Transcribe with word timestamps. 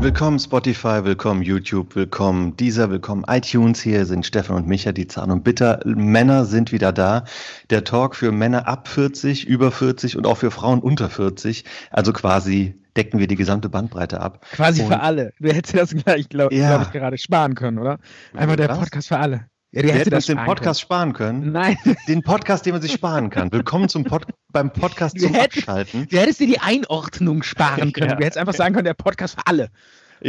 Willkommen 0.00 0.38
Spotify, 0.38 1.04
willkommen 1.04 1.42
YouTube, 1.42 1.94
willkommen 1.94 2.56
dieser, 2.56 2.90
willkommen 2.90 3.24
iTunes. 3.28 3.82
Hier 3.82 4.06
sind 4.06 4.24
Stefan 4.24 4.56
und 4.56 4.66
Micha, 4.66 4.92
die 4.92 5.06
Zahn 5.06 5.30
und 5.30 5.44
Bitter. 5.44 5.80
Männer 5.84 6.46
sind 6.46 6.72
wieder 6.72 6.90
da. 6.90 7.24
Der 7.68 7.84
Talk 7.84 8.16
für 8.16 8.32
Männer 8.32 8.66
ab 8.66 8.88
40, 8.88 9.46
über 9.46 9.70
40 9.70 10.16
und 10.16 10.26
auch 10.26 10.38
für 10.38 10.50
Frauen 10.50 10.80
unter 10.80 11.10
40. 11.10 11.64
Also 11.90 12.14
quasi 12.14 12.74
decken 12.96 13.20
wir 13.20 13.26
die 13.26 13.36
gesamte 13.36 13.68
Bandbreite 13.68 14.20
ab. 14.20 14.44
Quasi 14.52 14.80
Und- 14.82 14.88
für 14.88 15.00
alle. 15.00 15.32
Du 15.38 15.52
hättest 15.52 15.76
das 15.76 15.90
gleich, 15.94 16.30
glaube 16.30 16.54
glaub 16.56 16.82
ich, 16.82 16.92
gerade 16.92 17.18
sparen 17.18 17.54
können, 17.54 17.78
oder? 17.78 17.98
Einfach 18.34 18.56
der 18.56 18.70
Was? 18.70 18.78
Podcast 18.78 19.08
für 19.08 19.18
alle. 19.18 19.49
Ja, 19.72 19.82
hätten 19.82 20.10
das 20.10 20.28
uns 20.28 20.36
den 20.36 20.44
Podcast 20.44 20.80
sparen 20.80 21.12
können. 21.12 21.42
können. 21.42 21.52
Nein, 21.52 21.76
Den 22.08 22.22
Podcast, 22.22 22.66
den 22.66 22.72
man 22.72 22.82
sich 22.82 22.90
sparen 22.92 23.30
kann. 23.30 23.52
Willkommen 23.52 23.88
zum 23.88 24.02
Pod 24.02 24.26
beim 24.52 24.72
Podcast 24.72 25.16
Du 25.16 25.22
zum 25.26 25.32
hättest- 25.34 25.68
Abschalten. 25.68 26.08
du 26.10 26.16
hättest 26.18 26.40
dir 26.40 26.48
die 26.48 26.58
Einordnung 26.58 27.44
sparen 27.44 27.92
können. 27.92 28.10
Ja. 28.10 28.16
Du 28.16 28.24
hättest 28.24 28.38
einfach 28.38 28.54
sagen 28.54 28.74
können, 28.74 28.86
der 28.86 28.94
Podcast 28.94 29.36
für 29.36 29.46
alle. 29.46 29.68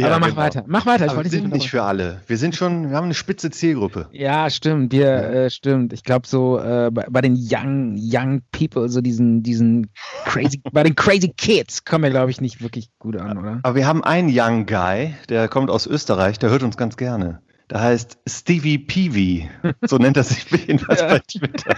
Aber 0.00 0.20
mach 0.20 0.28
genau. 0.28 0.36
weiter. 0.40 0.64
Mach 0.68 0.86
weiter. 0.86 1.10
Aber 1.10 1.24
wir 1.24 1.30
sind 1.30 1.52
nicht 1.52 1.68
für 1.68 1.82
alle. 1.82 2.22
Wir 2.28 2.38
sind 2.38 2.54
schon, 2.54 2.90
wir 2.90 2.96
haben 2.96 3.06
eine 3.06 3.14
spitze 3.14 3.50
Zielgruppe. 3.50 4.08
Ja, 4.12 4.48
stimmt. 4.48 4.92
Wir, 4.92 5.08
äh, 5.08 5.50
stimmt. 5.50 5.92
Ich 5.92 6.04
glaube 6.04 6.26
so 6.28 6.60
äh, 6.60 6.90
bei, 6.92 7.06
bei 7.10 7.20
den 7.20 7.34
young, 7.36 7.96
young 7.98 8.42
people, 8.52 8.88
so 8.88 9.00
diesen, 9.00 9.42
diesen 9.42 9.90
crazy, 10.24 10.62
bei 10.72 10.84
den 10.84 10.94
crazy 10.94 11.28
kids 11.36 11.84
kommen 11.84 12.04
wir, 12.04 12.10
glaube 12.10 12.30
ich, 12.30 12.40
nicht 12.40 12.62
wirklich 12.62 12.90
gut 13.00 13.16
an, 13.16 13.36
oder? 13.38 13.60
Aber 13.64 13.74
wir 13.74 13.88
haben 13.88 14.04
einen 14.04 14.30
Young 14.32 14.66
Guy, 14.66 15.14
der 15.28 15.48
kommt 15.48 15.68
aus 15.68 15.88
Österreich, 15.88 16.38
der 16.38 16.48
hört 16.50 16.62
uns 16.62 16.76
ganz 16.76 16.96
gerne. 16.96 17.42
Der 17.72 17.80
heißt 17.80 18.18
Stevie 18.28 18.76
Peavy. 18.78 19.48
So 19.80 19.96
nennt 19.96 20.18
er 20.18 20.24
sich 20.24 20.44
jedenfalls 20.50 21.00
Ja. 21.00 21.08
bei 21.08 21.20
Twitter. 21.20 21.74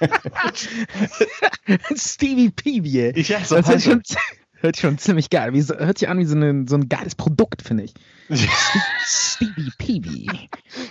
Stevie 1.96 2.50
Peavy. 2.50 3.08
Ich 3.16 3.28
ja, 3.30 3.40
so 3.44 3.56
Das 3.56 3.66
hört 3.66 3.76
heißt 3.76 3.84
schon, 3.86 4.02
hört 4.60 4.76
schon 4.76 4.98
ziemlich 4.98 5.30
geil. 5.30 5.52
Wie, 5.52 5.62
hört 5.62 5.98
sich 5.98 6.08
an 6.08 6.18
wie 6.20 6.24
so, 6.24 6.36
eine, 6.36 6.64
so 6.68 6.76
ein 6.76 6.88
geiles 6.88 7.16
Produkt, 7.16 7.62
finde 7.62 7.82
ich. 7.84 7.94
Stevie 9.04 9.70
Peavy. 9.78 10.30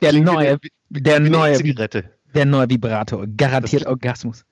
Der 0.02 0.12
neue, 0.14 0.60
der 0.90 1.20
neue, 1.22 1.54
E-Zigarette. 1.54 2.10
der 2.36 2.46
neue 2.46 2.70
Vibrator. 2.70 3.26
Garantiert 3.38 3.86
Orgasmus. 3.86 4.44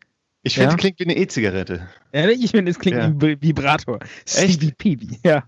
Ich 0.44 0.56
finde, 0.56 0.70
Ja? 0.70 0.76
es 0.76 0.78
klingt 0.80 1.00
wie 1.00 1.04
eine 1.04 1.18
E-Zigarette. 1.18 1.88
Ehrlich? 2.14 2.44
Ich 2.44 2.52
finde, 2.52 2.72
es 2.72 2.80
klingt 2.80 2.98
Ja. 2.98 3.10
wie 3.10 3.12
ein 3.12 3.20
Vi- 3.20 3.42
Vibrator. 3.42 4.00
Stevie 4.26 4.72
Peavy. 4.72 5.20
Ja. 5.26 5.44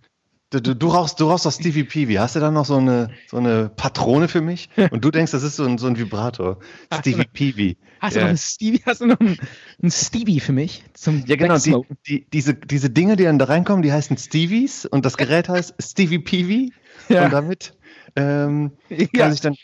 Du, 0.54 0.62
du, 0.62 0.76
du 0.76 0.88
rauchst, 0.90 1.20
du 1.20 1.28
rauchst 1.28 1.48
doch 1.48 1.52
Stevie 1.52 1.84
Peavy. 1.84 2.14
Hast 2.14 2.36
du 2.36 2.40
da 2.40 2.52
noch 2.52 2.66
so 2.66 2.78
eine, 2.78 3.10
so 3.28 3.38
eine 3.38 3.70
Patrone 3.76 4.28
für 4.28 4.42
mich? 4.42 4.70
Und 4.92 5.04
du 5.04 5.10
denkst, 5.10 5.32
das 5.32 5.42
ist 5.42 5.56
so 5.56 5.66
ein, 5.66 5.80
so 5.80 5.88
ein 5.88 5.98
Vibrator. 5.98 6.60
Stevie 6.94 7.26
Peavy. 7.26 7.78
Hast 8.00 8.16
du 8.16 8.20
Ja. 8.20 8.26
noch 8.26 8.30
einen 8.30 8.38
Stevie? 8.38 8.84
Hast 8.86 9.02
du 9.02 9.08
noch 9.08 9.20
einen, 9.20 9.40
einen 9.82 9.92
Stevie 9.92 10.40
für 10.40 10.52
mich? 10.52 10.84
Zum 10.94 11.24
Ja, 11.26 11.38
genau. 11.38 11.58
Die, 11.58 11.76
die, 12.06 12.28
diese, 12.32 12.54
diese 12.54 12.92
Dinge, 12.92 13.16
die 13.16 13.24
dann 13.24 13.40
da 13.40 13.46
reinkommen, 13.46 13.82
die 13.82 13.92
heißen 13.92 14.16
Stevies 14.16 14.86
und 14.86 15.06
das 15.06 15.18
Gerät 15.18 15.50
heißt 15.50 15.74
Stevie 15.80 16.20
Peavy. 16.20 16.72
Ja. 17.10 17.26
Und 17.26 17.34
damit 17.34 17.76
ähm, 18.16 18.74
kann 18.90 19.08
ja, 19.16 19.32
sich 19.32 19.42
dann. 19.42 19.56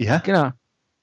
Ja? 0.00 0.18
genau. 0.18 0.50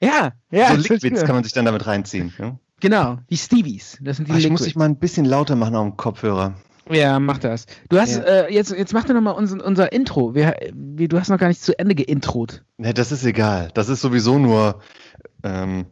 Ja, 0.03 0.33
ja. 0.52 0.67
so 0.67 0.75
Liquids 0.75 1.23
kann 1.23 1.33
man 1.33 1.45
sich 1.45 1.53
dann 1.53 1.63
damit 1.63 1.88
reinziehen. 1.88 2.33
Ja? 2.38 2.59
Genau, 2.81 3.19
die 3.30 3.38
Stevies. 3.38 3.97
Das 4.02 4.17
sind 4.17 4.28
die 4.28 4.33
Ach, 4.33 4.38
ich 4.38 4.50
muss 4.50 4.63
dich 4.63 4.75
mal 4.75 4.85
ein 4.85 5.00
bisschen 5.00 5.25
lauter 5.25 5.55
machen 5.55 5.75
auf 5.75 5.85
dem 5.85 5.95
Kopfhörer. 5.95 6.55
Ja, 6.92 7.20
mach 7.20 7.38
das. 7.38 7.66
Du 7.90 8.00
hast, 8.00 8.16
Ja. 8.18 8.24
äh, 8.24 8.54
jetzt, 8.54 8.72
jetzt 8.72 8.94
mach 8.94 9.04
doch 9.06 9.14
nochmal 9.14 9.36
unser, 9.36 9.64
unser 9.66 9.92
Intro. 9.92 10.36
Wir, 10.36 10.56
wir, 10.74 11.08
du 11.08 11.20
hast 11.20 11.30
noch 11.30 11.38
gar 11.38 11.48
nicht 11.48 11.62
zu 11.62 11.78
Ende 11.78 11.96
geintrot. 11.96 12.64
Ne, 12.78 12.94
das 12.94 13.12
ist 13.12 13.24
egal. 13.26 13.70
Das 13.74 13.90
ist 13.90 14.02
sowieso 14.02 14.40
nur. 14.40 14.81
Ähm, 15.44 15.86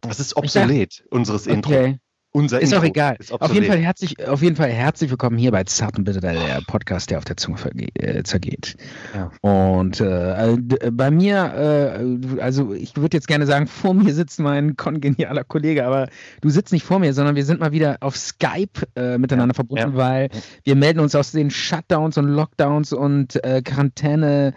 das 0.00 0.20
ist 0.20 0.36
obsolet, 0.36 1.04
unseres 1.10 1.46
Intro. 1.46 1.72
Okay. 1.72 1.98
Unser 2.36 2.60
Ist 2.60 2.70
Intro 2.70 2.82
auch 2.82 2.88
egal. 2.90 3.16
Ist 3.18 3.32
Auf 3.32 3.54
jeden, 3.54 3.64
Fall 3.64 3.78
herzlich, 3.78 4.28
auf 4.28 4.42
jeden 4.42 4.56
Fall 4.56 4.68
herzlich 4.68 5.10
willkommen 5.10 5.38
hier 5.38 5.52
bei 5.52 5.64
Zart 5.64 5.96
und 5.96 6.04
Bitter, 6.04 6.20
der 6.20 6.60
Podcast, 6.66 7.08
der 7.08 7.16
auf 7.16 7.24
der 7.24 7.38
Zunge 7.38 7.56
äh, 7.94 8.24
zergeht. 8.24 8.76
Ja. 9.14 9.30
Und 9.40 10.02
äh, 10.02 10.52
äh, 10.52 10.56
d- 10.58 10.90
bei 10.90 11.10
mir, 11.10 11.96
äh, 11.96 12.42
also 12.42 12.74
ich 12.74 12.94
würde 12.94 13.16
jetzt 13.16 13.26
gerne 13.26 13.46
sagen, 13.46 13.66
vor 13.66 13.94
mir 13.94 14.12
sitzt 14.12 14.38
mein 14.38 14.76
kongenialer 14.76 15.44
Kollege, 15.44 15.86
aber 15.86 16.10
du 16.42 16.50
sitzt 16.50 16.74
nicht 16.74 16.84
vor 16.84 16.98
mir, 16.98 17.14
sondern 17.14 17.36
wir 17.36 17.44
sind 17.46 17.58
mal 17.58 17.72
wieder 17.72 17.96
auf 18.00 18.18
Skype 18.18 18.82
äh, 18.96 19.16
miteinander 19.16 19.54
verbunden, 19.54 19.92
ja. 19.92 19.96
weil 19.96 20.28
wir 20.62 20.76
melden 20.76 21.00
uns 21.00 21.14
aus 21.14 21.32
den 21.32 21.48
Shutdowns 21.48 22.18
und 22.18 22.26
Lockdowns 22.28 22.92
und 22.92 23.42
äh, 23.46 23.62
Quarantäne. 23.62 24.52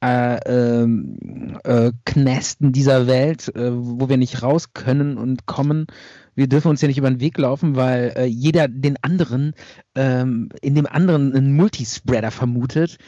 Äh, 0.00 0.36
ähm, 0.82 1.56
äh, 1.64 1.90
Knästen 2.04 2.72
dieser 2.72 3.06
Welt, 3.06 3.48
äh, 3.56 3.70
wo 3.72 4.10
wir 4.10 4.18
nicht 4.18 4.42
raus 4.42 4.74
können 4.74 5.16
und 5.16 5.46
kommen. 5.46 5.86
Wir 6.34 6.48
dürfen 6.48 6.68
uns 6.68 6.80
ja 6.80 6.88
nicht 6.88 6.98
über 6.98 7.10
den 7.10 7.20
Weg 7.20 7.38
laufen, 7.38 7.76
weil 7.76 8.12
äh, 8.16 8.24
jeder 8.24 8.68
den 8.68 8.96
anderen, 9.02 9.54
ähm, 9.94 10.48
in 10.62 10.74
dem 10.74 10.86
anderen 10.86 11.34
einen 11.34 11.54
Multispreader 11.54 12.30
vermutet 12.30 12.98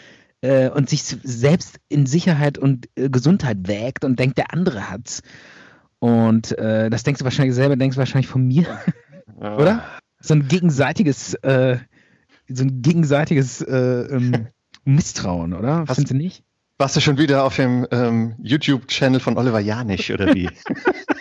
äh, 0.42 0.68
und 0.70 0.88
sich 0.88 1.02
selbst 1.02 1.78
in 1.88 2.06
Sicherheit 2.06 2.58
und 2.58 2.88
äh, 2.96 3.08
Gesundheit 3.10 3.66
wägt 3.68 4.04
und 4.04 4.18
denkt, 4.18 4.38
der 4.38 4.52
andere 4.52 4.90
hat's. 4.90 5.22
Und 5.98 6.56
äh, 6.58 6.90
das 6.90 7.02
denkst 7.02 7.20
du 7.20 7.24
wahrscheinlich 7.24 7.54
selber, 7.54 7.76
denkst 7.76 7.96
du 7.96 7.98
wahrscheinlich 7.98 8.28
von 8.28 8.46
mir, 8.46 8.66
Ja. 9.40 9.56
oder? 9.56 9.84
So 10.20 10.34
ein 10.34 10.46
gegenseitiges, 10.48 11.34
äh, 11.34 11.78
so 12.48 12.64
ein 12.64 12.82
gegenseitiges 12.82 13.60
äh, 13.62 13.74
ähm, 13.76 14.48
Misstrauen, 14.84 15.52
oder? 15.54 15.84
Hast- 15.88 15.96
Findest 15.96 16.10
du 16.12 16.16
nicht? 16.16 16.42
Warst 16.78 16.94
du 16.94 17.00
schon 17.00 17.16
wieder 17.16 17.44
auf 17.44 17.56
dem 17.56 17.86
ähm, 17.90 18.34
YouTube-Channel 18.42 19.18
von 19.20 19.38
Oliver 19.38 19.60
Janisch 19.60 20.10
oder 20.10 20.34
wie? 20.34 20.50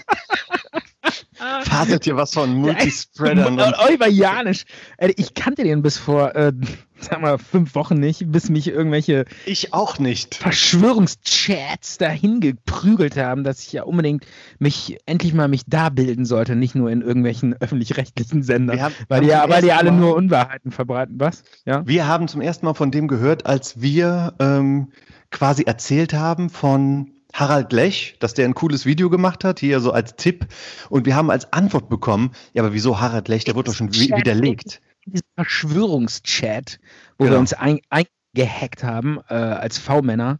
Faselt 1.78 2.04
hier 2.06 2.16
was 2.16 2.34
von 2.34 2.54
Multispreadern 2.56 3.60
und 3.60 3.76
Oliver 3.80 4.08
Janisch. 4.08 4.66
Ey, 4.98 5.14
Ich 5.18 5.34
kannte 5.34 5.64
den 5.64 5.82
bis 5.82 5.98
vor, 5.98 6.36
äh, 6.36 6.54
sag 7.00 7.22
mal, 7.22 7.38
fünf 7.38 7.76
Wochen 7.76 7.96
nicht, 7.96 8.32
bis 8.32 8.50
mich 8.50 8.68
irgendwelche 8.68 9.26
ich 9.46 9.74
auch 9.74 10.00
nicht. 10.00 10.36
Verschwörungschats 10.36 11.98
dahin 11.98 12.40
geprügelt 12.40 13.18
haben, 13.18 13.44
dass 13.44 13.60
ich 13.62 13.74
ja 13.74 13.84
unbedingt 13.84 14.26
mich 14.60 14.98
endlich 15.06 15.34
mal 15.34 15.48
mich 15.48 15.64
da 15.68 15.90
bilden 15.90 16.26
sollte, 16.26 16.56
nicht 16.56 16.76
nur 16.76 16.90
in 16.90 17.02
irgendwelchen 17.02 17.54
öffentlich-rechtlichen 17.60 18.44
Sendern. 18.44 18.82
Haben- 18.82 18.96
weil 19.08 19.30
haben 19.32 19.48
die, 19.50 19.54
weil 19.56 19.62
die 19.62 19.72
alle 19.72 19.92
Mal- 19.92 20.00
nur 20.00 20.16
Unwahrheiten 20.16 20.72
verbreiten. 20.72 21.20
Was? 21.20 21.44
Ja? 21.66 21.86
Wir 21.86 22.08
haben 22.08 22.28
zum 22.28 22.42
ersten 22.42 22.66
Mal 22.66 22.74
von 22.74 22.92
dem 22.92 23.08
gehört, 23.08 23.46
als 23.46 23.82
wir 23.82 24.34
ähm, 24.40 24.92
quasi 25.32 25.64
erzählt 25.64 26.14
haben 26.14 26.50
von 26.50 27.12
Harald 27.36 27.74
Lech, 27.74 28.16
dass 28.20 28.34
der 28.34 28.46
ein 28.46 28.54
cooles 28.56 28.86
Video 28.86 29.10
gemacht 29.10 29.44
hat, 29.44 29.60
hier 29.60 29.80
so 29.82 29.92
als 29.92 30.16
Tipp. 30.16 30.48
Und 30.90 31.06
wir 31.06 31.16
haben 31.16 31.30
als 31.30 31.52
Antwort 31.52 31.90
bekommen, 31.90 32.32
ja, 32.54 32.64
aber 32.64 32.74
wieso 32.74 33.00
Harald 33.00 33.28
Lech, 33.28 33.44
der 33.44 33.56
wurde 33.56 33.72
doch 33.72 33.76
schon 33.78 33.92
Chat- 33.92 34.18
widerlegt. 34.18 34.82
Diesen 35.06 35.28
Verschwörungschat, 35.36 36.80
wo 37.18 37.26
Genau. 37.26 37.36
wir 37.36 37.40
uns 37.40 37.54
ein, 37.54 37.80
eingehackt 37.90 38.84
haben 38.84 39.20
äh, 39.30 39.34
als 39.36 39.78
V-Männer. 39.78 40.40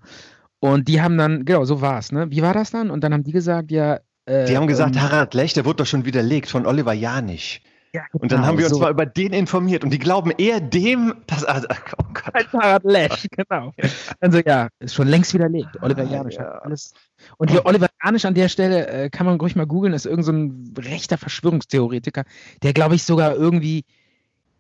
Und 0.60 0.88
die 0.88 1.02
haben 1.02 1.18
dann, 1.18 1.46
genau, 1.46 1.66
so 1.66 1.82
war 1.82 2.00
es, 2.00 2.12
ne? 2.12 2.32
Wie 2.32 2.42
war 2.42 2.54
das 2.54 2.72
dann? 2.72 2.90
Und 2.90 3.04
dann 3.04 3.14
haben 3.14 3.24
die 3.24 3.32
gesagt, 3.34 3.72
ja. 3.72 4.00
Äh, 4.26 4.46
Die 4.46 4.58
haben 4.58 4.66
gesagt, 4.68 4.96
ähm, 4.96 5.02
Harald 5.02 5.34
Lech, 5.34 5.54
der 5.54 5.66
wurde 5.66 5.78
doch 5.78 5.86
schon 5.86 6.06
widerlegt 6.06 6.50
von 6.50 6.66
Oliver 6.66 6.94
Janisch. 6.94 7.62
Ja, 7.96 8.04
Und 8.12 8.32
dann 8.32 8.40
genau, 8.40 8.48
haben 8.48 8.58
wir 8.58 8.66
uns 8.66 8.76
so. 8.76 8.82
mal 8.82 8.92
über 8.92 9.06
den 9.06 9.32
informiert 9.32 9.84
und 9.84 9.90
die 9.92 10.00
glauben 10.00 10.32
eher 10.32 10.60
dem, 10.60 11.16
dass, 11.28 11.46
also, 11.46 11.68
oh 11.98 12.04
Gott. 12.14 12.48
Harald 12.54 12.84
Lesch, 12.84 13.28
genau. 13.32 13.74
Also 14.20 14.40
ja, 14.40 14.68
ist 14.80 14.96
schon 14.96 15.08
längst 15.08 15.34
widerlegt. 15.34 15.82
Oliver 15.82 16.02
Ah, 16.02 16.12
Janisch 16.12 16.36
ja. 16.36 16.42
hat 16.42 16.64
alles. 16.64 16.94
Und 17.38 17.52
hier 17.52 17.66
Oliver 17.66 17.88
Janisch 18.04 18.26
an 18.26 18.34
der 18.34 18.50
Stelle, 18.50 18.88
äh, 18.88 19.10
kann 19.10 19.26
man 19.26 19.40
ruhig 19.40 19.56
mal 19.56 19.66
googeln, 19.66 19.94
ist 19.94 20.06
irgend 20.06 20.26
so 20.26 20.34
ein 20.34 20.74
rechter 20.78 21.18
Verschwörungstheoretiker, 21.18 22.24
der 22.64 22.74
glaube 22.74 22.96
ich 22.96 23.04
sogar 23.04 23.34
irgendwie, 23.36 23.86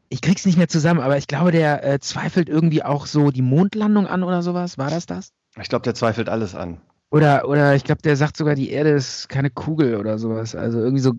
ich 0.09 0.21
krieg's 0.21 0.45
nicht 0.45 0.57
mehr 0.57 0.69
zusammen, 0.69 1.01
aber 1.01 1.17
ich 1.17 1.27
glaube, 1.27 1.51
der 1.51 1.83
äh, 1.83 1.99
zweifelt 1.99 2.47
irgendwie 2.47 2.83
auch 2.83 3.05
so 3.05 3.31
die 3.31 3.41
Mondlandung 3.41 4.07
an 4.07 4.23
oder 4.23 4.41
sowas. 4.41 4.77
War 4.77 4.89
das 4.89 5.05
das? 5.05 5.33
Ich 5.61 5.69
glaube, 5.69 5.83
der 5.83 5.93
zweifelt 5.95 6.29
alles 6.29 6.55
an. 6.55 6.79
Oder, 7.11 7.47
oder 7.47 7.75
ich 7.75 7.83
glaube, 7.83 8.01
der 8.01 8.15
sagt 8.15 8.37
sogar, 8.37 8.55
die 8.55 8.69
Erde 8.71 8.89
ist 8.91 9.29
keine 9.29 9.49
Kugel 9.49 9.95
oder 9.97 10.17
sowas. 10.17 10.55
Also 10.55 10.79
irgendwie 10.79 11.01
so. 11.01 11.13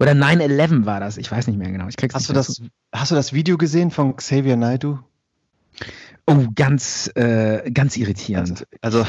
Oder 0.00 0.12
9-11 0.12 0.86
war 0.86 1.00
das. 1.00 1.16
Ich 1.16 1.30
weiß 1.30 1.46
nicht 1.46 1.58
mehr 1.58 1.70
genau. 1.70 1.88
Ich 1.88 1.96
krieg's 1.96 2.14
Hast 2.14 2.28
du 2.28 2.32
das, 2.32 2.60
hast 2.92 3.10
du 3.10 3.14
das 3.14 3.32
Video 3.32 3.56
gesehen 3.58 3.90
von 3.90 4.16
Xavier 4.16 4.56
Naidoo? 4.56 4.98
Oh, 6.26 6.46
ganz, 6.54 7.10
äh, 7.16 7.70
ganz 7.70 7.96
irritierend. 7.98 8.66
Also, 8.80 9.04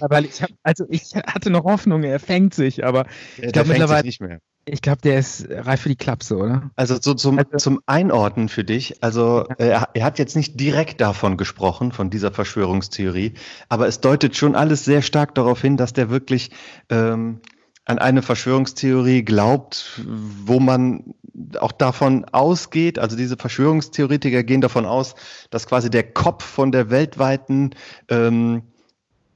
Weil 0.00 0.24
ich 0.24 0.40
hab, 0.40 0.48
also 0.62 0.86
ich 0.88 1.14
hatte 1.14 1.50
noch 1.50 1.64
Hoffnung, 1.64 2.04
er 2.04 2.18
fängt 2.20 2.54
sich, 2.54 2.84
aber 2.86 3.04
der 3.36 3.52
glaub, 3.52 3.52
fängt 3.52 3.54
sich 3.66 3.68
mittlerweile- 3.68 4.06
nicht 4.06 4.20
mehr. 4.22 4.38
ich 4.64 4.80
glaube, 4.80 5.02
der 5.02 5.18
ist 5.18 5.46
reif 5.50 5.82
für 5.82 5.90
die 5.90 5.96
Klapse, 5.96 6.38
oder? 6.38 6.70
Also 6.76 6.96
so 6.98 7.12
zum, 7.12 7.38
Also- 7.38 7.56
zum 7.58 7.80
Einordnen 7.84 8.48
für 8.48 8.64
dich. 8.64 9.02
Also 9.04 9.46
äh, 9.58 9.66
er, 9.68 9.90
er 9.92 10.04
hat 10.06 10.18
jetzt 10.18 10.36
nicht 10.36 10.58
direkt 10.58 11.02
davon 11.02 11.36
gesprochen, 11.36 11.92
von 11.92 12.08
dieser 12.08 12.32
Verschwörungstheorie, 12.32 13.34
aber 13.68 13.86
es 13.86 14.00
deutet 14.00 14.34
schon 14.34 14.54
alles 14.54 14.86
sehr 14.86 15.02
stark 15.02 15.34
darauf 15.34 15.60
hin, 15.60 15.76
dass 15.76 15.92
der 15.92 16.08
wirklich 16.08 16.50
ähm, 16.88 17.40
an 17.86 17.98
eine 17.98 18.22
Verschwörungstheorie 18.22 19.24
glaubt, 19.24 20.00
wo 20.06 20.60
man 20.60 21.14
auch 21.58 21.72
davon 21.72 22.24
ausgeht, 22.32 22.98
also 22.98 23.16
diese 23.16 23.36
Verschwörungstheoretiker 23.36 24.42
gehen 24.42 24.60
davon 24.60 24.84
aus, 24.86 25.14
dass 25.50 25.66
quasi 25.66 25.90
der 25.90 26.04
Kopf 26.04 26.44
von 26.44 26.72
der 26.72 26.90
weltweiten 26.90 27.70
ähm, 28.08 28.62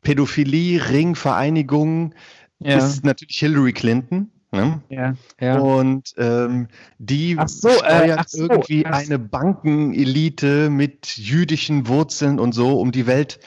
Pädophilie-Ringvereinigung 0.02 2.14
Ja. 2.60 2.78
ist 2.78 3.04
natürlich 3.04 3.38
Hillary 3.38 3.72
Clinton. 3.72 4.30
Ne? 4.50 4.80
Ja, 4.88 5.14
ja. 5.40 5.58
Und 5.58 6.14
ähm, 6.16 6.68
die 6.98 7.36
so, 7.46 7.68
äh, 7.68 7.72
steuert 7.72 8.30
so, 8.30 8.48
irgendwie 8.48 8.80
so. 8.80 8.86
eine 8.86 9.18
Bankenelite 9.18 10.70
mit 10.70 11.18
jüdischen 11.18 11.86
Wurzeln 11.86 12.40
und 12.40 12.52
so, 12.52 12.80
um 12.80 12.90
die 12.90 13.06
Welt 13.06 13.40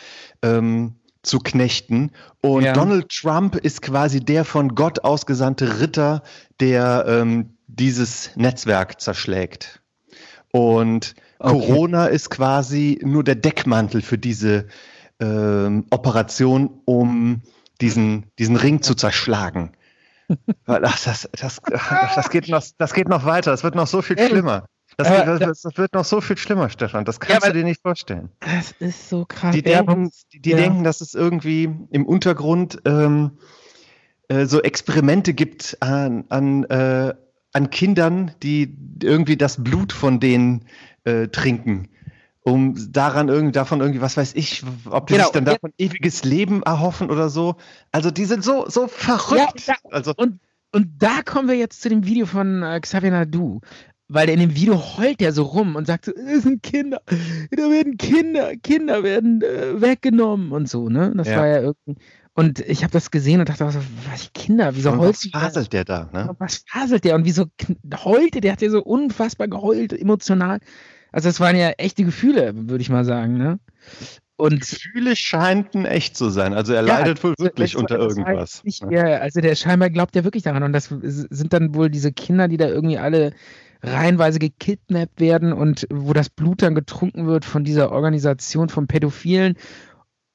ähm, 0.43 0.97
zu 1.23 1.39
knechten. 1.39 2.11
Und 2.41 2.63
Ja. 2.63 2.73
Donald 2.73 3.09
Trump 3.09 3.55
ist 3.55 3.81
quasi 3.81 4.19
der 4.19 4.45
von 4.45 4.75
Gott 4.75 5.03
ausgesandte 5.03 5.79
Ritter, 5.79 6.23
der 6.59 7.05
ähm, 7.07 7.57
dieses 7.67 8.31
Netzwerk 8.35 8.99
zerschlägt. 8.99 9.81
Und 10.51 11.15
Okay. 11.43 11.59
Corona 11.59 12.05
ist 12.05 12.29
quasi 12.29 12.99
nur 13.03 13.23
der 13.23 13.33
Deckmantel 13.33 14.03
für 14.03 14.19
diese 14.19 14.67
ähm, 15.19 15.85
Operation, 15.89 16.81
um 16.85 17.41
diesen, 17.81 18.27
diesen 18.37 18.57
Ring 18.57 18.83
zu 18.83 18.93
zerschlagen. 18.93 19.71
Ach, 20.67 20.79
das, 20.79 21.27
das, 21.31 21.59
das, 22.15 22.29
geht 22.29 22.47
noch, 22.47 22.63
das 22.77 22.93
geht 22.93 23.09
noch 23.09 23.25
weiter. 23.25 23.49
Das 23.49 23.63
wird 23.63 23.73
noch 23.73 23.87
so 23.87 24.03
viel 24.03 24.19
Ey, 24.19 24.29
schlimmer. 24.29 24.65
Das, 25.03 25.25
äh, 25.27 25.39
das, 25.39 25.61
das 25.61 25.77
wird 25.77 25.93
noch 25.93 26.05
so 26.05 26.21
viel 26.21 26.37
schlimmer, 26.37 26.69
Stefan. 26.69 27.05
Das 27.05 27.19
kannst 27.19 27.43
Ja, 27.43 27.49
du 27.49 27.53
dir 27.53 27.63
nicht 27.63 27.81
vorstellen. 27.81 28.29
Das 28.39 28.71
ist 28.79 29.09
so 29.09 29.25
krass. 29.25 29.53
Die 29.55 29.63
Ja, 29.65 29.81
denken, 29.83 30.11
die, 30.33 30.39
die 30.41 30.49
ja. 30.51 30.57
denken, 30.57 30.83
dass 30.83 31.01
es 31.01 31.13
irgendwie 31.13 31.69
im 31.91 32.05
Untergrund 32.05 32.81
ähm, 32.85 33.31
äh, 34.27 34.45
so 34.45 34.61
Experimente 34.61 35.33
gibt 35.33 35.77
an, 35.81 36.25
an, 36.29 36.63
äh, 36.65 37.13
an 37.53 37.69
Kindern, 37.69 38.31
die 38.43 38.75
irgendwie 39.01 39.37
das 39.37 39.63
Blut 39.63 39.93
von 39.93 40.19
denen 40.19 40.65
äh, 41.03 41.27
trinken. 41.27 41.89
Um 42.43 42.75
daran 42.91 43.29
irgendwie, 43.29 43.51
davon 43.51 43.81
irgendwie, 43.81 44.01
was 44.01 44.17
weiß 44.17 44.33
ich, 44.35 44.63
ob 44.89 45.07
die 45.07 45.13
Genau, 45.13 45.25
sich 45.25 45.31
dann 45.31 45.45
davon 45.45 45.73
ewiges 45.77 46.23
Leben 46.23 46.63
erhoffen 46.63 47.11
oder 47.11 47.29
so. 47.29 47.55
Also 47.91 48.09
die 48.09 48.25
sind 48.25 48.43
so, 48.43 48.67
so 48.67 48.87
verrückt. 48.87 49.67
Ja, 49.67 49.75
also 49.91 50.13
Und, 50.15 50.39
und 50.71 50.87
da 50.97 51.21
kommen 51.23 51.47
wir 51.49 51.55
jetzt 51.55 51.81
zu 51.81 51.89
dem 51.89 52.05
Video 52.05 52.25
von 52.25 52.63
äh, 52.63 52.79
Xavier 52.79 53.11
Nadu. 53.11 53.61
Weil 54.13 54.29
in 54.29 54.41
dem 54.41 54.53
Video 54.55 54.75
heult 54.97 55.21
er 55.21 55.31
so 55.31 55.43
rum 55.43 55.77
und 55.77 55.87
sagt 55.87 56.03
so, 56.03 56.11
es 56.13 56.43
sind 56.43 56.61
Kinder, 56.63 57.01
da 57.07 57.69
werden 57.69 57.95
Kinder, 57.95 58.57
Kinder 58.57 59.03
werden 59.03 59.41
äh, 59.41 59.79
weggenommen 59.81 60.51
und 60.51 60.67
so, 60.69 60.89
ne? 60.89 61.13
Das 61.15 61.29
Ja. 61.29 61.37
war 61.37 61.47
ja 61.47 61.61
irgendwie. 61.61 61.95
Und 62.33 62.59
ich 62.59 62.83
habe 62.83 62.91
das 62.91 63.09
gesehen 63.11 63.39
und 63.39 63.47
dachte, 63.47 63.65
was, 63.65 63.77
was 64.09 64.31
Kinder, 64.33 64.75
wieso 64.75 64.91
heult 64.97 65.15
was 65.15 65.25
faselt 65.31 65.71
der 65.71 65.85
da? 65.85 66.09
Ne? 66.11 66.35
Was 66.39 66.63
faselt 66.67 67.05
der 67.05 67.15
und 67.15 67.23
wieso 67.23 67.45
heulte 68.03 68.41
der? 68.41 68.51
Hat 68.51 68.61
ja 68.61 68.69
so 68.69 68.83
unfassbar 68.83 69.47
geheult, 69.47 69.93
emotional. 69.93 70.59
Also 71.13 71.29
das 71.29 71.39
waren 71.39 71.55
ja 71.55 71.69
echte 71.71 72.03
Gefühle, 72.03 72.53
würde 72.55 72.81
ich 72.81 72.89
mal 72.89 73.05
sagen, 73.05 73.37
ne? 73.37 73.59
Und 74.37 74.61
Gefühle 74.61 75.15
scheinten 75.15 75.85
echt 75.85 76.17
zu 76.17 76.29
sein. 76.29 76.53
Also 76.53 76.73
er 76.73 76.81
Ja, 76.83 76.97
leidet 76.99 77.23
wohl 77.23 77.35
wirklich 77.37 77.75
unter 77.77 77.97
irgendwas. 77.99 78.63
Nicht, 78.63 78.83
ne? 78.83 78.95
ja, 78.95 79.03
also 79.19 79.39
der 79.39 79.55
scheinbar 79.55 79.89
glaubt 79.89 80.15
ja 80.15 80.23
wirklich 80.23 80.43
daran. 80.43 80.63
Und 80.63 80.73
das 80.73 80.85
sind 80.85 81.53
dann 81.53 81.75
wohl 81.75 81.89
diese 81.89 82.11
Kinder, 82.11 82.47
die 82.47 82.57
da 82.57 82.67
irgendwie 82.67 82.97
alle 82.97 83.33
reihenweise 83.83 84.39
gekidnappt 84.39 85.19
werden 85.19 85.53
und 85.53 85.87
wo 85.91 86.13
das 86.13 86.29
Blut 86.29 86.61
dann 86.61 86.75
getrunken 86.75 87.27
wird 87.27 87.45
von 87.45 87.63
dieser 87.63 87.91
Organisation 87.91 88.69
von 88.69 88.87
Pädophilen. 88.87 89.55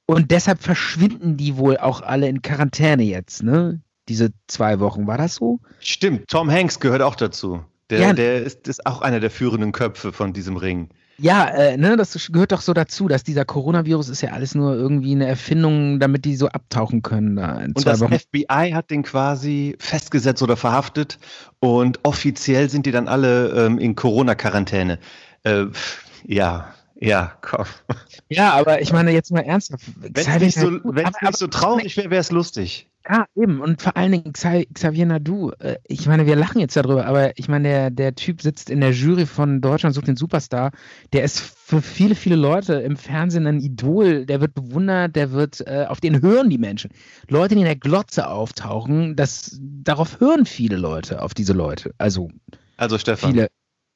Und 0.06 0.30
deshalb 0.30 0.62
verschwinden 0.62 1.36
die 1.36 1.56
wohl 1.56 1.78
auch 1.78 2.00
alle 2.00 2.28
in 2.28 2.42
Quarantäne 2.42 3.02
jetzt, 3.02 3.42
ne? 3.42 3.80
Diese 4.08 4.30
zwei 4.46 4.78
Wochen. 4.78 5.06
War 5.08 5.18
das 5.18 5.34
so? 5.36 5.58
Stimmt, 5.80 6.28
Tom 6.28 6.50
Hanks 6.50 6.78
gehört 6.78 7.02
auch 7.02 7.16
dazu. 7.16 7.64
Der, 7.90 8.00
Ja. 8.00 8.12
der 8.12 8.42
ist, 8.42 8.68
ist 8.68 8.86
auch 8.86 9.00
einer 9.02 9.18
der 9.20 9.30
führenden 9.30 9.72
Köpfe 9.72 10.12
von 10.12 10.32
diesem 10.32 10.56
Ring. 10.56 10.90
Ja, 11.18 11.46
äh, 11.46 11.76
ne, 11.76 11.96
das 11.96 12.30
gehört 12.30 12.52
doch 12.52 12.60
so 12.60 12.74
dazu, 12.74 13.08
dass 13.08 13.24
dieser 13.24 13.44
Coronavirus 13.44 14.10
ist 14.10 14.20
ja 14.20 14.32
alles 14.32 14.54
nur 14.54 14.74
irgendwie 14.74 15.12
eine 15.12 15.26
Erfindung, 15.26 15.98
damit 15.98 16.24
die 16.24 16.36
so 16.36 16.48
abtauchen 16.48 17.02
können 17.02 17.36
da 17.36 17.56
Und 17.56 17.86
das 17.86 18.00
Wochen. 18.00 18.18
FBI 18.18 18.72
hat 18.72 18.90
den 18.90 19.02
quasi 19.02 19.76
festgesetzt 19.78 20.42
oder 20.42 20.56
verhaftet 20.56 21.18
und 21.58 22.00
offiziell 22.02 22.68
sind 22.68 22.86
die 22.86 22.92
dann 22.92 23.08
alle 23.08 23.66
ähm, 23.66 23.78
in 23.78 23.94
Corona-Quarantäne. 23.94 24.98
Äh, 25.44 25.66
ja, 26.24 26.74
ja, 26.98 27.32
komm. 27.40 27.66
Ja, 28.28 28.54
aber 28.54 28.80
ich 28.80 28.92
meine 28.92 29.12
jetzt 29.12 29.30
mal 29.30 29.40
ernsthaft. 29.40 29.84
Wenn 29.96 30.12
es 30.14 30.40
nicht 30.40 30.58
so, 30.58 30.70
nicht 30.70 31.36
so 31.36 31.46
traurig 31.46 31.96
wäre, 31.96 32.10
wäre 32.10 32.20
es 32.20 32.30
lustig. 32.30 32.90
Ja, 33.08 33.26
eben. 33.36 33.60
Und 33.60 33.82
vor 33.82 33.96
allen 33.96 34.10
Dingen 34.10 34.32
Xavier, 34.32 35.06
Nadu. 35.06 35.52
Äh, 35.60 35.76
ich 35.84 36.06
meine, 36.08 36.26
wir 36.26 36.34
lachen 36.34 36.60
jetzt 36.60 36.76
darüber, 36.76 37.06
aber 37.06 37.38
ich 37.38 37.48
meine, 37.48 37.68
der, 37.68 37.90
der 37.90 38.14
Typ 38.16 38.42
sitzt 38.42 38.68
in 38.68 38.80
der 38.80 38.90
Jury 38.90 39.26
von 39.26 39.60
Deutschland 39.60 39.94
sucht 39.94 40.08
den 40.08 40.16
Superstar. 40.16 40.72
Der 41.12 41.22
ist 41.22 41.38
für 41.38 41.80
viele, 41.82 42.16
viele 42.16 42.34
Leute 42.34 42.74
im 42.74 42.96
Fernsehen 42.96 43.46
ein 43.46 43.60
Idol. 43.60 44.26
Der 44.26 44.40
wird 44.40 44.54
bewundert, 44.54 45.14
der 45.14 45.30
wird, 45.30 45.60
äh, 45.66 45.86
auf 45.88 46.00
den 46.00 46.20
hören 46.20 46.50
die 46.50 46.58
Menschen. 46.58 46.90
Leute, 47.28 47.54
die 47.54 47.60
in 47.60 47.66
der 47.66 47.76
Glotze 47.76 48.28
auftauchen, 48.28 49.14
das, 49.14 49.56
darauf 49.60 50.18
hören 50.18 50.44
viele 50.44 50.76
Leute, 50.76 51.22
auf 51.22 51.32
diese 51.32 51.52
Leute. 51.52 51.92
Also 51.98 52.30
Also 52.76 52.98
Stefan, 52.98 53.30
viele. 53.30 53.48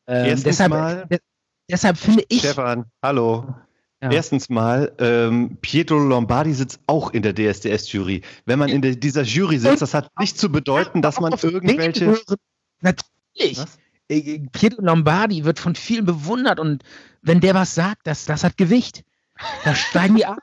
Ähm, 0.07 0.41
deshalb, 0.45 0.71
mal- 0.71 1.07
de- 1.11 1.21
deshalb 1.69 1.97
finde 1.97 2.25
ich. 2.29 2.41
Stefan, 2.41 2.85
hallo. 3.03 3.55
Ja. 4.03 4.11
Erstens 4.11 4.49
mal, 4.49 4.93
ähm, 4.99 5.59
Pietro 5.61 5.99
Lombardi 5.99 6.55
sitzt 6.55 6.81
auch 6.87 7.11
in 7.11 7.23
der 7.23 7.35
DSDS-Jury. 7.35 8.23
Wenn 8.47 8.59
man 8.59 8.71
in 8.71 8.81
dieser 8.99 9.23
Jury 9.23 9.59
sitzt, 9.59 9.83
das 9.83 9.93
hat 9.93 10.11
nicht 10.19 10.39
zu 10.39 10.51
bedeuten, 10.51 11.03
dass 11.03 11.21
man 11.21 11.35
irgendwelche. 11.35 12.19
Natürlich. 12.81 13.59
Was? 13.59 13.79
Äh, 14.09 14.41
Pietro 14.53 14.83
Lombardi 14.83 15.45
wird 15.45 15.59
von 15.59 15.75
vielen 15.75 16.07
bewundert 16.07 16.61
und 16.61 16.83
wenn 17.21 17.41
der 17.41 17.55
was 17.55 17.75
sagt, 17.75 18.07
das, 18.07 18.25
das 18.25 18.43
hat 18.43 18.57
Gewicht. 18.57 19.05
Da 19.65 19.75
steigen 19.75 20.17
die 20.17 20.25
ab. 20.25 20.39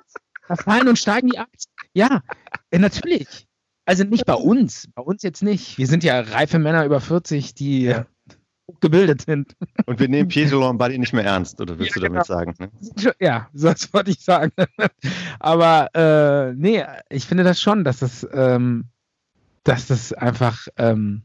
Da 0.47 0.55
fallen 0.55 0.87
und 0.87 0.99
steigen 0.99 1.29
die 1.29 1.39
ab. 1.39 1.49
Ja, 1.93 2.21
äh, 2.69 2.77
natürlich. 2.77 3.47
Also 3.85 4.03
nicht 4.03 4.25
bei 4.25 4.33
uns. 4.35 4.87
Bei 4.93 5.01
uns 5.01 5.23
jetzt 5.23 5.41
nicht. 5.41 5.77
Wir 5.77 5.87
sind 5.87 6.03
ja 6.03 6.19
reife 6.19 6.59
Männer 6.59 6.85
über 6.85 7.01
40, 7.01 7.55
die 7.55 7.83
Ja. 7.83 8.05
Gebildet 8.81 9.21
sind. 9.21 9.55
Und 9.85 9.99
wir 9.99 10.07
nehmen 10.09 10.27
Pietro 10.27 10.59
Lombardi 10.59 10.97
nicht 10.97 11.13
mehr 11.13 11.23
ernst, 11.23 11.59
oder 11.61 11.77
willst 11.79 11.95
Ja, 11.95 12.01
du 12.01 12.07
damit 12.07 12.25
genau. 12.27 12.39
sagen? 12.39 12.53
Ne? 12.59 13.13
Ja, 13.19 13.49
das 13.53 13.93
wollte 13.93 14.11
ich 14.11 14.19
sagen. 14.21 14.51
Aber 15.39 15.89
äh, 15.95 16.53
nee, 16.53 16.83
ich 17.09 17.25
finde 17.25 17.43
das 17.43 17.61
schon, 17.61 17.83
dass 17.83 17.99
das, 17.99 18.27
ähm, 18.33 18.85
dass 19.63 19.87
das 19.87 20.13
einfach 20.13 20.67
ähm, 20.77 21.23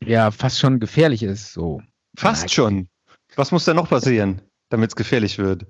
ja 0.00 0.30
fast 0.30 0.58
schon 0.60 0.80
gefährlich 0.80 1.22
ist. 1.22 1.52
So. 1.52 1.82
Fast 2.16 2.52
schon. 2.52 2.88
Was 3.36 3.50
muss 3.50 3.64
denn 3.64 3.76
noch 3.76 3.88
passieren, 3.88 4.40
damit 4.68 4.90
es 4.90 4.96
gefährlich 4.96 5.38
wird? 5.38 5.66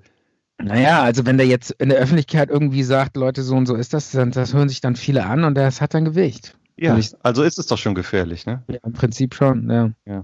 Naja, 0.61 1.01
also 1.01 1.25
wenn 1.25 1.37
der 1.37 1.47
jetzt 1.47 1.71
in 1.71 1.89
der 1.89 1.97
Öffentlichkeit 1.97 2.49
irgendwie 2.49 2.83
sagt, 2.83 3.17
Leute, 3.17 3.43
so 3.43 3.55
und 3.55 3.65
so 3.65 3.75
ist 3.75 3.93
das, 3.93 4.11
dann 4.11 4.31
das 4.31 4.53
hören 4.53 4.69
sich 4.69 4.79
dann 4.81 4.95
viele 4.95 5.25
an 5.25 5.43
und 5.43 5.55
das 5.55 5.81
hat 5.81 5.93
dann 5.93 6.05
Gewicht. 6.05 6.55
Ja, 6.77 6.97
ich- 6.97 7.13
also 7.23 7.43
ist 7.43 7.57
es 7.59 7.67
doch 7.67 7.77
schon 7.77 7.95
gefährlich, 7.95 8.45
ne? 8.45 8.63
Ja, 8.69 8.77
im 8.85 8.93
Prinzip 8.93 9.33
schon, 9.35 9.95
ja. 10.05 10.23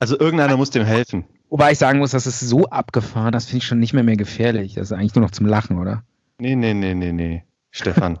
Also 0.00 0.18
irgendeiner 0.18 0.56
muss 0.56 0.70
dem 0.70 0.84
helfen. 0.84 1.24
Wobei 1.50 1.72
ich 1.72 1.78
sagen 1.78 1.98
muss, 1.98 2.10
das 2.12 2.26
ist 2.26 2.40
so 2.40 2.66
abgefahren, 2.66 3.32
das 3.32 3.44
finde 3.46 3.58
ich 3.58 3.66
schon 3.66 3.78
nicht 3.78 3.92
mehr 3.92 4.02
mehr 4.04 4.16
gefährlich. 4.16 4.74
Das 4.74 4.90
ist 4.90 4.92
eigentlich 4.92 5.14
nur 5.14 5.22
noch 5.24 5.30
zum 5.30 5.46
Lachen, 5.46 5.78
oder? 5.78 6.02
Nee, 6.38 6.56
nee, 6.56 6.74
nee, 6.74 6.94
nee, 6.94 7.12
nee. 7.12 7.44
Stefan. 7.70 8.18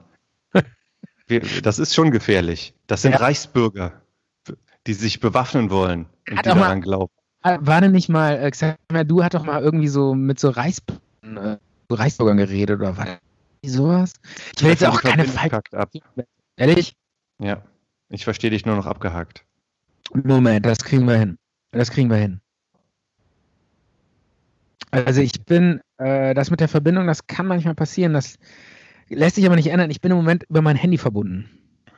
Wir, 1.26 1.40
das 1.62 1.78
ist 1.78 1.94
schon 1.94 2.10
gefährlich. 2.10 2.74
Das 2.86 3.02
sind 3.02 3.12
Ja. 3.12 3.18
Reichsbürger, 3.18 4.02
die 4.86 4.94
sich 4.94 5.20
bewaffnen 5.20 5.70
wollen 5.70 6.06
und 6.28 6.38
Hat 6.38 6.46
die 6.46 6.50
auch 6.50 6.54
mal- 6.56 6.60
daran 6.62 6.80
glauben. 6.82 7.12
Ah, 7.42 7.56
War 7.62 7.80
denn 7.80 7.92
nicht 7.92 8.08
mal, 8.10 8.36
äh, 8.38 8.50
Xavier, 8.50 9.04
du 9.06 9.24
hat 9.24 9.32
doch 9.34 9.44
mal 9.44 9.62
irgendwie 9.62 9.88
so 9.88 10.14
mit 10.14 10.38
so 10.38 10.50
Reis, 10.50 10.82
äh, 11.22 11.56
so 11.88 11.94
Reisbürgern 11.94 12.36
geredet 12.36 12.80
oder 12.80 12.96
was? 12.98 13.08
Sowas? 13.64 14.12
Ich 14.56 14.62
will 14.62 14.70
jetzt 14.70 14.84
auch 14.84 15.00
keine 15.00 15.24
ab. 15.72 15.90
Ehrlich? 16.56 16.94
Ja, 17.38 17.62
ich 18.10 18.24
verstehe 18.24 18.50
dich 18.50 18.66
nur 18.66 18.76
noch 18.76 18.86
abgehackt. 18.86 19.44
Moment, 20.12 20.66
das 20.66 20.78
kriegen 20.80 21.06
wir 21.06 21.16
hin. 21.16 21.38
Das 21.72 21.90
kriegen 21.90 22.10
wir 22.10 22.16
hin. 22.16 22.40
Also 24.90 25.20
ich 25.20 25.44
bin, 25.44 25.80
äh, 25.98 26.34
das 26.34 26.50
mit 26.50 26.60
der 26.60 26.68
Verbindung, 26.68 27.06
das 27.06 27.26
kann 27.26 27.46
manchmal 27.46 27.74
passieren, 27.74 28.12
das 28.12 28.36
lässt 29.08 29.36
sich 29.36 29.46
aber 29.46 29.56
nicht 29.56 29.68
ändern. 29.68 29.90
Ich 29.90 30.00
bin 30.00 30.10
im 30.10 30.16
Moment 30.16 30.44
über 30.48 30.62
mein 30.62 30.76
Handy 30.76 30.98
verbunden. 30.98 31.48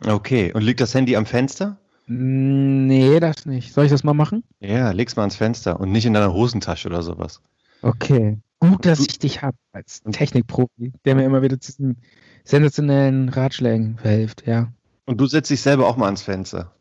Okay, 0.06 0.52
und 0.52 0.62
liegt 0.62 0.80
das 0.80 0.94
Handy 0.94 1.16
am 1.16 1.26
Fenster? 1.26 1.78
Nee, 2.06 3.20
das 3.20 3.46
nicht. 3.46 3.72
Soll 3.72 3.86
ich 3.86 3.90
das 3.90 4.04
mal 4.04 4.12
machen? 4.12 4.42
Ja, 4.60 4.90
leg's 4.90 5.16
mal 5.16 5.22
ans 5.22 5.36
Fenster 5.36 5.80
und 5.80 5.92
nicht 5.92 6.04
in 6.04 6.12
deiner 6.12 6.32
Hosentasche 6.32 6.88
oder 6.88 7.02
sowas. 7.02 7.40
Okay. 7.80 8.38
Gut, 8.58 8.84
dass 8.86 9.00
ich 9.00 9.18
dich 9.18 9.42
habe 9.42 9.56
als 9.72 10.02
Technikprofi, 10.02 10.92
der 11.04 11.14
mir 11.14 11.24
immer 11.24 11.42
wieder 11.42 11.58
zu 11.58 11.72
diesen 11.72 11.96
sensationellen 12.44 13.28
Ratschlägen 13.28 13.98
verhilft, 13.98 14.46
ja. 14.46 14.72
Und 15.04 15.20
du 15.20 15.26
setzt 15.26 15.50
dich 15.50 15.60
selber 15.60 15.88
auch 15.88 15.96
mal 15.96 16.06
ans 16.06 16.22
Fenster. 16.22 16.72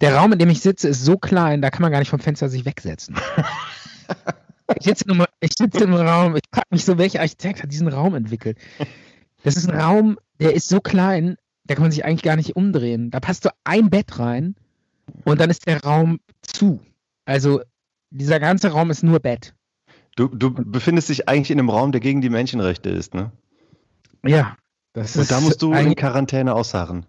Der 0.00 0.16
Raum, 0.16 0.32
in 0.32 0.38
dem 0.38 0.50
ich 0.50 0.60
sitze, 0.60 0.88
ist 0.88 1.04
so 1.04 1.16
klein, 1.16 1.62
da 1.62 1.70
kann 1.70 1.82
man 1.82 1.92
gar 1.92 1.98
nicht 1.98 2.10
vom 2.10 2.20
Fenster 2.20 2.48
sich 2.48 2.64
wegsetzen. 2.64 3.16
ich 4.76 4.84
sitze 4.84 5.04
im, 5.08 5.24
ich 5.40 5.52
sitze 5.58 5.84
im 5.84 5.94
Raum, 5.94 6.36
ich 6.36 6.42
frage 6.52 6.68
mich 6.70 6.84
so, 6.84 6.98
welcher 6.98 7.20
Architekt 7.20 7.62
hat 7.62 7.72
diesen 7.72 7.88
Raum 7.88 8.14
entwickelt? 8.14 8.58
Das 9.44 9.56
ist 9.56 9.68
ein 9.68 9.78
Raum, 9.78 10.18
der 10.38 10.54
ist 10.54 10.68
so 10.68 10.80
klein, 10.80 11.36
da 11.64 11.74
kann 11.74 11.82
man 11.82 11.92
sich 11.92 12.04
eigentlich 12.04 12.22
gar 12.22 12.36
nicht 12.36 12.56
umdrehen. 12.56 13.10
Da 13.10 13.20
passt 13.20 13.44
so 13.44 13.50
ein 13.64 13.90
Bett 13.90 14.18
rein 14.18 14.54
und 15.24 15.40
dann 15.40 15.50
ist 15.50 15.66
der 15.66 15.82
Raum 15.82 16.20
zu. 16.42 16.80
Also 17.24 17.60
dieser 18.10 18.40
ganze 18.40 18.72
Raum 18.72 18.90
ist 18.90 19.02
nur 19.02 19.20
Bett. 19.20 19.54
Du, 20.16 20.28
du 20.28 20.52
befindest 20.52 21.08
dich 21.08 21.28
eigentlich 21.28 21.50
in 21.50 21.58
einem 21.58 21.70
Raum, 21.70 21.92
der 21.92 22.00
gegen 22.00 22.20
die 22.20 22.28
Menschenrechte 22.28 22.90
ist, 22.90 23.14
ne? 23.14 23.30
Ja. 24.24 24.56
Das 24.92 25.16
Und 25.16 25.30
da 25.30 25.40
musst 25.40 25.62
du 25.62 25.72
in 25.72 25.94
Quarantäne 25.94 26.52
ausharren. 26.52 27.06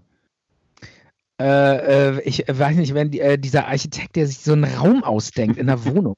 Äh, 1.42 2.18
äh, 2.18 2.22
ich 2.22 2.46
weiß 2.48 2.76
nicht, 2.78 2.94
wenn 2.94 3.12
die, 3.12 3.20
äh, 3.20 3.38
dieser 3.38 3.68
Architekt, 3.68 4.16
der 4.16 4.28
sich 4.28 4.40
so 4.40 4.54
einen 4.54 4.64
Raum 4.66 5.04
ausdenkt 5.04 5.58
in 5.58 5.68
der 5.68 5.84
Wohnung. 5.86 6.16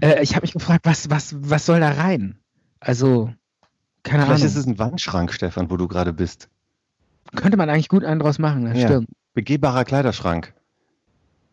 Äh, 0.00 0.22
ich 0.22 0.34
habe 0.34 0.42
mich 0.44 0.52
gefragt, 0.52 0.80
was, 0.84 1.10
was, 1.10 1.34
was 1.38 1.66
soll 1.66 1.80
da 1.80 1.92
rein? 1.92 2.38
Also, 2.80 3.32
keine 4.02 4.24
Vielleicht 4.24 4.42
Ahnung. 4.42 4.46
ist 4.46 4.56
es 4.56 4.66
ein 4.66 4.78
Wandschrank, 4.78 5.32
Stefan, 5.32 5.70
wo 5.70 5.76
du 5.76 5.88
gerade 5.88 6.12
bist. 6.12 6.48
Könnte 7.36 7.56
man 7.56 7.68
eigentlich 7.68 7.88
gut 7.88 8.04
einen 8.04 8.20
draus 8.20 8.38
machen, 8.38 8.64
das 8.64 8.78
Ja. 8.78 8.88
stimmt. 8.88 9.08
Begehbarer 9.34 9.84
Kleiderschrank. 9.84 10.54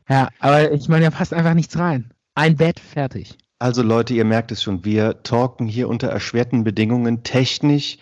Ja, 0.10 0.30
aber 0.40 0.72
ich 0.72 0.88
meine, 0.88 1.06
da 1.06 1.12
passt 1.12 1.34
einfach 1.34 1.54
nichts 1.54 1.78
rein. 1.78 2.12
Ein 2.36 2.56
Bett, 2.56 2.80
fertig. 2.80 3.38
Also 3.60 3.82
Leute, 3.82 4.14
ihr 4.14 4.26
merkt 4.26 4.52
es 4.52 4.62
schon, 4.62 4.86
wir 4.86 5.24
talken 5.24 5.68
hier 5.68 5.88
unter 5.90 6.08
erschwerten 6.10 6.64
Bedingungen. 6.64 7.24
Technisch 7.24 7.98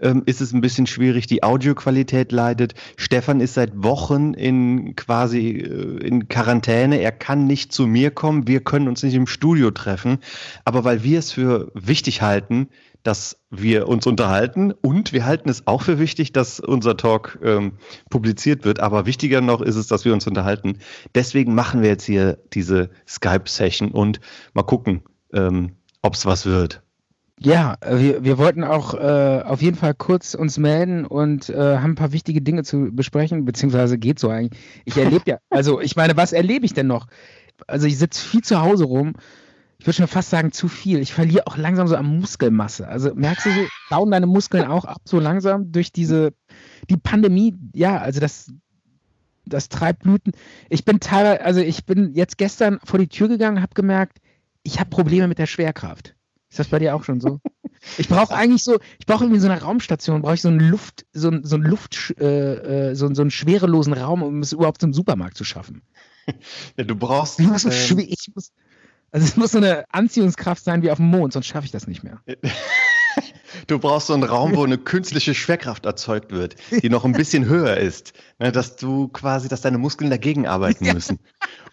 ähm, 0.00 0.22
ist 0.26 0.40
es 0.40 0.52
ein 0.52 0.60
bisschen 0.60 0.86
schwierig, 0.86 1.26
die 1.26 1.42
Audioqualität 1.42 2.32
leidet. 2.32 2.74
Stefan 2.96 3.40
ist 3.40 3.54
seit 3.54 3.82
Wochen 3.82 4.34
in 4.34 4.96
quasi 4.96 5.50
äh, 5.50 6.06
in 6.06 6.28
Quarantäne. 6.28 7.00
Er 7.00 7.12
kann 7.12 7.46
nicht 7.46 7.72
zu 7.72 7.86
mir 7.86 8.10
kommen. 8.10 8.46
Wir 8.46 8.60
können 8.60 8.88
uns 8.88 9.02
nicht 9.02 9.14
im 9.14 9.26
Studio 9.26 9.70
treffen. 9.70 10.18
Aber 10.64 10.84
weil 10.84 11.02
wir 11.02 11.18
es 11.18 11.32
für 11.32 11.70
wichtig 11.74 12.22
halten, 12.22 12.68
dass 13.02 13.40
wir 13.50 13.88
uns 13.88 14.06
unterhalten 14.06 14.72
und 14.72 15.12
wir 15.12 15.24
halten 15.24 15.48
es 15.48 15.66
auch 15.66 15.82
für 15.82 15.98
wichtig, 15.98 16.32
dass 16.32 16.60
unser 16.60 16.96
Talk 16.96 17.38
ähm, 17.42 17.72
publiziert 18.10 18.64
wird. 18.64 18.80
Aber 18.80 19.06
wichtiger 19.06 19.40
noch 19.40 19.62
ist 19.62 19.76
es, 19.76 19.86
dass 19.86 20.04
wir 20.04 20.12
uns 20.12 20.26
unterhalten. 20.26 20.78
Deswegen 21.14 21.54
machen 21.54 21.82
wir 21.82 21.88
jetzt 21.88 22.04
hier 22.04 22.38
diese 22.52 22.90
Skype-Session 23.08 23.92
und 23.92 24.20
mal 24.52 24.64
gucken, 24.64 25.02
ähm, 25.32 25.76
ob 26.02 26.14
es 26.14 26.26
was 26.26 26.44
wird. 26.46 26.82
Ja, 27.40 27.76
äh, 27.80 27.98
wir, 27.98 28.24
wir 28.24 28.38
wollten 28.38 28.64
auch 28.64 28.94
äh, 28.94 29.42
auf 29.44 29.62
jeden 29.62 29.76
Fall 29.76 29.94
kurz 29.94 30.34
uns 30.34 30.58
melden 30.58 31.06
und 31.06 31.48
äh, 31.48 31.78
haben 31.78 31.92
ein 31.92 31.96
paar 31.96 32.12
wichtige 32.12 32.42
Dinge 32.42 32.64
zu 32.64 32.90
besprechen, 32.92 33.44
beziehungsweise 33.44 33.98
geht 33.98 34.18
so 34.18 34.28
eigentlich. 34.28 34.60
Ich 34.84 34.96
erlebe 34.96 35.22
ja, 35.26 35.38
also 35.50 35.80
ich 35.80 35.96
meine, 35.96 36.16
was 36.16 36.32
erlebe 36.32 36.66
ich 36.66 36.74
denn 36.74 36.86
noch? 36.86 37.06
Also 37.66 37.86
ich 37.86 37.98
sitze 37.98 38.24
viel 38.24 38.42
zu 38.42 38.60
Hause 38.60 38.84
rum. 38.84 39.14
Ich 39.80 39.86
würde 39.86 39.96
schon 39.96 40.08
fast 40.08 40.30
sagen, 40.30 40.50
zu 40.50 40.66
viel. 40.66 40.98
Ich 40.98 41.14
verliere 41.14 41.46
auch 41.46 41.56
langsam 41.56 41.86
so 41.86 41.94
an 41.94 42.18
Muskelmasse. 42.18 42.88
Also 42.88 43.14
merkst 43.14 43.46
du 43.46 43.50
so, 43.50 43.60
bauen 43.90 44.10
deine 44.10 44.26
Muskeln 44.26 44.64
auch 44.64 44.84
ab 44.84 45.02
so 45.04 45.20
langsam 45.20 45.70
durch 45.70 45.92
diese, 45.92 46.32
die 46.90 46.96
Pandemie? 46.96 47.54
Ja, 47.74 47.98
also 47.98 48.18
das, 48.18 48.52
das 49.46 49.68
treibt 49.68 50.02
Blüten. 50.02 50.32
Ich 50.68 50.84
bin 50.84 50.98
teilweise, 50.98 51.44
also 51.44 51.60
ich 51.60 51.86
bin 51.86 52.12
jetzt 52.14 52.38
gestern 52.38 52.80
vor 52.82 52.98
die 52.98 53.06
Tür 53.06 53.28
gegangen, 53.28 53.62
habe 53.62 53.74
gemerkt, 53.74 54.18
ich 54.64 54.80
habe 54.80 54.90
Probleme 54.90 55.28
mit 55.28 55.38
der 55.38 55.46
Schwerkraft. 55.46 56.16
Ist 56.50 56.58
das 56.58 56.68
bei 56.68 56.78
dir 56.78 56.94
auch 56.94 57.04
schon 57.04 57.20
so? 57.20 57.40
Ich 57.98 58.08
brauche 58.08 58.34
eigentlich 58.34 58.64
so, 58.64 58.78
ich 58.98 59.06
brauche 59.06 59.24
irgendwie 59.24 59.40
so 59.40 59.48
einer 59.48 59.62
Raumstation, 59.62 60.22
brauche 60.22 60.34
ich 60.34 60.42
so 60.42 60.48
einen 60.48 60.60
Luft, 60.60 61.04
so 61.12 61.28
einen, 61.28 61.44
so 61.44 61.56
einen 61.56 61.64
Luft, 61.64 62.14
äh, 62.18 62.90
äh, 62.90 62.94
so, 62.94 63.06
einen- 63.06 63.14
so 63.14 63.22
einen 63.22 63.30
schwerelosen 63.30 63.92
Raum, 63.92 64.22
um 64.22 64.40
es 64.40 64.52
überhaupt 64.52 64.80
zum 64.80 64.92
Supermarkt 64.92 65.36
zu 65.36 65.44
schaffen. 65.44 65.82
Ja, 66.76 66.84
du 66.84 66.94
brauchst. 66.94 67.40
Ich 67.40 67.46
muss, 67.46 67.62
so 67.62 67.70
ähm, 67.70 67.74
schwer, 67.74 68.04
ich 68.06 68.30
muss, 68.34 68.52
also 69.12 69.26
es 69.26 69.36
muss 69.38 69.52
so 69.52 69.58
eine 69.58 69.84
Anziehungskraft 69.90 70.62
sein 70.62 70.82
wie 70.82 70.90
auf 70.90 70.98
dem 70.98 71.06
Mond, 71.06 71.32
sonst 71.32 71.46
schaffe 71.46 71.64
ich 71.64 71.72
das 71.72 71.86
nicht 71.86 72.02
mehr. 72.04 72.20
Du 73.66 73.78
brauchst 73.78 74.06
so 74.06 74.14
einen 74.14 74.22
Raum, 74.22 74.54
wo 74.54 74.64
eine 74.64 74.78
künstliche 74.78 75.34
Schwerkraft 75.34 75.84
erzeugt 75.86 76.30
wird, 76.32 76.56
die 76.82 76.88
noch 76.88 77.04
ein 77.04 77.12
bisschen 77.12 77.46
höher 77.46 77.76
ist. 77.78 78.12
Ne, 78.38 78.52
dass 78.52 78.76
du 78.76 79.08
quasi, 79.08 79.48
dass 79.48 79.62
deine 79.62 79.78
Muskeln 79.78 80.10
dagegen 80.10 80.46
arbeiten 80.46 80.84
müssen. 80.92 81.18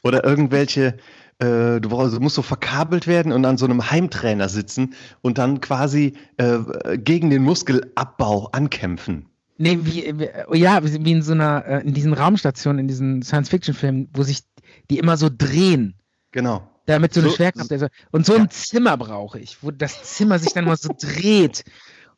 Oder 0.04 0.24
irgendwelche, 0.24 0.98
äh, 1.40 1.80
du, 1.82 1.90
brauchst, 1.90 2.20
musst 2.20 2.36
so 2.36 2.42
verkabelt 2.42 3.08
werden 3.08 3.32
und 3.32 3.46
an 3.46 3.58
so 3.58 3.66
einem 3.66 3.90
Heimtrainer 3.92 4.50
sitzen 4.50 4.94
und 5.22 5.38
dann 5.38 5.62
quasi 5.62 6.14
äh, 6.38 6.60
gegen 6.98 7.30
den 7.30 7.44
Muskelabbau 7.44 8.50
ankämpfen. 8.52 9.28
Nee, 9.58 9.80
wie, 9.84 10.14
wie 10.18 10.58
ja, 10.58 10.84
wie 10.84 11.12
in 11.12 11.22
so 11.22 11.32
einer, 11.32 11.66
äh, 11.66 11.82
in 11.88 11.94
diesen 11.94 12.14
Raumstationen, 12.14 12.80
in 12.80 12.88
diesen 12.88 13.22
Science-Fiction-Filmen, 13.22 14.10
wo 14.14 14.24
sich 14.24 14.42
die 14.90 15.00
immer 15.00 15.16
so 15.18 15.30
drehen. 15.36 15.96
Genau. 16.32 16.70
Damit 16.88 17.14
so 17.14 17.22
eine 17.22 17.30
So- 17.30 17.36
Schwerkraft. 17.38 17.72
Also, 17.72 17.88
und 18.12 18.26
so 18.26 18.36
ein 18.36 18.50
Zimmer 18.50 18.98
brauche 18.98 19.40
ich, 19.40 19.64
wo 19.64 19.72
das 19.72 20.04
Zimmer 20.04 20.40
sich 20.40 20.54
dann 20.54 20.66
mal 20.66 20.76
so 20.78 20.90
dreht. 20.98 21.64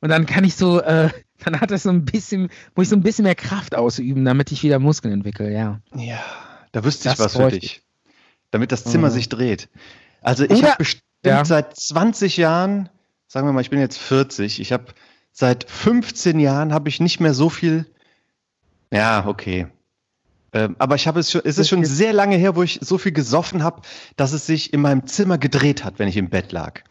Und 0.01 0.09
dann 0.09 0.25
kann 0.25 0.43
ich 0.43 0.55
so, 0.55 0.81
äh, 0.81 1.09
dann 1.43 1.61
hat 1.61 1.71
das 1.71 1.83
so 1.83 1.89
ein 1.89 2.05
bisschen, 2.05 2.49
wo 2.75 2.81
ich 2.81 2.89
so 2.89 2.95
ein 2.95 3.01
bisschen 3.03 3.23
mehr 3.23 3.35
Kraft 3.35 3.75
ausüben, 3.75 4.25
damit 4.25 4.51
ich 4.51 4.63
wieder 4.63 4.79
Muskeln 4.79 5.13
entwickle, 5.13 5.51
ja. 5.51 5.79
Ja, 5.95 6.19
da 6.71 6.83
wüsste 6.83 7.09
ich 7.09 7.15
Das 7.15 7.35
was 7.35 7.37
für 7.37 7.49
dich. 7.51 7.81
Damit 8.57 8.71
das 8.71 8.83
Zimmer 8.83 9.09
Mhm. 9.09 9.13
sich 9.13 9.29
dreht. 9.29 9.69
Also 10.21 10.43
ich 10.43 10.63
habe 10.63 10.77
bestimmt 10.79 11.03
ja. 11.23 11.45
seit 11.45 11.75
20 11.75 12.37
Jahren, 12.37 12.89
sagen 13.27 13.47
wir 13.47 13.53
mal, 13.53 13.61
ich 13.61 13.69
bin 13.69 13.79
jetzt 13.79 13.99
40, 13.99 14.59
ich 14.59 14.71
habe 14.71 14.85
seit 15.31 15.69
15 15.69 16.39
Jahren 16.39 16.73
habe 16.73 16.89
ich 16.89 16.99
nicht 16.99 17.19
mehr 17.19 17.35
so 17.35 17.49
viel. 17.49 17.85
Ja, 18.91 19.27
okay. 19.27 19.67
Ähm, 20.53 20.75
aber 20.79 20.95
ich 20.95 21.07
habe 21.07 21.19
es 21.19 21.29
schon, 21.31 21.41
es 21.43 21.59
ist 21.59 21.69
schon 21.69 21.85
sehr 21.85 22.13
lange 22.13 22.35
her, 22.37 22.55
wo 22.55 22.63
ich 22.63 22.79
so 22.81 22.97
viel 22.97 23.11
gesoffen 23.11 23.61
habe, 23.63 23.81
dass 24.15 24.31
es 24.33 24.47
sich 24.47 24.73
in 24.73 24.81
meinem 24.81 25.05
Zimmer 25.05 25.37
gedreht 25.37 25.83
hat, 25.83 25.99
wenn 25.99 26.07
ich 26.07 26.17
im 26.17 26.29
Bett 26.29 26.51
lag. 26.51 26.81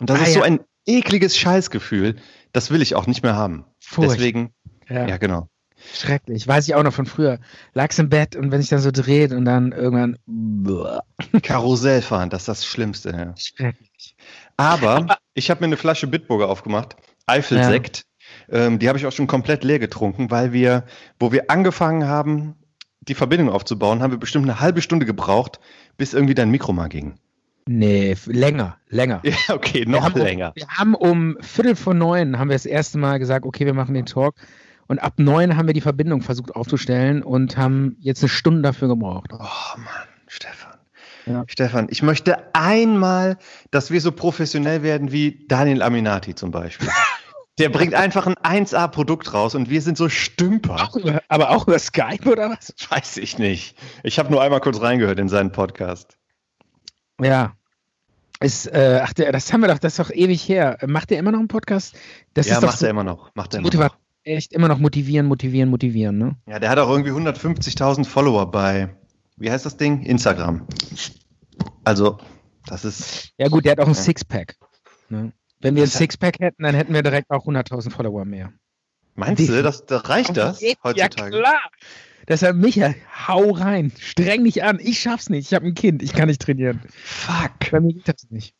Und 0.00 0.10
das 0.10 0.20
Ah, 0.20 0.22
ist 0.22 0.34
so 0.34 0.40
ja. 0.40 0.44
ein 0.44 0.60
ekliges 0.86 1.36
Scheißgefühl. 1.36 2.16
Das 2.52 2.70
will 2.70 2.82
ich 2.82 2.94
auch 2.94 3.06
nicht 3.08 3.22
mehr 3.24 3.34
haben. 3.34 3.64
Furcht. 3.80 4.12
Deswegen, 4.12 4.52
ja. 4.88 5.08
ja, 5.08 5.16
genau. 5.16 5.48
Schrecklich. 5.92 6.46
Weiß 6.46 6.66
ich 6.68 6.74
auch 6.74 6.82
noch 6.82 6.92
von 6.92 7.06
früher. 7.06 7.38
Lag's 7.74 7.98
im 7.98 8.08
Bett 8.08 8.36
und 8.36 8.50
wenn 8.50 8.60
sich 8.60 8.70
dann 8.70 8.80
so 8.80 8.90
dreht 8.90 9.32
und 9.32 9.44
dann 9.44 9.72
irgendwann. 9.72 10.18
Karussell 11.42 12.02
fahren, 12.02 12.30
das 12.30 12.42
ist 12.42 12.48
das 12.48 12.66
Schlimmste. 12.66 13.10
Ja. 13.10 13.34
Schrecklich. 13.36 14.16
Aber 14.56 15.06
ich 15.34 15.50
habe 15.50 15.60
mir 15.60 15.66
eine 15.66 15.76
Flasche 15.76 16.06
Bitburger 16.06 16.48
aufgemacht, 16.48 16.96
Eifelsekt. 17.26 18.06
Ähm, 18.48 18.78
die 18.78 18.88
habe 18.88 18.98
ich 18.98 19.06
auch 19.06 19.12
schon 19.12 19.26
komplett 19.26 19.64
leer 19.64 19.78
getrunken, 19.78 20.30
weil 20.30 20.52
wir, 20.52 20.84
wo 21.18 21.32
wir 21.32 21.50
angefangen 21.50 22.06
haben, 22.06 22.54
die 23.00 23.14
Verbindung 23.14 23.50
aufzubauen, 23.50 24.02
haben 24.02 24.10
wir 24.10 24.18
bestimmt 24.18 24.44
eine 24.44 24.60
halbe 24.60 24.82
Stunde 24.82 25.06
gebraucht, 25.06 25.60
bis 25.96 26.12
irgendwie 26.12 26.34
dein 26.34 26.50
Mikro 26.50 26.72
mal 26.72 26.88
ging. 26.88 27.14
Nee, 27.68 28.16
länger, 28.26 28.78
länger. 28.88 29.22
Ja, 29.24 29.54
okay, 29.54 29.80
Wir 29.80 29.88
noch 29.88 30.04
haben 30.04 30.20
länger. 30.20 30.48
Um, 30.48 30.54
wir 30.54 30.68
haben 30.68 30.94
um 30.94 31.36
Viertel 31.40 31.74
vor 31.74 31.94
neun 31.94 32.38
haben 32.38 32.48
wir 32.48 32.54
das 32.54 32.66
erste 32.66 32.98
Mal 32.98 33.18
gesagt, 33.18 33.44
okay, 33.44 33.66
wir 33.66 33.74
machen 33.74 33.94
den 33.94 34.06
Talk. 34.06 34.36
Und 34.88 34.98
ab 34.98 35.14
neun 35.18 35.56
haben 35.56 35.66
wir 35.66 35.74
die 35.74 35.80
Verbindung 35.80 36.22
versucht 36.22 36.54
aufzustellen 36.54 37.22
und 37.22 37.56
haben 37.56 37.96
jetzt 38.00 38.22
eine 38.22 38.28
Stunde 38.28 38.62
dafür 38.62 38.88
gebraucht. 38.88 39.30
Oh 39.32 39.38
Mann, 39.38 40.08
Stefan. 40.28 40.74
Ja. 41.26 41.44
Stefan, 41.48 41.88
ich 41.90 42.02
möchte 42.02 42.54
einmal, 42.54 43.36
dass 43.72 43.90
wir 43.90 44.00
so 44.00 44.12
professionell 44.12 44.82
werden 44.82 45.10
wie 45.10 45.44
Daniel 45.48 45.82
Aminati 45.82 46.34
zum 46.34 46.52
Beispiel. 46.52 46.88
Der 47.58 47.70
bringt 47.70 47.94
einfach 47.94 48.26
ein 48.26 48.34
1A-Produkt 48.66 49.32
raus 49.32 49.54
und 49.54 49.70
wir 49.70 49.80
sind 49.80 49.96
so 49.96 50.10
Stümper. 50.10 50.74
Auch 50.74 50.94
über, 50.94 51.22
aber 51.28 51.50
auch 51.50 51.66
über 51.66 51.78
Skype 51.78 52.30
oder 52.30 52.50
was? 52.50 52.74
Weiß 52.90 53.16
ich 53.16 53.38
nicht. 53.38 53.78
Ich 54.02 54.18
habe 54.18 54.30
nur 54.30 54.42
einmal 54.42 54.60
kurz 54.60 54.80
reingehört 54.80 55.18
in 55.18 55.28
seinen 55.28 55.52
Podcast. 55.52 56.18
Ja. 57.20 57.56
Ist, 58.40 58.66
äh, 58.66 59.00
ach, 59.02 59.14
das 59.14 59.50
haben 59.54 59.62
wir 59.62 59.68
doch, 59.68 59.78
das 59.78 59.94
ist 59.94 59.98
doch 59.98 60.10
ewig 60.10 60.46
her. 60.46 60.76
Macht 60.86 61.08
der 61.08 61.18
immer 61.18 61.32
noch 61.32 61.38
einen 61.38 61.48
Podcast? 61.48 61.96
Das 62.34 62.46
ja, 62.46 62.54
ist 62.54 62.62
doch 62.62 62.68
macht 62.68 62.78
so 62.78 62.84
er 62.84 62.90
immer 62.90 63.04
noch. 63.04 63.34
Macht 63.34 63.54
er 63.54 63.60
immer 63.60 63.72
noch. 63.72 63.96
Echt 64.26 64.52
immer 64.52 64.68
noch 64.68 64.78
motivieren, 64.78 65.26
motivieren, 65.26 65.70
motivieren, 65.70 66.18
ne? 66.18 66.36
Ja, 66.48 66.58
der 66.58 66.70
hat 66.70 66.78
auch 66.78 66.90
irgendwie 66.90 67.10
150.000 67.10 68.04
Follower 68.04 68.50
bei, 68.50 68.94
wie 69.36 69.50
heißt 69.50 69.64
das 69.66 69.76
Ding? 69.76 70.02
Instagram. 70.02 70.66
Also, 71.84 72.18
das 72.66 72.84
ist, 72.84 73.32
Ja 73.38 73.48
gut, 73.48 73.64
der 73.64 73.72
hat 73.72 73.80
auch 73.80 73.86
ein 73.86 73.94
Ja. 73.94 74.00
Sixpack. 74.02 74.56
Ne? 75.08 75.32
Wenn 75.60 75.76
wir 75.76 75.84
ein 75.84 75.88
Sixpack 75.88 76.40
hätten, 76.40 76.64
dann 76.64 76.74
hätten 76.74 76.92
wir 76.92 77.02
direkt 77.02 77.30
auch 77.30 77.46
100.000 77.46 77.90
Follower 77.90 78.24
mehr. 78.24 78.52
meinst 79.14 79.48
du, 79.48 79.62
das, 79.62 79.86
das 79.86 80.08
reicht 80.08 80.36
das 80.36 80.60
Ja 80.60 80.74
heutzutage? 80.82 81.30
klar. 81.38 81.60
Deshalb, 82.28 82.56
Micha, 82.56 82.92
hau 83.28 83.52
rein. 83.52 83.92
Streng 84.00 84.42
dich 84.42 84.64
an. 84.64 84.80
Ich 84.82 84.98
schaff's 84.98 85.30
nicht. 85.30 85.46
Ich 85.46 85.54
habe 85.54 85.64
ein 85.64 85.74
Kind. 85.74 86.02
Ich 86.02 86.12
kann 86.12 86.26
nicht 86.26 86.42
trainieren. 86.42 86.82
Fuck. 86.92 87.70
Bei 87.70 87.78
mir 87.78 87.94
geht 87.94 88.08
das 88.08 88.26
nicht. 88.30 88.55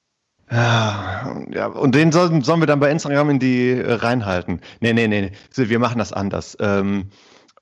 Ja, 0.50 1.66
und 1.74 1.94
den 1.94 2.12
sollen, 2.12 2.42
sollen 2.42 2.60
wir 2.60 2.66
dann 2.66 2.78
bei 2.78 2.90
Instagram 2.90 3.30
in 3.30 3.38
die 3.40 3.70
äh, 3.70 3.92
reinhalten. 3.92 4.60
Nee, 4.80 4.92
nee, 4.92 5.08
nee, 5.08 5.32
wir 5.56 5.78
machen 5.78 5.98
das 5.98 6.12
anders. 6.12 6.56
Ähm, 6.60 7.10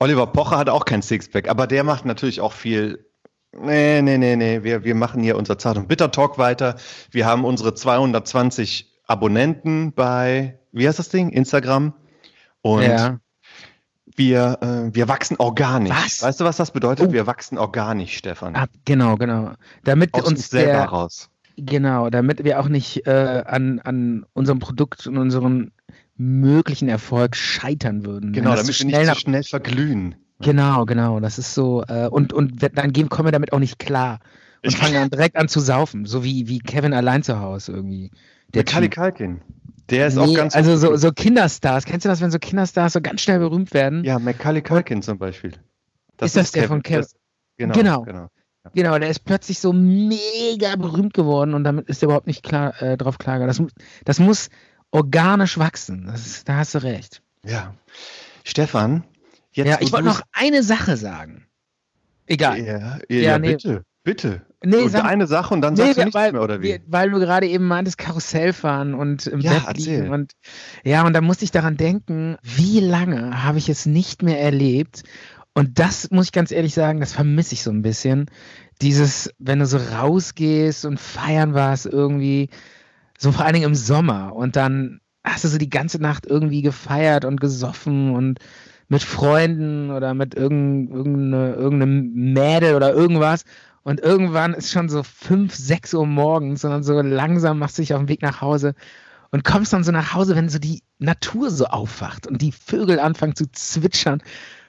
Oliver 0.01 0.27
Pocher 0.27 0.59
hat 0.59 0.69
auch 0.69 0.85
kein 0.85 1.01
Sixpack, 1.01 1.49
aber 1.49 1.67
der 1.67 1.85
macht 1.85 2.05
natürlich 2.05 2.41
auch 2.41 2.53
viel. 2.53 3.07
Nee, 3.57 4.03
nee, 4.03 4.19
nee, 4.19 4.37
nee. 4.37 4.63
Wir, 4.65 4.85
wir 4.85 4.95
machen 4.95 5.23
hier 5.23 5.37
unser 5.37 5.57
Zart- 5.59 5.79
und 5.79 5.89
Bitter-Talk 5.89 6.39
weiter. 6.39 6.77
Wir 7.11 7.25
haben 7.25 7.45
unsere 7.45 7.73
220 7.73 8.93
Abonnenten 9.07 9.93
bei, 9.93 10.59
wie 10.73 10.87
heißt 10.87 10.99
das 10.99 11.09
Ding? 11.09 11.31
Instagram. 11.31 11.95
Und 12.63 12.83
ja. 12.83 13.19
wir, 14.17 14.59
äh, 14.61 14.95
wir 14.95 15.09
wachsen 15.09 15.37
organisch. 15.39 15.97
Was? 15.97 16.23
Weißt 16.23 16.41
du, 16.41 16.45
was 16.45 16.57
das 16.57 16.73
bedeutet? 16.73 17.09
Oh. 17.09 17.13
Wir 17.13 17.27
wachsen 17.27 17.57
organisch, 17.57 18.17
Stefan. 18.17 18.57
Ab, 18.57 18.71
genau, 18.85 19.17
genau. 19.17 19.53
Damit 19.85 20.13
Aus 20.15 20.23
uns 20.23 20.31
uns 20.31 20.51
selber 20.51 20.73
der, 20.73 20.85
raus. 20.87 21.31
Genau, 21.57 22.11
damit 22.11 22.45
wir 22.45 22.61
auch 22.61 22.69
nicht 22.69 23.07
äh, 23.07 23.43
an, 23.47 23.81
an 23.81 24.27
unserem 24.33 24.59
Produkt 24.59 25.07
und 25.07 25.17
unserem 25.19 25.73
möglichen 26.17 26.89
Erfolg 26.89 27.37
scheitern 27.37 28.05
würden. 28.05 28.33
Genau, 28.33 28.51
das 28.51 28.61
damit 28.67 28.79
wir 28.81 28.99
nicht 29.01 29.15
zu 29.15 29.21
schnell 29.21 29.43
verglühen. 29.43 30.15
Genau, 30.41 30.85
genau. 30.85 31.21
Das 31.21 31.39
ist 31.39 31.55
so. 31.55 31.85
Äh, 31.89 32.09
und, 32.09 32.33
und 32.33 32.63
dann 32.77 32.93
gehen, 32.93 33.09
kommen 33.09 33.29
wir 33.29 33.33
damit 33.33 33.53
auch 33.53 33.59
nicht 33.59 33.79
klar. 33.79 34.21
Und 34.63 34.71
Ich- 34.71 34.77
fangen 34.77 34.95
dann 34.95 35.11
direkt 35.11 35.37
an 35.37 35.49
zu 35.49 35.61
saufen. 35.61 36.07
So 36.07 36.25
wie, 36.25 36.49
wie 36.49 36.59
Kevin 36.59 36.93
allein 36.93 37.23
zu 37.23 37.41
Hause 37.41 37.73
irgendwie. 37.73 38.11
Der 38.53 38.65
Typ. 38.65 38.95
Culkin. 38.95 39.41
Der 39.91 40.07
ist 40.07 40.17
auch 40.17 40.27
Nee, 40.27 40.35
ganz. 40.35 40.55
also 40.55 40.77
so, 40.77 40.97
so 40.97 41.13
Kinderstars. 41.13 41.85
Kennst 41.85 42.05
du 42.05 42.09
das, 42.09 42.21
wenn 42.21 42.31
so 42.31 42.39
Kinderstars 42.39 42.95
so 42.95 43.01
ganz 43.01 43.21
schnell 43.21 43.39
berühmt 43.39 43.75
werden? 43.75 44.03
Ja, 44.05 44.19
Macaulay 44.19 44.63
Culkin 44.63 45.03
zum 45.03 45.19
Beispiel. 45.19 45.53
Ist 46.21 46.37
das 46.37 46.53
der 46.53 46.69
von 46.69 46.83
Kevin? 46.83 47.03
das- 47.03 47.15
Genau, 47.57 47.75
Genau. 47.75 48.03
genau. 48.03 48.29
Genau, 48.73 48.99
der 48.99 49.11
ist 49.11 49.25
plötzlich 49.25 49.59
so 49.59 49.73
mega 49.73 50.77
berühmt 50.77 51.13
geworden 51.15 51.55
und 51.55 51.65
damit 51.65 51.89
ist 51.89 52.03
er 52.03 52.07
überhaupt 52.07 52.27
nicht 52.27 52.43
klar, 52.43 52.81
äh, 52.83 52.97
drauf 52.97 53.19
klar. 53.19 53.39
Das, 53.47 53.63
das 54.05 54.19
muss 54.19 54.49
organisch 54.91 55.59
wachsen. 55.59 56.09
Ist, 56.09 56.49
da 56.49 56.57
hast 56.57 56.75
du 56.75 56.83
recht. 56.83 57.21
Ja. 57.45 57.75
Stefan, 58.43 59.05
jetzt. 59.53 59.69
ja, 59.69 59.79
ich 59.81 59.93
wollte 59.93 60.07
noch 60.07 60.23
eine 60.33 60.63
Sache 60.63 60.97
sagen. 60.97 61.47
Egal. 62.27 62.59
Ja, 62.59 62.65
ja, 62.79 62.99
Ja, 63.11 63.21
ja 63.21 63.39
nee. 63.39 63.53
bitte, 63.53 63.85
bitte. 64.03 64.43
Nee, 64.65 64.89
sag- 64.89 65.05
eine 65.05 65.27
Sache 65.27 65.53
und 65.53 65.61
dann 65.61 65.75
Nee, 65.75 65.81
sagst 65.83 65.97
du 65.99 66.01
nichts 66.05 66.15
weil, 66.15 66.33
mehr, 66.33 66.41
oder 66.43 66.63
wie? 66.63 66.81
weil 66.87 67.11
du 67.11 67.19
gerade 67.19 67.47
eben 67.47 67.67
meintest, 67.67 67.99
Karussell 67.99 68.55
fahren 68.55 68.95
und 68.95 69.27
im 69.27 69.41
Ja, 69.41 69.53
Bett 69.53 69.63
erzähl. 69.67 70.01
liegen. 70.01 70.13
Und, 70.15 70.33
ja, 70.85 71.05
und 71.07 71.13
da 71.13 71.21
musste 71.21 71.45
ich 71.45 71.51
daran 71.51 71.77
denken, 71.77 72.39
wie 72.43 72.81
lange 72.81 73.45
habe 73.45 73.59
ich 73.59 73.69
es 73.69 73.85
nicht 73.85 74.23
mehr 74.23 74.41
erlebt. 74.41 75.03
Und 75.55 75.79
das 75.79 76.11
muss 76.11 76.27
ich 76.27 76.33
ganz 76.33 76.51
ehrlich 76.51 76.75
sagen, 76.75 77.01
das 77.01 77.13
vermisse 77.13 77.55
ich 77.55 77.63
so 77.63 77.71
ein 77.71 77.83
bisschen. 77.83 78.27
Dieses, 78.83 79.31
wenn 79.39 79.61
du 79.61 79.67
so 79.67 79.79
rausgehst 79.79 80.85
und 80.85 80.99
feiern 80.99 81.55
warst 81.55 81.87
irgendwie, 81.87 82.51
so 83.19 83.31
vor 83.33 83.45
allen 83.45 83.55
Dingen 83.55 83.67
im 83.67 83.75
Sommer. 83.77 84.35
Und 84.35 84.57
dann 84.57 85.01
hast 85.23 85.45
du 85.45 85.49
so 85.49 85.59
die 85.59 85.71
ganze 85.71 86.01
Nacht 86.01 86.27
irgendwie 86.27 86.63
gefeiert 86.63 87.25
und 87.25 87.41
gesoffen 87.41 88.15
und 88.15 88.41
mit 88.89 89.03
Freunden 89.03 89.91
oder 89.91 90.13
mit 90.13 90.35
irgend, 90.35 90.91
irgendeine, 90.91 91.55
irgendeinem 91.55 92.13
Mädel 92.13 92.75
oder 92.75 92.93
irgendwas. 92.93 93.45
Und 93.83 94.01
irgendwann 94.01 94.55
ist 94.55 94.73
schon 94.73 94.89
so 94.89 95.03
fünf, 95.03 95.55
sechs 95.55 95.95
Uhr 95.95 96.07
morgens 96.07 96.63
dann 96.63 96.83
so 96.83 97.01
langsam 97.01 97.59
machst 97.59 97.79
du 97.79 97.83
dich 97.83 97.95
auf 97.95 98.01
den 98.01 98.09
Weg 98.09 98.23
nach 98.23 98.41
Hause 98.41 98.75
und 99.31 99.45
kommst 99.45 99.73
dann 99.73 99.85
so 99.85 99.93
nach 99.93 100.15
Hause, 100.15 100.37
wenn 100.37 100.49
so 100.49 100.59
die 100.59 100.83
Natur 100.99 101.51
so 101.51 101.67
aufwacht 101.67 102.27
und 102.27 102.41
die 102.41 102.53
Vögel 102.53 102.99
anfangen 102.99 103.37
zu 103.37 103.51
zwitschern. 103.51 104.23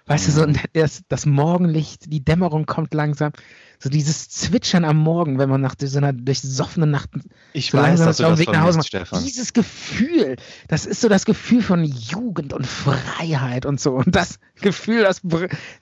Weißt 0.07 0.27
du, 0.27 0.31
so 0.31 0.43
und 0.43 0.59
das, 0.73 1.01
das 1.07 1.25
Morgenlicht, 1.25 2.13
die 2.13 2.23
Dämmerung 2.23 2.67
kommt 2.67 2.93
langsam. 2.93 3.31
So 3.79 3.89
dieses 3.89 4.29
Zwitschern 4.29 4.85
am 4.85 4.97
Morgen, 4.97 5.39
wenn 5.39 5.49
man 5.49 5.61
nach 5.61 5.75
so 5.79 5.97
einer 5.97 6.13
durchsoffenen 6.13 6.91
Nacht 6.91 7.09
Ich 7.53 7.71
so 7.71 7.77
weiß, 7.77 7.99
langsam 7.99 8.07
dass 8.07 8.17
du 8.17 8.23
auf 8.23 8.29
das 8.29 8.39
dem 8.39 8.47
Weg 8.47 8.53
nach 8.53 8.61
Hause 8.61 8.77
macht. 8.77 8.87
Stefan. 8.87 9.23
Dieses 9.23 9.53
Gefühl, 9.53 10.35
das 10.67 10.85
ist 10.85 11.01
so 11.01 11.09
das 11.09 11.25
Gefühl 11.25 11.63
von 11.63 11.83
Jugend 11.83 12.53
und 12.53 12.67
Freiheit 12.67 13.65
und 13.65 13.79
so. 13.79 13.93
Und 13.93 14.15
das 14.15 14.39
Gefühl, 14.61 15.01
das, 15.01 15.21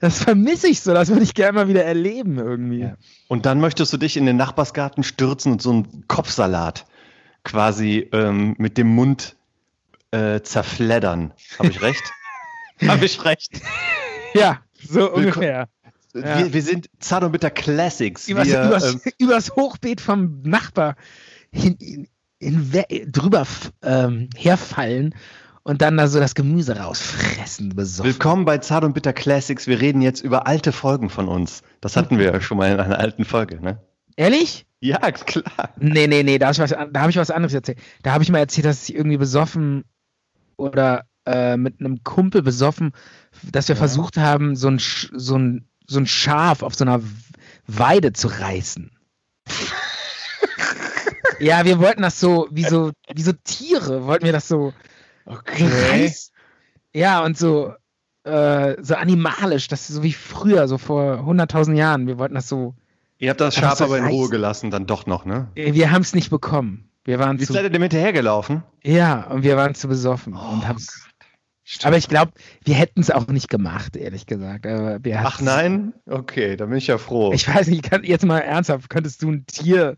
das 0.00 0.22
vermisse 0.22 0.68
ich 0.68 0.80
so, 0.80 0.94
das 0.94 1.08
würde 1.10 1.22
ich 1.22 1.34
gerne 1.34 1.52
mal 1.52 1.68
wieder 1.68 1.84
erleben 1.84 2.38
irgendwie. 2.38 2.80
Ja. 2.80 2.96
Und 3.28 3.44
dann 3.44 3.60
möchtest 3.60 3.92
du 3.92 3.98
dich 3.98 4.16
in 4.16 4.24
den 4.24 4.36
Nachbarsgarten 4.36 5.04
stürzen 5.04 5.52
und 5.52 5.62
so 5.62 5.70
einen 5.70 6.08
Kopfsalat 6.08 6.86
quasi 7.44 8.08
ähm, 8.12 8.54
mit 8.56 8.78
dem 8.78 8.88
Mund 8.88 9.36
äh, 10.12 10.40
zerfleddern. 10.40 11.34
Habe 11.58 11.68
ich 11.68 11.82
recht? 11.82 12.02
Habe 12.88 13.04
ich 13.04 13.22
recht? 13.24 13.60
Ja, 14.40 14.60
so 14.88 15.12
ungefähr. 15.12 15.68
Ja. 16.14 16.38
Wir, 16.38 16.52
wir 16.52 16.62
sind 16.62 16.88
Zart 16.98 17.24
und 17.24 17.32
Bitter 17.32 17.50
Classics. 17.50 18.28
Übers, 18.28 18.48
wir, 18.48 18.64
übers, 18.64 18.94
ähm, 18.94 19.00
übers 19.18 19.56
Hochbeet 19.56 20.00
vom 20.00 20.42
Nachbar 20.42 20.96
hin, 21.52 21.76
in, 21.80 22.08
in, 22.38 23.12
drüber 23.12 23.46
ähm, 23.82 24.28
herfallen 24.36 25.14
und 25.62 25.82
dann 25.82 25.96
da 25.96 26.06
so 26.08 26.20
das 26.20 26.34
Gemüse 26.34 26.76
rausfressen, 26.78 27.70
besoffen. 27.74 28.12
willkommen 28.12 28.44
bei 28.44 28.58
Zart 28.58 28.84
und 28.84 28.92
Bitter 28.92 29.12
Classics. 29.12 29.66
Wir 29.66 29.80
reden 29.80 30.02
jetzt 30.02 30.20
über 30.20 30.46
alte 30.46 30.72
Folgen 30.72 31.10
von 31.10 31.28
uns. 31.28 31.62
Das 31.80 31.96
hatten 31.96 32.18
wir 32.18 32.26
ja 32.26 32.40
schon 32.40 32.58
mal 32.58 32.70
in 32.70 32.78
einer 32.78 32.98
alten 32.98 33.24
Folge, 33.24 33.60
ne? 33.60 33.80
Ehrlich? 34.16 34.66
Ja, 34.80 34.98
klar. 35.10 35.70
Nee, 35.78 36.06
nee, 36.06 36.22
nee, 36.22 36.38
da 36.38 36.46
habe 36.46 36.52
ich, 36.52 36.60
was 36.60 36.70
da 36.70 37.00
hab 37.00 37.08
ich 37.08 37.16
was 37.16 37.30
anderes 37.30 37.54
erzählt. 37.54 37.78
Da 38.02 38.12
habe 38.12 38.22
ich 38.22 38.30
mal 38.30 38.38
erzählt, 38.38 38.66
dass 38.66 38.88
ich 38.88 38.94
irgendwie 38.94 39.16
besoffen 39.16 39.84
oder 40.56 41.06
äh, 41.26 41.56
mit 41.56 41.80
einem 41.80 42.04
Kumpel 42.04 42.42
besoffen, 42.42 42.92
dass 43.42 43.68
wir 43.68 43.74
Ja. 43.74 43.78
versucht 43.78 44.16
haben, 44.16 44.56
so 44.56 44.68
ein, 44.68 44.78
so, 44.78 45.36
ein, 45.36 45.66
so 45.86 45.98
ein 45.98 46.06
Schaf 46.06 46.62
auf 46.62 46.74
so 46.74 46.84
einer 46.84 47.00
Weide 47.66 48.12
zu 48.12 48.28
reißen. 48.28 48.90
ja, 51.40 51.64
wir 51.64 51.78
wollten 51.78 52.02
das 52.02 52.20
so, 52.20 52.48
wie 52.50 52.64
so, 52.64 52.92
wie 53.12 53.22
so 53.22 53.32
Tiere, 53.44 54.06
wollten 54.06 54.24
wir 54.24 54.32
das 54.32 54.48
so 54.48 54.72
reißen. 55.26 56.32
Ja, 56.94 57.24
und 57.24 57.36
so, 57.36 57.72
äh, 58.24 58.76
so 58.82 58.94
animalisch, 58.94 59.68
das 59.68 59.88
ist 59.88 59.96
so 59.96 60.02
wie 60.02 60.12
früher, 60.12 60.68
so 60.68 60.78
vor 60.78 61.18
100.000 61.20 61.74
Jahren. 61.74 62.06
Wir 62.06 62.18
wollten 62.18 62.34
das 62.34 62.48
so, 62.48 62.74
Ihr 63.18 63.30
habt 63.30 63.40
das 63.40 63.54
Schaf 63.54 63.80
aber 63.80 63.98
in 63.98 64.06
Ruhe 64.06 64.28
gelassen, 64.28 64.70
dann 64.70 64.86
doch 64.86 65.06
noch, 65.06 65.24
ne? 65.24 65.48
äh, 65.54 65.72
wir 65.74 65.90
haben 65.92 66.02
es 66.02 66.14
nicht 66.14 66.30
bekommen. 66.30 66.88
Wir 67.04 67.18
waren 67.18 67.38
Wie 67.38 67.44
zu 67.44 67.52
seid 67.52 67.64
ihr 67.64 67.70
dem 67.70 67.82
hinterhergelaufen? 67.82 68.62
Ja, 68.82 69.26
und 69.26 69.42
wir 69.42 69.56
waren 69.56 69.74
zu 69.74 69.88
besoffen 69.88 70.34
Oh 70.34 70.52
und 70.52 70.66
haben's. 71.66 71.84
Aber 71.84 71.96
ich 71.96 72.08
glaube, 72.08 72.32
wir 72.64 72.74
hätten 72.74 73.00
es 73.00 73.10
auch 73.10 73.26
nicht 73.28 73.48
gemacht, 73.48 73.96
ehrlich 73.96 74.26
gesagt. 74.26 74.66
Ach 74.66 75.40
nein? 75.40 75.92
Okay, 76.06 76.56
da 76.56 76.66
bin 76.66 76.76
ich 76.78 76.86
ja 76.86 76.98
froh. 76.98 77.32
Ich 77.32 77.48
weiß 77.52 77.68
nicht, 77.68 77.82
kann, 77.90 78.04
jetzt 78.04 78.24
mal 78.24 78.40
ernsthaft, 78.40 78.90
könntest 78.90 79.22
du 79.22 79.30
ein 79.32 79.46
Tier 79.46 79.96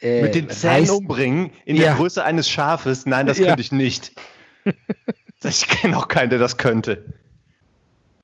äh, 0.00 0.22
Mit 0.22 0.34
den 0.34 0.48
Zähnen 0.50 0.90
umbringen 0.90 1.50
in 1.64 1.76
Ja. 1.76 1.82
der 1.82 1.94
Größe 1.94 2.24
eines 2.24 2.48
Schafes? 2.48 3.06
Nein, 3.06 3.26
das 3.26 3.38
Ja. 3.38 3.46
könnte 3.48 3.60
ich 3.62 3.70
nicht. 3.72 4.12
ich 5.44 5.68
kenne 5.68 5.96
auch 5.96 6.08
keinen, 6.08 6.30
der 6.30 6.38
das 6.38 6.56
könnte. 6.56 7.04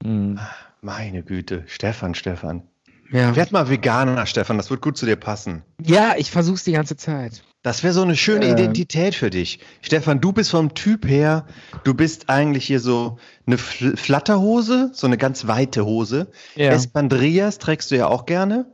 Hm, 0.02 0.38
Meine 0.82 1.22
Güte, 1.22 1.64
Stefan, 1.66 2.14
Stefan. 2.14 2.62
Ja. 3.10 3.36
Werd 3.36 3.52
mal 3.52 3.68
Veganer, 3.70 4.26
Stefan, 4.26 4.56
das 4.56 4.68
wird 4.70 4.82
gut 4.82 4.96
zu 4.98 5.06
dir 5.06 5.16
passen. 5.16 5.62
ja, 5.80 6.14
ich 6.16 6.30
versuch's 6.30 6.64
die 6.64 6.72
ganze 6.72 6.96
Zeit. 6.96 7.42
Das 7.66 7.82
wäre 7.82 7.92
so 7.92 8.02
eine 8.02 8.14
schöne 8.14 8.46
Ähm. 8.46 8.52
Identität 8.52 9.16
für 9.16 9.28
dich. 9.28 9.58
Stefan, 9.82 10.20
du 10.20 10.30
bist 10.30 10.52
vom 10.52 10.74
Typ 10.74 11.04
her, 11.04 11.46
du 11.82 11.94
bist 11.94 12.30
eigentlich 12.30 12.64
hier 12.64 12.78
so 12.78 13.18
eine 13.44 13.58
Fl 13.58 13.96
Flatterhose, 13.96 14.92
so 14.94 15.08
eine 15.08 15.18
ganz 15.18 15.48
weite 15.48 15.84
Hose. 15.84 16.28
Ja. 16.54 16.70
Espandrillas 16.70 17.58
trägst 17.58 17.90
du 17.90 17.96
ja 17.96 18.06
auch 18.06 18.24
gerne. 18.24 18.66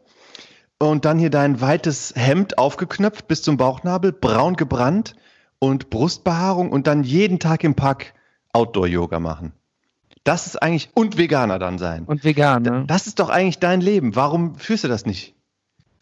Und 0.79 1.07
dann 1.07 1.19
hier 1.19 1.31
dein 1.31 1.63
weites 1.63 2.13
Hemd 2.17 2.59
aufgeknöpft 2.59 3.29
bis 3.29 3.41
zum 3.41 3.57
Bauchnabel, 3.57 4.13
braun 4.13 4.57
gebrannt 4.57 5.15
und 5.59 5.89
Brustbehaarung 5.89 6.71
und 6.71 6.87
dann 6.87 7.03
jeden 7.03 7.39
Tag 7.39 7.65
im 7.65 7.75
Park 7.75 8.13
Outdoor-Yoga 8.53 9.21
machen. 9.21 9.55
Das 10.23 10.47
ist 10.47 10.63
eigentlich, 10.63 10.91
und 10.93 11.17
Veganer 11.17 11.59
dann 11.59 11.79
sein. 11.79 12.05
Und 12.05 12.25
vegan, 12.25 12.63
ne? 12.63 12.85
Das 12.89 13.07
ist 13.07 13.21
doch 13.21 13.31
eigentlich 13.31 13.59
dein 13.59 13.81
Leben. 13.81 14.17
Warum 14.17 14.57
führst 14.57 14.85
du 14.85 14.89
das 14.89 15.07
nicht? 15.07 15.35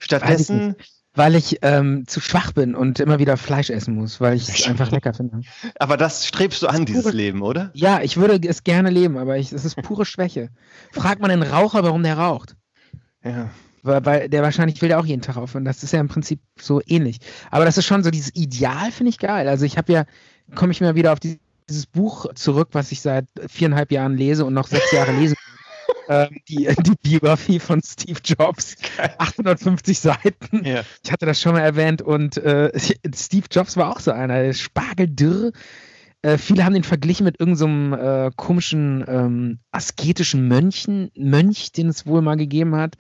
Stattdessen, 0.01 0.75
Weil 1.15 1.35
ich 1.35 1.59
ähm, 1.63 2.05
zu 2.07 2.21
schwach 2.21 2.53
bin 2.53 2.77
und 2.77 3.01
immer 3.01 3.19
wieder 3.19 3.37
Fleisch 3.37 3.69
essen 3.71 3.97
muss, 3.97 4.21
weil 4.21 4.37
ich 4.37 4.49
es 4.49 4.67
einfach 4.69 4.93
lecker 4.93 5.13
finde. 5.13 5.41
aber 5.81 5.97
das 5.97 6.27
strebst 6.27 6.63
du 6.63 6.69
an, 6.69 6.87
dieses 6.87 7.03
pure- 7.03 7.17
Leben, 7.17 7.43
oder? 7.43 7.71
Ja, 7.75 8.01
ich 8.01 8.17
würde 8.17 8.39
es 8.49 8.63
gerne 8.63 8.91
leben, 8.91 9.19
aber 9.19 9.37
ich, 9.37 9.53
es 9.53 9.65
ist 9.65 9.77
pure 9.83 10.05
Schwäche. 10.07 10.51
Fragt 10.93 11.21
man 11.21 11.31
einen 11.33 11.43
Raucher, 11.43 11.83
warum 11.83 12.05
der 12.05 12.17
raucht. 12.17 12.55
Ja. 13.25 13.51
Weil, 13.83 14.05
weil 14.07 14.29
der 14.29 14.43
wahrscheinlich 14.43 14.81
will 14.83 14.89
der 14.89 15.01
auch 15.01 15.07
jeden 15.07 15.23
Tag 15.23 15.37
aufhören. 15.37 15.65
Das 15.65 15.83
ist 15.83 15.93
ja 15.93 15.99
im 16.01 16.09
Prinzip 16.09 16.41
so 16.61 16.81
ähnlich. 16.87 17.19
Aber 17.51 17.65
das 17.65 17.77
ist 17.77 17.87
schon 17.87 18.05
so 18.05 18.11
dieses 18.11 18.35
Ideal, 18.37 18.93
finde 18.93 19.11
ich 19.11 19.19
geil. 19.19 19.49
Also 19.49 19.65
ich 19.65 19.77
habe 19.79 19.93
ja, 19.93 20.05
komme 20.55 20.71
ich 20.73 20.81
mal 20.81 20.95
wieder 20.95 21.13
auf 21.13 21.19
die, 21.19 21.41
dieses 21.69 21.87
Buch 21.87 22.27
zurück, 22.35 22.69
was 22.73 22.93
ich 22.93 23.01
seit 23.01 23.27
viereinhalb 23.49 23.91
Jahren 23.91 24.17
lese 24.17 24.45
und 24.45 24.55
noch 24.55 24.69
sechs 24.69 24.93
Jahre 24.93 25.13
lese. 25.13 25.35
Ähm, 26.11 26.41
die, 26.49 26.67
die 26.85 26.97
Biografie 27.03 27.61
von 27.61 27.81
Steve 27.83 28.19
Jobs. 28.25 28.77
850 29.19 29.99
Seiten. 29.99 30.65
Ja. 30.65 30.83
Ich 31.05 31.13
hatte 31.13 31.25
das 31.25 31.41
schon 31.41 31.53
mal 31.53 31.61
erwähnt 31.61 32.03
und 32.03 32.37
äh, 32.37 32.73
Steve 33.15 33.47
Jobs 33.51 33.77
war 33.77 33.91
auch 33.91 34.01
so 34.01 34.11
einer, 34.11 34.53
Spargeldürr. 34.53 35.53
Äh, 36.23 36.37
viele 36.37 36.65
haben 36.65 36.75
den 36.75 36.85
verglichen 36.85 37.25
mit 37.25 37.39
irgendeinem 37.39 37.93
äh, 37.95 38.31
komischen 38.37 39.05
ähm, 39.09 39.59
asketischen 39.71 40.49
Mönchen, 40.49 41.11
Mönch, 41.17 41.73
den 41.73 41.89
es 41.89 42.07
wohl 42.07 42.21
mal 42.21 42.37
gegeben 42.37 42.75
hat. 42.75 42.97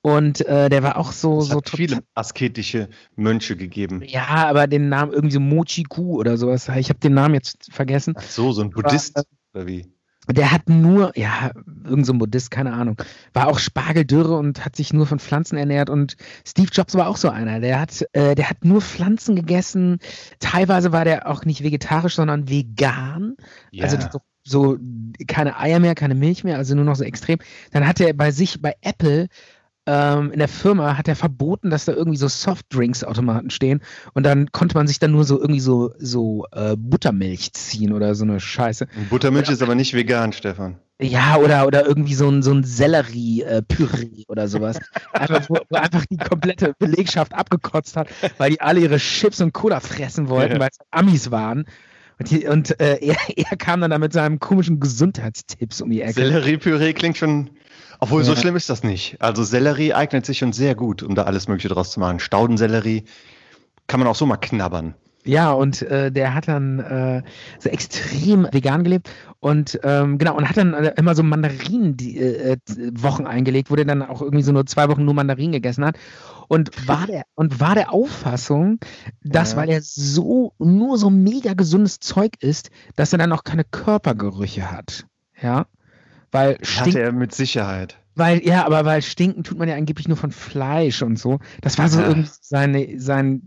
Und 0.00 0.46
äh, 0.46 0.68
der 0.68 0.84
war 0.84 0.98
auch 0.98 1.10
so, 1.10 1.40
Es 1.40 1.48
so 1.48 1.56
hat 1.56 1.68
viele 1.68 1.98
asketische 2.14 2.88
Mönche 3.16 3.56
gegeben. 3.56 4.02
Ja, 4.06 4.28
aber 4.28 4.68
den 4.68 4.88
Namen 4.88 5.12
irgendwie 5.12 5.34
so 5.34 5.40
Mochiku 5.40 6.20
oder 6.20 6.36
sowas. 6.36 6.68
Ich 6.76 6.90
habe 6.90 7.00
den 7.00 7.14
Namen 7.14 7.34
jetzt 7.34 7.72
vergessen. 7.72 8.14
Ach 8.16 8.22
so, 8.22 8.52
so 8.52 8.62
ein 8.62 8.70
Buddhist 8.70 9.20
oder 9.52 9.66
wie? 9.66 9.95
Der 10.28 10.50
hat 10.50 10.68
nur, 10.68 11.12
ja, 11.16 11.50
irgend 11.84 12.06
so 12.06 12.12
ein 12.12 12.18
Buddhist, 12.18 12.50
keine 12.50 12.72
Ahnung, 12.72 13.00
war 13.32 13.48
auch 13.48 13.58
Spargeldürre 13.58 14.36
und 14.36 14.64
hat 14.64 14.76
sich 14.76 14.92
nur 14.92 15.06
von 15.06 15.18
Pflanzen 15.18 15.56
ernährt. 15.56 15.88
Und 15.90 16.16
Steve 16.44 16.68
Jobs 16.72 16.94
war 16.94 17.08
auch 17.08 17.16
so 17.16 17.28
einer. 17.28 17.60
Der 17.60 17.80
hat, 17.80 18.04
äh, 18.12 18.34
der 18.34 18.50
hat 18.50 18.64
nur 18.64 18.80
Pflanzen 18.80 19.36
gegessen. 19.36 19.98
Teilweise 20.40 20.92
war 20.92 21.04
der 21.04 21.28
auch 21.28 21.44
nicht 21.44 21.62
vegetarisch, 21.62 22.16
sondern 22.16 22.48
vegan. 22.48 23.36
Also 23.80 23.96
so, 24.10 24.20
so 24.42 24.78
keine 25.26 25.58
Eier 25.58 25.80
mehr, 25.80 25.94
keine 25.94 26.14
Milch 26.14 26.44
mehr, 26.44 26.56
also 26.56 26.74
nur 26.74 26.84
noch 26.84 26.96
so 26.96 27.04
extrem. 27.04 27.38
Dann 27.72 27.86
hat 27.86 28.00
er 28.00 28.12
bei 28.12 28.30
sich, 28.30 28.62
bei 28.62 28.74
Apple, 28.80 29.28
ähm, 29.86 30.32
in 30.32 30.38
der 30.38 30.48
Firma 30.48 30.96
hat 30.96 31.08
er 31.08 31.16
verboten, 31.16 31.70
dass 31.70 31.84
da 31.84 31.92
irgendwie 31.92 32.18
so 32.18 32.28
Softdrinks-Automaten 32.28 33.50
stehen 33.50 33.80
und 34.14 34.24
dann 34.24 34.50
konnte 34.52 34.76
man 34.76 34.86
sich 34.86 34.98
dann 34.98 35.12
nur 35.12 35.24
so 35.24 35.40
irgendwie 35.40 35.60
so, 35.60 35.92
so 35.98 36.44
äh, 36.52 36.76
Buttermilch 36.76 37.52
ziehen 37.52 37.92
oder 37.92 38.14
so 38.14 38.24
eine 38.24 38.40
Scheiße. 38.40 38.86
Buttermilch 39.10 39.48
ist 39.48 39.62
aber 39.62 39.74
nicht 39.74 39.94
vegan, 39.94 40.32
Stefan. 40.32 40.76
Ja, 41.00 41.36
oder, 41.36 41.66
oder 41.66 41.86
irgendwie 41.86 42.14
so 42.14 42.28
ein, 42.28 42.42
so 42.42 42.52
ein 42.52 42.64
Sellerie-Püree 42.64 44.24
oder 44.28 44.48
sowas. 44.48 44.78
Einfach, 45.12 45.48
wo, 45.48 45.58
wo 45.68 45.76
einfach 45.76 46.04
die 46.10 46.16
komplette 46.16 46.74
Belegschaft 46.78 47.34
abgekotzt 47.34 47.96
hat, 47.96 48.08
weil 48.38 48.50
die 48.50 48.60
alle 48.60 48.80
ihre 48.80 48.96
Chips 48.96 49.40
und 49.40 49.52
Cola 49.52 49.80
fressen 49.80 50.28
wollten, 50.28 50.54
Ja. 50.54 50.60
weil 50.60 50.70
es 50.70 50.78
Amis 50.90 51.30
waren. 51.30 51.66
Und, 52.18 52.30
die, 52.30 52.46
und 52.46 52.80
äh, 52.80 52.96
er, 53.02 53.16
er 53.36 53.56
kam 53.58 53.82
dann 53.82 53.90
da 53.90 53.98
mit 53.98 54.14
seinem 54.14 54.38
komischen 54.40 54.80
Gesundheitstipps 54.80 55.82
um 55.82 55.90
die 55.90 56.00
Ecke. 56.00 56.14
Selleriepüree 56.14 56.94
klingt 56.94 57.18
schon. 57.18 57.50
Obwohl, 57.98 58.24
so 58.24 58.32
Ja. 58.32 58.38
schlimm 58.38 58.56
ist 58.56 58.68
das 58.70 58.82
nicht. 58.82 59.16
Also 59.20 59.42
Sellerie 59.44 59.94
eignet 59.94 60.26
sich 60.26 60.38
schon 60.38 60.52
sehr 60.52 60.74
gut, 60.74 61.02
um 61.02 61.14
da 61.14 61.22
alles 61.24 61.48
Mögliche 61.48 61.68
draus 61.68 61.90
zu 61.92 62.00
machen. 62.00 62.20
Staudensellerie 62.20 63.04
kann 63.86 64.00
man 64.00 64.08
auch 64.08 64.16
so 64.16 64.26
mal 64.26 64.36
knabbern. 64.36 64.94
Ja, 65.24 65.50
und 65.50 65.82
äh, 65.82 66.12
der 66.12 66.34
hat 66.34 66.46
dann 66.46 66.78
äh, 66.78 67.22
so 67.58 67.68
extrem 67.68 68.46
vegan 68.52 68.84
gelebt 68.84 69.10
und 69.40 69.80
ähm, 69.82 70.18
genau 70.18 70.36
und 70.36 70.48
hat 70.48 70.56
dann 70.56 70.72
äh, 70.72 70.92
immer 70.96 71.16
so 71.16 71.24
Mandarinen 71.24 71.96
die, 71.96 72.16
äh, 72.16 72.52
äh, 72.52 72.56
Wochen 72.92 73.26
eingelegt, 73.26 73.68
wo 73.68 73.74
der 73.74 73.86
dann 73.86 74.02
auch 74.02 74.22
irgendwie 74.22 74.44
so 74.44 74.52
nur 74.52 74.66
zwei 74.66 74.88
Wochen 74.88 75.04
nur 75.04 75.14
Mandarinen 75.14 75.50
gegessen 75.50 75.84
hat 75.84 75.96
und 76.46 76.86
war 76.86 77.08
der 77.08 77.24
und 77.34 77.58
war 77.58 77.74
der 77.74 77.92
Auffassung, 77.92 78.78
dass 79.24 79.52
Ja. 79.52 79.56
weil 79.58 79.68
er 79.70 79.80
so 79.82 80.52
nur 80.60 80.96
so 80.96 81.10
mega 81.10 81.54
gesundes 81.54 81.98
Zeug 81.98 82.34
isst, 82.38 82.70
dass 82.94 83.12
er 83.12 83.18
dann 83.18 83.32
auch 83.32 83.42
keine 83.42 83.64
Körpergerüche 83.64 84.70
hat, 84.70 85.06
ja, 85.42 85.66
weil 86.36 86.58
Hatte 86.80 87.00
er 87.00 87.12
mit 87.12 87.34
Sicherheit. 87.34 87.98
weil 88.14 88.46
ja, 88.46 88.64
aber 88.66 88.84
weil 88.84 89.02
stinken 89.02 89.42
tut 89.44 89.58
man 89.58 89.68
ja 89.68 89.74
angeblich 89.76 90.08
nur 90.08 90.16
von 90.16 90.30
Fleisch 90.30 91.02
und 91.02 91.18
so. 91.18 91.38
Das 91.62 91.78
war 91.78 91.88
so 91.88 92.00
Ja. 92.00 92.08
irgendwie 92.08 92.30
seine 92.40 93.00
sein 93.00 93.42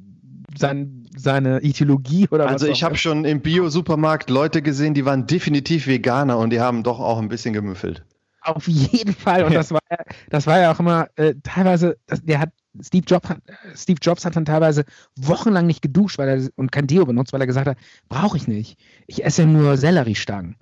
sein, 0.58 1.08
seine 1.16 1.62
Ideologie 1.62 2.28
oder 2.30 2.46
was 2.46 2.54
Also 2.54 2.68
ich 2.68 2.84
habe 2.84 2.98
schon 2.98 3.24
im 3.24 3.42
Bio-Supermarkt 3.42 4.32
Leute 4.32 4.64
gesehen, 4.64 4.96
die 4.96 5.06
waren 5.06 5.28
definitiv 5.28 5.86
Veganer 5.86 6.40
und 6.40 6.50
die 6.50 6.60
haben 6.60 6.82
doch 6.84 7.00
auch 7.00 7.20
ein 7.20 7.30
bisschen 7.30 7.54
gemüffelt. 7.54 8.04
Auf 8.42 8.68
jeden 8.68 9.14
Fall. 9.14 9.44
Und 9.44 9.54
das 9.54 9.72
war, 9.72 9.82
ja- 9.92 9.98
das 10.30 10.48
war 10.48 10.60
ja 10.60 10.72
auch 10.72 10.80
immer 10.80 11.08
äh, 11.18 11.36
teilweise, 11.44 11.98
das, 12.08 12.24
der 12.24 12.40
hat, 12.40 12.50
Steve 12.82 13.04
Jobs, 13.06 13.30
hat, 13.30 13.40
Steve 13.76 14.00
Jobs 14.02 14.26
hat 14.26 14.36
dann 14.36 14.46
teilweise 14.46 14.86
wochenlang 15.18 15.68
nicht 15.68 15.82
geduscht 15.82 16.18
weil 16.18 16.30
er, 16.30 16.50
und 16.56 16.72
kein 16.72 16.88
Deo 16.88 17.06
benutzt, 17.06 17.32
weil 17.34 17.42
er 17.42 17.48
gesagt 17.48 17.68
hat, 17.68 17.78
brauche 18.08 18.38
ich 18.38 18.48
nicht. 18.48 18.80
Ich 19.08 19.24
esse 19.24 19.46
nur 19.46 19.78
Selleriestangen. 19.78 20.56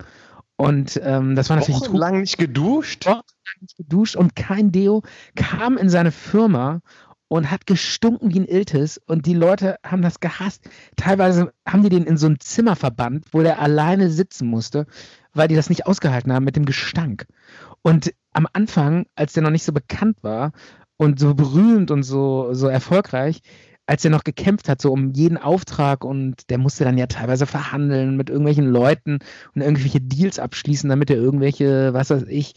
Und 0.58 1.00
ähm, 1.04 1.36
das 1.36 1.48
war 1.48 1.56
natürlich 1.56 1.80
Wochenlang 1.80 2.20
nicht 2.20 2.36
geduscht? 2.36 3.06
Wochenlang 3.06 3.24
nicht 3.60 3.76
geduscht 3.76 4.16
und 4.16 4.34
kein 4.34 4.72
Deo, 4.72 5.02
kam 5.36 5.78
in 5.78 5.88
seine 5.88 6.10
Firma 6.10 6.80
und 7.28 7.50
hat 7.50 7.66
gestunken 7.66 8.34
wie 8.34 8.40
ein 8.40 8.48
Iltis 8.48 8.98
und 9.06 9.26
die 9.26 9.34
Leute 9.34 9.76
haben 9.86 10.02
das 10.02 10.18
gehasst. 10.18 10.68
Teilweise 10.96 11.52
haben 11.66 11.84
die 11.84 11.90
den 11.90 12.04
in 12.04 12.16
so 12.16 12.26
ein 12.26 12.40
Zimmer 12.40 12.74
verbannt, 12.74 13.26
wo 13.32 13.42
der 13.42 13.60
alleine 13.60 14.10
sitzen 14.10 14.48
musste, 14.48 14.86
weil 15.32 15.46
die 15.46 15.54
das 15.54 15.68
nicht 15.68 15.86
ausgehalten 15.86 16.32
haben 16.32 16.44
mit 16.44 16.56
dem 16.56 16.64
Gestank. 16.64 17.26
Und 17.82 18.12
am 18.32 18.48
Anfang, 18.52 19.06
als 19.14 19.34
der 19.34 19.44
noch 19.44 19.50
nicht 19.50 19.64
so 19.64 19.72
bekannt 19.72 20.16
war 20.22 20.52
und 20.96 21.20
so 21.20 21.34
berühmt 21.34 21.92
und 21.92 22.02
so, 22.02 22.52
so 22.52 22.66
erfolgreich, 22.66 23.42
als 23.88 24.04
er 24.04 24.10
noch 24.10 24.22
gekämpft 24.22 24.68
hat, 24.68 24.82
so 24.82 24.92
um 24.92 25.14
jeden 25.14 25.38
Auftrag 25.38 26.04
und 26.04 26.50
der 26.50 26.58
musste 26.58 26.84
dann 26.84 26.98
ja 26.98 27.06
teilweise 27.06 27.46
verhandeln 27.46 28.18
mit 28.18 28.28
irgendwelchen 28.28 28.66
Leuten 28.66 29.18
und 29.54 29.62
irgendwelche 29.62 30.00
Deals 30.00 30.38
abschließen, 30.38 30.90
damit 30.90 31.08
er 31.10 31.16
irgendwelche, 31.16 31.94
was 31.94 32.10
weiß 32.10 32.24
ich, 32.28 32.52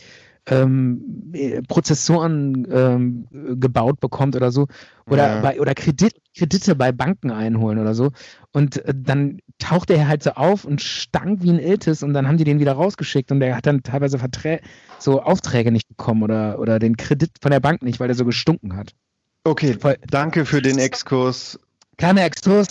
ähm, 0.48 1.32
äh, 1.34 1.62
Prozessoren 1.62 2.68
ähm, 2.70 3.28
gebaut 3.62 4.02
bekommt 4.02 4.36
oder 4.36 4.52
so 4.52 4.68
oder 5.06 5.36
Ja. 5.36 5.42
bei 5.42 5.62
oder 5.62 5.74
Kredit, 5.74 6.16
Kredite 6.36 6.76
bei 6.76 6.92
Banken 6.92 7.32
einholen 7.32 7.78
oder 7.80 7.94
so 7.94 8.12
und 8.52 8.84
äh, 8.84 8.94
dann 8.94 9.40
tauchte 9.58 9.94
er 9.94 10.10
halt 10.10 10.24
so 10.24 10.32
auf 10.32 10.66
und 10.66 10.82
stank 10.82 11.44
wie 11.44 11.52
ein 11.52 11.60
Iltis 11.60 12.04
und 12.04 12.14
dann 12.14 12.28
haben 12.28 12.38
die 12.38 12.44
den 12.44 12.60
wieder 12.60 12.74
rausgeschickt 12.74 13.32
und 13.32 13.40
der 13.40 13.56
hat 13.56 13.68
dann 13.68 13.84
teilweise 13.84 14.20
Verträ 14.20 14.60
so 15.00 15.22
Aufträge 15.22 15.72
nicht 15.72 15.88
bekommen 15.88 16.24
oder 16.24 16.60
oder 16.60 16.80
den 16.80 16.98
Kredit 16.98 17.32
von 17.42 17.52
der 17.52 17.60
Bank 17.62 17.84
nicht, 17.84 18.00
weil 18.02 18.08
der 18.08 18.18
so 18.18 18.26
gestunken 18.26 18.76
hat. 18.76 18.96
Okay, 19.44 19.78
danke 20.08 20.46
für 20.46 20.62
den 20.62 20.78
Exkurs. 20.78 21.60
Kleiner 21.98 22.24
Exkurs, 22.26 22.68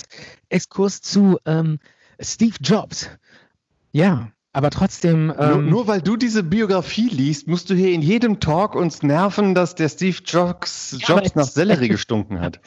Exkurs 0.48 1.02
zu 1.02 1.38
ähm, 1.44 1.78
Steve 2.20 2.54
Jobs. 2.60 3.10
Ja, 3.92 4.30
aber 4.52 4.70
trotzdem. 4.70 5.26
nur, 5.28 5.38
Ähm, 5.38 5.68
nur 5.68 5.86
weil 5.86 6.00
du 6.00 6.16
diese 6.16 6.42
Biografie 6.42 7.08
liest, 7.08 7.48
musst 7.48 7.70
du 7.70 7.74
hier 7.74 7.92
in 7.92 8.02
jedem 8.02 8.40
Talk 8.40 8.74
uns 8.74 9.02
nerven, 9.02 9.54
dass 9.54 9.74
der 9.74 9.88
Steve 9.88 10.18
Jobs, 10.24 10.96
Ja, 11.00 11.16
Jobs 11.16 11.34
nach 11.34 11.46
Sellerie 11.46 11.88
gestunken 11.88 12.40
hat. 12.40 12.60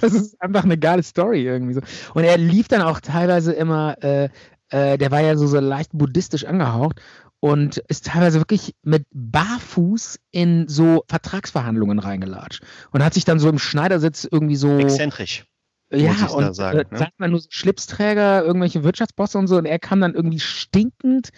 Das 0.00 0.12
ist 0.14 0.40
einfach 0.42 0.64
eine 0.64 0.78
geile 0.78 1.02
Story 1.02 1.44
irgendwie 1.44 1.74
so. 1.74 1.80
Und 2.14 2.24
er 2.24 2.38
lief 2.38 2.68
dann 2.68 2.82
auch 2.82 3.00
teilweise 3.00 3.52
immer, 3.52 4.02
äh, 4.02 4.28
äh, 4.70 4.98
der 4.98 5.10
war 5.10 5.20
ja 5.20 5.36
so, 5.36 5.46
so 5.46 5.60
leicht 5.60 5.90
buddhistisch 5.92 6.44
angehaucht 6.44 7.00
und 7.40 7.78
ist 7.88 8.06
teilweise 8.06 8.40
wirklich 8.40 8.74
mit 8.82 9.04
Barfuß 9.12 10.18
in 10.30 10.68
so 10.68 11.04
Vertragsverhandlungen 11.08 11.98
reingelatscht 11.98 12.62
und 12.92 13.04
hat 13.04 13.14
sich 13.14 13.24
dann 13.24 13.38
so 13.38 13.48
im 13.48 13.58
Schneidersitz 13.58 14.26
irgendwie 14.30 14.56
so. 14.56 14.78
Exzentrisch. 14.78 15.44
ja, 15.92 16.26
und 16.28 16.54
sagen, 16.54 16.78
äh, 16.78 16.84
ne? 16.90 16.98
sagt 16.98 17.18
man 17.18 17.30
nur 17.30 17.40
so 17.40 17.48
Schlipsträger, 17.50 18.44
irgendwelche 18.44 18.82
Wirtschaftsbosse 18.84 19.38
und 19.38 19.46
so 19.46 19.56
und 19.56 19.66
er 19.66 19.78
kam 19.78 20.00
dann 20.00 20.14
irgendwie 20.14 20.40
stinkend 20.40 21.30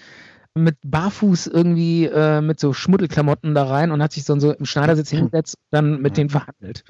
mit 0.55 0.77
Barfuß 0.83 1.47
irgendwie 1.47 2.07
äh, 2.07 2.41
mit 2.41 2.59
so 2.59 2.73
Schmuddelklamotten 2.73 3.55
da 3.55 3.65
rein 3.65 3.91
und 3.91 4.03
hat 4.03 4.13
sich 4.13 4.25
dann 4.25 4.41
so 4.41 4.53
im 4.53 4.65
Schneidersitz 4.65 5.11
hingesetzt 5.11 5.57
und 5.57 5.67
dann 5.71 6.01
mit 6.03 6.17
denen 6.17 6.31
verhandelt. 6.31 6.85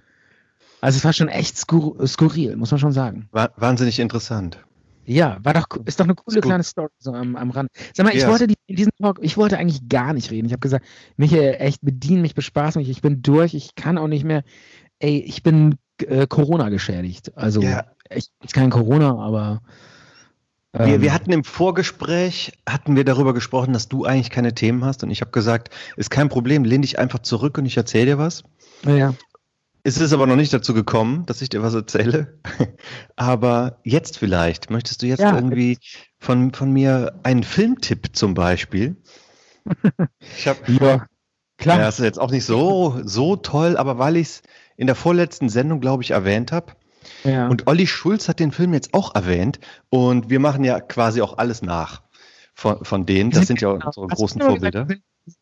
Also 0.80 0.96
es 0.98 1.04
war 1.04 1.12
schon 1.12 1.28
echt 1.28 1.58
skur 1.58 2.06
skurril, 2.06 2.56
muss 2.56 2.70
man 2.70 2.78
schon 2.78 2.92
sagen. 2.92 3.28
Wa- 3.32 3.50
wahnsinnig 3.56 3.98
interessant. 3.98 4.64
Ja, 5.08 5.38
war 5.42 5.54
doch, 5.54 5.66
ist 5.86 5.98
doch 5.98 6.04
eine 6.04 6.14
coole 6.14 6.40
kleine 6.42 6.62
Story 6.62 6.90
so 6.98 7.12
am, 7.12 7.34
am 7.34 7.50
Rand. 7.50 7.70
Sag 7.94 8.04
mal, 8.04 8.14
ich 8.14 8.22
Ja. 8.22 8.28
wollte 8.28 8.46
die, 8.46 8.56
in 8.66 8.76
diesem 8.76 8.92
Talk, 9.00 9.18
ich 9.22 9.38
wollte 9.38 9.56
eigentlich 9.56 9.88
gar 9.88 10.12
nicht 10.12 10.30
reden. 10.30 10.46
Ich 10.46 10.52
habe 10.52 10.60
gesagt, 10.60 10.84
Michael, 11.16 11.56
echt 11.60 11.80
bedien 11.80 12.20
mich, 12.20 12.34
bespaß 12.34 12.76
mich, 12.76 12.90
ich 12.90 13.00
bin 13.00 13.22
durch, 13.22 13.54
ich 13.54 13.74
kann 13.74 13.96
auch 13.96 14.08
nicht 14.08 14.24
mehr. 14.24 14.44
Ey, 14.98 15.18
ich 15.20 15.42
bin 15.42 15.76
äh, 16.02 16.26
Corona 16.26 16.68
geschädigt. 16.68 17.32
Also 17.36 17.62
Ja. 17.62 17.84
ich 18.10 18.28
ist 18.44 18.52
kein 18.52 18.68
Corona, 18.68 19.16
aber 19.18 19.62
Wir, 20.74 20.96
ähm, 20.96 21.00
wir 21.00 21.14
hatten 21.14 21.32
im 21.32 21.42
Vorgespräch, 21.44 22.52
hatten 22.68 22.94
wir 22.94 23.04
darüber 23.04 23.32
gesprochen, 23.32 23.72
dass 23.72 23.88
du 23.88 24.04
eigentlich 24.04 24.28
keine 24.30 24.54
Themen 24.54 24.84
hast 24.84 25.02
und 25.02 25.10
ich 25.10 25.22
habe 25.22 25.30
gesagt, 25.30 25.70
ist 25.96 26.10
kein 26.10 26.28
Problem, 26.28 26.64
lehn 26.64 26.82
dich 26.82 26.98
einfach 26.98 27.20
zurück 27.20 27.56
und 27.56 27.64
ich 27.64 27.78
erzähle 27.78 28.04
dir 28.06 28.18
was. 28.18 28.44
ja, 28.84 29.14
Es 29.88 29.98
ist 30.00 30.12
aber 30.12 30.26
noch 30.26 30.36
nicht 30.36 30.52
dazu 30.52 30.74
gekommen, 30.74 31.24
dass 31.26 31.40
ich 31.42 31.48
dir 31.48 31.62
was 31.62 31.74
erzähle. 31.74 32.38
Aber 33.16 33.78
jetzt 33.84 34.18
vielleicht. 34.18 34.70
Möchtest 34.70 35.00
du 35.02 35.06
jetzt 35.06 35.20
Ja. 35.20 35.34
irgendwie 35.34 35.78
von, 36.18 36.52
von 36.52 36.70
mir 36.72 37.18
einen 37.22 37.42
Filmtipp 37.42 38.14
zum 38.14 38.34
Beispiel? 38.34 38.96
Ich 40.36 40.46
habe 40.48 40.58
ja, 40.72 41.06
klar. 41.58 41.78
ja, 41.78 41.84
das 41.84 41.98
ist 41.98 42.04
jetzt 42.04 42.18
auch 42.20 42.30
nicht 42.30 42.44
so, 42.44 43.00
so 43.04 43.36
toll, 43.36 43.76
aber 43.76 43.98
weil 43.98 44.16
ich 44.16 44.28
es 44.28 44.42
in 44.76 44.86
der 44.86 44.96
vorletzten 44.96 45.48
Sendung, 45.48 45.80
glaube 45.80 46.02
ich, 46.02 46.12
erwähnt 46.12 46.52
habe. 46.52 46.72
ja. 47.24 47.48
Und 47.48 47.66
Olli 47.66 47.86
Schulz 47.86 48.28
hat 48.28 48.40
den 48.40 48.52
Film 48.52 48.72
jetzt 48.74 48.94
auch 48.94 49.14
erwähnt. 49.14 49.58
Und 49.90 50.30
wir 50.30 50.40
machen 50.40 50.64
ja 50.64 50.80
quasi 50.80 51.20
auch 51.22 51.36
alles 51.38 51.62
nach 51.62 52.02
von, 52.54 52.84
von 52.84 53.04
denen. 53.06 53.30
Das 53.30 53.46
sind 53.46 53.60
ja 53.60 53.72
Genau. 53.72 53.86
unsere 53.86 54.06
großen 54.08 54.40
Vorbilder. 54.40 54.86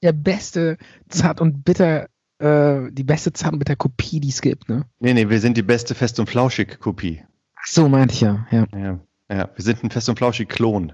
Der 0.02 0.12
beste 0.12 0.76
Zart 1.08 1.40
und 1.40 1.64
Bitter, 1.64 2.08
äh, 2.38 2.90
die 2.92 3.04
beste 3.04 3.32
Zart 3.32 3.52
und 3.52 3.58
Bitter 3.58 3.76
Kopie, 3.76 4.20
die 4.20 4.28
es 4.28 4.40
gibt, 4.40 4.68
ne? 4.68 4.84
Nee, 5.00 5.14
nee, 5.14 5.28
wir 5.28 5.40
sind 5.40 5.56
die 5.56 5.62
beste 5.62 5.94
Fest- 5.94 6.18
und 6.20 6.28
Flauschig-Kopie. 6.28 7.22
Ach 7.56 7.66
so, 7.66 7.88
meinte 7.88 8.14
ich 8.14 8.20
ja, 8.20 8.46
ja. 8.50 8.66
Ja, 8.74 8.98
ja, 9.30 9.48
wir 9.54 9.64
sind 9.64 9.82
ein 9.82 9.90
Fest- 9.90 10.08
und 10.08 10.18
Flauschig-Klon. 10.18 10.92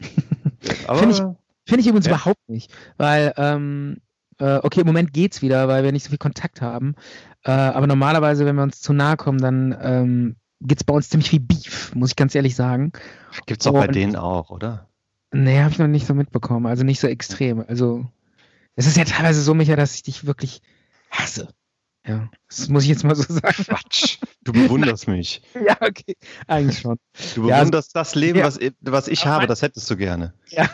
Finde 0.88 1.10
ich- 1.10 1.22
Finde 1.64 1.80
ich 1.80 1.86
übrigens 1.86 2.06
Ja. 2.06 2.12
überhaupt 2.12 2.48
nicht, 2.48 2.72
weil, 2.96 3.32
ähm, 3.36 3.98
äh, 4.38 4.56
okay, 4.62 4.80
im 4.80 4.86
Moment 4.86 5.12
geht's 5.12 5.40
wieder, 5.42 5.68
weil 5.68 5.84
wir 5.84 5.92
nicht 5.92 6.02
so 6.04 6.08
viel 6.08 6.18
Kontakt 6.18 6.60
haben. 6.60 6.96
Äh, 7.44 7.52
aber 7.52 7.86
normalerweise, 7.86 8.44
wenn 8.44 8.56
wir 8.56 8.64
uns 8.64 8.80
zu 8.80 8.92
nahe 8.92 9.16
kommen, 9.16 9.38
dann 9.38 9.76
ähm, 9.80 10.36
gibt's 10.60 10.82
bei 10.84 10.92
uns 10.94 11.08
ziemlich 11.08 11.30
viel 11.30 11.38
Beef, 11.40 11.94
muss 11.94 12.10
ich 12.10 12.16
ganz 12.16 12.34
ehrlich 12.34 12.56
sagen. 12.56 12.92
gibt's 13.46 13.64
bei 13.64 13.86
Und- 13.86 13.94
denen 13.94 14.16
auch, 14.16 14.50
oder? 14.50 14.88
Nee, 15.32 15.60
habe 15.60 15.70
ich 15.70 15.78
noch 15.78 15.86
nicht 15.86 16.06
so 16.06 16.14
mitbekommen, 16.14 16.66
also 16.66 16.82
nicht 16.84 17.00
so 17.00 17.06
extrem. 17.06 17.64
Also, 17.66 18.04
es 18.74 18.86
ist 18.86 18.96
ja 18.98 19.04
teilweise 19.04 19.40
so, 19.40 19.54
Micha, 19.54 19.76
dass 19.76 19.94
ich 19.94 20.02
dich 20.02 20.26
wirklich 20.26 20.60
hasse. 21.12 21.48
Ja, 22.06 22.28
das 22.48 22.68
muss 22.68 22.82
ich 22.82 22.88
jetzt 22.88 23.04
mal 23.04 23.14
so 23.14 23.22
sagen. 23.22 23.64
Quatsch. 23.64 24.18
Du 24.42 24.52
bewunderst 24.52 25.06
mich. 25.06 25.40
ja, 25.54 25.76
okay, 25.80 26.16
eigentlich 26.48 26.80
schon. 26.80 26.98
Du 27.36 27.48
Ja, 27.48 27.58
bewunderst 27.60 27.94
das 27.94 28.16
Leben, 28.16 28.40
ja. 28.40 28.44
was, 28.46 28.56
ich- 28.58 28.72
was 28.80 29.06
ich 29.06 29.22
Aber 29.22 29.30
habe, 29.34 29.46
das 29.46 29.62
hättest 29.62 29.88
du 29.88 29.96
gerne. 29.96 30.34
Ja. 30.48 30.68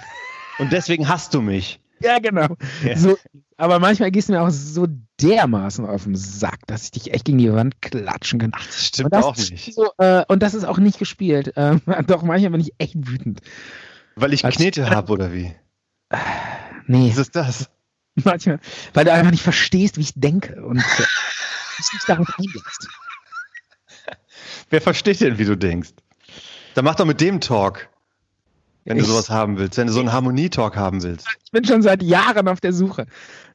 Und 0.59 0.73
deswegen 0.73 1.07
hasst 1.09 1.35
du 1.35 1.43
mich. 1.43 1.81
Ja, 2.01 2.19
genau. 2.19 2.57
Ja. 2.85 2.97
So, 2.97 3.19
aber 3.57 3.79
manchmal 3.81 4.11
gehst 4.11 4.29
du 4.29 4.33
mir 4.33 4.41
auch 4.41 4.51
so 4.51 4.87
dermaßen 5.21 5.85
auf 5.85 6.05
den 6.05 6.15
Sack, 6.17 6.61
dass 6.67 6.85
ich 6.85 6.91
dich 6.93 7.13
echt 7.13 7.25
gegen 7.25 7.39
die 7.39 7.53
Wand 7.53 7.83
klatschen 7.83 8.39
kann. 8.39 8.53
Ach, 8.55 8.65
das 8.65 8.87
stimmt 8.87 9.07
Und 9.07 9.15
das 9.15 9.25
auch 9.25 9.37
ist 9.37 9.51
nicht. 9.51 9.75
So, 9.75 9.91
äh, 9.99 10.25
und 10.29 10.43
das 10.43 10.55
ist 10.55 10.65
auch 10.65 10.79
nicht 10.79 10.99
gespielt. 10.99 11.53
Ähm, 11.57 11.83
doch, 12.07 12.23
manchmal 12.23 12.53
bin 12.53 12.61
ich 12.61 12.73
echt 12.79 12.95
wütend. 12.97 13.41
Weil 14.15 14.33
ich 14.33 14.45
Knete 14.45 14.89
habe, 14.91 15.13
oder 15.13 15.33
wie? 15.33 15.53
Nee, 16.87 17.09
Ist 17.11 17.19
es 17.19 17.31
das? 17.31 17.69
manchmal, 18.25 18.61
weil 18.95 19.05
du 19.05 19.13
einfach 19.13 19.31
nicht 19.31 19.43
verstehst, 19.43 19.97
wie 19.97 20.03
ich 20.03 20.13
denke 20.15 20.65
und 20.65 20.79
äh, 20.79 20.83
dich 21.79 21.93
nicht 21.93 22.09
darauf 22.09 22.29
einlässt. 22.39 22.89
Wer 24.71 24.81
versteht 24.81 25.21
denn, 25.21 25.39
wie 25.39 25.45
du 25.45 25.57
denkst? 25.57 25.91
Dann 26.75 26.85
mach 26.85 26.95
doch 26.95 27.05
mit 27.07 27.21
dem 27.21 27.41
Talk. 27.41 27.89
wenn 28.85 28.97
du 28.97 29.03
Ich- 29.03 29.09
sowas 29.09 29.31
haben 29.31 29.59
willst, 29.59 29.77
wenn 29.79 29.87
du 29.87 29.93
so 29.93 30.01
einen 30.01 30.13
Harmonietalk 30.13 30.77
haben 30.77 31.03
willst. 31.03 31.27
Ich 31.45 31.51
bin 31.51 31.65
schon 31.65 31.83
seit 31.83 32.03
Jahren 32.03 32.49
auf 32.49 32.61
der 32.61 32.73
Suche 32.73 33.07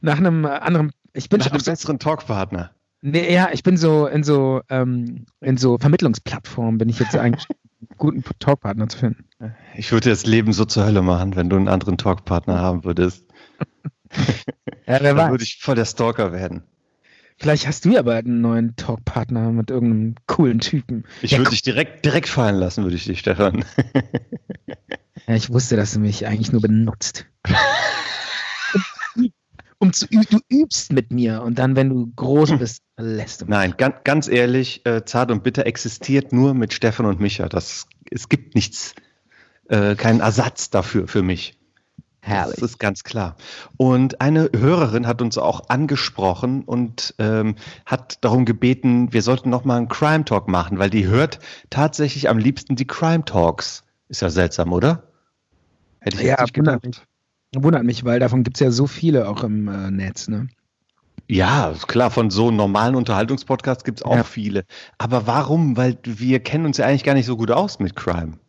nach 0.01 0.17
einem 0.17 0.45
äh, 0.45 0.49
anderen. 0.49 0.91
Ich 1.13 1.29
bin 1.29 1.39
Nach 1.39 1.51
einem 1.51 1.61
besseren 1.63 1.99
Talkpartner. 1.99 2.71
nee, 3.01 3.31
ja, 3.33 3.49
ich 3.53 3.61
bin 3.63 3.77
so 3.77 4.07
in 4.07 4.23
so 4.23 4.61
ähm, 4.69 5.25
in 5.41 5.57
so 5.57 5.77
Vermittlungsplattformen 5.77 6.77
bin 6.79 6.89
ich 6.89 6.99
jetzt 6.99 7.15
eigentlich 7.15 7.45
guten 7.97 8.23
Talkpartner 8.39 8.89
zu 8.89 8.97
finden. 8.97 9.25
Ich 9.75 9.91
würde 9.91 10.05
dir 10.05 10.09
das 10.09 10.25
Leben 10.25 10.53
so 10.53 10.65
zur 10.65 10.85
Hölle 10.85 11.01
machen, 11.03 11.35
wenn 11.35 11.49
du 11.49 11.55
einen 11.57 11.67
anderen 11.67 11.97
Talkpartner 11.97 12.59
haben 12.59 12.83
würdest. 12.83 13.25
Ja, 14.85 14.99
wer 15.01 15.13
Dann 15.13 15.17
weiß. 15.17 15.31
würde 15.31 15.43
ich 15.43 15.59
voll 15.61 15.75
der 15.75 15.85
Stalker 15.85 16.33
werden. 16.33 16.63
Vielleicht 17.37 17.67
hast 17.67 17.85
du 17.85 17.89
ja 17.91 18.01
bald 18.01 18.25
einen 18.25 18.41
neuen 18.41 18.75
Talkpartner 18.75 19.51
mit 19.51 19.69
irgendeinem 19.71 20.15
coolen 20.27 20.59
Typen. 20.59 21.05
Ich 21.21 21.31
Ja, 21.31 21.37
würde 21.39 21.51
dich 21.51 21.61
direkt, 21.61 22.05
direkt 22.05 22.27
fallen 22.29 22.55
lassen, 22.57 22.83
würde 22.83 22.95
ich 22.95 23.05
dich, 23.05 23.19
Stefan. 23.19 23.65
Ja, 25.27 25.35
ich 25.35 25.49
wusste, 25.51 25.77
dass 25.77 25.93
du 25.93 25.99
mich 25.99 26.27
eigentlich 26.27 26.51
nur 26.51 26.59
benutzt. 26.61 27.25
um 29.79 29.93
zu 29.93 30.05
ü- 30.07 30.25
du 30.29 30.39
übst 30.49 30.91
mit 30.91 31.11
mir 31.11 31.41
und 31.43 31.59
dann, 31.59 31.75
wenn 31.77 31.89
du 31.89 32.11
groß 32.15 32.53
bist, 32.59 32.81
lässt 32.97 33.41
du 33.41 33.45
mich. 33.45 33.51
Nein, 33.51 33.73
ganz, 33.77 33.95
ganz 34.03 34.27
ehrlich, 34.27 34.85
äh, 34.85 35.05
Zart 35.05 35.31
und 35.31 35.43
Bitter 35.43 35.65
existiert 35.65 36.33
nur 36.33 36.53
mit 36.53 36.73
Stefan 36.73 37.05
und 37.05 37.19
Micha. 37.21 37.47
Das, 37.47 37.87
es 38.11 38.27
gibt 38.27 38.55
nichts, 38.55 38.95
äh, 39.69 39.95
keinen 39.95 40.19
Ersatz 40.19 40.69
dafür 40.69 41.07
für 41.07 41.21
mich. 41.23 41.57
Herrlich. 42.25 42.55
Das 42.61 42.71
ist 42.71 42.79
ganz 42.79 43.03
klar. 43.03 43.35
Und 43.75 44.21
eine 44.21 44.49
Hörerin 44.55 45.07
hat 45.07 45.21
uns 45.21 45.37
auch 45.37 45.67
angesprochen 45.67 46.63
und 46.63 47.13
ähm, 47.19 47.55
hat 47.85 48.23
darum 48.23 48.45
gebeten, 48.45 49.11
wir 49.11 49.21
sollten 49.21 49.49
noch 49.49 49.65
mal 49.65 49.75
einen 49.75 49.89
Crime 49.89 50.23
Talk 50.23 50.47
machen, 50.47 50.79
weil 50.79 50.89
die 50.89 51.05
hört 51.05 51.39
tatsächlich 51.69 52.29
am 52.29 52.37
liebsten 52.37 52.77
die 52.77 52.87
Crime 52.87 53.25
Talks. 53.25 53.83
Ist 54.07 54.21
ja 54.21 54.29
seltsam, 54.29 54.71
oder? 54.71 55.03
Hätte 55.99 56.17
ich 56.21 56.23
Ja, 56.23 56.41
nicht 56.41 56.57
wundert 56.57 56.81
gedacht. 56.81 57.03
mich. 57.53 57.61
Wundert 57.61 57.83
mich, 57.83 58.05
weil 58.05 58.21
davon 58.21 58.43
gibt 58.43 58.55
es 58.55 58.61
ja 58.61 58.71
so 58.71 58.87
viele 58.87 59.27
auch 59.27 59.43
im 59.43 59.67
äh, 59.67 59.91
Netz. 59.91 60.29
Ne? 60.29 60.47
Ja, 61.27 61.73
klar, 61.87 62.09
von 62.09 62.29
so 62.29 62.51
normalen 62.51 62.95
Unterhaltungspodcasts 62.95 63.83
gibt 63.83 63.99
es 63.99 64.03
auch 64.05 64.15
Ja. 64.15 64.23
viele. 64.23 64.63
Aber 64.97 65.27
warum? 65.27 65.75
Weil 65.75 65.97
wir 66.03 66.39
kennen 66.39 66.65
uns 66.65 66.77
ja 66.77 66.85
eigentlich 66.85 67.03
gar 67.03 67.15
nicht 67.15 67.25
so 67.25 67.35
gut 67.35 67.51
aus 67.51 67.79
mit 67.79 67.97
Crime. 67.97 68.39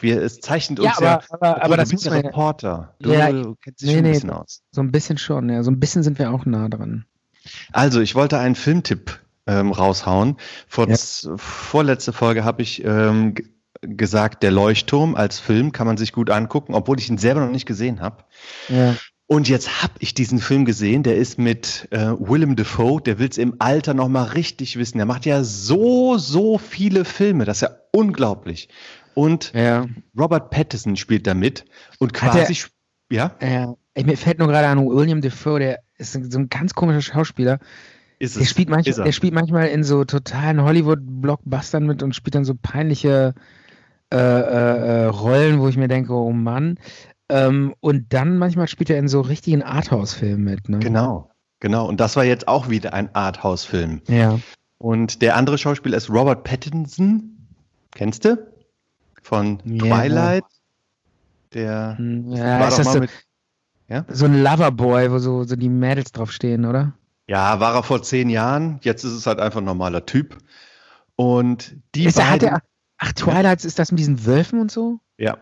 Wir, 0.00 0.22
es 0.22 0.40
zeichnet 0.40 0.78
Ja, 0.80 0.90
uns 0.90 0.98
aber, 0.98 1.06
ja, 1.06 1.20
aber, 1.30 1.62
aber 1.64 1.76
das 1.76 1.88
du 1.90 1.96
ja 1.96 2.10
man 2.10 2.20
ja, 2.20 2.26
Reporter. 2.28 2.94
Du 3.00 3.12
Ja, 3.12 3.30
kennst 3.62 3.82
dich 3.82 3.88
nee, 3.88 3.94
schon 3.94 3.98
ein 3.98 4.02
nee. 4.04 4.12
bisschen 4.12 4.30
aus. 4.30 4.62
so 4.70 4.80
ein 4.80 4.92
bisschen 4.92 5.18
schon, 5.18 5.48
ja. 5.50 5.62
So 5.62 5.70
ein 5.70 5.80
bisschen 5.80 6.02
sind 6.02 6.18
wir 6.18 6.30
auch 6.30 6.46
nah 6.46 6.68
dran. 6.68 7.04
Also, 7.72 8.00
ich 8.00 8.14
wollte 8.14 8.38
einen 8.38 8.54
Filmtipp 8.54 9.20
ähm, 9.46 9.72
raushauen. 9.72 10.36
Vor 10.68 10.88
Ja. 10.88 10.96
vorletzte 11.36 12.12
Folge 12.12 12.44
habe 12.44 12.62
ich 12.62 12.84
ähm, 12.84 13.34
gesagt, 13.80 14.42
der 14.42 14.50
Leuchtturm 14.50 15.14
als 15.14 15.38
Film 15.38 15.72
kann 15.72 15.86
man 15.86 15.96
sich 15.96 16.12
gut 16.12 16.30
angucken, 16.30 16.74
obwohl 16.74 16.98
ich 16.98 17.08
ihn 17.08 17.18
selber 17.18 17.40
noch 17.40 17.50
nicht 17.50 17.66
gesehen 17.66 18.00
habe. 18.00 18.24
Ja. 18.68 18.94
Und 19.30 19.46
jetzt 19.46 19.82
habe 19.82 19.92
ich 19.98 20.14
diesen 20.14 20.38
Film 20.38 20.64
gesehen, 20.64 21.02
der 21.02 21.16
ist 21.16 21.38
mit 21.38 21.86
äh, 21.90 22.12
Willem 22.18 22.56
Dafoe, 22.56 23.02
der 23.02 23.18
will 23.18 23.28
es 23.28 23.36
im 23.36 23.56
Alter 23.58 23.92
noch 23.92 24.08
mal 24.08 24.22
richtig 24.24 24.78
wissen. 24.78 24.96
Der 24.96 25.06
macht 25.06 25.26
ja 25.26 25.44
so, 25.44 26.16
so 26.16 26.56
viele 26.56 27.04
Filme, 27.04 27.44
das 27.44 27.58
ist 27.58 27.60
ja 27.68 27.76
unglaublich. 27.92 28.70
Und 29.14 29.52
Ja. 29.54 29.86
Robert 30.18 30.50
Pattinson 30.50 30.96
spielt 30.96 31.26
da 31.26 31.34
mit 31.34 31.64
und 31.98 32.12
quasi, 32.12 32.38
er- 33.10 33.16
ja, 33.16 33.32
ja. 33.40 33.74
Ey, 33.94 34.04
mir 34.04 34.16
fällt 34.16 34.38
nur 34.38 34.48
gerade 34.48 34.68
an, 34.68 34.86
William 34.86 35.20
Defoe, 35.20 35.58
der 35.58 35.78
ist 35.96 36.12
so 36.12 36.38
ein 36.38 36.48
ganz 36.48 36.74
komischer 36.74 37.00
Schauspieler. 37.02 37.58
ist 38.20 38.36
Der 38.36 38.42
es. 38.42 38.50
spielt, 38.50 38.68
manchmal, 38.68 38.90
ist 38.90 38.98
er. 38.98 39.04
der 39.04 39.12
spielt 39.12 39.32
manchmal 39.34 39.68
in 39.68 39.82
so 39.84 40.04
totalen 40.04 40.62
Hollywood-Blockbustern 40.62 41.86
mit 41.86 42.02
und 42.02 42.14
spielt 42.14 42.34
dann 42.34 42.44
so 42.44 42.54
peinliche 42.60 43.34
äh, 44.12 44.16
äh, 44.16 45.02
äh, 45.02 45.04
Rollen, 45.06 45.60
wo 45.60 45.68
ich 45.68 45.76
mir 45.76 45.88
denke, 45.88 46.12
oh 46.14 46.32
Mann. 46.32 46.78
Ähm, 47.28 47.74
und 47.80 48.12
dann 48.12 48.38
manchmal 48.38 48.66
spielt 48.68 48.88
er 48.90 48.98
in 48.98 49.06
so 49.08 49.20
richtigen 49.20 49.62
Arthouse-Filmen 49.62 50.42
mit. 50.44 50.68
Ne? 50.68 50.78
Genau, 50.78 51.30
genau. 51.60 51.86
Und 51.86 52.00
das 52.00 52.16
war 52.16 52.24
jetzt 52.24 52.48
auch 52.48 52.68
wieder 52.70 52.94
ein 52.94 53.14
Arthouse-Film. 53.14 54.00
Ja. 54.08 54.38
Und 54.78 55.20
der 55.22 55.36
andere 55.36 55.58
Schauspieler 55.58 55.96
ist 55.96 56.08
Robert 56.08 56.42
Pattinson. 56.44 57.36
Kennst 57.94 58.24
du? 58.24 58.38
Von 59.28 59.58
Ja. 59.66 59.84
Twilight. 59.84 60.44
Der 61.52 61.96
Hm, 61.98 62.32
Ja, 62.32 62.60
war 62.60 62.68
ist 62.68 62.72
doch 62.72 62.78
das 62.78 62.86
mal 62.86 62.92
so, 62.94 63.00
mit. 63.00 63.10
Ja? 63.88 64.04
so 64.08 64.24
ein 64.24 64.42
Loverboy, 64.42 65.10
wo 65.10 65.18
so, 65.18 65.44
so 65.44 65.54
die 65.54 65.68
Mädels 65.68 66.12
draufstehen, 66.12 66.64
oder? 66.64 66.94
Ja, 67.26 67.60
war 67.60 67.74
er 67.74 67.82
vor 67.82 68.02
zehn 68.02 68.30
Jahren. 68.30 68.78
Jetzt 68.82 69.04
ist 69.04 69.12
es 69.12 69.26
halt 69.26 69.38
einfach 69.38 69.60
ein 69.60 69.64
normaler 69.66 70.06
Typ. 70.06 70.38
Und 71.14 71.76
die 71.94 72.06
Ist 72.06 72.18
er, 72.18 72.30
hat 72.30 72.40
beiden. 72.40 72.48
er, 72.56 72.62
ach, 72.96 73.12
Twilight, 73.12 73.64
ist 73.66 73.78
das 73.78 73.92
mit 73.92 73.98
diesen 73.98 74.24
Wölfen 74.24 74.60
und 74.60 74.70
so? 74.70 74.98
ja, 75.18 75.36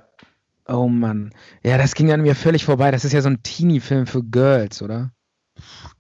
Oh 0.69 0.89
Mann. 0.89 1.33
Ja, 1.63 1.79
das 1.79 1.95
ging 1.95 2.11
an 2.11 2.23
mir 2.23 2.35
völlig 2.35 2.65
vorbei. 2.65 2.91
Das 2.91 3.05
ist 3.05 3.13
ja 3.13 3.23
so 3.23 3.29
ein 3.29 3.41
Teenie-Film 3.45 4.09
für 4.09 4.25
Girls, 4.25 4.83
oder? 4.83 5.13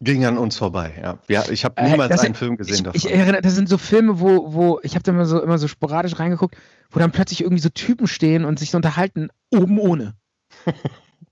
Ging 0.00 0.24
an 0.24 0.38
uns 0.38 0.56
vorbei. 0.56 0.92
Ja, 1.02 1.18
ja 1.28 1.44
ich 1.50 1.64
habe 1.64 1.76
Äh, 1.78 1.90
niemals 1.90 2.10
das- 2.10 2.20
einen 2.24 2.34
Film 2.34 2.56
gesehen 2.56 2.74
Ich, 2.76 2.82
davon. 2.82 3.00
ich 3.00 3.10
erinnere, 3.10 3.42
das 3.42 3.54
sind 3.54 3.68
so 3.68 3.78
Filme, 3.78 4.20
wo, 4.20 4.52
wo 4.52 4.80
ich 4.82 4.94
habe 4.94 5.02
da 5.02 5.12
immer 5.12 5.26
so, 5.26 5.42
immer 5.42 5.58
so 5.58 5.68
sporadisch 5.68 6.18
reingeguckt, 6.18 6.56
wo 6.90 6.98
dann 7.00 7.12
plötzlich 7.12 7.42
irgendwie 7.42 7.62
so 7.62 7.68
Typen 7.68 8.06
stehen 8.06 8.44
und 8.44 8.58
sich 8.58 8.70
so 8.70 8.76
unterhalten, 8.78 9.28
oben 9.50 9.78
ohne. 9.78 10.14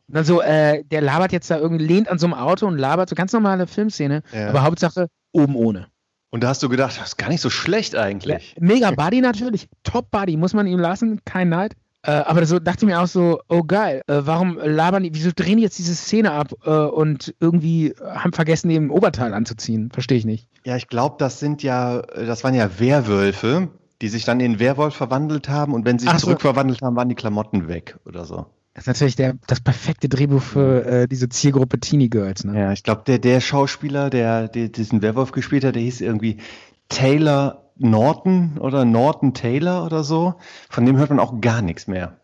Dann 0.09 0.25
so, 0.25 0.43
äh, 0.43 0.85
der 0.85 1.01
labert 1.01 1.33
jetzt 1.33 1.51
da 1.51 1.59
irgendwie, 1.59 1.85
lehnt 1.85 2.09
an 2.09 2.19
so 2.19 2.27
einem 2.27 2.35
Auto 2.35 2.67
und 2.67 2.77
labert, 2.79 3.09
so 3.09 3.15
ganz 3.15 3.33
normale 3.33 3.67
Filmszene, 3.67 4.23
Ja. 4.33 4.49
aber 4.51 4.63
Hauptsache 4.63 5.09
oben 5.33 5.57
ohne. 5.57 5.87
Und 6.31 6.43
da 6.45 6.49
hast 6.49 6.63
du 6.63 6.69
gedacht, 6.69 6.99
das 7.01 7.09
ist 7.09 7.17
gar 7.17 7.31
nicht 7.31 7.41
so 7.41 7.49
schlecht 7.49 7.97
eigentlich. 7.97 8.55
Mega 8.61 8.91
Buddy 8.91 9.21
natürlich, 9.23 9.69
Top 9.83 10.11
Buddy, 10.11 10.37
muss 10.37 10.53
man 10.53 10.67
ihm 10.67 10.79
lassen, 10.79 11.21
kein 11.25 11.49
Neid. 11.49 11.75
Äh, 12.05 12.11
aber 12.11 12.45
so 12.45 12.59
dachte 12.59 12.85
ich 12.85 12.93
mir 12.93 13.01
auch 13.01 13.07
so, 13.07 13.41
oh 13.49 13.63
geil, 13.63 14.03
äh, 14.07 14.21
warum 14.25 14.59
labern 14.59 15.05
die, 15.05 15.15
wieso 15.15 15.31
drehen 15.35 15.57
die 15.57 15.63
jetzt 15.63 15.79
diese 15.79 15.95
Szene 15.95 16.33
ab 16.33 16.53
äh, 16.65 16.71
und 16.71 17.35
irgendwie 17.41 17.95
haben 18.05 18.35
vergessen, 18.35 18.69
eben 18.69 18.91
Oberteil 18.91 19.33
anzuziehen? 19.33 19.91
Verstehe 19.91 20.19
ich 20.19 20.27
nicht. 20.27 20.47
Ja, 20.65 20.77
ich 20.77 20.89
glaube, 20.89 21.17
das 21.19 21.41
sind 21.41 21.63
ja, 21.63 22.03
das 22.03 22.45
waren 22.45 22.55
ja 22.55 22.79
Werwölfe, 22.79 23.69
die 24.03 24.09
sich 24.09 24.27
dann 24.27 24.41
in 24.41 24.59
Werwolf 24.59 24.95
verwandelt 24.95 25.49
haben 25.49 25.73
und 25.73 25.87
wenn 25.87 25.99
sie 25.99 26.07
sich 26.07 26.19
so. 26.19 26.27
zurückverwandelt 26.27 26.83
haben, 26.83 26.95
waren 26.95 27.09
die 27.09 27.15
Klamotten 27.15 27.69
weg 27.69 27.99
oder 28.05 28.27
so. 28.27 28.47
Das 28.75 28.83
ist 28.83 28.89
natürlich 28.89 29.17
der, 29.17 29.35
das 29.47 29.61
perfekte 29.61 30.09
Drehbuch 30.09 30.43
für 30.43 30.85
äh, 30.85 31.09
diese 31.09 31.31
Zielgruppe 31.31 31.81
Teenie 31.81 32.11
Girls. 32.11 32.45
Ne? 32.45 32.59
Ja, 32.59 32.73
ich 32.73 32.83
glaube, 32.83 33.03
der, 33.07 33.19
der 33.19 33.41
Schauspieler, 33.41 34.11
der, 34.11 34.49
der 34.49 34.69
diesen 34.69 35.01
Werwolf 35.01 35.33
gespielt 35.33 35.65
hat, 35.65 35.77
der 35.77 35.83
hieß 35.83 36.03
irgendwie 36.03 36.39
Taylor 36.89 37.64
Norton 37.77 38.59
oder 38.59 38.85
Norton 38.85 39.35
Taylor 39.35 39.85
oder 39.85 40.05
so. 40.05 40.35
Von 40.71 40.87
dem 40.87 40.97
hört 40.97 41.11
man 41.11 41.21
auch 41.21 41.41
gar 41.41 41.63
nichts 41.63 41.87
mehr. 41.87 42.21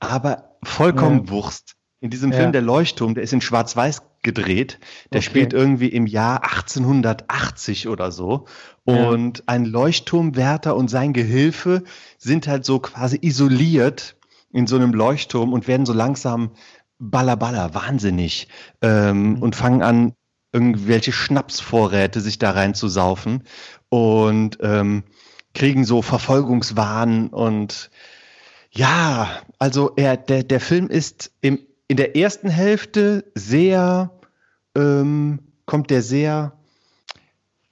Aber 0.00 0.56
vollkommen 0.62 1.24
Ja. 1.26 1.30
Wurst. 1.30 1.74
In 2.00 2.10
diesem 2.10 2.32
Ja. 2.32 2.38
Film 2.38 2.52
Der 2.52 2.62
Leuchtturm, 2.62 3.14
der 3.14 3.22
ist 3.22 3.32
in 3.32 3.40
Schwarz-Weiß 3.40 4.02
gedreht. 4.22 4.80
Der 5.12 5.18
Okay. 5.18 5.22
spielt 5.26 5.52
irgendwie 5.52 5.88
im 5.88 6.06
Jahr 6.06 6.42
1880 6.44 7.88
oder 7.88 8.10
so. 8.10 8.46
Ja. 8.86 9.08
Und 9.08 9.44
ein 9.48 9.64
Leuchtturmwärter 9.64 10.74
und 10.74 10.88
sein 10.88 11.12
Gehilfe 11.12 11.84
sind 12.18 12.48
halt 12.48 12.64
so 12.64 12.80
quasi 12.80 13.18
isoliert 13.22 14.16
in 14.52 14.66
so 14.66 14.76
einem 14.76 14.92
Leuchtturm 14.92 15.52
und 15.52 15.68
werden 15.68 15.86
so 15.86 15.92
langsam 15.92 16.50
ballerballer, 16.98 17.74
wahnsinnig 17.74 18.48
ähm, 18.80 19.34
Mhm. 19.34 19.42
und 19.42 19.56
fangen 19.56 19.82
an, 19.82 20.12
irgendwelche 20.52 21.12
Schnapsvorräte 21.12 22.20
sich 22.20 22.38
da 22.38 22.50
reinzusaufen 22.50 23.44
und 23.92 24.56
ähm, 24.62 25.04
kriegen 25.52 25.84
so 25.84 26.00
Verfolgungswahn 26.00 27.28
und 27.28 27.90
ja, 28.70 29.28
also 29.58 29.92
er, 29.96 30.16
der, 30.16 30.44
der 30.44 30.60
Film 30.60 30.88
ist 30.88 31.30
im, 31.42 31.58
in 31.88 31.98
der 31.98 32.16
ersten 32.16 32.48
Hälfte 32.48 33.30
sehr, 33.34 34.10
ähm, 34.74 35.40
kommt 35.66 35.90
der 35.90 36.00
sehr 36.00 36.54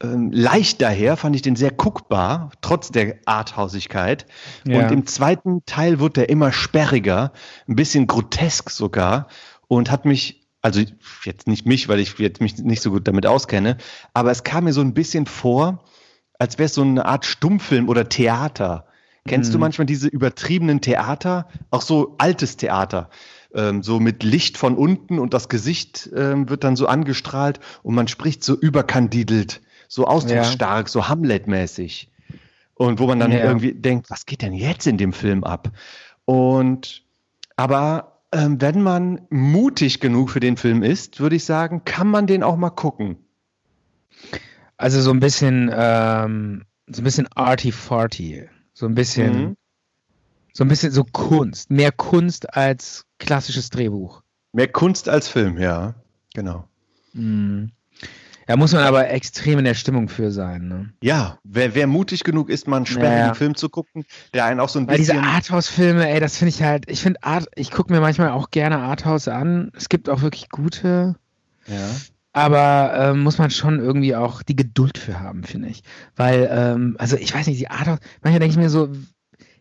ähm, 0.02 0.30
leicht 0.30 0.82
daher, 0.82 1.16
fand 1.16 1.36
ich 1.36 1.40
den 1.40 1.56
sehr 1.56 1.70
guckbar, 1.70 2.50
trotz 2.60 2.90
der 2.90 3.16
Arthausigkeit. 3.24 4.26
Ja. 4.66 4.80
Und 4.80 4.92
im 4.92 5.06
zweiten 5.06 5.64
Teil 5.64 6.00
wird 6.00 6.18
er 6.18 6.28
immer 6.28 6.52
sperriger, 6.52 7.32
ein 7.66 7.76
bisschen 7.76 8.06
grotesk 8.06 8.68
sogar 8.68 9.28
und 9.68 9.90
hat 9.90 10.04
mich, 10.04 10.46
also 10.60 10.82
jetzt 11.24 11.46
nicht 11.46 11.64
mich, 11.64 11.88
weil 11.88 11.98
ich 11.98 12.18
jetzt 12.18 12.42
mich 12.42 12.58
nicht 12.58 12.82
so 12.82 12.90
gut 12.90 13.08
damit 13.08 13.24
auskenne, 13.24 13.78
aber 14.12 14.30
es 14.30 14.44
kam 14.44 14.64
mir 14.64 14.74
so 14.74 14.82
ein 14.82 14.92
bisschen 14.92 15.24
vor, 15.24 15.82
als 16.40 16.58
wäre 16.58 16.66
es 16.66 16.74
so 16.74 16.82
eine 16.82 17.04
Art 17.04 17.26
Stummfilm 17.26 17.88
oder 17.88 18.08
Theater. 18.08 18.86
Kennst 19.28 19.52
du 19.52 19.58
Mhm. 19.58 19.60
manchmal 19.60 19.86
diese 19.86 20.08
übertriebenen 20.08 20.80
Theater? 20.80 21.46
Auch 21.70 21.82
so 21.82 22.14
altes 22.16 22.56
Theater. 22.56 23.10
Ähm, 23.54 23.82
so 23.82 24.00
mit 24.00 24.22
Licht 24.22 24.56
von 24.56 24.76
unten 24.76 25.18
und 25.18 25.34
das 25.34 25.48
Gesicht 25.50 26.08
ähm, 26.16 26.48
wird 26.48 26.64
dann 26.64 26.76
so 26.76 26.86
angestrahlt 26.86 27.60
und 27.82 27.94
man 27.94 28.08
spricht 28.08 28.42
so 28.42 28.56
überkandidelt, 28.58 29.60
so 29.88 30.06
ausdrucksstark, 30.06 30.88
so 30.88 31.08
Hamlet-mäßig. 31.08 32.10
Und 32.74 32.98
wo 32.98 33.06
man 33.06 33.20
dann 33.20 33.32
Ja. 33.32 33.40
irgendwie 33.40 33.74
denkt, 33.74 34.08
was 34.08 34.24
geht 34.24 34.40
denn 34.40 34.54
jetzt 34.54 34.86
in 34.86 34.96
dem 34.96 35.12
Film 35.12 35.44
ab? 35.44 35.70
Und 36.24 37.02
aber 37.56 38.22
ähm, 38.32 38.60
wenn 38.62 38.80
man 38.82 39.26
mutig 39.28 40.00
genug 40.00 40.30
für 40.30 40.40
den 40.40 40.56
Film 40.56 40.82
ist, 40.82 41.20
würde 41.20 41.36
ich 41.36 41.44
sagen, 41.44 41.82
kann 41.84 42.06
man 42.08 42.26
den 42.26 42.42
auch 42.42 42.56
mal 42.56 42.70
gucken. 42.70 43.18
Also 44.80 45.02
so 45.02 45.10
ein 45.10 45.20
bisschen, 45.20 45.70
ähm, 45.74 46.64
so 46.86 47.02
ein 47.02 47.04
bisschen 47.04 47.28
arty-farty. 47.34 48.48
So 48.72 48.86
ein 48.86 48.94
bisschen, 48.94 49.32
Mhm. 49.32 49.56
So 50.54 50.64
ein 50.64 50.68
bisschen 50.68 50.90
so 50.90 51.04
Kunst. 51.04 51.70
Mehr 51.70 51.92
Kunst 51.92 52.56
als 52.56 53.04
klassisches 53.18 53.68
Drehbuch. 53.70 54.22
Mehr 54.52 54.68
Kunst 54.68 55.08
als 55.08 55.28
Film, 55.28 55.58
ja. 55.58 55.94
Genau. 56.34 56.66
Mhm. 57.12 57.72
Da 58.46 58.56
muss 58.56 58.72
man 58.72 58.82
aber 58.82 59.10
extrem 59.10 59.58
in 59.60 59.64
der 59.64 59.74
Stimmung 59.74 60.08
für 60.08 60.32
sein. 60.32 60.66
Ne? 60.66 60.92
Ja, 61.02 61.38
wer, 61.44 61.74
wer 61.76 61.86
mutig 61.86 62.24
genug 62.24 62.48
ist, 62.48 62.66
mal 62.66 62.78
einen 62.78 62.86
sperrigen 62.86 63.28
Ja. 63.28 63.34
Film 63.34 63.54
zu 63.54 63.68
gucken, 63.68 64.04
der 64.34 64.46
einen 64.46 64.58
auch 64.58 64.68
so 64.70 64.80
ein 64.80 64.88
Weil 64.88 64.96
diese 64.96 65.12
bisschen. 65.12 65.28
Arthouse-Filme, 65.28 66.08
ey, 66.10 66.18
das 66.18 66.36
finde 66.38 66.48
ich 66.48 66.62
halt, 66.62 66.90
ich 66.90 67.00
finde 67.02 67.22
Art, 67.22 67.46
ich 67.54 67.70
gucke 67.70 67.92
mir 67.92 68.00
manchmal 68.00 68.30
auch 68.30 68.50
gerne 68.50 68.78
Arthouse 68.78 69.28
an. 69.28 69.70
Es 69.76 69.88
gibt 69.88 70.08
auch 70.08 70.22
wirklich 70.22 70.48
gute, 70.48 71.14
ja. 71.68 71.90
Aber 72.32 72.92
ähm, 72.96 73.22
muss 73.22 73.38
man 73.38 73.50
schon 73.50 73.80
irgendwie 73.80 74.14
auch 74.14 74.42
die 74.42 74.56
Geduld 74.56 74.98
für 74.98 75.20
haben, 75.20 75.44
finde 75.44 75.68
ich. 75.68 75.82
Weil, 76.16 76.48
ähm, 76.52 76.96
also 76.98 77.16
ich 77.16 77.34
weiß 77.34 77.46
nicht, 77.46 77.60
die 77.60 77.70
Arthouse, 77.70 77.98
manchmal 78.22 78.40
denke 78.40 78.52
ich 78.52 78.58
mir 78.58 78.70
so, 78.70 78.88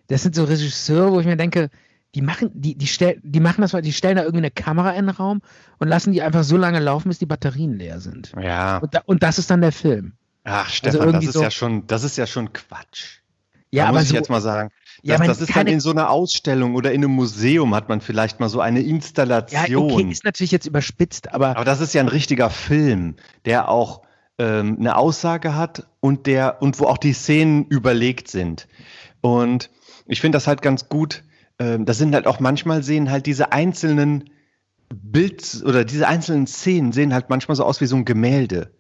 das 0.08 0.24
sind 0.24 0.36
so 0.36 0.44
Regisseure, 0.44 1.12
wo 1.12 1.20
ich 1.20 1.26
mir 1.26 1.38
denke, 1.38 1.70
die 2.16 2.22
machen, 2.22 2.50
die, 2.54 2.76
die, 2.76 2.88
stell, 2.88 3.20
die 3.24 3.40
machen 3.40 3.62
das, 3.62 3.74
weil 3.74 3.82
die 3.84 3.94
stellen 3.94 4.16
da 4.16 4.24
irgendwie 4.24 4.40
eine 4.46 4.52
Kamera 4.52 4.92
in 4.92 5.06
den 5.08 5.16
Raum 5.16 5.42
und 5.78 5.88
lassen 5.88 6.12
die 6.12 6.22
einfach 6.22 6.44
so 6.44 6.58
lange 6.58 6.80
laufen, 6.80 7.10
bis 7.10 7.20
die 7.20 7.28
Batterien 7.28 7.74
leer 7.78 8.00
sind. 8.00 8.32
Ja. 8.42 8.78
Und, 8.78 8.94
da, 8.96 9.02
und 9.06 9.22
das 9.22 9.38
ist 9.38 9.50
dann 9.52 9.62
der 9.62 9.72
Film. 9.72 10.14
Ach, 10.44 10.70
Stefan, 10.70 10.94
das 10.94 11.02
Also 11.02 11.10
irgendwie 11.12 11.28
ist 11.28 11.34
so- 11.34 11.44
ja 11.44 11.52
schon, 11.52 11.86
das 11.88 12.04
ist 12.04 12.18
ja 12.18 12.26
schon 12.26 12.52
Quatsch. 12.54 13.20
Ja, 13.72 13.84
da 13.84 13.90
aber 13.90 13.98
muss 14.00 14.06
ich 14.06 14.10
so, 14.10 14.16
jetzt 14.16 14.30
mal 14.30 14.42
sagen. 14.42 14.72
Ja, 15.02 15.18
das, 15.18 15.28
das 15.28 15.42
ist 15.42 15.56
dann 15.56 15.68
in 15.68 15.80
so 15.80 15.92
einer 15.92 16.10
Ausstellung 16.10 16.76
oder 16.76 16.92
in 16.92 17.04
einem 17.04 17.14
Museum 17.14 17.74
hat 17.76 17.90
man 17.90 18.02
vielleicht 18.02 18.40
mal 18.40 18.50
so 18.50 18.60
eine 18.60 18.82
ja, 18.82 18.90
Installation. 18.90 19.92
okay, 19.92 20.12
ist 20.12 20.26
natürlich 20.26 20.52
jetzt 20.52 20.66
überspitzt, 20.66 21.34
aber 21.34 21.56
Aber 21.56 21.66
das 21.66 21.80
ist 21.80 21.94
ja 21.94 22.02
ein 22.02 22.08
richtiger 22.08 22.50
Film, 22.50 23.16
der 23.46 23.70
auch 23.70 24.02
ähm, 24.38 24.78
eine 24.80 24.98
Aussage 24.98 25.56
hat 25.56 25.88
und 26.00 26.28
der 26.28 26.62
und 26.62 26.80
wo 26.80 26.86
auch 26.86 26.98
die 26.98 27.14
Szenen 27.14 27.66
überlegt 27.66 28.30
sind. 28.30 28.68
Und 29.22 29.70
ich 30.06 30.22
finde 30.22 30.36
das 30.38 30.48
halt 30.48 30.62
ganz 30.62 30.90
gut. 30.90 31.24
Ähm, 31.60 31.86
das 31.86 31.98
sind 31.98 32.14
halt 32.16 32.28
auch 32.28 32.40
manchmal 32.40 32.84
sehen 32.84 33.12
halt 33.12 33.26
diese 33.26 33.52
einzelnen 33.52 34.30
Bild 34.90 35.62
oder 35.66 35.86
diese 35.86 36.08
einzelnen 36.08 36.48
Szenen 36.48 36.92
sehen 36.92 37.14
halt 37.14 37.30
manchmal 37.30 37.56
so 37.56 37.64
aus 37.64 37.80
wie 37.80 37.86
so 37.86 37.96
ein 37.96 38.06
Gemälde, 38.06 38.72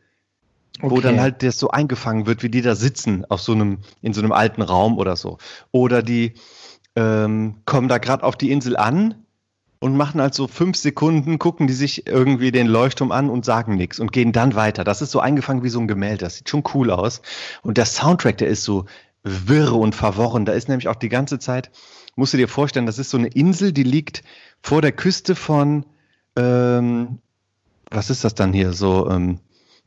wo 0.81 0.95
Okay. 0.95 1.01
dann 1.01 1.19
halt 1.21 1.43
das 1.43 1.59
so 1.59 1.69
eingefangen 1.69 2.25
wird, 2.25 2.43
wie 2.43 2.49
die 2.49 2.61
da 2.61 2.75
sitzen 2.75 3.25
auf 3.29 3.41
so 3.41 3.51
einem 3.51 3.79
in 4.01 4.13
so 4.13 4.21
einem 4.21 4.31
alten 4.31 4.61
Raum 4.61 4.97
oder 4.97 5.15
so. 5.15 5.37
Oder 5.71 6.01
die 6.01 6.33
ähm, 6.95 7.55
kommen 7.65 7.87
da 7.87 7.97
gerade 7.97 8.23
auf 8.23 8.35
die 8.37 8.51
Insel 8.51 8.77
an 8.77 9.15
und 9.79 9.95
machen 9.95 10.21
halt 10.21 10.33
so 10.33 10.47
fünf 10.47 10.77
Sekunden, 10.77 11.39
gucken 11.39 11.67
die 11.67 11.73
sich 11.73 12.07
irgendwie 12.07 12.51
den 12.51 12.67
Leuchtturm 12.67 13.11
an 13.11 13.29
und 13.29 13.45
sagen 13.45 13.75
nichts 13.75 13.99
und 13.99 14.11
gehen 14.11 14.31
dann 14.31 14.55
weiter. 14.55 14.83
Das 14.83 15.01
ist 15.01 15.11
so 15.11 15.19
eingefangen 15.19 15.63
wie 15.63 15.69
so 15.69 15.79
ein 15.79 15.87
Gemälde. 15.87 16.25
Das 16.25 16.35
sieht 16.35 16.49
schon 16.49 16.63
cool 16.73 16.91
aus. 16.91 17.21
Und 17.61 17.77
der 17.77 17.85
Soundtrack, 17.85 18.37
der 18.37 18.49
ist 18.49 18.63
so 18.63 18.85
wirr 19.23 19.73
und 19.73 19.95
verworren. 19.95 20.45
Da 20.45 20.53
ist 20.53 20.67
nämlich 20.67 20.87
auch 20.87 20.95
die 20.95 21.09
ganze 21.09 21.39
Zeit, 21.39 21.71
musst 22.15 22.33
du 22.33 22.37
dir 22.37 22.47
vorstellen, 22.49 22.85
das 22.85 22.99
ist 22.99 23.09
so 23.09 23.17
eine 23.17 23.27
Insel, 23.27 23.71
die 23.71 23.83
liegt 23.83 24.23
vor 24.61 24.81
der 24.81 24.91
Küste 24.91 25.35
von, 25.35 25.85
ähm, 26.35 27.19
was 27.89 28.09
ist 28.09 28.23
das 28.23 28.35
dann 28.35 28.53
hier? 28.53 28.73
So, 28.73 29.09
ähm, 29.09 29.39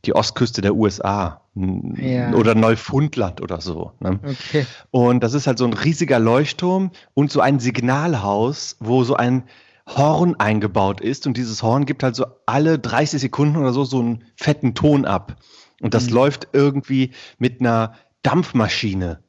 die 0.05 0.15
Ostküste 0.15 0.61
der 0.61 0.75
USA 0.75 1.41
Ja. 1.55 2.33
oder 2.33 2.55
Neufundland 2.55 3.41
oder 3.41 3.61
so. 3.61 3.91
Ne? 3.99 4.19
Okay. 4.23 4.65
Und 4.91 5.23
das 5.23 5.33
ist 5.33 5.47
halt 5.47 5.57
so 5.57 5.65
ein 5.65 5.73
riesiger 5.73 6.19
Leuchtturm 6.19 6.91
und 7.13 7.31
so 7.31 7.39
ein 7.41 7.59
Signalhaus, 7.59 8.75
wo 8.79 9.03
so 9.03 9.15
ein 9.15 9.43
Horn 9.87 10.35
eingebaut 10.39 11.01
ist. 11.01 11.27
Und 11.27 11.37
dieses 11.37 11.61
Horn 11.63 11.85
gibt 11.85 12.03
halt 12.03 12.15
so 12.15 12.25
alle 12.45 12.79
30 12.79 13.21
Sekunden 13.21 13.57
oder 13.57 13.73
so 13.73 13.83
so 13.85 13.99
einen 13.99 14.23
fetten 14.35 14.73
Ton 14.75 15.05
ab. 15.05 15.37
Und 15.81 15.93
das 15.93 16.07
Mhm. 16.07 16.13
läuft 16.15 16.47
irgendwie 16.53 17.11
mit 17.37 17.59
einer 17.61 17.93
Dampfmaschine. 18.23 19.19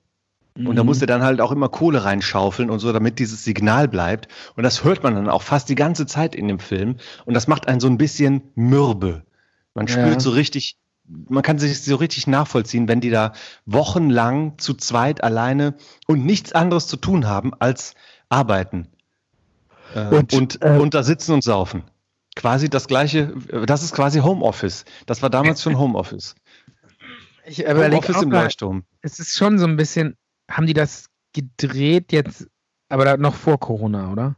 Und 0.56 0.76
da 0.76 0.82
Mhm. 0.82 0.86
musst 0.86 1.02
du 1.02 1.06
dann 1.06 1.22
halt 1.24 1.40
auch 1.40 1.50
immer 1.50 1.68
Kohle 1.68 2.04
reinschaufeln 2.04 2.70
und 2.70 2.78
so, 2.78 2.92
damit 2.92 3.18
dieses 3.18 3.42
Signal 3.44 3.88
bleibt. 3.88 4.28
Und 4.54 4.62
das 4.62 4.84
hört 4.84 5.02
man 5.02 5.16
dann 5.16 5.28
auch 5.28 5.42
fast 5.42 5.68
die 5.68 5.74
ganze 5.74 6.06
Zeit 6.06 6.36
in 6.36 6.46
dem 6.46 6.60
Film. 6.60 6.96
Und 7.24 7.34
das 7.34 7.48
macht 7.48 7.66
einen 7.66 7.80
so 7.80 7.88
ein 7.88 7.98
bisschen 7.98 8.42
mürbe. 8.54 9.24
Man 9.74 9.86
Ja. 9.86 9.92
spürt 9.94 10.20
so 10.22 10.30
richtig, 10.30 10.76
man 11.06 11.42
kann 11.42 11.58
sich 11.58 11.82
so 11.82 11.96
richtig 11.96 12.26
nachvollziehen, 12.26 12.88
wenn 12.88 13.00
die 13.00 13.10
da 13.10 13.32
wochenlang 13.66 14.56
zu 14.58 14.74
zweit 14.74 15.22
alleine 15.22 15.76
und 16.06 16.24
nichts 16.24 16.52
anderes 16.52 16.86
zu 16.86 16.96
tun 16.96 17.26
haben 17.26 17.52
als 17.54 17.94
arbeiten. 18.28 18.88
Äh, 19.94 20.08
Und, 20.08 20.32
und, 20.32 20.62
äh, 20.62 20.78
und 20.78 20.94
da 20.94 21.02
sitzen 21.02 21.32
und 21.34 21.44
saufen. 21.44 21.84
Quasi 22.36 22.68
das 22.68 22.88
gleiche, 22.88 23.34
das 23.66 23.82
ist 23.84 23.94
quasi 23.94 24.20
Homeoffice. 24.20 24.84
Das 25.06 25.22
war 25.22 25.30
damals 25.30 25.62
schon 25.62 25.78
Homeoffice. 25.78 26.34
Ich 27.46 27.60
überlege 27.62 27.86
Homeoffice 27.96 28.16
auch 28.16 28.22
im 28.22 28.30
Leuchtturm. 28.30 28.84
es 29.02 29.18
ist 29.20 29.36
schon 29.36 29.58
so 29.58 29.66
ein 29.66 29.76
bisschen, 29.76 30.16
haben 30.50 30.66
die 30.66 30.72
das 30.72 31.10
gedreht 31.32 32.10
jetzt, 32.12 32.48
aber 32.88 33.16
noch 33.18 33.34
vor 33.34 33.58
Corona, 33.60 34.10
oder? 34.10 34.36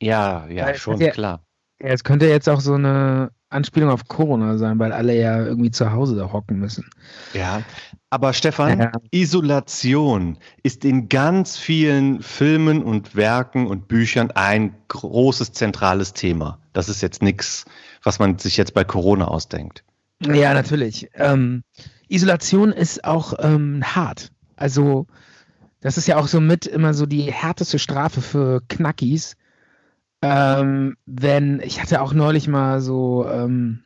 Ja, 0.00 0.46
ja, 0.48 0.66
Weil- 0.66 0.74
schon, 0.76 1.00
ja- 1.00 1.10
klar. 1.10 1.42
Ja, 1.80 1.88
es 1.88 2.04
könnte 2.04 2.26
jetzt 2.26 2.48
auch 2.48 2.60
so 2.60 2.74
eine 2.74 3.30
Anspielung 3.48 3.90
auf 3.90 4.08
Corona 4.08 4.58
sein, 4.58 4.78
weil 4.78 4.92
alle 4.92 5.16
ja 5.16 5.44
irgendwie 5.44 5.70
zu 5.70 5.92
Hause 5.92 6.16
da 6.16 6.32
hocken 6.32 6.58
müssen. 6.58 6.88
Ja, 7.32 7.62
aber 8.10 8.32
Stefan, 8.32 8.78
Ja. 8.78 8.92
Isolation 9.10 10.38
ist 10.62 10.84
in 10.84 11.08
ganz 11.08 11.56
vielen 11.56 12.22
Filmen 12.22 12.82
und 12.82 13.14
Werken 13.14 13.66
und 13.66 13.88
Büchern 13.88 14.30
ein 14.32 14.74
großes 14.88 15.52
zentrales 15.52 16.12
Thema. 16.12 16.58
Das 16.72 16.88
ist 16.88 17.02
jetzt 17.02 17.22
nichts, 17.22 17.64
was 18.02 18.18
man 18.18 18.38
sich 18.38 18.56
jetzt 18.56 18.74
bei 18.74 18.84
Corona 18.84 19.26
ausdenkt. 19.26 19.84
Ja, 20.20 20.54
natürlich. 20.54 21.10
Ähm, 21.14 21.62
Isolation 22.08 22.72
ist 22.72 23.04
auch 23.04 23.34
ähm, 23.38 23.82
hart. 23.84 24.30
Also, 24.56 25.06
das 25.80 25.98
ist 25.98 26.08
ja 26.08 26.16
auch 26.16 26.28
so 26.28 26.40
mit 26.40 26.66
immer 26.66 26.94
so 26.94 27.06
die 27.06 27.30
härteste 27.32 27.78
Strafe 27.78 28.22
für 28.22 28.62
Knackis. 28.68 29.36
Ähm, 30.32 30.96
wenn, 31.06 31.60
ich 31.60 31.80
hatte 31.80 32.00
auch 32.00 32.12
neulich 32.12 32.48
mal 32.48 32.80
so, 32.80 33.26
ähm, 33.28 33.82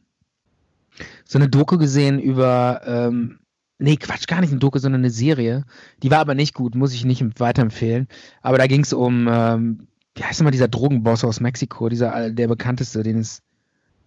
so 1.25 1.39
eine 1.39 1.49
Doku 1.49 1.79
gesehen 1.79 2.19
über, 2.19 2.83
ähm, 2.85 3.39
nee, 3.79 3.97
Quatsch, 3.97 4.27
gar 4.27 4.41
nicht 4.41 4.51
eine 4.51 4.59
Doku, 4.59 4.79
sondern 4.79 5.01
eine 5.03 5.11
Serie. 5.11 5.65
Die 6.03 6.11
war 6.11 6.19
aber 6.19 6.35
nicht 6.35 6.55
gut, 6.55 6.75
muss 6.75 6.95
ich 6.95 7.05
nicht 7.05 7.25
weiterempfehlen. 7.41 8.09
Aber 8.43 8.59
da 8.59 8.67
ging 8.67 8.83
es 8.83 8.93
um, 8.93 9.29
ähm, 9.31 9.89
wie 10.15 10.25
heißt 10.25 10.41
immer 10.41 10.51
dieser 10.51 10.69
Drogenboss 10.69 11.25
aus 11.25 11.41
Mexiko, 11.41 11.89
dieser, 11.89 12.31
der 12.31 12.49
bekannteste, 12.49 13.03
den 13.03 13.19
ist, 13.19 13.43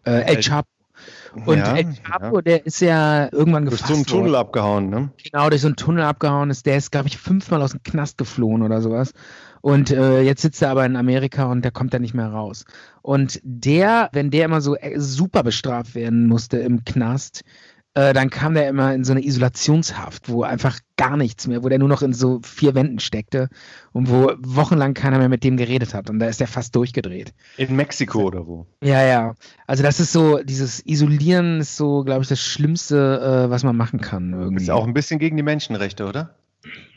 äh, 0.05 0.21
El 0.21 0.41
Chapo. 0.41 0.67
Und 1.45 1.57
ja, 1.57 1.75
El 1.75 1.95
Chapo, 1.95 2.41
der 2.41 2.65
ist 2.65 2.79
ja 2.81 3.31
irgendwann 3.31 3.65
Durch 3.65 3.77
gefasst 3.77 3.89
so 3.89 3.95
einen 3.95 4.05
Tunnel 4.05 4.31
worden. 4.33 4.35
abgehauen, 4.35 4.89
ne? 4.89 5.11
Genau, 5.23 5.49
durch 5.49 5.61
so 5.61 5.67
einen 5.67 5.75
Tunnel 5.75 6.03
abgehauen 6.03 6.49
ist. 6.49 6.65
Der 6.65 6.77
ist, 6.77 6.91
glaube 6.91 7.07
ich, 7.07 7.17
fünfmal 7.17 7.61
aus 7.61 7.71
dem 7.71 7.81
Knast 7.83 8.17
geflohen 8.17 8.61
oder 8.61 8.81
sowas. 8.81 9.13
Und 9.63 9.91
äh, 9.91 10.19
jetzt 10.19 10.41
sitzt 10.41 10.61
er 10.61 10.71
aber 10.71 10.85
in 10.85 10.97
Amerika 10.97 11.45
und 11.45 11.63
der 11.63 11.71
kommt 11.71 11.93
da 11.93 11.99
nicht 11.99 12.13
mehr 12.13 12.27
raus. 12.27 12.65
Und 13.01 13.39
der, 13.43 14.09
wenn 14.11 14.29
der 14.29 14.43
immer 14.43 14.59
so 14.59 14.75
äh, 14.75 14.99
super 14.99 15.41
bestraft 15.41 15.95
werden 15.95 16.27
musste 16.27 16.57
im 16.57 16.83
Knast, 16.83 17.45
äh, 17.93 18.11
dann 18.11 18.29
kam 18.29 18.55
der 18.55 18.67
immer 18.67 18.93
in 18.93 19.05
so 19.05 19.13
eine 19.13 19.23
Isolationshaft, 19.23 20.27
wo 20.27 20.43
einfach 20.43 20.79
gar 20.97 21.15
nichts 21.15 21.47
mehr, 21.47 21.63
wo 21.63 21.69
der 21.69 21.79
nur 21.79 21.87
noch 21.87 22.01
in 22.01 22.11
so 22.11 22.41
vier 22.43 22.75
Wänden 22.75 22.99
steckte 22.99 23.47
und 23.93 24.09
wo 24.09 24.33
wochenlang 24.39 24.95
keiner 24.95 25.17
mehr 25.17 25.29
mit 25.29 25.45
dem 25.45 25.55
geredet 25.55 25.93
hat. 25.93 26.09
Und 26.09 26.19
da 26.19 26.27
ist 26.27 26.41
er 26.41 26.47
fast 26.47 26.75
durchgedreht. 26.75 27.33
In 27.55 27.73
Mexiko 27.77 28.23
oder 28.23 28.45
wo? 28.45 28.67
Ja, 28.83 29.01
ja. 29.05 29.33
Also 29.65 29.81
das 29.81 30.01
ist 30.01 30.11
so, 30.11 30.39
dieses 30.43 30.85
Isolieren 30.85 31.61
ist 31.61 31.77
so, 31.77 32.03
glaube 32.03 32.23
ich, 32.23 32.27
das 32.27 32.41
Schlimmste, 32.41 33.45
äh, 33.45 33.49
was 33.49 33.63
man 33.63 33.77
machen 33.77 34.01
kann 34.01 34.33
irgendwie. 34.33 34.63
Ist 34.63 34.71
auch 34.71 34.85
ein 34.85 34.93
bisschen 34.93 35.19
gegen 35.19 35.37
die 35.37 35.43
Menschenrechte, 35.43 36.05
oder? 36.05 36.35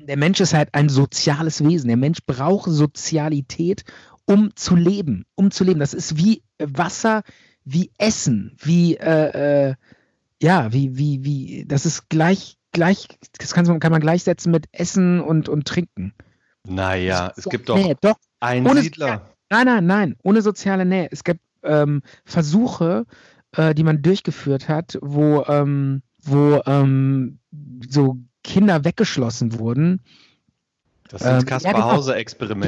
Der 0.06 0.16
Mensch 0.16 0.40
ist 0.40 0.54
halt 0.54 0.70
ein 0.72 0.88
soziales 0.88 1.62
Wesen. 1.64 1.88
Der 1.88 1.96
Mensch 1.96 2.18
braucht 2.26 2.70
Sozialität, 2.70 3.84
um 4.26 4.54
zu 4.56 4.76
leben. 4.76 5.24
Um 5.34 5.50
zu 5.50 5.64
leben. 5.64 5.80
Das 5.80 5.94
ist 5.94 6.16
wie 6.16 6.42
Wasser, 6.58 7.22
wie 7.64 7.90
Essen, 7.98 8.56
wie, 8.62 8.96
äh, 8.96 9.68
äh, 9.70 9.74
ja, 10.42 10.72
wie, 10.72 10.96
wie, 10.96 11.24
wie, 11.24 11.64
das 11.66 11.86
ist 11.86 12.08
gleich, 12.08 12.56
gleich, 12.72 13.08
das 13.38 13.54
kann, 13.54 13.66
man- 13.66 13.80
kann 13.80 13.92
man 13.92 14.00
gleichsetzen 14.00 14.52
mit 14.52 14.66
Essen 14.72 15.20
und, 15.20 15.48
und 15.48 15.66
Trinken. 15.66 16.12
Naja, 16.68 17.32
es 17.36 17.44
gibt 17.44 17.68
doch 17.68 17.76
Nee, 17.76 17.94
doch. 18.00 18.16
Einsiedler. 18.40 19.30
Nein, 19.50 19.66
nein, 19.66 19.86
nein, 19.86 20.16
ohne 20.22 20.42
soziale 20.42 20.84
Nähe. 20.84 21.08
Es 21.10 21.24
gibt 21.24 21.40
ähm, 21.62 22.02
Versuche, 22.24 23.06
äh, 23.52 23.74
die 23.74 23.84
man 23.84 24.02
durchgeführt 24.02 24.68
hat, 24.68 24.98
wo, 25.00 25.44
ähm, 25.48 26.02
wo 26.22 26.60
ähm, 26.66 27.38
so 27.88 28.18
Kinder 28.46 28.84
weggeschlossen 28.84 29.58
wurden. 29.58 30.00
Das 31.08 31.22
sind 31.22 31.30
Ähm, 31.30 31.44
Kaspar 31.46 31.72
ja, 31.72 31.78
genau. 31.78 31.88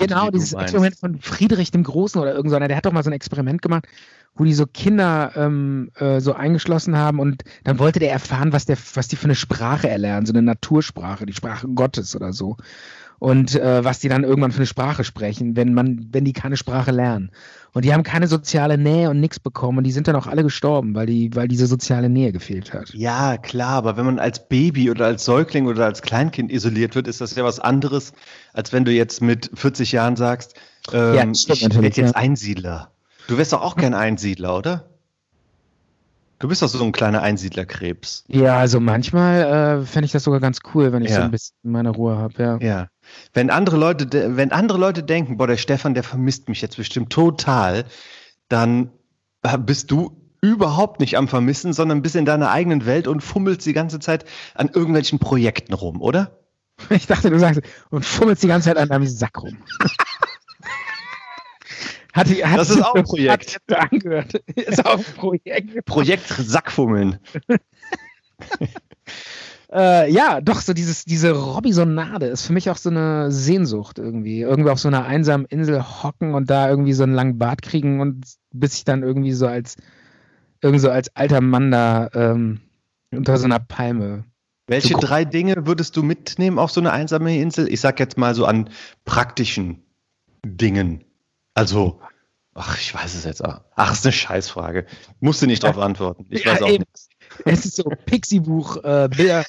Genau, 0.07 0.31
dieses. 0.31 0.53
Experiment 0.53 0.97
von 0.97 1.21
Friedrich 1.21 1.71
dem 1.71 1.85
Großen 1.85 2.21
oder 2.21 2.35
irgend 2.35 2.51
so 2.51 2.57
einer, 2.57 2.69
der 2.69 2.77
hat 2.77 2.87
doch 2.87 2.93
mal 2.93 3.03
so 3.03 3.11
ein 3.11 3.15
Experiment 3.15 3.63
gemacht, 3.63 3.87
wo 4.35 4.45
die 4.45 4.55
so 4.55 4.67
Kinder 4.67 5.33
ähm, 5.35 5.91
äh, 5.97 6.21
so 6.21 6.35
eingeschlossen 6.35 6.97
haben 6.97 7.21
und 7.21 7.43
dann 7.65 7.79
wollte 7.79 7.99
der 8.01 8.13
erfahren, 8.13 8.53
was, 8.53 8.67
der, 8.67 8.77
was 8.95 9.09
die 9.09 9.17
für 9.17 9.25
eine 9.25 9.35
Sprache 9.35 9.89
erlernen, 9.89 10.27
so 10.27 10.33
eine 10.33 10.43
Natursprache, 10.43 11.27
die 11.27 11.33
Sprache 11.33 11.69
Gottes 11.69 12.15
oder 12.15 12.33
so. 12.33 12.57
Und 13.19 13.55
äh, 13.55 13.85
was 13.85 13.99
die 13.99 14.09
dann 14.09 14.25
irgendwann 14.25 14.53
für 14.53 14.59
eine 14.59 14.67
Sprache 14.67 15.05
sprechen, 15.05 15.57
wenn 15.57 15.75
man, 15.75 16.09
wenn 16.13 16.25
die 16.25 16.33
keine 16.33 16.57
Sprache 16.57 16.91
lernen. 16.91 17.31
Und 17.73 17.85
die 17.85 17.93
haben 17.93 18.03
keine 18.03 18.27
soziale 18.27 18.79
Nähe 18.79 19.11
und 19.11 19.21
nichts 19.21 19.39
bekommen 19.39 19.79
und 19.79 19.85
die 19.85 19.93
sind 19.93 20.09
dann 20.09 20.17
auch 20.17 20.27
alle 20.27 20.43
gestorben, 20.43 20.95
weil 20.95 21.07
die, 21.07 21.35
weil 21.35 21.49
diese 21.49 21.67
soziale 21.67 22.09
Nähe 22.09 22.33
gefehlt 22.33 22.73
hat. 22.73 22.91
Ja, 22.95 23.37
klar, 23.37 23.75
aber 23.75 23.97
wenn 23.97 24.07
man 24.07 24.19
als 24.19 24.49
Baby 24.49 24.91
oder 24.91 25.07
als 25.07 25.25
Säugling 25.25 25.67
oder 25.67 25.85
als 25.85 26.03
Kleinkind 26.03 26.51
isoliert 26.51 26.95
wird, 26.95 27.07
ist 27.09 27.21
das 27.21 27.35
ja 27.35 27.45
was 27.45 27.61
anderes, 27.61 28.13
als 28.53 28.73
wenn 28.73 28.85
du 28.85 28.93
jetzt 28.93 29.21
mit 29.21 29.51
40 29.55 29.93
Jahren 29.93 30.17
sagst, 30.17 30.55
ähm, 30.93 31.15
Ja, 31.15 31.25
ich 31.31 31.49
werde 31.61 31.87
jetzt 31.87 31.97
ja. 31.99 32.11
Einsiedler. 32.13 32.91
Du 33.29 33.37
wärst 33.37 33.53
doch 33.53 33.61
auch 33.63 33.77
kein 33.77 33.95
Einsiedler, 33.95 34.57
oder? 34.57 34.85
Du 36.39 36.47
bist 36.47 36.63
doch 36.63 36.69
so 36.69 36.83
ein 36.85 36.93
kleiner 36.93 37.21
Einsiedlerkrebs. 37.21 38.25
Ja, 38.29 38.57
also 38.59 38.79
manchmal 38.79 39.81
äh, 39.83 39.85
fände 39.87 40.07
ich 40.07 40.13
das 40.13 40.23
sogar 40.23 40.39
ganz 40.39 40.61
cool, 40.73 40.93
wenn 40.93 41.03
ich 41.03 41.11
so 41.13 41.19
Ja. 41.19 41.25
ein 41.25 41.33
bisschen 41.33 41.57
meine 41.65 41.91
Ruhe 41.91 42.17
habe, 42.17 42.35
ja. 42.43 42.59
Ja. 42.59 42.87
Wenn 43.35 43.51
andere 43.51 43.77
Leute, 43.77 44.37
wenn 44.37 44.53
andere 44.53 44.79
Leute 44.79 45.03
denken, 45.03 45.37
boah, 45.37 45.47
der 45.47 45.57
Stefan, 45.57 45.95
der 45.95 46.03
vermisst 46.03 46.49
mich 46.49 46.61
jetzt 46.61 46.77
bestimmt 46.77 47.11
total, 47.11 47.85
dann 48.49 48.91
äh, 49.43 49.59
bist 49.59 49.91
du 49.91 50.29
überhaupt 50.41 51.01
nicht 51.01 51.17
am 51.17 51.29
Vermissen, 51.29 51.73
sondern 51.73 52.03
bist 52.03 52.17
in 52.17 52.25
deiner 52.25 52.51
eigenen 52.51 52.87
Welt 52.87 53.09
und 53.09 53.23
fummelst 53.23 53.67
die 53.67 53.73
ganze 53.73 53.99
Zeit 53.99 54.25
an 54.55 54.69
irgendwelchen 54.69 55.19
Projekten 55.19 55.75
rum, 55.75 56.01
oder? 56.01 56.39
Ich 56.91 57.09
dachte, 57.09 57.29
du 57.31 57.39
sagst, 57.41 57.61
und 57.91 58.05
fummelst 58.05 58.43
die 58.45 58.47
ganze 58.47 58.69
Zeit 58.69 58.77
an 58.77 58.89
deinem 58.89 59.07
Sack 59.07 59.43
rum. 59.43 59.59
Hat, 62.13 62.29
hat 62.45 62.59
Das 62.59 62.71
ist 62.71 62.83
auch 62.83 62.95
ein 62.95 63.03
Projekt. 63.05 63.61
Hat 63.69 63.93
angehört. 63.93 64.35
Ist 64.55 64.87
auch 64.87 64.99
ein 64.99 65.15
Projekt. 65.17 65.85
Projekt 65.87 66.29
Sackfummeln. 66.29 67.19
Äh, 69.71 70.11
ja, 70.11 70.41
doch, 70.41 70.61
so 70.61 70.73
dieses, 70.73 71.05
diese 71.05 71.33
Robinsonade 71.33 72.27
ist 72.27 72.47
für 72.47 72.55
mich 72.55 72.71
auch 72.71 72.79
so 72.79 72.89
eine 72.89 73.31
Sehnsucht 73.31 73.99
irgendwie. 73.99 74.41
Irgendwie 74.41 74.71
auf 74.71 74.79
so 74.81 74.89
einer 74.89 75.05
einsamen 75.05 75.47
Insel 75.47 75.83
hocken 76.03 76.35
und 76.35 76.49
da 76.49 76.71
irgendwie 76.71 76.95
so 76.95 77.03
einen 77.03 77.13
langen 77.15 77.39
Bart 77.39 77.61
kriegen 77.63 78.01
und 78.01 78.25
bis 78.51 78.75
ich 78.77 78.85
dann 78.85 79.03
irgendwie 79.03 79.33
so 79.33 79.47
als, 79.47 79.77
irgendwie 80.63 80.81
so 80.81 80.91
als 80.91 81.15
alter 81.17 81.41
Mann 81.43 81.71
da 81.71 82.09
ähm, 82.15 82.61
unter 83.13 83.37
so 83.37 83.45
einer 83.45 83.59
Palme. 83.59 84.25
Welche 84.69 84.95
drei 84.95 85.25
Dinge 85.25 85.67
würdest 85.67 85.97
du 85.97 86.03
mitnehmen 86.03 86.59
auf 86.59 86.71
so 86.71 86.81
eine 86.81 86.93
einsame 86.93 87.39
Insel? 87.39 87.69
Ich 87.73 87.81
sag 87.81 88.01
jetzt 88.01 88.17
mal 88.19 88.35
so 88.35 88.45
an 88.47 88.71
praktischen 89.05 89.83
Dingen. 90.47 91.05
Also, 91.55 92.01
ach, 92.55 92.79
ich 92.79 92.95
weiß 92.95 93.15
es 93.15 93.25
jetzt 93.25 93.45
auch. 93.45 93.63
Ach, 93.77 93.93
ist 93.93 94.05
eine 94.07 94.13
Scheißfrage. 94.13 94.87
Musst 95.21 95.43
du 95.43 95.47
nicht 95.47 95.63
drauf 95.63 95.79
antworten. 95.79 96.27
Ich 96.31 96.45
Ja, 96.45 96.53
weiß 96.53 96.63
auch 96.63 96.69
eben. 96.69 96.85
nichts. 96.87 97.09
Es 97.45 97.65
ist 97.67 97.77
so 97.77 97.85
Pixie-Buch, 97.85 98.77
äh, 98.85 99.09
Bilder. 99.15 99.45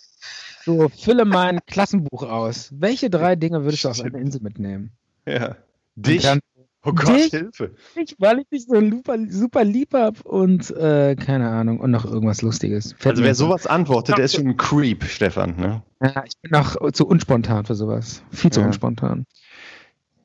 So, 0.65 0.89
fülle 0.89 1.25
mein 1.25 1.59
Klassenbuch 1.65 2.23
aus. 2.23 2.69
Welche 2.77 3.09
drei 3.09 3.35
Dinge 3.35 3.63
würdest 3.63 3.83
du 3.85 3.89
auf 3.89 3.99
eine 4.01 4.19
Insel 4.19 4.41
mitnehmen? 4.41 4.91
Ja. 5.25 5.55
Dich? 5.95 6.21
Dann, 6.23 6.39
oh 6.83 6.93
Gott, 6.93 7.09
dich? 7.09 7.31
Hilfe. 7.31 7.75
ich, 7.95 8.15
weil 8.19 8.39
ich 8.39 8.47
dich 8.49 8.65
so 8.65 8.75
super, 8.79 9.17
super 9.29 9.63
lieb 9.63 9.93
hab 9.93 10.21
und 10.25 10.69
äh, 10.71 11.15
keine 11.15 11.49
Ahnung 11.49 11.79
und 11.79 11.91
noch 11.91 12.05
irgendwas 12.05 12.41
Lustiges. 12.41 12.93
Fällt 12.97 13.13
Also 13.13 13.23
wer 13.23 13.35
sowas 13.35 13.67
antwortet, 13.67 14.17
der 14.17 14.25
ist 14.25 14.35
schon 14.35 14.47
ein 14.47 14.57
Creep, 14.57 15.03
Stefan. 15.05 15.55
Ne? 15.57 15.81
Ja, 16.01 16.23
ich 16.25 16.33
bin 16.41 16.51
noch 16.51 16.75
zu 16.91 17.07
unspontan 17.07 17.65
für 17.65 17.75
sowas. 17.75 18.23
Viel 18.31 18.51
zu 18.51 18.61
Ja. 18.61 18.67
unspontan. 18.67 19.25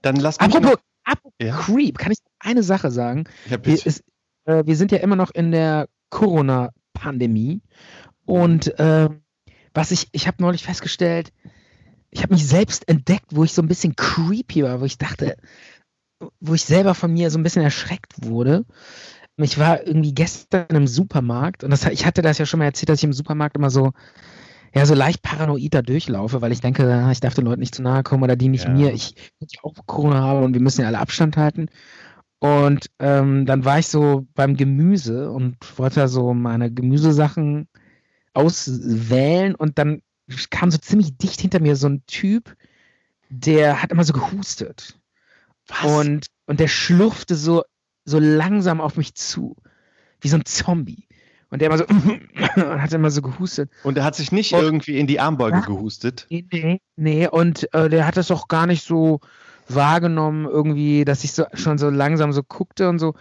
Dann 0.02 0.16
lass 0.16 0.38
mich 0.40 0.48
Apropos, 0.48 0.72
noch, 0.72 0.78
apropos 1.04 1.32
Ja? 1.40 1.56
Creep, 1.56 1.98
kann 1.98 2.12
ich 2.12 2.18
eine 2.40 2.62
Sache 2.62 2.90
sagen? 2.90 3.24
ja, 3.46 3.52
Wir, 3.52 3.58
bitte. 3.58 3.88
ist, 3.88 4.04
äh, 4.44 4.64
wir 4.66 4.76
sind 4.76 4.92
ja 4.92 4.98
immer 4.98 5.16
noch 5.16 5.30
in 5.32 5.50
der 5.52 5.88
Corona-Pandemie. 6.10 7.60
Und 8.26 8.72
ähm, 8.78 9.20
was 9.74 9.90
ich, 9.90 10.08
ich 10.12 10.26
habe 10.26 10.42
neulich 10.42 10.62
festgestellt, 10.62 11.32
ich 12.10 12.22
habe 12.22 12.32
mich 12.32 12.46
selbst 12.46 12.88
entdeckt, 12.88 13.26
wo 13.30 13.44
ich 13.44 13.52
so 13.52 13.60
ein 13.60 13.68
bisschen 13.68 13.96
creepy 13.96 14.62
war, 14.62 14.80
wo 14.80 14.84
ich 14.84 14.98
dachte, 14.98 15.36
wo 16.40 16.54
ich 16.54 16.64
selber 16.64 16.94
von 16.94 17.12
mir 17.12 17.30
so 17.30 17.38
ein 17.38 17.42
bisschen 17.42 17.62
erschreckt 17.62 18.14
wurde. 18.24 18.64
Ich 19.36 19.58
war 19.58 19.84
irgendwie 19.84 20.14
gestern 20.14 20.68
im 20.70 20.86
Supermarkt 20.86 21.64
und 21.64 21.70
das, 21.70 21.84
ich 21.86 22.06
hatte 22.06 22.22
das 22.22 22.38
ja 22.38 22.46
schon 22.46 22.58
mal 22.58 22.66
erzählt, 22.66 22.88
dass 22.88 23.00
ich 23.00 23.04
im 23.04 23.12
Supermarkt 23.12 23.56
immer 23.56 23.70
so, 23.70 23.92
ja, 24.72 24.86
so 24.86 24.94
leicht 24.94 25.22
paranoid 25.22 25.74
da 25.74 25.82
durchlaufe, 25.82 26.40
weil 26.40 26.52
ich 26.52 26.60
denke, 26.60 26.92
ah, 26.92 27.10
ich 27.10 27.20
darf 27.20 27.34
den 27.34 27.44
Leuten 27.44 27.60
nicht 27.60 27.74
zu 27.74 27.82
nahe 27.82 28.04
kommen 28.04 28.22
oder 28.22 28.36
die 28.36 28.48
nicht 28.48 28.66
Ja. 28.66 28.70
mir. 28.70 28.92
Ich, 28.92 29.16
ich 29.40 29.64
auch 29.64 29.74
Corona 29.86 30.20
habe 30.20 30.44
und 30.44 30.54
wir 30.54 30.60
müssen 30.60 30.82
ja 30.82 30.86
alle 30.86 31.00
Abstand 31.00 31.36
halten. 31.36 31.68
Und 32.38 32.90
ähm, 33.00 33.46
dann 33.46 33.64
war 33.64 33.78
ich 33.78 33.88
so 33.88 34.26
beim 34.34 34.56
Gemüse 34.56 35.30
und 35.32 35.56
wollte 35.78 36.00
da 36.00 36.08
so 36.08 36.32
meine 36.34 36.72
Gemüsesachen 36.72 37.68
auswählen 38.34 39.54
und 39.54 39.78
dann 39.78 40.02
kam 40.50 40.70
so 40.70 40.78
ziemlich 40.78 41.16
dicht 41.16 41.40
hinter 41.40 41.60
mir 41.60 41.76
so 41.76 41.88
ein 41.88 42.02
Typ, 42.06 42.56
der 43.28 43.82
hat 43.82 43.90
immer 43.92 44.04
so 44.04 44.12
gehustet. 44.12 44.98
Und, 45.82 46.26
und 46.46 46.60
der 46.60 46.68
schlurfte 46.68 47.34
so, 47.34 47.62
so 48.04 48.18
langsam 48.18 48.80
auf 48.80 48.96
mich 48.96 49.14
zu, 49.14 49.56
wie 50.20 50.28
so 50.28 50.36
ein 50.36 50.44
Zombie. 50.44 51.06
Und 51.50 51.60
der 51.60 51.66
immer 51.68 51.78
so 51.78 51.84
und 51.86 52.28
hat 52.82 52.92
immer 52.92 53.10
so 53.10 53.22
gehustet. 53.22 53.70
Und 53.84 53.96
er 53.96 54.04
hat 54.04 54.14
sich 54.16 54.32
nicht 54.32 54.52
Und- 54.52 54.62
irgendwie 54.62 54.98
in 54.98 55.06
die 55.06 55.20
Armbeuge 55.20 55.58
Ja. 55.58 55.64
gehustet. 55.64 56.26
Nee, 56.30 56.44
nee, 56.52 56.80
nee. 56.96 57.28
Und 57.28 57.72
äh, 57.72 57.88
der 57.88 58.06
hat 58.06 58.16
das 58.16 58.30
auch 58.30 58.48
gar 58.48 58.66
nicht 58.66 58.84
so 58.84 59.20
wahrgenommen, 59.68 60.46
irgendwie, 60.46 61.04
dass 61.04 61.24
ich 61.24 61.32
so 61.32 61.44
schon 61.54 61.78
so 61.78 61.88
langsam 61.90 62.32
so 62.32 62.42
guckte 62.42 62.88
und 62.88 62.98
so. 62.98 63.14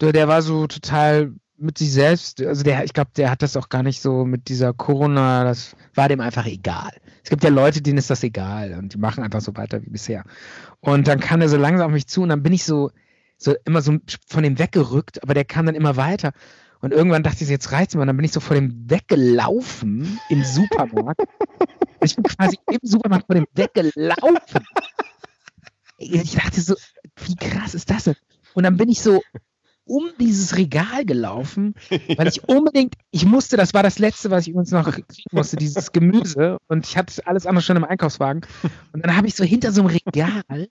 Der, 0.00 0.12
der 0.12 0.28
war 0.28 0.42
so 0.42 0.66
total 0.66 1.32
mit 1.58 1.78
sich 1.78 1.92
selbst, 1.92 2.40
also 2.40 2.62
der, 2.62 2.84
ich 2.84 2.92
glaube, 2.92 3.10
der 3.16 3.30
hat 3.30 3.42
das 3.42 3.56
auch 3.56 3.68
gar 3.68 3.82
nicht 3.82 4.00
so 4.00 4.24
mit 4.24 4.48
dieser 4.48 4.72
Corona, 4.72 5.44
das 5.44 5.76
war 5.94 6.08
dem 6.08 6.20
einfach 6.20 6.46
egal. 6.46 6.90
Es 7.22 7.30
gibt 7.30 7.44
ja 7.44 7.50
Leute, 7.50 7.82
denen 7.82 7.98
ist 7.98 8.10
das 8.10 8.22
egal 8.22 8.74
und 8.74 8.94
die 8.94 8.98
machen 8.98 9.24
einfach 9.24 9.40
so 9.40 9.56
weiter 9.56 9.82
wie 9.82 9.90
bisher. 9.90 10.24
Und 10.80 11.08
dann 11.08 11.20
kam 11.20 11.40
er 11.40 11.48
so 11.48 11.56
langsam 11.56 11.86
auf 11.86 11.92
mich 11.92 12.06
zu 12.06 12.22
und 12.22 12.28
dann 12.28 12.42
bin 12.42 12.52
ich 12.52 12.64
so, 12.64 12.90
so 13.36 13.54
immer 13.64 13.82
so 13.82 13.96
von 14.26 14.42
dem 14.42 14.58
weggerückt, 14.58 15.22
aber 15.22 15.34
der 15.34 15.44
kam 15.44 15.66
dann 15.66 15.74
immer 15.74 15.96
weiter. 15.96 16.32
Und 16.80 16.92
irgendwann 16.92 17.24
dachte 17.24 17.42
ich, 17.42 17.50
jetzt 17.50 17.72
reizt 17.72 17.94
mir. 17.94 18.02
Und 18.02 18.06
dann 18.06 18.16
bin 18.16 18.24
ich 18.24 18.32
so 18.32 18.40
vor 18.40 18.54
dem 18.54 18.88
weggelaufen 18.88 20.20
im 20.28 20.44
Supermarkt. 20.44 21.20
ich 22.02 22.14
bin 22.14 22.24
quasi 22.24 22.56
im 22.70 22.78
Supermarkt 22.82 23.26
vor 23.26 23.34
dem 23.34 23.46
weggelaufen. 23.54 24.64
Ich 25.98 26.34
dachte 26.34 26.60
so, 26.60 26.76
wie 27.26 27.34
krass 27.34 27.74
ist 27.74 27.90
das 27.90 28.04
denn? 28.04 28.14
Und 28.54 28.62
dann 28.62 28.76
bin 28.76 28.88
ich 28.88 29.00
so 29.00 29.20
um 29.88 30.10
dieses 30.20 30.56
Regal 30.56 31.04
gelaufen, 31.04 31.74
weil 32.16 32.28
ich 32.28 32.48
unbedingt, 32.48 32.94
ich 33.10 33.24
musste, 33.24 33.56
das 33.56 33.74
war 33.74 33.82
das 33.82 33.98
Letzte, 33.98 34.30
was 34.30 34.42
ich 34.42 34.50
übrigens 34.50 34.70
noch 34.70 34.90
kriegen 34.90 35.28
musste, 35.32 35.56
dieses 35.56 35.92
Gemüse. 35.92 36.58
Und 36.68 36.86
ich 36.86 36.96
hatte 36.96 37.26
alles 37.26 37.46
andere 37.46 37.62
schon 37.62 37.76
im 37.76 37.84
Einkaufswagen. 37.84 38.42
Und 38.92 39.04
dann 39.04 39.16
habe 39.16 39.26
ich 39.26 39.34
so 39.34 39.44
hinter 39.44 39.72
so 39.72 39.82
einem 39.82 39.90
Regal 39.90 40.68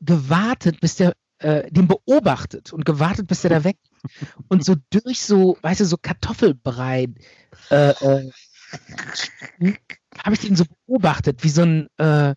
gewartet, 0.00 0.80
bis 0.80 0.96
der, 0.96 1.12
äh, 1.38 1.70
den 1.70 1.88
beobachtet 1.88 2.72
und 2.72 2.84
gewartet, 2.84 3.26
bis 3.26 3.42
der 3.42 3.50
da 3.50 3.64
weg 3.64 3.76
und 4.48 4.64
so 4.64 4.76
durch 4.90 5.22
so, 5.22 5.58
weißt 5.62 5.80
du, 5.80 5.84
so 5.84 5.96
Kartoffelbrei 5.96 7.08
äh, 7.70 7.90
äh, 7.90 8.30
habe 10.22 10.34
ich 10.34 10.40
den 10.40 10.56
so 10.56 10.64
beobachtet, 10.86 11.44
wie 11.44 11.48
so 11.48 11.62
ein, 11.62 11.88
äh, 11.98 12.34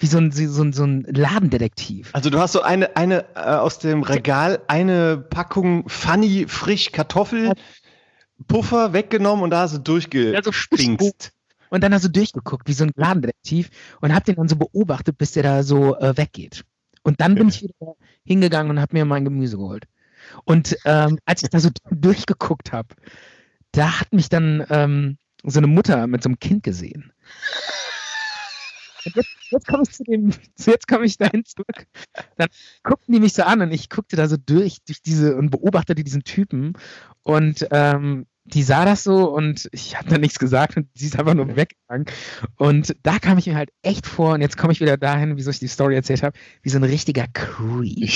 wie 0.00 0.06
so 0.06 0.18
ein, 0.18 0.32
so 0.32 0.62
ein, 0.62 0.72
so 0.72 0.84
ein 0.84 1.02
Ladendetektiv. 1.02 2.10
Also 2.12 2.30
du 2.30 2.38
hast 2.38 2.52
so 2.52 2.62
eine, 2.62 2.96
eine 2.96 3.26
äh, 3.34 3.40
aus 3.40 3.78
dem 3.78 4.02
Regal 4.02 4.60
eine 4.66 5.18
Packung 5.18 5.88
Funny 5.88 6.46
frisch 6.48 6.90
Kartoffelpuffer 6.90 8.92
weggenommen 8.92 9.44
und 9.44 9.50
da 9.50 9.60
hast 9.60 9.74
du 9.74 9.78
durchgespringst. 9.78 11.32
Und 11.68 11.84
dann 11.84 11.94
hast 11.94 12.04
du 12.04 12.08
durchgeguckt, 12.08 12.66
wie 12.66 12.72
so 12.72 12.84
ein 12.84 12.90
Ladendetektiv 12.96 13.70
und 14.00 14.14
hab 14.14 14.24
den 14.24 14.34
dann 14.34 14.48
so 14.48 14.56
beobachtet, 14.56 15.18
bis 15.18 15.32
der 15.32 15.44
da 15.44 15.62
so 15.62 15.96
äh, 15.98 16.16
weggeht. 16.16 16.64
Und 17.02 17.20
dann 17.20 17.34
bin 17.34 17.48
ich 17.48 17.62
wieder 17.62 17.94
hingegangen 18.24 18.70
und 18.70 18.80
habe 18.80 18.96
mir 18.96 19.04
mein 19.04 19.24
Gemüse 19.24 19.56
geholt. 19.56 19.84
Und 20.44 20.76
ähm, 20.84 21.18
als 21.26 21.42
ich 21.42 21.50
da 21.50 21.60
so 21.60 21.70
durchgeguckt 21.90 22.72
habe, 22.72 22.88
da 23.72 24.00
hat 24.00 24.12
mich 24.12 24.28
dann 24.28 24.66
ähm, 24.70 25.18
so 25.44 25.60
eine 25.60 25.66
Mutter 25.66 26.06
mit 26.06 26.22
so 26.22 26.28
einem 26.28 26.38
Kind 26.38 26.62
gesehen. 26.62 27.12
Jetzt, 29.04 29.28
jetzt 29.50 29.66
komme 29.66 29.82
ich 29.82 29.90
zu 29.92 30.04
dem, 30.04 30.30
jetzt 30.58 30.88
komme 30.88 31.04
ich 31.04 31.16
dahin 31.16 31.44
zurück. 31.44 31.86
Dann 32.36 32.48
guckten 32.82 33.14
die 33.14 33.20
mich 33.20 33.32
so 33.34 33.42
an 33.42 33.62
und 33.62 33.72
ich 33.72 33.88
guckte 33.88 34.16
da 34.16 34.28
so 34.28 34.36
durch, 34.36 34.78
durch 34.84 35.02
diese 35.02 35.36
und 35.36 35.50
beobachtete 35.50 36.04
diesen 36.04 36.24
Typen. 36.24 36.74
Und 37.22 37.66
ähm, 37.70 38.26
die 38.44 38.62
sah 38.62 38.84
das 38.84 39.04
so 39.04 39.30
und 39.30 39.68
ich 39.72 39.96
habe 39.96 40.08
da 40.08 40.18
nichts 40.18 40.38
gesagt 40.38 40.76
und 40.76 40.88
sie 40.94 41.06
ist 41.06 41.18
einfach 41.18 41.34
nur 41.34 41.56
weggegangen. 41.56 42.06
Und 42.56 42.96
da 43.02 43.18
kam 43.18 43.38
ich 43.38 43.46
mir 43.46 43.54
halt 43.54 43.70
echt 43.82 44.06
vor, 44.06 44.34
und 44.34 44.40
jetzt 44.40 44.56
komme 44.56 44.72
ich 44.72 44.80
wieder 44.80 44.96
dahin, 44.96 45.36
wieso 45.36 45.50
ich 45.50 45.58
die 45.58 45.68
Story 45.68 45.94
erzählt 45.94 46.22
habe, 46.22 46.38
wie 46.62 46.70
so 46.70 46.78
ein 46.78 46.84
richtiger 46.84 47.26
Creep. 47.28 48.08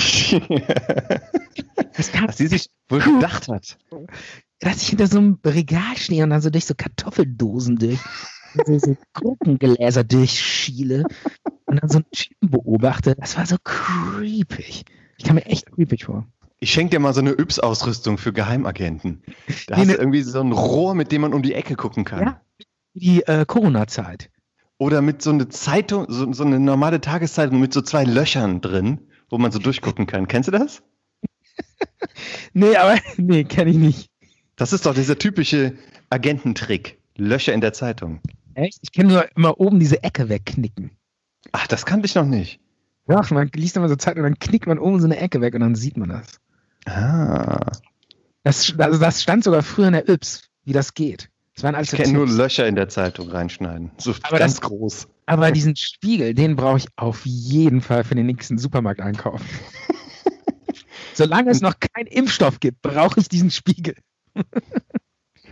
Was 1.96 2.10
sie 2.36 2.46
sich 2.46 2.70
wohl 2.88 3.00
gedacht 3.00 3.48
hat. 3.48 3.78
dass 4.60 4.82
ich 4.82 4.88
hinter 4.88 5.06
so 5.06 5.18
einem 5.18 5.38
Regal 5.44 5.96
stehe 5.96 6.24
und 6.24 6.30
dann 6.30 6.40
so 6.40 6.50
durch 6.50 6.64
so 6.64 6.74
Kartoffeldosen 6.74 7.76
durch, 7.76 8.00
so, 8.66 8.78
so 8.78 8.96
Gurkengläser 9.14 10.04
durchschiele 10.04 11.04
und 11.66 11.80
dann 11.80 11.88
so 11.90 11.98
einen 11.98 12.10
Typen 12.12 12.50
beobachte. 12.50 13.14
Das 13.16 13.36
war 13.36 13.46
so 13.46 13.56
creepig. 13.62 14.84
Ich 15.18 15.24
kam 15.24 15.36
mir 15.36 15.46
echt 15.46 15.70
creepig 15.72 16.04
vor. 16.04 16.26
Ich 16.60 16.72
schenke 16.72 16.90
dir 16.96 17.00
mal 17.00 17.12
so 17.12 17.20
eine 17.20 17.32
Yps-Ausrüstung 17.32 18.16
für 18.18 18.32
Geheimagenten. 18.32 19.22
Da 19.66 19.76
Nee, 19.76 19.80
hast 19.82 19.86
ne- 19.88 19.92
du 19.94 19.98
irgendwie 19.98 20.22
so 20.22 20.40
ein 20.40 20.52
Rohr, 20.52 20.94
mit 20.94 21.12
dem 21.12 21.20
man 21.22 21.34
um 21.34 21.42
die 21.42 21.52
Ecke 21.54 21.74
gucken 21.76 22.04
kann. 22.04 22.20
Ja. 22.20 22.40
Die 22.94 23.22
äh, 23.26 23.44
Corona-Zeit. 23.44 24.30
oder 24.78 25.02
mit 25.02 25.20
so 25.20 25.30
einer 25.30 25.50
Zeitung, 25.50 26.06
so, 26.08 26.32
so 26.32 26.44
eine 26.44 26.60
normale 26.60 27.00
Tageszeitung 27.00 27.60
mit 27.60 27.72
so 27.72 27.82
zwei 27.82 28.04
Löchern 28.04 28.60
drin, 28.60 29.00
wo 29.30 29.36
man 29.38 29.50
so 29.52 29.58
durchgucken 29.58 30.06
kann. 30.06 30.28
Kennst 30.28 30.46
du 30.48 30.52
das? 30.52 30.82
Nee, 32.52 32.76
aber 32.76 32.96
nee, 33.16 33.44
kenne 33.44 33.70
ich 33.70 33.76
nicht. 33.76 34.10
Das 34.56 34.72
ist 34.72 34.86
doch 34.86 34.94
dieser 34.94 35.18
typische 35.18 35.74
Agententrick. 36.10 36.98
Löcher 37.16 37.52
in 37.52 37.60
der 37.60 37.72
Zeitung. 37.72 38.20
Echt? 38.54 38.78
Ich 38.82 38.92
kenne 38.92 39.12
nur 39.12 39.36
immer 39.36 39.58
oben 39.60 39.78
diese 39.80 40.02
Ecke 40.02 40.28
wegknicken. 40.28 40.90
Ach, 41.52 41.66
das 41.66 41.86
kannte 41.86 42.06
ich 42.06 42.14
noch 42.14 42.24
nicht. 42.26 42.60
Ja, 43.08 43.20
man 43.30 43.50
liest 43.54 43.76
immer 43.76 43.88
so 43.88 43.96
Zeit 43.96 44.16
und 44.16 44.22
dann 44.22 44.38
knickt 44.38 44.66
man 44.66 44.78
oben 44.78 44.98
so 45.00 45.06
eine 45.06 45.18
Ecke 45.18 45.40
weg 45.40 45.54
und 45.54 45.60
dann 45.60 45.74
sieht 45.74 45.96
man 45.96 46.08
das. 46.08 46.40
Ah. 46.86 47.70
Das, 48.42 48.74
also 48.78 48.98
das 48.98 49.22
stand 49.22 49.44
sogar 49.44 49.62
früher 49.62 49.88
in 49.88 49.92
der 49.92 50.08
Yps, 50.08 50.48
wie 50.64 50.72
das 50.72 50.94
geht. 50.94 51.30
Das 51.54 51.62
waren 51.62 51.80
Ich 51.82 51.90
kenne 51.90 52.12
nur 52.12 52.26
Löcher 52.26 52.66
in 52.66 52.74
der 52.74 52.88
Zeitung 52.88 53.28
reinschneiden. 53.30 53.90
So 53.98 54.14
Aber 54.22 54.38
ganz 54.38 54.54
das- 54.54 54.60
groß. 54.62 55.08
Aber 55.26 55.52
diesen 55.52 55.76
Spiegel, 55.76 56.34
den 56.34 56.56
brauche 56.56 56.78
ich 56.78 56.86
auf 56.96 57.24
jeden 57.24 57.80
Fall 57.80 58.04
für 58.04 58.14
den 58.14 58.26
nächsten 58.26 58.58
Supermarkteinkauf. 58.58 59.40
Solange 61.14 61.50
es 61.50 61.60
noch 61.60 61.74
keinen 61.78 62.06
Impfstoff 62.06 62.60
gibt, 62.60 62.82
brauche 62.82 63.20
ich 63.20 63.28
diesen 63.28 63.50
Spiegel. 63.50 63.94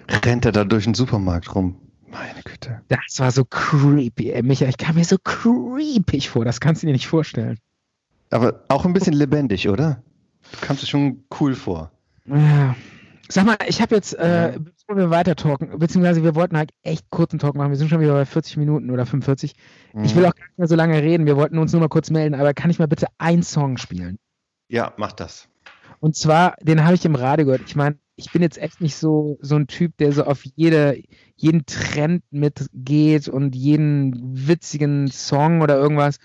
Rennt 0.08 0.44
er 0.44 0.52
da 0.52 0.64
durch 0.64 0.84
den 0.84 0.94
Supermarkt 0.94 1.54
rum? 1.54 1.76
Meine 2.12 2.42
Güte. 2.44 2.82
Das 2.88 3.18
war 3.18 3.30
so 3.30 3.44
creepy, 3.44 4.32
ey, 4.32 4.42
Micha. 4.42 4.66
Ich 4.66 4.76
kam 4.76 4.96
mir 4.96 5.04
so 5.04 5.16
creepy 5.18 6.20
vor. 6.20 6.44
Das 6.44 6.60
kannst 6.60 6.82
du 6.82 6.86
dir 6.86 6.92
nicht 6.92 7.06
vorstellen. 7.06 7.58
Aber 8.30 8.64
auch 8.68 8.84
ein 8.84 8.92
bisschen 8.92 9.14
lebendig, 9.14 9.68
oder? 9.68 10.02
Du 10.52 10.66
kamst 10.66 10.82
dir 10.82 10.86
schon 10.86 11.24
cool 11.40 11.54
vor. 11.54 11.90
Ja. 12.26 12.76
Sag 13.28 13.46
mal, 13.46 13.56
ich 13.66 13.80
habe 13.80 13.94
jetzt, 13.94 14.12
äh, 14.14 14.58
bevor 14.58 14.96
wir 14.96 15.08
weiter 15.08 15.34
talken, 15.36 15.78
beziehungsweise 15.78 16.22
wir 16.22 16.34
wollten 16.34 16.56
halt 16.56 16.70
echt 16.82 17.08
kurzen 17.08 17.38
Talk 17.38 17.54
machen. 17.54 17.70
Wir 17.70 17.78
sind 17.78 17.88
schon 17.88 18.00
wieder 18.00 18.12
bei 18.12 18.26
40 18.26 18.58
Minuten 18.58 18.90
oder 18.90 19.06
45. 19.06 19.54
Ich 20.02 20.14
will 20.14 20.26
auch 20.26 20.34
gar 20.34 20.44
nicht 20.44 20.58
mehr 20.58 20.68
so 20.68 20.74
lange 20.74 21.00
reden. 21.00 21.24
Wir 21.24 21.36
wollten 21.36 21.56
uns 21.56 21.72
nur 21.72 21.80
mal 21.80 21.88
kurz 21.88 22.10
melden, 22.10 22.34
aber 22.34 22.52
kann 22.52 22.70
ich 22.70 22.78
mal 22.78 22.88
bitte 22.88 23.06
einen 23.16 23.42
Song 23.42 23.78
spielen? 23.78 24.18
Ja, 24.68 24.92
mach 24.98 25.12
das. 25.12 25.48
Und 26.00 26.14
zwar, 26.16 26.56
den 26.60 26.84
habe 26.84 26.94
ich 26.94 27.04
im 27.06 27.14
Radio 27.14 27.46
gehört. 27.46 27.62
Ich 27.66 27.76
meine, 27.76 27.96
ich 28.16 28.30
bin 28.32 28.42
jetzt 28.42 28.58
echt 28.58 28.80
nicht 28.80 28.96
so, 28.96 29.38
so 29.40 29.56
ein 29.56 29.66
Typ, 29.66 29.96
der 29.96 30.12
so 30.12 30.24
auf 30.24 30.44
jede, 30.54 31.02
jeden 31.36 31.66
Trend 31.66 32.22
mitgeht 32.30 33.28
und 33.28 33.54
jeden 33.54 34.48
witzigen 34.48 35.08
Song 35.08 35.62
oder 35.62 35.76
irgendwas. 35.76 36.18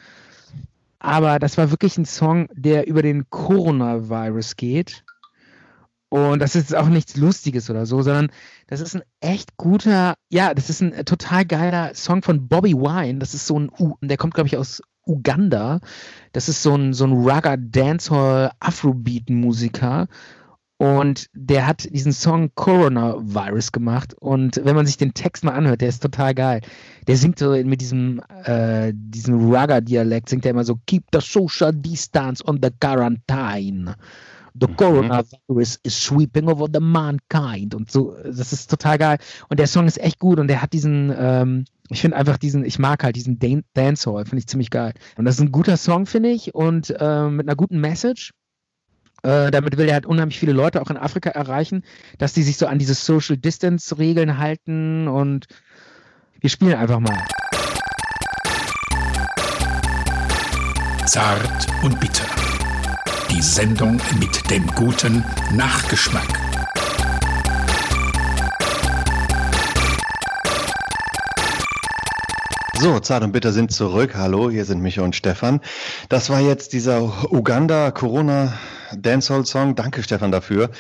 Aber 1.00 1.40
das 1.40 1.58
war 1.58 1.72
wirklich 1.72 1.98
ein 1.98 2.06
Song, 2.06 2.50
der 2.54 2.88
über 2.88 3.02
den 3.02 3.30
Coronavirus 3.30 4.56
geht. 4.56 5.04
Und 6.10 6.40
das 6.40 6.56
ist 6.56 6.74
auch 6.74 6.88
nichts 6.88 7.18
Lustiges 7.18 7.70
oder 7.70 7.86
so, 7.86 8.02
sondern 8.02 8.32
das 8.68 8.80
ist 8.80 8.96
ein 8.96 9.04
echt 9.20 9.58
guter, 9.58 10.16
ja, 10.30 10.54
das 10.54 10.70
ist 10.70 10.82
ein 10.82 11.06
total 11.06 11.46
geiler 11.46 11.94
Song 11.96 12.22
von 12.22 12.48
Bobby 12.48 12.74
Wine. 12.74 13.20
Das 13.20 13.34
ist 13.34 13.46
so 13.46 13.60
ein, 13.60 13.70
U 13.78 13.96
der 14.02 14.18
kommt, 14.18 14.34
glaube 14.34 14.48
ich, 14.48 14.58
aus 14.58 14.82
Uganda. 15.06 15.80
Das 16.32 16.48
ist 16.50 16.64
so 16.64 16.76
ein, 16.76 16.94
so 16.94 17.06
ein 17.06 17.12
Rugger 17.12 17.58
Dancehall 17.58 18.52
Afrobeat 18.60 19.30
Musiker. 19.30 20.08
Und 20.80 21.28
der 21.34 21.66
hat 21.66 21.92
diesen 21.92 22.14
Song 22.14 22.52
Coronavirus 22.54 23.72
gemacht. 23.72 24.14
Und 24.14 24.62
wenn 24.64 24.76
man 24.76 24.86
sich 24.86 24.98
den 24.98 25.16
Text 25.16 25.44
mal 25.44 25.54
anhört, 25.54 25.82
der 25.82 25.90
ist 25.90 26.04
total 26.04 26.36
geil. 26.36 26.62
Der 27.08 27.18
singt 27.18 27.40
so 27.40 27.52
mit 27.52 27.82
diesem, 27.82 28.22
äh, 28.44 28.94
diesem 28.94 29.52
Rugger-Dialekt, 29.52 30.30
singt 30.30 30.46
er 30.46 30.52
immer 30.52 30.64
so, 30.64 30.78
Keep 30.86 31.06
the 31.12 31.20
social 31.20 31.74
distance 31.74 32.44
on 32.46 32.60
the 32.62 32.70
quarantine. 32.80 33.96
The 34.60 34.68
coronavirus 34.68 35.80
is 35.84 35.96
sweeping 35.96 36.48
over 36.48 36.68
the 36.72 36.80
mankind. 36.80 37.74
Und 37.76 37.92
so, 37.92 38.16
das 38.24 38.54
ist 38.54 38.70
total 38.70 38.98
geil. 38.98 39.18
Und 39.50 39.60
der 39.60 39.68
Song 39.68 39.88
ist 39.88 40.00
echt 40.00 40.20
gut 40.20 40.40
und 40.40 40.48
der 40.48 40.62
hat 40.62 40.74
diesen, 40.74 41.14
ähm, 41.16 41.66
ich 41.90 42.02
finde 42.02 42.18
einfach 42.18 42.38
diesen, 42.38 42.66
ich 42.66 42.80
mag 42.80 43.04
halt 43.04 43.16
diesen 43.16 43.40
Dan 43.40 43.64
Dancehall, 43.74 44.26
finde 44.26 44.40
ich 44.40 44.48
ziemlich 44.48 44.70
geil. 44.70 44.94
Und 45.16 45.26
das 45.26 45.36
ist 45.36 45.42
ein 45.42 45.52
guter 45.52 45.78
Song, 45.78 46.06
finde 46.06 46.30
ich, 46.30 46.56
und 46.56 46.90
äh, 46.90 47.30
mit 47.30 47.48
einer 47.48 47.56
guten 47.56 47.80
Message. 47.80 48.34
Äh, 49.28 49.52
damit 49.52 49.76
will 49.76 49.90
er 49.90 49.96
halt 49.96 50.06
unheimlich 50.06 50.40
viele 50.40 50.54
Leute 50.54 50.82
auch 50.82 50.90
in 50.90 50.96
Afrika 50.96 51.30
erreichen, 51.32 51.84
dass 52.18 52.32
die 52.32 52.44
sich 52.44 52.56
so 52.56 52.66
an 52.66 52.80
diese 52.80 52.94
Social 52.94 53.36
Distance 53.36 53.98
Regeln 53.98 54.38
halten 54.38 55.10
und 55.10 55.48
wir 56.40 56.50
spielen 56.50 56.76
einfach 56.76 57.02
mal. 57.02 57.26
Zart 61.06 61.68
und 61.84 62.00
bitter. 62.00 62.24
Die 63.30 63.42
Sendung 63.42 64.00
mit 64.18 64.50
dem 64.50 64.66
guten 64.68 65.26
Nachgeschmack. 65.52 66.28
So, 72.80 73.00
Zart 73.02 73.24
und 73.24 73.34
Bitter 73.34 73.52
sind 73.52 73.74
zurück. 73.74 74.16
Hallo, 74.16 74.50
hier 74.50 74.64
sind 74.64 74.82
Micha 74.82 75.02
und 75.02 75.18
Stefan. 75.18 75.60
Das 76.08 76.30
war 76.30 76.40
jetzt 76.40 76.72
dieser 76.72 77.02
Uganda 77.30 77.92
Corona 77.92 78.54
Dancehall 78.96 79.46
Song. 79.46 79.76
Danke, 79.76 80.04
Stefan, 80.04 80.32
dafür. 80.32 80.72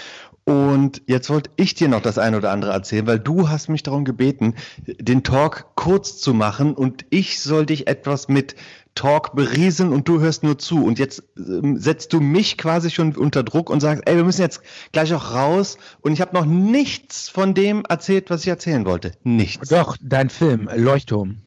Und 0.47 1.01
jetzt 1.07 1.29
wollte 1.29 1.49
ich 1.57 1.73
dir 1.73 1.89
noch 1.89 2.01
das 2.01 2.17
eine 2.17 2.37
oder 2.37 2.51
andere 2.51 2.71
erzählen, 2.71 3.05
weil 3.05 3.19
du 3.19 3.49
hast 3.49 3.67
mich 3.67 3.83
darum 3.83 4.05
gebeten, 4.05 4.55
den 4.85 5.23
Talk 5.23 5.75
kurz 5.75 6.19
zu 6.19 6.33
machen 6.33 6.73
und 6.73 7.05
ich 7.09 7.41
soll 7.41 7.65
dich 7.65 7.87
etwas 7.87 8.29
mit 8.29 8.55
Talk 8.95 9.35
berieseln 9.35 9.91
und 9.91 10.07
du 10.07 10.21
hörst 10.21 10.43
nur 10.43 10.57
zu. 10.57 10.85
Und 10.85 10.99
jetzt 10.99 11.21
ähm, 11.37 11.77
setzt 11.77 12.13
du 12.13 12.21
mich 12.21 12.57
quasi 12.57 12.91
schon 12.91 13.13
unter 13.17 13.43
Druck 13.43 13.69
und 13.69 13.81
sagst, 13.81 14.03
ey, 14.07 14.15
wir 14.15 14.23
müssen 14.23 14.41
jetzt 14.41 14.61
gleich 14.93 15.13
auch 15.13 15.33
raus. 15.33 15.77
Und 15.99 16.13
ich 16.13 16.21
habe 16.21 16.33
noch 16.33 16.45
nichts 16.45 17.27
von 17.27 17.53
dem 17.53 17.83
erzählt, 17.83 18.29
was 18.29 18.43
ich 18.43 18.47
erzählen 18.47 18.85
wollte. 18.85 19.11
Nichts. 19.23 19.67
Doch, 19.67 19.97
dein 20.01 20.29
Film, 20.29 20.69
Leuchtturm. 20.73 21.41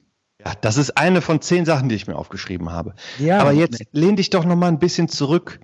Ja, 0.44 0.52
das 0.60 0.76
ist 0.76 0.98
eine 0.98 1.22
von 1.22 1.40
zehn 1.40 1.64
Sachen, 1.64 1.88
die 1.88 1.94
ich 1.94 2.06
mir 2.06 2.16
aufgeschrieben 2.16 2.70
habe. 2.70 2.94
Ja, 3.18 3.40
Aber 3.40 3.52
jetzt 3.52 3.82
lehn 3.92 4.16
dich 4.16 4.28
doch 4.28 4.44
noch 4.44 4.56
mal 4.56 4.68
ein 4.68 4.78
bisschen 4.78 5.08
zurück 5.08 5.58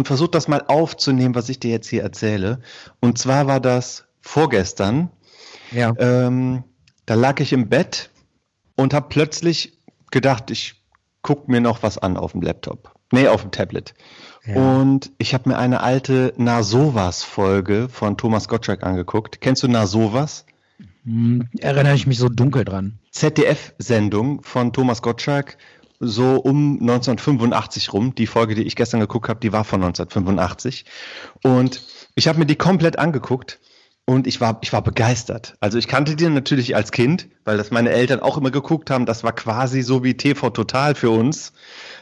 und 0.00 0.06
versuch 0.06 0.28
das 0.28 0.48
mal 0.48 0.64
aufzunehmen, 0.66 1.34
was 1.34 1.50
ich 1.50 1.60
dir 1.60 1.70
jetzt 1.70 1.86
hier 1.86 2.02
erzähle. 2.02 2.60
Und 3.00 3.18
zwar 3.18 3.46
war 3.46 3.60
das 3.60 4.06
vorgestern. 4.22 5.10
Ja. 5.72 5.92
Ähm, 5.98 6.64
da 7.04 7.12
lag 7.12 7.38
ich 7.40 7.52
im 7.52 7.68
Bett 7.68 8.08
und 8.76 8.94
habe 8.94 9.08
plötzlich 9.10 9.76
gedacht, 10.10 10.50
ich 10.50 10.82
guck 11.20 11.48
mir 11.48 11.60
noch 11.60 11.82
was 11.82 11.98
an 11.98 12.16
auf 12.16 12.32
dem 12.32 12.40
Laptop. 12.40 12.94
Nee, 13.12 13.28
auf 13.28 13.42
dem 13.42 13.50
Tablet. 13.50 13.92
Ja. 14.46 14.54
Und 14.54 15.12
ich 15.18 15.34
habe 15.34 15.50
mir 15.50 15.58
eine 15.58 15.82
alte 15.82 16.32
Nasovas-Folge 16.38 17.90
von 17.90 18.16
Thomas 18.16 18.48
Gottschalk 18.48 18.82
angeguckt. 18.82 19.42
Kennst 19.42 19.62
du 19.64 19.68
Nasovas? 19.68 20.46
Hm, 21.04 21.46
erinnere 21.58 21.94
ich 21.94 22.06
mich 22.06 22.16
so 22.16 22.30
dunkel 22.30 22.64
dran. 22.64 22.98
ZDF-Sendung 23.10 24.40
von 24.44 24.72
Thomas 24.72 25.02
Gottschalk, 25.02 25.58
so 26.00 26.36
um 26.36 26.80
1985 26.80 27.92
rum. 27.92 28.14
Die 28.14 28.26
Folge, 28.26 28.54
die 28.54 28.62
ich 28.62 28.74
gestern 28.74 29.00
geguckt 29.00 29.28
habe, 29.28 29.40
die 29.40 29.52
war 29.52 29.64
von 29.64 29.82
1985. 29.82 30.86
Und 31.44 31.82
ich 32.14 32.26
habe 32.26 32.38
mir 32.38 32.46
die 32.46 32.56
komplett 32.56 32.98
angeguckt 32.98 33.60
und 34.06 34.26
ich 34.26 34.40
war, 34.40 34.58
ich 34.62 34.72
war 34.72 34.82
begeistert. 34.82 35.54
Also 35.60 35.78
ich 35.78 35.86
kannte 35.86 36.16
die 36.16 36.28
natürlich 36.28 36.74
als 36.74 36.90
Kind, 36.90 37.28
weil 37.44 37.58
das 37.58 37.70
meine 37.70 37.90
Eltern 37.90 38.20
auch 38.20 38.38
immer 38.38 38.50
geguckt 38.50 38.90
haben. 38.90 39.06
Das 39.06 39.22
war 39.22 39.32
quasi 39.32 39.82
so 39.82 40.02
wie 40.02 40.16
TV 40.16 40.50
Total 40.50 40.94
für 40.94 41.10
uns. 41.10 41.52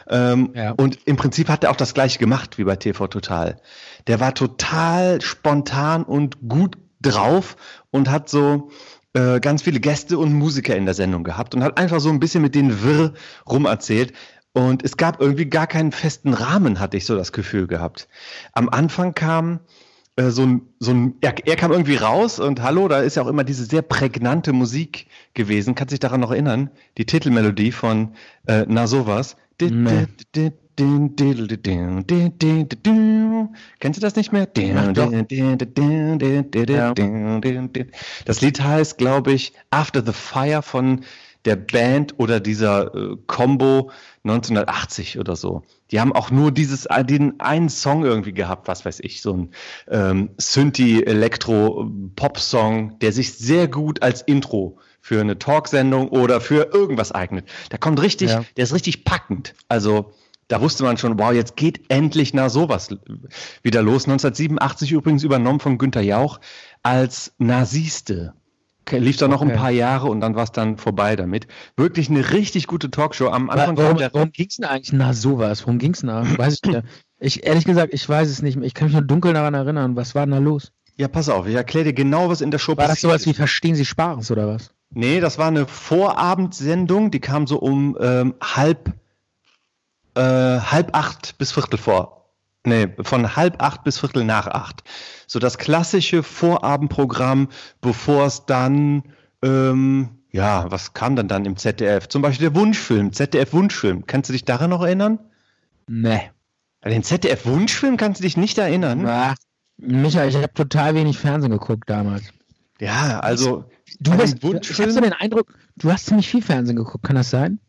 Ähm, 0.09 0.51
Ja. 0.55 0.71
Und 0.71 0.97
im 1.05 1.17
Prinzip 1.17 1.49
hat 1.49 1.63
er 1.63 1.69
auch 1.69 1.75
das 1.75 1.93
gleiche 1.93 2.17
gemacht 2.17 2.57
wie 2.57 2.63
bei 2.63 2.77
TV 2.77 3.07
Total. 3.07 3.61
Der 4.07 4.19
war 4.19 4.33
total 4.33 5.21
spontan 5.21 6.03
und 6.03 6.37
gut 6.47 6.77
drauf 7.01 7.57
und 7.91 8.09
hat 8.09 8.29
so 8.29 8.71
äh, 9.13 9.39
ganz 9.39 9.63
viele 9.63 9.79
Gäste 9.79 10.17
und 10.17 10.33
Musiker 10.33 10.75
in 10.75 10.85
der 10.85 10.93
Sendung 10.93 11.23
gehabt 11.23 11.55
und 11.55 11.63
hat 11.63 11.77
einfach 11.77 11.99
so 11.99 12.09
ein 12.09 12.19
bisschen 12.19 12.41
mit 12.41 12.55
denen 12.55 12.83
wirr 12.83 13.13
rumerzählt. 13.49 14.13
Und 14.53 14.83
es 14.83 14.97
gab 14.97 15.21
irgendwie 15.21 15.45
gar 15.45 15.67
keinen 15.67 15.91
festen 15.91 16.33
Rahmen, 16.33 16.79
hatte 16.79 16.97
ich 16.97 17.05
so 17.05 17.15
das 17.15 17.31
Gefühl 17.31 17.67
gehabt. 17.67 18.07
Am 18.53 18.67
Anfang 18.67 19.13
kam 19.13 19.59
äh, 20.15 20.31
so 20.31 20.43
ein, 20.43 20.61
so 20.79 20.91
ein 20.91 21.15
er, 21.21 21.35
er 21.45 21.55
kam 21.55 21.71
irgendwie 21.71 21.95
raus 21.95 22.39
und 22.39 22.61
hallo, 22.61 22.87
da 22.87 22.99
ist 22.99 23.15
ja 23.15 23.23
auch 23.23 23.27
immer 23.27 23.43
diese 23.43 23.65
sehr 23.65 23.83
prägnante 23.83 24.53
Musik 24.53 25.07
gewesen. 25.33 25.75
Kannst 25.75 25.91
dich 25.91 25.99
daran 25.99 26.19
noch 26.19 26.31
erinnern? 26.31 26.71
Die 26.97 27.05
Titelmelodie 27.05 27.71
von 27.71 28.13
äh, 28.47 28.65
Na 28.67 28.87
sowas. 28.87 29.37
Nee. 30.35 30.49
Kennst 33.79 33.97
du 33.97 34.01
das 34.01 34.15
nicht 34.15 34.31
mehr? 34.31 34.47
Das 38.25 38.41
Lied 38.41 38.61
heißt, 38.61 38.97
glaube 38.97 39.31
ich, 39.31 39.53
After 39.69 40.03
the 40.05 40.13
Fire 40.13 40.61
von 40.61 41.01
der 41.45 41.55
Band 41.55 42.15
oder 42.19 42.41
dieser 42.41 42.93
äh, 42.93 43.15
Combo 43.27 43.91
1980 44.25 45.19
oder 45.19 45.37
so. 45.37 45.63
Die 45.91 46.01
haben 46.01 46.11
auch 46.13 46.31
nur 46.31 46.51
dieses 46.51 46.85
äh, 46.87 47.05
den 47.05 47.39
einen 47.39 47.69
Song 47.69 48.03
irgendwie 48.03 48.33
gehabt, 48.33 48.67
was 48.67 48.83
weiß 48.85 48.99
ich, 48.99 49.21
so 49.21 49.33
ein 49.33 49.51
ähm, 49.89 50.31
Synthi-Elektro-Pop-Song, 50.37 52.99
der 52.99 53.13
sich 53.13 53.33
sehr 53.33 53.69
gut 53.69 54.03
als 54.03 54.21
Intro 54.21 54.77
für 55.01 55.21
eine 55.21 55.39
Talksendung 55.39 56.09
oder 56.09 56.41
für 56.41 56.73
irgendwas 56.73 57.13
eignet. 57.13 57.47
Der 57.71 57.79
kommt 57.79 58.01
richtig, 58.01 58.31
Ja. 58.31 58.43
der 58.57 58.65
ist 58.65 58.73
richtig 58.73 59.05
packend. 59.05 59.55
Also 59.69 60.11
da 60.49 60.59
wusste 60.61 60.83
man 60.83 60.97
schon, 60.97 61.17
wow, 61.17 61.31
jetzt 61.31 61.55
geht 61.55 61.89
endlich 61.89 62.33
nach 62.33 62.49
sowas 62.49 62.89
wieder 63.63 63.81
los. 63.81 64.03
1987 64.03 64.91
übrigens 64.91 65.23
übernommen 65.23 65.61
von 65.61 65.77
Günter 65.77 66.01
Jauch 66.01 66.39
als 66.83 67.33
Nasiste. 67.37 68.33
Lief 68.91 69.17
dann 69.17 69.29
noch 69.29 69.43
ein 69.43 69.49
Okay. 69.49 69.57
paar 69.57 69.69
Jahre 69.69 70.07
und 70.07 70.19
dann 70.19 70.33
war 70.33 70.43
es 70.45 70.51
dann 70.51 70.77
vorbei 70.77 71.15
damit. 71.15 71.45
Wirklich 71.77 72.09
eine 72.09 72.31
richtig 72.31 72.65
gute 72.65 72.89
Talkshow. 72.89 73.27
Am 73.27 73.51
Anfang 73.51 73.77
Warum, 73.77 73.97
der 73.97 74.11
warum 74.11 74.31
ging 74.31 74.47
es 74.49 74.55
denn 74.55 74.65
eigentlich 74.65 74.93
nach 74.93 75.13
sowas? 75.13 75.61
Worum 75.61 75.77
ging 75.77 75.93
es 75.93 76.01
da? 76.01 76.23
Weiß 76.37 76.55
ich 76.63 76.69
nicht. 76.71 76.83
Ich, 77.19 77.45
ehrlich 77.45 77.65
gesagt, 77.65 77.93
ich 77.93 78.07
weiß 78.09 78.27
es 78.27 78.41
nicht 78.41 78.57
mehr. 78.57 78.65
Ich 78.65 78.73
kann 78.73 78.87
mich 78.87 78.93
nur 78.93 79.03
dunkel 79.03 79.33
daran 79.33 79.53
erinnern. 79.53 79.95
Was 79.95 80.15
war 80.15 80.25
denn 80.25 80.31
da 80.31 80.39
los? 80.39 80.71
Ja, 80.95 81.07
pass 81.07 81.29
auf, 81.29 81.45
ich 81.47 81.53
erkläre 81.53 81.85
dir 81.85 81.93
genau, 81.93 82.29
was 82.29 82.41
in 82.41 82.49
der 82.49 82.57
Show 82.57 82.75
War 82.77 82.87
das 82.87 82.95
passiert 82.95 83.11
sowas 83.11 83.25
wie. 83.27 83.33
Verstehen 83.33 83.75
Sie 83.75 83.85
Spares 83.85 84.31
oder 84.31 84.47
was? 84.47 84.71
Nee, 84.89 85.19
das 85.19 85.37
war 85.37 85.47
eine 85.47 85.67
Vorabendsendung, 85.67 87.11
die 87.11 87.19
kam 87.19 87.45
so 87.47 87.59
um 87.59 87.95
ähm, 88.01 88.33
halb, 88.41 88.93
äh, 90.15 90.21
halb 90.21 90.95
acht 90.95 91.37
bis 91.37 91.51
Viertel 91.51 91.77
vor. 91.77 92.29
Nee, 92.65 92.89
von 93.01 93.35
halb 93.35 93.61
acht 93.61 93.83
bis 93.83 93.99
Viertel 93.99 94.23
nach 94.25 94.47
acht. 94.47 94.83
So 95.27 95.39
das 95.39 95.57
klassische 95.57 96.23
Vorabendprogramm, 96.23 97.49
bevor 97.81 98.25
es 98.25 98.45
dann, 98.45 99.03
ähm, 99.41 100.09
ja, 100.31 100.69
was 100.69 100.93
kam 100.93 101.15
dann 101.15 101.27
dann 101.27 101.45
im 101.45 101.57
ZDF? 101.57 102.07
Zum 102.09 102.21
Beispiel 102.21 102.49
der 102.49 102.59
Wunschfilm, 102.59 103.13
ZDF-Wunschfilm. 103.13 104.05
Kannst 104.05 104.29
du 104.29 104.33
dich 104.33 104.45
daran 104.45 104.69
noch 104.69 104.81
erinnern? 104.81 105.19
Nee. 105.87 106.29
An 106.81 106.91
den 106.91 107.03
ZDF-Wunschfilm 107.03 107.97
kannst 107.97 108.19
du 108.19 108.23
dich 108.23 108.37
nicht 108.37 108.57
erinnern? 108.57 109.05
Ach, 109.07 109.35
Michael, 109.77 110.29
ich 110.29 110.35
habe 110.35 110.53
total 110.53 110.95
wenig 110.95 111.17
Fernsehen 111.17 111.51
geguckt 111.51 111.89
damals. 111.89 112.23
Ja, 112.79 113.19
also 113.19 113.65
Du 113.99 114.15
bist, 114.15 114.43
ich 114.43 114.79
habe 114.79 114.91
so 114.91 115.01
den 115.01 115.13
Eindruck, 115.13 115.53
du 115.75 115.91
hast 115.91 116.05
ziemlich 116.05 116.29
viel 116.29 116.41
Fernsehen 116.41 116.75
geguckt. 116.75 117.03
Kann 117.03 117.15
das 117.15 117.29
sein? 117.29 117.59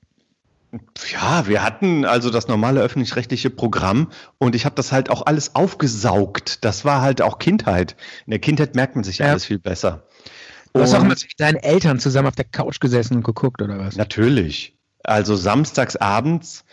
Ja, 1.12 1.46
wir 1.48 1.62
hatten 1.64 2.04
also 2.04 2.30
das 2.30 2.46
normale 2.46 2.80
öffentlich-rechtliche 2.80 3.50
Programm 3.50 4.10
und 4.38 4.54
ich 4.54 4.64
habe 4.64 4.74
das 4.76 4.92
halt 4.92 5.10
auch 5.10 5.26
alles 5.26 5.54
aufgesaugt. 5.54 6.64
Das 6.64 6.84
war 6.84 7.00
halt 7.00 7.22
auch 7.22 7.38
Kindheit. 7.38 7.96
In 8.26 8.30
der 8.30 8.38
Kindheit 8.38 8.74
merkt 8.76 8.94
man 8.94 9.02
sich 9.04 9.18
Ja. 9.18 9.30
alles 9.30 9.44
viel 9.44 9.58
besser. 9.58 10.06
Du 10.72 10.80
hast 10.80 10.94
auch 10.94 11.02
mit 11.02 11.24
deinen 11.38 11.56
Eltern 11.56 11.98
zusammen 11.98 12.28
auf 12.28 12.36
der 12.36 12.44
Couch 12.44 12.78
gesessen 12.78 13.16
und 13.16 13.24
geguckt 13.24 13.60
oder 13.60 13.78
was? 13.78 13.96
natürlich. 13.96 14.76
Also 15.02 15.34
samstags 15.34 15.96
abends, 15.96 16.64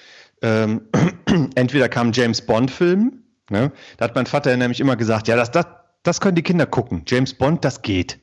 ähm, 0.41 0.81
entweder 1.55 1.89
kam 1.89 2.09
ein 2.09 2.13
James 2.13 2.41
Bond-Film, 2.45 3.23
ne? 3.49 3.71
da 3.97 4.05
hat 4.05 4.13
mein 4.15 4.25
Vater 4.27 4.55
nämlich 4.57 4.79
immer 4.79 4.97
gesagt, 4.97 5.27
ja, 5.27 5.35
das, 5.35 5.49
das, 5.49 5.65
das 6.03 6.21
können 6.21 6.35
die 6.35 6.43
Kinder 6.43 6.65
gucken. 6.67 7.03
James 7.07 7.33
Bond, 7.33 7.65
das 7.65 7.81
geht. 7.81 8.19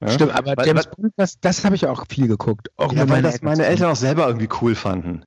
Ja? 0.00 0.08
Stimmt, 0.08 0.32
aber 0.34 0.56
Weil- 0.56 0.66
James 0.66 0.86
Bond, 0.86 1.12
das, 1.16 1.40
das 1.40 1.64
habe 1.64 1.74
ich 1.74 1.86
auch 1.86 2.04
viel 2.08 2.26
geguckt. 2.28 2.68
Auch 2.76 2.92
Ja, 2.92 3.08
weil 3.08 3.22
das 3.22 3.42
meine 3.42 3.56
zusammen. 3.56 3.70
Eltern 3.70 3.90
auch 3.92 3.96
selber 3.96 4.26
irgendwie 4.26 4.48
cool 4.62 4.74
fanden. 4.74 5.24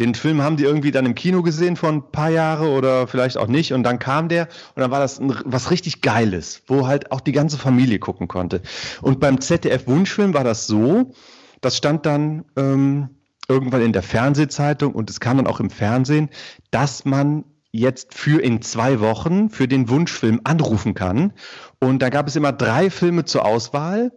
Den 0.00 0.14
Film 0.14 0.42
haben 0.42 0.56
die 0.56 0.62
irgendwie 0.62 0.92
dann 0.92 1.06
im 1.06 1.16
Kino 1.16 1.42
gesehen 1.42 1.74
vor 1.74 1.88
ein 1.88 2.12
paar 2.12 2.30
Jahre 2.30 2.68
oder 2.68 3.08
vielleicht 3.08 3.36
auch 3.36 3.48
nicht. 3.48 3.72
Und 3.72 3.82
dann 3.82 3.98
kam 3.98 4.28
der 4.28 4.44
und 4.76 4.80
dann 4.80 4.92
war 4.92 5.00
das 5.00 5.18
ein, 5.18 5.34
was 5.44 5.72
richtig 5.72 6.02
Geiles, 6.02 6.62
wo 6.68 6.86
halt 6.86 7.10
auch 7.10 7.20
die 7.20 7.32
ganze 7.32 7.58
Familie 7.58 7.98
gucken 7.98 8.28
konnte. 8.28 8.62
Und 9.02 9.18
beim 9.18 9.40
ZDF-Wunschfilm 9.40 10.34
war 10.34 10.44
das 10.44 10.68
so, 10.68 11.12
das 11.60 11.76
stand 11.76 12.06
dann 12.06 12.44
ähm, 12.56 13.08
irgendwann 13.48 13.82
in 13.82 13.92
der 13.92 14.04
Fernsehzeitung 14.04 14.94
und 14.94 15.10
es 15.10 15.18
kam 15.18 15.38
dann 15.38 15.48
auch 15.48 15.58
im 15.58 15.70
Fernsehen, 15.70 16.28
dass 16.70 17.04
man 17.04 17.44
jetzt 17.72 18.14
für 18.14 18.40
in 18.40 18.62
zwei 18.62 19.00
Wochen 19.00 19.50
für 19.50 19.66
den 19.66 19.88
Wunschfilm 19.88 20.40
anrufen 20.44 20.94
kann. 20.94 21.32
Und 21.80 22.00
da 22.00 22.08
gab 22.10 22.28
es 22.28 22.36
immer 22.36 22.52
drei 22.52 22.90
Filme 22.90 23.24
zur 23.24 23.44
Auswahl. 23.44 24.12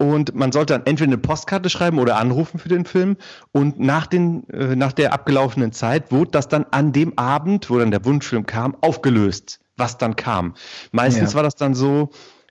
Und 0.00 0.34
man 0.34 0.52
sollte 0.52 0.74
dann 0.74 0.86
entweder 0.86 1.08
eine 1.08 1.18
Postkarte 1.18 1.70
schreiben 1.70 1.98
oder 1.98 2.16
anrufen 2.18 2.58
für 2.58 2.68
den 2.68 2.84
Film. 2.84 3.16
Und 3.50 3.80
nach, 3.80 4.06
den, 4.06 4.48
äh, 4.50 4.76
nach 4.76 4.92
der 4.92 5.12
abgelaufenen 5.12 5.72
Zeit 5.72 6.12
wurde 6.12 6.30
das 6.30 6.48
dann 6.48 6.66
an 6.70 6.92
dem 6.92 7.18
Abend, 7.18 7.68
wo 7.68 7.78
dann 7.78 7.90
der 7.90 8.04
Wunschfilm 8.04 8.46
kam, 8.46 8.76
aufgelöst, 8.80 9.58
was 9.76 9.98
dann 9.98 10.14
kam. 10.14 10.54
Meistens 10.92 11.32
Ja. 11.32 11.36
war 11.36 11.42
das 11.42 11.56
dann 11.56 11.74
so, 11.74 12.10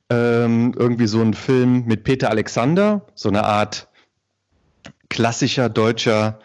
ähm, 0.10 0.74
irgendwie 0.78 1.08
so 1.08 1.22
ein 1.22 1.34
Film 1.34 1.86
mit 1.86 2.04
Peter 2.04 2.30
Alexander, 2.30 3.06
so 3.16 3.30
eine 3.30 3.46
Art 3.46 3.88
klassischer 5.10 5.70
deutscher 5.70 6.40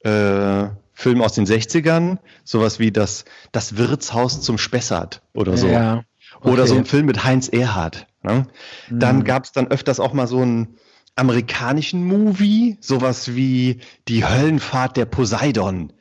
äh, 0.00 0.68
Film 0.92 1.22
aus 1.22 1.34
den 1.34 1.46
60ern, 1.46 2.18
sowas 2.42 2.80
wie 2.80 2.90
das, 2.90 3.24
das 3.52 3.76
Wirtshaus 3.76 4.40
zum 4.40 4.58
Spessart 4.58 5.22
oder 5.34 5.56
so. 5.56 5.68
Ja. 5.68 6.02
Oder 6.42 6.66
so 6.66 6.74
okay. 6.74 6.82
ein 6.82 6.86
Film 6.86 7.06
mit 7.06 7.24
Heinz 7.24 7.48
Erhardt. 7.48 8.06
Ne? 8.22 8.46
Dann 8.90 9.24
gab 9.24 9.44
es 9.44 9.52
dann 9.52 9.68
öfters 9.68 10.00
auch 10.00 10.12
mal 10.12 10.26
so 10.26 10.40
einen 10.40 10.76
amerikanischen 11.16 12.04
Movie, 12.04 12.78
sowas 12.80 13.34
wie 13.34 13.80
Die 14.06 14.24
Höllenfahrt 14.24 14.96
der 14.96 15.04
Poseidon. 15.06 15.92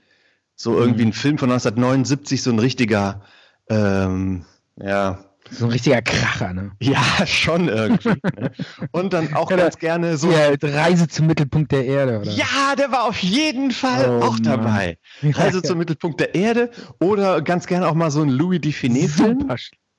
So 0.56 0.78
irgendwie 0.78 1.06
ein 1.06 1.14
Film 1.14 1.38
von 1.38 1.50
1979, 1.52 2.42
so 2.42 2.52
ein 2.52 2.60
richtiger, 2.60 3.22
ähm, 3.70 4.46
ja, 4.80 5.20
So 5.52 5.66
ein 5.66 5.72
richtiger 5.72 6.02
Kracher, 6.02 6.54
ne? 6.54 6.72
ja, 6.82 7.04
schon 7.26 7.68
irgendwie. 7.68 8.10
ne? 8.10 8.52
Und 8.92 9.14
dann 9.14 9.34
auch 9.36 9.50
ganz 9.50 9.78
gerne 9.78 10.18
so. 10.18 10.32
Ja, 10.32 10.50
Reise 10.62 11.08
zum 11.08 11.28
Mittelpunkt 11.28 11.72
der 11.72 11.86
Erde, 11.86 12.20
oder? 12.20 12.32
Ja, 12.32 12.76
der 12.78 12.92
war 12.92 13.06
auf 13.06 13.20
jeden 13.20 13.72
Fall 13.72 14.10
Oh, 14.10 14.26
auch 14.26 14.34
Mann. 14.34 14.44
dabei. 14.44 14.98
Ja, 15.22 15.48
ja. 15.48 15.64
zum 15.64 15.78
Mittelpunkt 15.78 16.20
der 16.20 16.36
Erde 16.36 16.72
oder 17.00 17.42
ganz 17.42 17.68
gerne 17.68 17.88
auch 17.88 17.94
mal 17.96 18.12
so 18.12 18.22
ein 18.22 18.30
Louis 18.30 18.60
Dufiné-Film. 18.60 19.42
Super. 19.42 19.56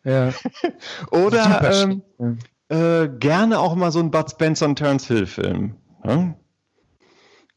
Ja. 0.09 0.33
Oder 1.11 1.71
ähm, 1.71 2.03
äh, 2.69 3.09
gerne 3.09 3.59
auch 3.59 3.75
mal 3.75 3.93
so 3.93 3.99
ein 3.99 4.11
Bud 4.11 4.31
Spencer 4.31 4.67
und 4.67 4.77
Terence 4.77 5.07
Hill 5.07 5.27
Film. 5.27 5.75
Ne? 6.05 6.35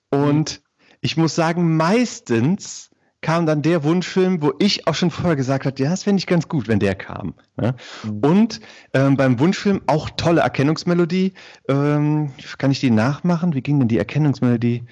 Und 0.10 0.62
ich 1.00 1.16
muss 1.16 1.36
sagen, 1.36 1.78
meistens 1.78 2.90
kam 3.22 3.46
dann 3.46 3.62
der 3.62 3.84
Wunschfilm, 3.84 4.42
wo 4.42 4.54
ich 4.60 4.88
auch 4.88 4.96
schon 4.96 5.12
vorher 5.12 5.36
gesagt 5.36 5.66
habe, 5.66 5.82
ja, 5.82 5.92
das 5.92 6.04
fände 6.04 6.20
ich 6.20 6.28
ganz 6.28 6.48
gut, 6.48 6.68
wenn 6.68 6.80
der 6.80 6.96
kam. 6.96 7.36
Ne? 7.56 7.76
Und 8.22 8.60
ähm, 8.94 9.16
beim 9.16 9.40
Wunschfilm 9.40 9.82
auch 9.88 10.10
tolle 10.10 10.42
Erkennungsmelodie. 10.42 11.34
Ähm, 11.70 12.32
kann 12.58 12.72
ich 12.72 12.80
die 12.80 12.90
nachmachen? 12.90 13.54
Wie 13.54 13.62
ging 13.62 13.80
denn 13.80 13.88
die 13.88 14.00
Erkennungsmelodie? 14.00 14.84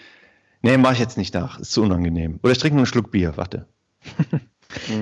Nee, 0.61 0.77
mache 0.77 0.93
ich 0.93 0.99
jetzt 0.99 1.17
nicht 1.17 1.33
nach. 1.33 1.59
Ist 1.59 1.71
zu 1.71 1.81
unangenehm. 1.81 2.39
Oder 2.43 2.51
ich 2.51 2.59
trinke 2.59 2.75
nur 2.75 2.81
einen 2.81 2.85
Schluck 2.85 3.11
Bier, 3.11 3.35
warte. 3.35 3.67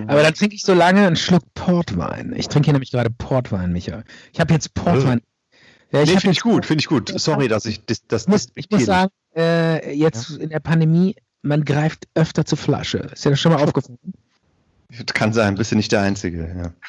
Aber 0.07 0.23
dann 0.23 0.33
trinke 0.33 0.55
ich 0.55 0.61
so 0.61 0.73
lange 0.73 1.05
einen 1.05 1.15
Schluck 1.15 1.43
Portwein. 1.53 2.33
Ich 2.35 2.47
trinke 2.47 2.67
hier 2.67 2.73
nämlich 2.73 2.91
gerade 2.91 3.09
Portwein, 3.09 3.71
Micha. 3.73 4.03
Ich 4.33 4.39
habe 4.39 4.53
jetzt 4.53 4.73
Portwein. 4.73 5.21
Ja, 5.91 6.01
Nee, 6.01 6.05
finde 6.05 6.31
ich 6.31 6.41
gut, 6.41 6.65
finde 6.65 6.81
ich 6.81 6.87
gut. 6.87 7.13
Sorry, 7.19 7.47
dass 7.47 7.65
ich 7.65 7.85
das, 7.85 8.05
das 8.07 8.23
Ich 8.23 8.27
muss, 8.27 8.47
ich 8.55 8.69
muss 8.69 8.85
sagen, 8.85 9.11
äh, 9.35 9.93
jetzt 9.93 10.31
in 10.31 10.49
der 10.49 10.59
Pandemie, 10.59 11.15
man 11.41 11.63
greift 11.63 12.07
öfter 12.13 12.45
zur 12.45 12.57
Flasche. 12.57 12.97
Ist 13.13 13.23
dir 13.23 13.29
das 13.29 13.39
schon 13.39 13.53
mal 13.53 13.63
aufgefallen? 13.63 13.97
Kann 15.13 15.33
sein, 15.33 15.55
bist 15.55 15.71
du 15.71 15.75
nicht 15.75 15.91
der 15.91 16.01
Einzige. 16.01 16.53
Ja. 16.57 16.73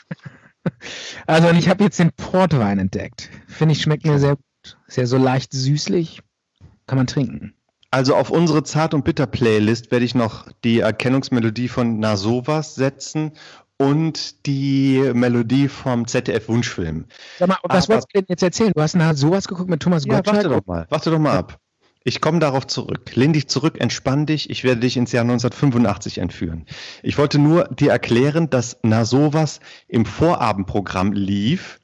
Also, 1.26 1.48
und 1.48 1.56
ich 1.56 1.68
habe 1.68 1.84
jetzt 1.84 1.98
den 1.98 2.12
Portwein 2.12 2.78
entdeckt. 2.78 3.30
Finde 3.46 3.72
ich, 3.72 3.80
schmeckt 3.80 4.04
mir 4.04 4.18
sehr 4.18 4.36
gut. 4.36 4.76
Ist 4.86 4.96
ja 4.98 5.06
so 5.06 5.16
leicht 5.16 5.52
süßlich. 5.52 6.20
Kann 6.86 6.98
man 6.98 7.06
trinken. 7.06 7.54
Also 7.90 8.14
auf 8.16 8.30
unsere 8.30 8.62
Zart- 8.64 8.92
und 8.94 9.04
Bitter-Playlist 9.04 9.90
werde 9.90 10.04
ich 10.04 10.14
noch 10.14 10.46
die 10.64 10.80
Erkennungsmelodie 10.80 11.68
von 11.68 11.98
Na 11.98 12.16
sowas 12.16 12.74
setzen 12.74 13.32
und 13.78 14.44
die 14.46 15.10
Melodie 15.14 15.68
vom 15.68 16.06
ZDF-Wunschfilm. 16.06 17.06
Sag 17.38 17.48
mal, 17.48 17.56
was 17.62 17.88
wolltest 17.88 18.08
du 18.12 18.18
denn 18.20 18.26
jetzt 18.28 18.42
erzählen? 18.42 18.72
Du 18.74 18.82
hast 18.82 18.94
nachher 18.94 19.14
sowas 19.14 19.48
geguckt 19.48 19.70
mit 19.70 19.80
Thomas 19.80 20.04
Ja, 20.04 20.16
Gottschalk? 20.16 20.36
warte 20.36 20.48
doch 20.50 20.66
mal, 20.66 20.86
warte 20.90 21.10
doch 21.10 21.18
mal 21.18 21.36
ab. 21.38 21.58
Ich 22.04 22.20
komme 22.20 22.38
darauf 22.38 22.66
zurück. 22.66 23.14
Lehn 23.14 23.32
dich 23.32 23.48
zurück, 23.48 23.80
entspann 23.80 24.26
dich. 24.26 24.50
Ich 24.50 24.64
werde 24.64 24.80
dich 24.80 24.96
ins 24.96 25.12
Jahr 25.12 25.22
1985 25.22 26.18
entführen. 26.18 26.66
Ich 27.02 27.18
wollte 27.18 27.38
nur 27.38 27.64
dir 27.68 27.90
erklären, 27.90 28.50
dass 28.50 28.78
Na 28.82 29.04
sowas 29.04 29.60
im 29.88 30.04
Vorabendprogramm 30.06 31.12
lief. 31.12 31.80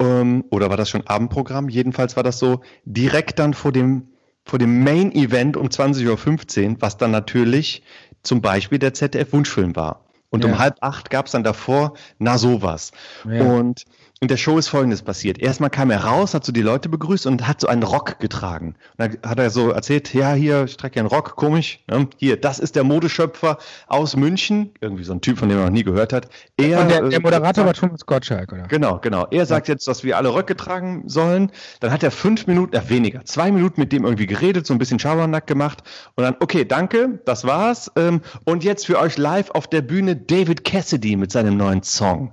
Ähm, 0.00 0.44
oder 0.50 0.70
war 0.70 0.76
das 0.76 0.88
schon 0.90 1.06
Abendprogramm? 1.06 1.68
Jedenfalls 1.68 2.16
war 2.16 2.22
das 2.22 2.38
so 2.38 2.60
direkt 2.84 3.38
dann 3.38 3.54
vor 3.54 3.72
dem, 3.72 4.08
vor 4.48 4.58
dem 4.58 4.82
Main-Event 4.82 5.56
um 5.56 5.68
20.15 5.68 6.70
Uhr, 6.70 6.76
was 6.80 6.96
dann 6.96 7.10
natürlich 7.10 7.82
zum 8.22 8.40
Beispiel 8.40 8.78
der 8.78 8.94
ZDF-Wunschfilm 8.94 9.76
war. 9.76 10.04
Und 10.30 10.44
Ja. 10.44 10.50
um 10.50 10.58
halb 10.58 10.76
acht 10.80 11.10
gab 11.10 11.26
es 11.26 11.32
dann 11.32 11.44
davor 11.44 11.94
Na 12.18 12.38
sowas. 12.38 12.92
Ja. 13.30 13.44
Und 13.44 13.84
in 14.20 14.28
der 14.28 14.36
Show 14.36 14.58
ist 14.58 14.68
Folgendes 14.68 15.02
passiert. 15.02 15.38
Erstmal 15.38 15.70
kam 15.70 15.90
er 15.90 16.04
raus, 16.04 16.34
hat 16.34 16.44
so 16.44 16.50
die 16.50 16.62
Leute 16.62 16.88
begrüßt 16.88 17.26
und 17.26 17.46
hat 17.46 17.60
so 17.60 17.68
einen 17.68 17.84
Rock 17.84 18.18
getragen. 18.18 18.74
Und 18.96 18.98
dann 18.98 19.18
hat 19.30 19.38
er 19.38 19.50
so 19.50 19.70
erzählt, 19.70 20.12
ja, 20.12 20.32
hier, 20.32 20.64
ich 20.64 20.76
trage 20.76 20.96
ja 20.96 21.02
einen 21.02 21.08
Rock, 21.08 21.36
komisch. 21.36 21.80
Ne? 21.88 22.08
Hier, 22.16 22.36
das 22.40 22.58
ist 22.58 22.74
der 22.74 22.82
Modeschöpfer 22.84 23.58
aus 23.86 24.16
München. 24.16 24.72
Irgendwie 24.80 25.04
so 25.04 25.12
ein 25.12 25.20
Typ, 25.20 25.38
von 25.38 25.48
dem 25.48 25.58
man 25.58 25.66
noch 25.66 25.72
nie 25.72 25.84
gehört 25.84 26.12
hat. 26.12 26.28
Er, 26.56 26.80
Und 26.80 26.90
der, 26.90 27.02
der 27.02 27.18
äh, 27.18 27.22
Moderator 27.22 27.64
war 27.64 27.74
sagt- 27.74 27.78
Thomas 27.78 28.06
Gottschalk, 28.06 28.52
oder? 28.52 28.62
Genau, 28.64 28.98
genau. 28.98 29.26
Er 29.30 29.46
sagt 29.46 29.68
jetzt, 29.68 29.86
dass 29.86 30.02
wir 30.02 30.16
alle 30.16 30.34
Röcke 30.34 30.56
tragen 30.56 31.04
sollen. 31.06 31.52
Dann 31.80 31.92
hat 31.92 32.02
er 32.02 32.10
fünf 32.10 32.46
Minuten, 32.48 32.74
äh, 32.74 32.88
weniger, 32.88 33.24
zwei 33.24 33.52
Minuten 33.52 33.80
mit 33.80 33.92
dem 33.92 34.04
irgendwie 34.04 34.26
geredet, 34.26 34.66
so 34.66 34.74
ein 34.74 34.78
bisschen 34.78 34.98
Schabernack 34.98 35.46
gemacht. 35.46 35.84
Und 36.16 36.24
dann, 36.24 36.34
okay, 36.40 36.64
danke, 36.64 37.20
das 37.24 37.44
war's. 37.44 37.92
Ähm, 37.96 38.20
und 38.44 38.64
jetzt 38.64 38.86
für 38.86 38.98
euch 38.98 39.16
live 39.16 39.50
auf 39.52 39.68
der 39.68 39.82
Bühne 39.82 40.16
David 40.16 40.64
Cassidy 40.64 41.14
mit 41.16 41.30
seinem 41.30 41.56
neuen 41.56 41.82
Song. 41.84 42.32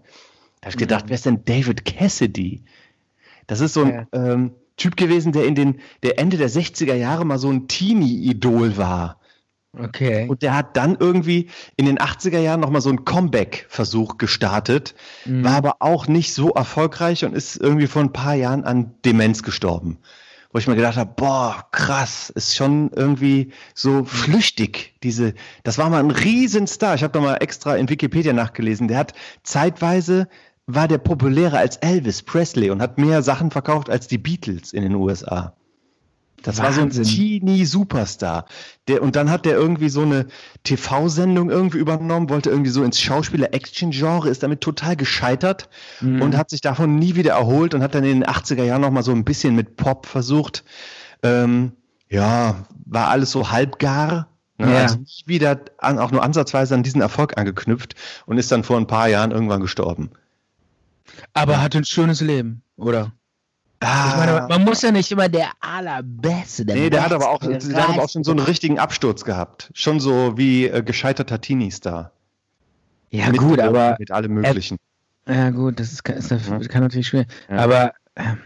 Da 0.66 0.70
habe 0.70 0.78
ich 0.78 0.78
gedacht, 0.78 1.06
wer 1.10 1.14
ist 1.16 1.28
denn 1.28 1.46
David 1.46 1.86
Cassidy? 1.86 2.64
Das 3.46 3.60
ist 3.60 3.74
so 3.76 3.84
ein 3.84 4.08
ähm, 4.14 4.52
Typ 4.78 4.98
gewesen, 4.98 5.32
der 5.32 5.46
in 5.46 5.54
den, 5.54 5.80
der 6.02 6.18
Ende 6.18 6.38
der 6.38 6.50
60er 6.50 6.96
Jahre 6.96 7.24
mal 7.24 7.38
so 7.38 7.52
ein 7.52 7.68
Teenie-Idol 7.68 8.76
war. 8.76 9.20
Okay. 9.78 10.26
Und 10.28 10.42
der 10.42 10.56
hat 10.58 10.76
dann 10.76 10.98
irgendwie 11.00 11.50
in 11.76 11.86
den 11.86 12.00
80er 12.00 12.40
Jahren 12.40 12.62
nochmal 12.62 12.82
so 12.82 12.90
einen 12.90 13.06
Comeback-Versuch 13.06 14.18
gestartet, 14.18 14.96
Mhm. 15.26 15.44
war 15.44 15.54
aber 15.56 15.76
auch 15.82 16.08
nicht 16.08 16.34
so 16.34 16.50
erfolgreich 16.50 17.26
und 17.26 17.36
ist 17.36 17.58
irgendwie 17.58 17.86
vor 17.86 18.02
ein 18.02 18.12
paar 18.14 18.34
Jahren 18.34 18.64
an 18.64 18.96
Demenz 19.06 19.44
gestorben. 19.44 20.00
wo 20.52 20.58
ich 20.60 20.68
mir 20.68 20.76
gedacht 20.78 20.96
habe, 20.96 21.12
boah, 21.18 21.66
krass, 21.74 22.30
ist 22.30 22.56
schon 22.56 22.90
irgendwie 22.96 23.52
so 23.74 24.06
flüchtig. 24.06 24.94
Diese, 25.04 25.34
das 25.64 25.78
war 25.78 25.90
mal 25.90 26.00
ein 26.02 26.12
Riesenstar. 26.12 26.96
Ich 26.96 27.04
habe 27.04 27.20
noch 27.20 27.26
mal 27.26 27.36
extra 27.36 27.76
in 27.76 27.90
Wikipedia 27.90 28.32
nachgelesen. 28.32 28.88
Der 28.88 28.98
hat 29.00 29.14
zeitweise 29.44 30.30
war 30.68 30.88
der 30.88 30.98
populärer 30.98 31.60
als 31.60 31.78
Elvis 31.78 32.24
Presley 32.24 32.70
und 32.72 32.82
hat 32.82 32.98
mehr 32.98 33.22
Sachen 33.22 33.52
verkauft 33.52 33.90
als 33.90 34.08
die 34.08 34.18
Beatles 34.18 34.74
in 34.74 34.82
den 34.84 34.96
USA. 34.96 35.54
Das 36.42 36.60
war 36.60 36.72
so 36.74 36.82
ein 36.82 36.88
Wahnsinn. 36.88 37.06
Teenie-Superstar. 37.06 38.46
Und 39.02 39.16
dann 39.16 39.32
hat 39.32 39.46
der 39.46 39.56
irgendwie 39.56 39.90
so 39.90 40.02
eine 40.04 40.28
TV-Sendung 40.64 41.50
irgendwie 41.50 41.80
übernommen, 41.80 42.30
wollte 42.30 42.52
irgendwie 42.52 42.70
so 42.70 42.84
ins 42.84 43.00
Schauspieler-Action-Genre, 43.02 44.30
ist 44.30 44.44
damit 44.44 44.62
total 44.62 44.96
gescheitert 44.96 45.70
Mhm. 46.02 46.22
und 46.22 46.38
hat 46.38 46.52
sich 46.52 46.62
davon 46.62 46.98
nie 46.98 47.16
wieder 47.16 47.34
erholt 47.34 47.74
und 47.74 47.82
hat 47.82 47.96
dann 47.96 48.04
in 48.04 48.22
den 48.22 48.30
80er 48.30 48.64
Jahren 48.64 48.82
noch 48.82 48.92
mal 48.92 49.02
so 49.04 49.12
ein 49.12 49.24
bisschen 49.26 49.56
mit 49.56 49.76
Pop 49.76 50.06
versucht. 50.06 50.64
Ähm, 51.24 51.72
ja, 52.10 52.66
war 52.86 53.08
alles 53.08 53.32
so 53.32 53.50
halbgar. 53.50 54.28
Ne? 54.60 54.72
Ja. 54.72 54.82
Also 54.84 54.98
nicht 55.00 55.28
wieder 55.28 55.60
an, 55.80 55.98
auch 55.98 56.12
nur 56.12 56.24
ansatzweise 56.24 56.76
an 56.76 56.84
diesen 56.84 57.02
Erfolg 57.02 57.38
angeknüpft 57.38 57.96
und 58.28 58.38
ist 58.38 58.52
dann 58.52 58.64
vor 58.64 58.78
ein 58.78 58.88
paar 58.88 59.08
Jahren 59.10 59.32
irgendwann 59.32 59.62
gestorben. 59.62 60.12
Aber 61.34 61.62
hat 61.62 61.76
ein 61.76 61.86
schönes 61.86 62.22
Leben, 62.22 62.62
oder? 62.78 63.12
Ah, 63.82 64.10
Ich 64.12 64.16
meine, 64.18 64.48
man 64.48 64.64
muss 64.64 64.82
ja 64.82 64.92
nicht 64.92 65.12
immer 65.12 65.30
der 65.30 65.52
allerbeste, 65.60 66.66
der 66.66 66.76
nee, 66.76 66.90
der 66.90 67.04
hat 67.04 67.12
aber 67.12 67.30
auch, 67.30 67.40
der 67.40 67.56
hat 67.60 67.90
aber 67.90 68.04
auch 68.04 68.10
schon 68.10 68.24
so 68.24 68.32
einen 68.32 68.40
richtigen 68.40 68.80
Absturz 68.80 69.24
gehabt. 69.26 69.70
Schon 69.74 70.00
so 70.00 70.38
wie 70.38 70.66
äh, 70.68 70.82
gescheiterter 70.82 71.40
Teenie-Star. 71.42 72.12
Ja, 73.12 73.30
Mit 73.30 73.38
gut, 73.40 73.60
aber 73.60 73.96
Mit 74.00 74.12
allem 74.12 74.34
Möglichen. 74.34 74.78
Ja, 75.28 75.50
gut, 75.52 75.80
das 75.80 75.92
ist, 75.92 76.04
kann- 76.04 76.18
ist, 76.18 76.30
Ja. 76.32 76.60
kann 76.68 76.84
natürlich 76.84 77.08
schwer. 77.08 77.26
Ja. 77.50 77.58
Aber 77.58 77.94
ähm, 78.16 78.38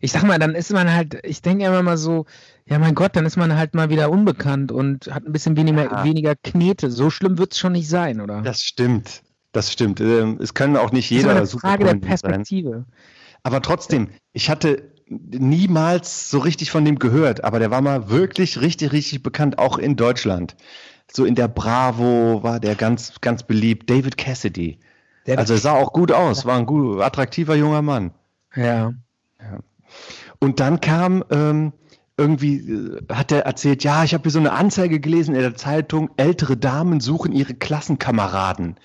ich 0.00 0.12
sag 0.12 0.24
mal, 0.24 0.38
dann 0.38 0.54
ist 0.54 0.72
man 0.72 0.92
halt, 0.92 1.18
ich 1.24 1.42
denke 1.42 1.64
immer 1.64 1.82
mal 1.82 1.96
so, 1.96 2.26
ja 2.66 2.78
mein 2.78 2.94
Gott, 2.94 3.14
dann 3.16 3.26
ist 3.26 3.36
man 3.36 3.54
halt 3.56 3.74
mal 3.74 3.88
wieder 3.90 4.10
unbekannt 4.10 4.72
und 4.72 5.06
hat 5.12 5.24
ein 5.26 5.32
bisschen 5.32 5.56
weniger, 5.56 5.84
Ja. 5.84 6.04
weniger 6.04 6.34
Knete. 6.36 6.90
So 6.90 7.10
schlimm 7.10 7.38
wird 7.38 7.52
es 7.52 7.58
schon 7.58 7.72
nicht 7.72 7.88
sein, 7.88 8.20
oder? 8.20 8.42
Das 8.42 8.62
stimmt. 8.62 9.22
Das 9.56 9.72
stimmt. 9.72 10.00
Ähm, 10.00 10.38
es 10.42 10.52
können 10.52 10.76
auch 10.76 10.92
nicht 10.92 11.10
Das 11.10 11.16
ist 11.16 11.22
jeder 11.22 11.36
eine 11.36 11.46
Frage 11.46 11.84
der 11.84 11.92
prominent 11.94 12.18
sein. 12.18 12.30
Perspektive. 12.30 12.84
Aber 13.42 13.62
trotzdem, 13.62 14.08
ich 14.34 14.50
hatte 14.50 14.90
niemals 15.08 16.30
so 16.30 16.38
richtig 16.40 16.70
von 16.70 16.84
dem 16.84 16.98
gehört, 16.98 17.42
aber 17.44 17.58
der 17.58 17.70
war 17.70 17.80
mal 17.80 18.10
wirklich 18.10 18.60
richtig, 18.60 18.92
richtig 18.92 19.22
bekannt, 19.22 19.58
auch 19.58 19.78
in 19.78 19.96
Deutschland. 19.96 20.56
So 21.10 21.24
in 21.24 21.34
der 21.36 21.48
Bravo 21.48 22.42
war 22.42 22.60
der 22.60 22.74
ganz, 22.74 23.14
ganz 23.22 23.44
beliebt. 23.44 23.88
David 23.88 24.18
Cassidy. 24.18 24.78
Der- 25.26 25.38
Also 25.38 25.54
er 25.54 25.60
sah 25.60 25.72
auch 25.72 25.92
gut 25.94 26.12
aus, 26.12 26.44
war 26.44 26.58
ein 26.58 26.66
gut, 26.66 27.00
attraktiver 27.00 27.54
junger 27.54 27.80
Mann. 27.82 28.10
Ja. 28.54 28.92
Und 30.38 30.60
dann 30.60 30.80
kam 30.80 31.24
ähm, 31.30 31.72
irgendwie, 32.18 32.56
äh, 32.56 33.00
hat 33.12 33.32
er 33.32 33.46
erzählt, 33.46 33.84
ja, 33.84 34.04
ich 34.04 34.12
habe 34.12 34.22
hier 34.24 34.32
so 34.32 34.38
eine 34.38 34.52
Anzeige 34.52 35.00
gelesen 35.00 35.34
in 35.34 35.40
der 35.40 35.54
Zeitung, 35.54 36.10
ältere 36.16 36.56
Damen 36.56 37.00
suchen 37.00 37.32
ihre 37.32 37.54
Klassenkameraden. 37.54 38.76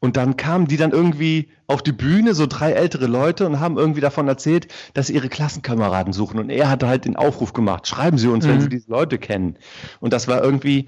Und 0.00 0.16
dann 0.16 0.36
kamen 0.38 0.66
die 0.66 0.78
dann 0.78 0.92
irgendwie 0.92 1.50
auf 1.66 1.82
die 1.82 1.92
Bühne, 1.92 2.34
so 2.34 2.46
drei 2.46 2.72
ältere 2.72 3.06
Leute, 3.06 3.46
und 3.46 3.60
haben 3.60 3.76
irgendwie 3.76 4.00
davon 4.00 4.26
erzählt, 4.28 4.66
dass 4.94 5.08
sie 5.08 5.14
ihre 5.14 5.28
Klassenkameraden 5.28 6.12
suchen. 6.14 6.38
Und 6.40 6.48
er 6.50 6.70
hatte 6.70 6.88
halt 6.88 7.04
den 7.04 7.16
Aufruf 7.16 7.52
gemacht, 7.52 7.86
schreiben 7.86 8.16
Sie 8.18 8.28
uns, 8.28 8.46
wenn 8.48 8.56
Mhm. 8.56 8.60
Sie 8.62 8.68
diese 8.70 8.90
Leute 8.90 9.18
kennen. 9.18 9.58
Und 10.00 10.12
das 10.14 10.26
war 10.26 10.42
irgendwie, 10.42 10.86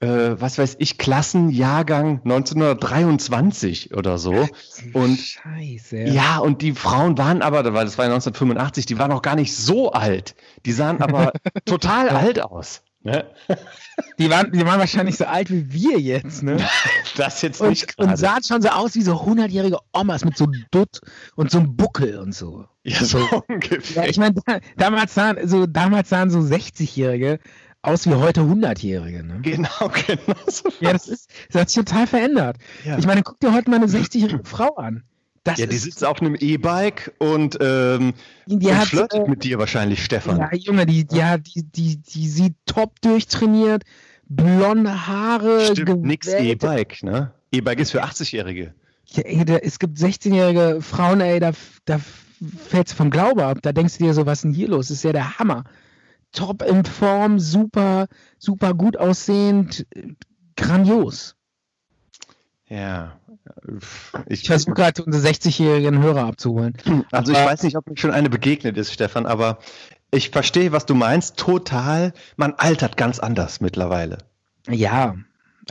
äh, 0.00 0.32
was 0.38 0.58
weiß 0.58 0.76
ich, 0.78 0.98
Klassenjahrgang 0.98 2.20
1923 2.24 3.94
oder 3.94 4.18
so. 4.18 4.48
Und 4.92 5.18
Scheiße. 5.18 5.96
ja. 6.08 6.38
und 6.38 6.62
die 6.62 6.72
Frauen 6.72 7.16
waren 7.18 7.42
aber, 7.42 7.64
weil 7.72 7.84
das 7.84 7.98
war 7.98 8.04
ja 8.06 8.12
1985, 8.12 8.86
die 8.86 8.98
waren 8.98 9.10
noch 9.10 9.22
gar 9.22 9.36
nicht 9.36 9.56
so 9.56 9.92
alt. 9.92 10.34
Die 10.66 10.72
sahen 10.72 11.00
aber 11.00 11.32
total 11.64 12.08
alt 12.10 12.42
aus. 12.42 12.82
Ne? 13.02 13.24
Die, 14.18 14.28
waren, 14.28 14.52
die 14.52 14.64
waren 14.66 14.78
wahrscheinlich 14.78 15.16
so 15.16 15.24
alt 15.24 15.50
wie 15.50 15.72
wir 15.72 15.98
jetzt, 15.98 16.42
ne? 16.42 16.58
Das 17.16 17.40
jetzt 17.42 17.60
Und, 17.60 17.70
nicht 17.70 17.98
und 17.98 18.06
gerade. 18.06 18.18
sahen 18.18 18.42
schon 18.46 18.60
so 18.62 18.68
aus 18.68 18.94
wie 18.94 19.02
so 19.02 19.14
100-jährige 19.14 19.78
Omas 19.92 20.24
mit 20.24 20.36
so 20.36 20.46
Dutt 20.70 21.00
und 21.34 21.50
so 21.50 21.58
einem 21.58 21.76
Buckel 21.76 22.18
und 22.18 22.34
so. 22.34 22.66
Ja, 22.84 23.02
so 23.02 23.18
Ja, 23.18 23.42
ungefähr. 23.48 24.08
ich 24.08 24.18
meine, 24.18 24.34
da, 24.46 24.58
damals, 24.76 25.14
sahen, 25.14 25.48
so, 25.48 25.66
damals 25.66 26.10
sahen 26.10 26.30
so 26.30 26.40
60-Jährige 26.40 27.38
aus 27.82 28.06
wie 28.06 28.14
heute 28.14 28.42
100-Jährige. 28.42 29.24
Ne? 29.24 29.38
Genau, 29.42 29.68
genau 30.06 30.34
so. 30.46 30.68
Ja, 30.80 30.92
das, 30.92 31.08
ist, 31.08 31.30
das 31.50 31.62
hat 31.62 31.70
sich 31.70 31.82
total 31.84 32.06
verändert. 32.06 32.58
Ja. 32.84 32.98
Ich 32.98 33.06
meine, 33.06 33.22
guck 33.22 33.40
dir 33.40 33.54
heute 33.54 33.70
mal 33.70 33.76
eine 33.76 33.86
60-jährige 33.86 34.44
Frau 34.44 34.76
an. 34.76 35.04
Das 35.44 35.58
ja, 35.58 35.66
die 35.66 35.78
sitzt 35.78 36.04
auf 36.04 36.20
einem 36.20 36.34
E-Bike 36.38 37.14
und, 37.18 37.56
ähm, 37.62 38.12
die 38.46 38.66
und 38.66 38.76
hat, 38.76 38.88
flirtet 38.88 39.26
äh, 39.26 39.30
mit 39.30 39.42
dir 39.42 39.58
wahrscheinlich, 39.58 40.04
Stefan. 40.04 40.38
ja, 40.38 40.54
Junge, 40.54 40.84
die, 40.84 41.06
ja, 41.12 41.38
die, 41.38 41.62
die, 41.62 41.96
die 41.96 42.28
sieht 42.28 42.54
top 42.66 43.00
durchtrainiert, 43.00 43.84
blonde 44.28 45.06
Haare, 45.06 45.64
Stimmt, 45.64 46.04
nix 46.04 46.28
E-Bike, 46.28 47.02
ne? 47.02 47.32
E-Bike 47.52 47.80
ist 47.80 47.92
für 47.92 48.04
80-Jährige. 48.04 48.74
Ja, 49.06 49.22
ey, 49.22 49.44
da, 49.44 49.56
es 49.56 49.78
gibt 49.78 49.98
16-jährige 49.98 50.82
Frauen, 50.82 51.20
ey, 51.20 51.40
da, 51.40 51.52
da 51.86 52.00
du 52.40 52.94
vom 52.94 53.10
Glaube 53.10 53.44
ab. 53.44 53.58
Da 53.62 53.72
denkst 53.72 53.98
du 53.98 54.04
dir 54.04 54.14
so, 54.14 54.26
was 54.26 54.38
ist 54.38 54.44
denn 54.44 54.52
hier 54.52 54.68
los? 54.68 54.88
Das 54.88 54.98
ist 54.98 55.04
ja 55.04 55.12
der 55.12 55.38
Hammer. 55.38 55.64
Top 56.32 56.62
in 56.62 56.84
Form, 56.84 57.38
super, 57.38 58.06
super 58.38 58.74
gut 58.74 58.96
aussehend, 58.96 59.86
äh, 59.94 60.14
grandios. 60.56 61.36
Ja. 62.70 63.18
Ich, 64.26 64.42
Ich 64.42 64.46
versuche 64.46 64.74
gerade 64.74 65.02
unsere 65.02 65.26
60-jährigen 65.26 66.00
Hörer 66.02 66.24
abzuholen. 66.24 66.74
Also 67.10 67.32
ich 67.32 67.38
weiß 67.38 67.62
nicht, 67.64 67.76
ob 67.76 67.86
mir 67.88 67.96
schon 67.98 68.12
eine 68.12 68.30
begegnet 68.30 68.76
ist, 68.78 68.92
Stefan, 68.92 69.26
aber 69.26 69.58
ich 70.12 70.30
verstehe, 70.30 70.72
was 70.72 70.86
du 70.86 70.94
meinst. 70.94 71.36
Total. 71.36 72.12
Man 72.36 72.54
altert 72.54 72.96
ganz 72.96 73.18
anders 73.18 73.60
mittlerweile. 73.60 74.18
Ja, 74.68 75.16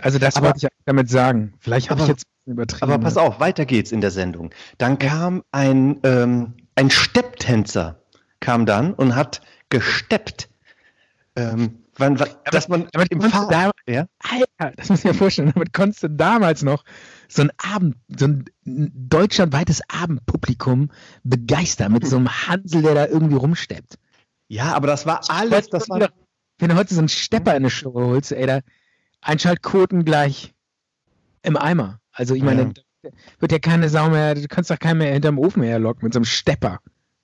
also 0.01 0.19
das 0.19 0.35
Aber- 0.35 0.47
wollte 0.47 0.65
ich 0.65 0.67
damit 0.85 1.09
sagen. 1.09 1.53
Vielleicht 1.59 1.89
habe 1.89 2.01
ich 2.01 2.07
jetzt 2.07 2.25
übertrieben. 2.45 2.83
Aber 2.91 3.01
pass 3.01 3.17
auf, 3.17 3.39
weiter 3.39 3.65
geht's 3.65 3.91
in 3.91 4.01
der 4.01 4.11
Sendung. 4.11 4.51
Dann 4.77 4.99
kam 4.99 5.43
ein, 5.51 5.99
ähm, 6.03 6.53
ein 6.75 6.89
Stepptänzer, 6.89 8.01
kam 8.41 8.65
dann 8.65 8.93
und 8.93 9.15
hat 9.15 9.41
gesteppt. 9.69 10.49
Ähm, 11.35 11.83
wann, 11.99 12.15
dass 12.51 12.67
man 12.67 12.87
damit 12.91 13.11
im 13.11 13.21
Fahrrad, 13.21 13.51
da- 13.85 13.91
ja? 13.91 14.05
Alter, 14.19 14.75
das 14.75 14.89
muss 14.89 14.99
ich 14.99 15.05
mir 15.05 15.13
vorstellen. 15.13 15.51
Damit 15.53 15.73
konntest 15.73 16.03
du 16.03 16.09
damals 16.09 16.63
noch 16.63 16.83
so 17.27 17.41
ein 17.43 17.51
Abend, 17.57 17.95
so 18.17 18.25
ein 18.27 18.45
deutschlandweites 18.65 19.81
Abendpublikum 19.89 20.89
begeistern 21.23 21.91
mit 21.93 22.07
so 22.07 22.17
einem 22.17 22.29
Hansel, 22.47 22.81
der 22.81 22.95
da 22.95 23.05
irgendwie 23.07 23.35
rumsteppt. 23.35 23.95
ja, 24.47 24.73
aber 24.73 24.87
das 24.87 25.05
war 25.05 25.21
alles, 25.29 25.69
das 25.69 25.89
war, 25.89 26.09
Wenn 26.57 26.69
du 26.69 26.75
heute 26.75 26.93
so 26.93 26.99
einen 26.99 27.09
Stepper 27.09 27.51
in 27.51 27.57
eine 27.57 27.69
Show 27.69 27.93
holst, 27.93 28.31
ey, 28.31 28.45
da 28.45 28.59
Einschaltquoten 29.21 30.05
gleich 30.05 30.53
im 31.43 31.55
Eimer. 31.57 31.99
Also 32.11 32.35
ich 32.35 32.43
meine, 32.43 32.73
Ja. 33.03 33.11
wird 33.39 33.51
ja 33.53 33.59
keine 33.59 33.87
Sau 33.89 34.09
mehr, 34.09 34.35
du 34.35 34.45
kannst 34.47 34.69
doch 34.69 34.79
keinen 34.79 34.97
mehr 34.97 35.13
hinterm 35.13 35.37
Ofen 35.39 35.63
herlocken 35.63 36.03
mit 36.03 36.13
so 36.13 36.19
einem 36.19 36.25
Stepper. 36.25 36.79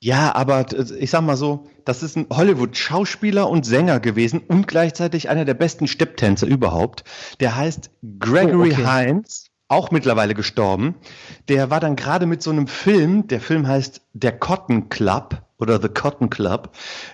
Ja, 0.06 0.36
aber 0.36 0.66
t- 0.68 0.78
ich 1.00 1.10
sag 1.10 1.22
mal 1.22 1.36
so, 1.36 1.66
das 1.84 2.04
ist 2.04 2.16
ein 2.16 2.28
Hollywood-Schauspieler 2.32 3.50
und 3.50 3.66
Sänger 3.66 4.00
gewesen 4.00 4.40
und 4.48 4.68
gleichzeitig 4.68 5.30
einer 5.30 5.46
der 5.46 5.56
besten 5.56 5.88
Stepptänzer 5.88 6.46
überhaupt. 6.46 7.04
Der 7.40 7.56
heißt 7.56 7.90
Gregory 8.20 8.70
Oh, 8.70 8.74
okay. 8.74 8.86
Hines, 9.08 9.48
auch 9.68 9.90
mittlerweile 9.90 10.36
gestorben. 10.36 10.94
Der 11.50 11.72
war 11.72 11.80
dann 11.80 11.96
gerade 11.96 12.28
mit 12.28 12.44
so 12.44 12.52
einem 12.52 12.68
Film, 12.68 13.28
der 13.28 13.42
Film 13.42 13.68
heißt 13.68 14.02
Der 14.14 14.32
Cotton 14.38 14.90
Club 14.90 15.42
oder 15.58 15.82
The 15.82 15.90
Cotton 15.90 16.30
Club. 16.30 16.70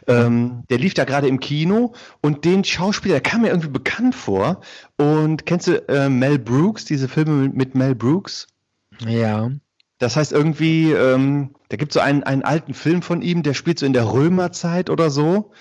Ähm, 0.07 0.63
der 0.69 0.77
lief 0.77 0.93
da 0.93 1.05
gerade 1.05 1.27
im 1.29 1.39
Kino 1.39 1.93
und 2.21 2.43
den 2.43 2.65
Schauspieler, 2.65 3.13
der 3.15 3.21
kam 3.21 3.43
mir 3.43 3.49
irgendwie 3.49 3.69
bekannt 3.69 4.15
vor. 4.15 4.59
Und 4.97 5.45
kennst 5.45 5.67
du 5.67 5.87
äh, 5.87 6.09
Mel 6.09 6.39
Brooks, 6.39 6.83
diese 6.83 7.07
Filme 7.07 7.31
mit, 7.43 7.55
mit 7.55 7.75
Mel 7.75 7.95
Brooks? 7.95 8.47
Ja. 8.99 9.49
Das 10.01 10.15
heißt 10.15 10.31
irgendwie, 10.31 10.91
ähm, 10.91 11.51
da 11.69 11.77
gibt 11.77 11.91
es 11.91 11.93
so 11.93 11.99
einen, 11.99 12.23
einen 12.23 12.41
alten 12.41 12.73
Film 12.73 13.03
von 13.03 13.21
ihm, 13.21 13.43
der 13.43 13.53
spielt 13.53 13.77
so 13.77 13.85
in 13.85 13.93
der 13.93 14.11
Römerzeit 14.11 14.89
oder 14.89 15.11
so. 15.11 15.51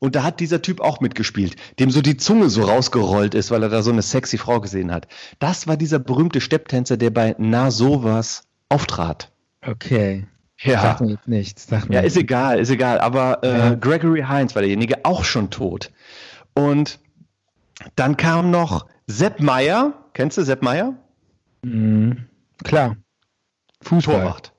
Und 0.00 0.16
da 0.16 0.24
hat 0.24 0.40
dieser 0.40 0.62
Typ 0.62 0.80
auch 0.80 0.98
mitgespielt, 0.98 1.54
dem 1.78 1.92
so 1.92 2.02
die 2.02 2.16
Zunge 2.16 2.50
so 2.50 2.64
rausgerollt 2.64 3.34
ist, 3.34 3.52
weil 3.52 3.62
er 3.62 3.68
da 3.68 3.82
so 3.82 3.92
eine 3.92 4.02
sexy 4.02 4.36
Frau 4.36 4.60
gesehen 4.60 4.90
hat. 4.90 5.06
Das 5.38 5.68
war 5.68 5.76
dieser 5.76 6.00
berühmte 6.00 6.40
Stepptänzer, 6.40 6.96
der 6.96 7.10
bei 7.10 7.36
Na 7.38 7.70
sowas 7.70 8.48
auftrat. 8.68 9.30
Okay. 9.64 10.26
Ja, 10.58 10.80
Sagt 10.80 11.00
mir 11.02 11.10
jetzt 11.12 11.28
nichts. 11.28 11.68
Sagt 11.68 11.88
mir 11.88 11.94
ja 11.94 12.00
ist 12.00 12.16
egal, 12.16 12.58
ist 12.58 12.70
egal. 12.70 12.98
Aber 12.98 13.44
äh, 13.44 13.58
Ja. 13.58 13.74
Gregory 13.76 14.24
Hines 14.28 14.56
war 14.56 14.62
derjenige 14.62 15.04
auch 15.04 15.22
schon 15.22 15.50
tot. 15.50 15.92
Und 16.52 16.98
dann 17.94 18.16
kam 18.16 18.50
noch 18.50 18.86
Sepp 19.06 19.38
Meier. 19.38 19.92
Kennst 20.14 20.36
du 20.36 20.42
Sepp 20.42 20.62
Meier? 20.62 20.94
Mhm. 21.62 22.26
Klar. 22.64 22.96
Fußball. 23.84 24.20
Torwart. 24.20 24.52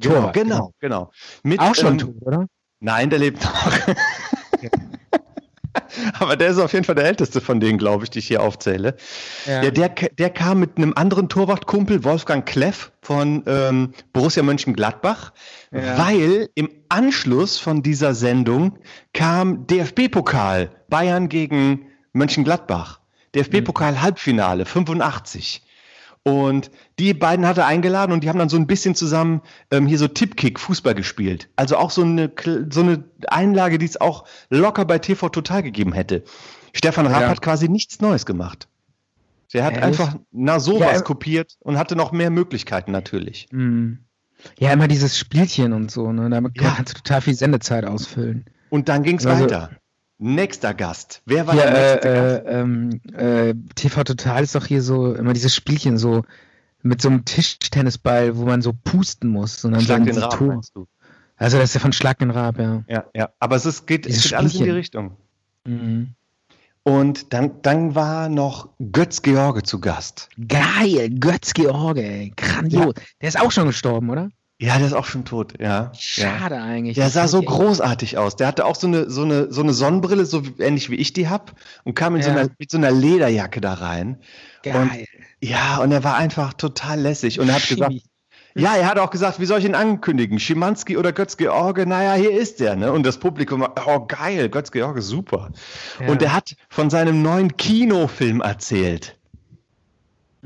Torwart, 0.00 0.34
genau, 0.34 0.72
genau. 0.78 1.10
Mit, 1.42 1.60
Auch 1.60 1.74
schon 1.74 1.94
ähm, 1.94 1.98
tot, 1.98 2.14
oder? 2.20 2.46
Nein, 2.80 3.10
der 3.10 3.18
lebt 3.18 3.42
noch. 3.42 3.72
Aber 6.18 6.36
der 6.36 6.50
ist 6.50 6.58
auf 6.58 6.72
jeden 6.72 6.84
Fall 6.84 6.94
der 6.94 7.04
älteste 7.04 7.40
von 7.40 7.60
denen, 7.60 7.78
glaube 7.78 8.04
ich, 8.04 8.10
die 8.10 8.20
ich 8.20 8.28
hier 8.28 8.42
aufzähle. 8.42 8.96
Ja. 9.46 9.60
Der, 9.60 9.70
der, 9.70 9.88
der 9.88 10.30
kam 10.30 10.60
mit 10.60 10.76
einem 10.76 10.92
anderen 10.94 11.28
Torwartkumpel, 11.28 12.04
Wolfgang 12.04 12.46
Kleff 12.46 12.92
von 13.02 13.42
ähm, 13.46 13.92
Borussia 14.12 14.42
Mönchengladbach, 14.42 15.32
ja. 15.72 15.98
weil 15.98 16.48
im 16.54 16.70
Anschluss 16.88 17.58
von 17.58 17.82
dieser 17.82 18.14
Sendung 18.14 18.78
kam 19.12 19.66
DFB-Pokal 19.66 20.70
Bayern 20.88 21.28
gegen 21.28 21.86
Mönchengladbach. 22.12 23.00
DFB-Pokal-Halbfinale 23.34 24.64
85. 24.64 25.62
Und 26.28 26.70
die 26.98 27.14
beiden 27.14 27.46
hat 27.46 27.58
er 27.58 27.66
eingeladen 27.66 28.12
und 28.12 28.24
die 28.24 28.28
haben 28.28 28.38
dann 28.38 28.48
so 28.48 28.56
ein 28.56 28.66
bisschen 28.66 28.94
zusammen 28.94 29.42
ähm, 29.70 29.86
hier 29.86 29.98
so 29.98 30.08
Tippkick 30.08 30.58
Fußball 30.58 30.94
gespielt. 30.94 31.48
Also 31.56 31.76
auch 31.76 31.90
so 31.90 32.02
eine, 32.02 32.30
so 32.70 32.80
eine 32.80 33.04
Einlage, 33.28 33.78
die 33.78 33.86
es 33.86 34.00
auch 34.00 34.24
locker 34.50 34.84
bei 34.84 34.98
TV 34.98 35.28
Total 35.28 35.62
gegeben 35.62 35.92
hätte. 35.92 36.24
Stefan 36.72 37.06
Raab 37.06 37.22
ja. 37.22 37.28
hat 37.28 37.42
quasi 37.42 37.68
nichts 37.68 38.00
Neues 38.00 38.26
gemacht. 38.26 38.68
Der 39.52 39.64
hat 39.64 39.74
Ehrlich? 39.74 40.00
einfach 40.00 40.16
na 40.30 40.60
sowas 40.60 40.92
ja, 40.92 41.00
kopiert 41.00 41.56
und 41.60 41.78
hatte 41.78 41.96
noch 41.96 42.12
mehr 42.12 42.30
Möglichkeiten 42.30 42.92
natürlich. 42.92 43.48
Mhm. 43.50 44.00
Ja, 44.58 44.72
immer 44.72 44.88
dieses 44.88 45.18
Spielchen 45.18 45.72
und 45.72 45.90
so, 45.90 46.12
ne? 46.12 46.30
Damit 46.30 46.60
ja. 46.60 46.74
kannst 46.76 46.94
du 46.94 47.02
total 47.02 47.22
viel 47.22 47.34
Sendezeit 47.34 47.84
ausfüllen. 47.84 48.44
Und 48.70 48.88
dann 48.88 49.02
ging 49.02 49.18
es 49.18 49.26
also, 49.26 49.44
weiter. 49.44 49.70
Nächster 50.18 50.74
Gast. 50.74 51.22
Wer 51.26 51.46
war 51.46 51.54
ja, 51.54 51.70
der 51.70 51.92
nächste 51.92 52.08
äh, 52.08 52.14
Gast? 52.14 52.42
Ähm, 52.46 53.00
äh, 53.14 53.54
TV 53.74 54.04
Total 54.04 54.42
ist 54.42 54.54
doch 54.54 54.66
hier 54.66 54.82
so 54.82 55.14
immer 55.14 55.32
dieses 55.32 55.54
Spielchen 55.54 55.96
so 55.96 56.24
mit 56.82 57.00
so 57.00 57.08
einem 57.08 57.24
Tischtennisball, 57.24 58.36
wo 58.36 58.44
man 58.44 58.62
so 58.62 58.72
pusten 58.72 59.30
muss. 59.30 59.64
Und 59.64 59.72
dann 59.72 59.80
Schlag 59.82 60.04
den 60.04 60.18
Rab, 60.18 60.40
meinst 60.40 60.74
du? 60.74 60.86
Also 61.36 61.58
das 61.58 61.70
ist 61.70 61.74
ja 61.74 61.80
von 61.80 61.92
Schlag 61.92 62.18
den 62.18 62.30
Rab, 62.30 62.58
ja. 62.58 62.84
Ja, 62.88 63.04
ja. 63.14 63.28
Aber 63.38 63.56
es, 63.56 63.64
ist, 63.64 63.86
geht, 63.86 64.06
es 64.06 64.24
geht 64.24 64.34
alles 64.34 64.54
in 64.56 64.64
die 64.64 64.70
Richtung. 64.70 65.16
Mhm. 65.64 66.14
Und 66.82 67.32
dann, 67.32 67.62
dann 67.62 67.94
war 67.94 68.28
noch 68.28 68.70
Götz 68.92 69.22
George 69.22 69.62
zu 69.62 69.80
Gast. 69.80 70.30
Geil, 70.48 71.10
Götz 71.10 71.52
George, 71.52 72.32
grandios. 72.34 72.94
Ja. 72.96 73.02
Der 73.20 73.28
ist 73.28 73.40
auch 73.40 73.52
schon 73.52 73.66
gestorben, 73.66 74.10
oder? 74.10 74.30
Ja, 74.60 74.76
der 74.76 74.88
ist 74.88 74.92
auch 74.92 75.04
schon 75.04 75.24
tot, 75.24 75.54
ja. 75.60 75.92
Schade 75.96 76.56
ja. 76.56 76.64
eigentlich. 76.64 76.96
Der 76.96 77.10
sah 77.10 77.28
so 77.28 77.40
großartig 77.40 78.18
aus. 78.18 78.34
Der 78.34 78.48
hatte 78.48 78.64
auch 78.64 78.74
so 78.74 78.88
eine, 78.88 79.08
so 79.08 79.22
eine, 79.22 79.52
so 79.52 79.62
eine 79.62 79.72
Sonnenbrille, 79.72 80.26
so 80.26 80.42
ähnlich 80.58 80.90
wie 80.90 80.96
ich 80.96 81.12
die 81.12 81.28
hab, 81.28 81.52
und 81.84 81.94
kam 81.94 82.16
in 82.16 82.22
ja. 82.22 82.26
so 82.26 82.30
einer, 82.32 82.48
mit 82.58 82.70
so 82.70 82.76
einer 82.76 82.90
Lederjacke 82.90 83.60
da 83.60 83.74
rein. 83.74 84.18
Geil. 84.64 84.74
Und, 84.74 84.90
ja, 85.40 85.78
und 85.78 85.92
er 85.92 86.02
war 86.02 86.16
einfach 86.16 86.54
total 86.54 87.00
lässig 87.00 87.38
und 87.38 87.48
er 87.48 87.54
hat 87.54 87.68
gesagt, 87.68 87.94
ja, 88.56 88.74
er 88.74 88.88
hat 88.88 88.98
auch 88.98 89.10
gesagt, 89.10 89.38
wie 89.38 89.46
soll 89.46 89.60
ich 89.60 89.64
ihn 89.64 89.76
ankündigen? 89.76 90.40
Schimanski 90.40 90.96
oder 90.96 91.12
Götz-George? 91.12 91.86
Naja, 91.86 92.14
hier 92.14 92.32
ist 92.32 92.60
er, 92.60 92.74
ne? 92.74 92.92
Und 92.92 93.04
das 93.04 93.18
Publikum 93.18 93.60
war, 93.60 93.74
oh 93.86 94.06
geil, 94.06 94.48
Götz-George, 94.48 95.02
super. 95.02 95.52
Ja. 96.00 96.08
Und 96.08 96.20
er 96.20 96.32
hat 96.32 96.56
von 96.68 96.90
seinem 96.90 97.22
neuen 97.22 97.56
Kinofilm 97.56 98.40
erzählt. 98.40 99.16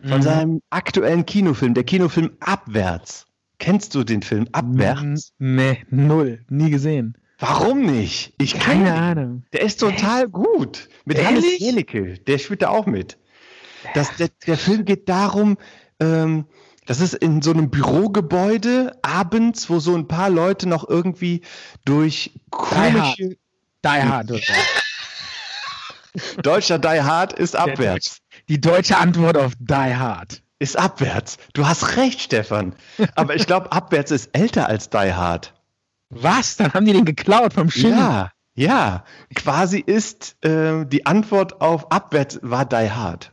Von 0.02 0.18
mhm. 0.18 0.22
seinem 0.22 0.62
aktuellen 0.68 1.24
Kinofilm, 1.24 1.72
der 1.72 1.84
Kinofilm 1.84 2.32
Abwärts. 2.40 3.26
Kennst 3.62 3.94
du 3.94 4.02
den 4.02 4.22
Film 4.22 4.48
Abwärts? 4.50 5.34
Nee, 5.38 5.84
null. 5.88 6.44
Nie 6.48 6.68
gesehen. 6.68 7.16
Warum 7.38 7.82
nicht? 7.82 8.34
Ich 8.38 8.58
Keine 8.58 8.92
Ahnung. 8.92 9.44
Der 9.52 9.60
ist 9.60 9.78
total 9.78 10.24
Echt? 10.24 10.32
gut. 10.32 10.88
Mit 11.04 11.18
Ehrlich? 11.18 11.44
Hannes 11.44 11.58
Jelicke. 11.60 12.18
Der 12.18 12.38
spielt 12.38 12.62
da 12.62 12.70
auch 12.70 12.86
mit. 12.86 13.18
Das, 13.94 14.16
der, 14.16 14.30
der 14.48 14.58
Film 14.58 14.84
geht 14.84 15.08
darum, 15.08 15.58
ähm, 16.00 16.46
das 16.86 16.98
ist 16.98 17.14
in 17.14 17.40
so 17.40 17.52
einem 17.52 17.70
Bürogebäude 17.70 18.98
abends, 19.02 19.70
wo 19.70 19.78
so 19.78 19.94
ein 19.94 20.08
paar 20.08 20.28
Leute 20.28 20.68
noch 20.68 20.88
irgendwie 20.88 21.42
durch 21.84 22.32
komische. 22.50 23.36
Die 23.84 23.88
Hard. 23.88 24.28
Die 24.28 24.32
Hard 24.34 24.42
Deutscher 26.42 26.80
Die 26.80 27.00
Hard 27.00 27.32
ist 27.34 27.54
abwärts. 27.54 28.18
Die 28.48 28.60
deutsche 28.60 28.96
Antwort 28.98 29.36
auf 29.36 29.52
Die 29.60 29.72
Hard 29.72 30.41
ist 30.62 30.78
abwärts. 30.78 31.38
Du 31.52 31.66
hast 31.66 31.96
recht, 31.96 32.20
Stefan. 32.20 32.74
Aber 33.16 33.34
ich 33.34 33.46
glaube, 33.46 33.72
abwärts 33.72 34.10
ist 34.10 34.30
älter 34.32 34.68
als 34.68 34.88
Die 34.88 35.12
Hard. 35.12 35.54
Was? 36.08 36.56
Dann 36.56 36.72
haben 36.72 36.86
die 36.86 36.92
den 36.92 37.04
geklaut 37.04 37.52
vom 37.54 37.70
Schiff. 37.70 37.96
Ja, 37.96 38.30
ja. 38.54 39.04
Quasi 39.34 39.80
ist 39.80 40.36
äh, 40.44 40.84
die 40.86 41.04
Antwort 41.04 41.60
auf 41.60 41.90
abwärts 41.90 42.38
war 42.42 42.64
Die 42.64 42.90
Hard. 42.90 43.32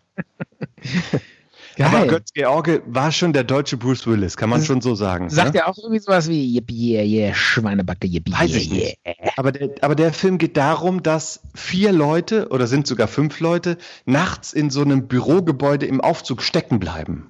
Geil. 1.80 1.96
Aber 1.96 2.08
Götz 2.08 2.34
George 2.34 2.82
war 2.88 3.10
schon 3.14 3.32
der 3.32 3.46
deutsche 3.46 3.78
Bruce 3.78 4.06
Willis, 4.06 4.36
kann 4.36 4.50
man 4.50 4.62
schon 4.62 4.82
so 4.82 4.96
sagen. 4.96 5.30
Sagt 5.30 5.54
ne? 5.54 5.62
er 5.62 5.70
auch 5.70 5.78
irgendwie 5.78 6.00
sowas 6.00 6.28
wie 6.28 6.54
Yippie, 6.54 6.96
yeah, 6.96 7.06
yeah, 7.06 7.34
Schweinebacke, 7.34 8.06
yippie, 8.06 8.34
Weiß 8.34 8.54
ich 8.54 8.70
yeah, 8.70 8.92
yeah. 9.08 9.32
Aber 9.38 9.54
der, 9.54 9.70
aber 9.80 9.96
der 9.96 10.12
Film 10.12 10.40
geht 10.40 10.58
darum, 10.58 11.04
dass 11.04 11.40
vier 11.56 11.94
Leute 11.94 12.50
oder 12.50 12.68
sind 12.68 12.86
sogar 12.86 13.08
fünf 13.08 13.40
Leute 13.40 13.78
nachts 14.06 14.52
in 14.52 14.70
so 14.70 14.82
einem 14.82 15.08
Bürogebäude 15.08 15.86
im 15.86 16.02
Aufzug 16.02 16.42
stecken 16.42 16.82
bleiben. 16.82 17.30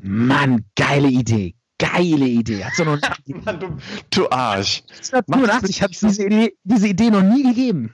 Mann, 0.00 0.64
geile 0.74 1.08
Idee. 1.08 1.54
Geile 1.76 2.24
Idee. 2.24 2.64
Hat's 2.64 2.78
noch 2.78 2.98
Mann, 3.26 3.60
du, 3.60 3.76
du 4.08 4.30
Arsch. 4.30 4.82
1985 5.12 5.82
hat 5.82 5.90
es 5.90 6.00
diese 6.00 6.24
Idee, 6.24 6.54
diese 6.64 6.88
Idee 6.88 7.10
noch 7.10 7.22
nie 7.22 7.42
gegeben. 7.42 7.92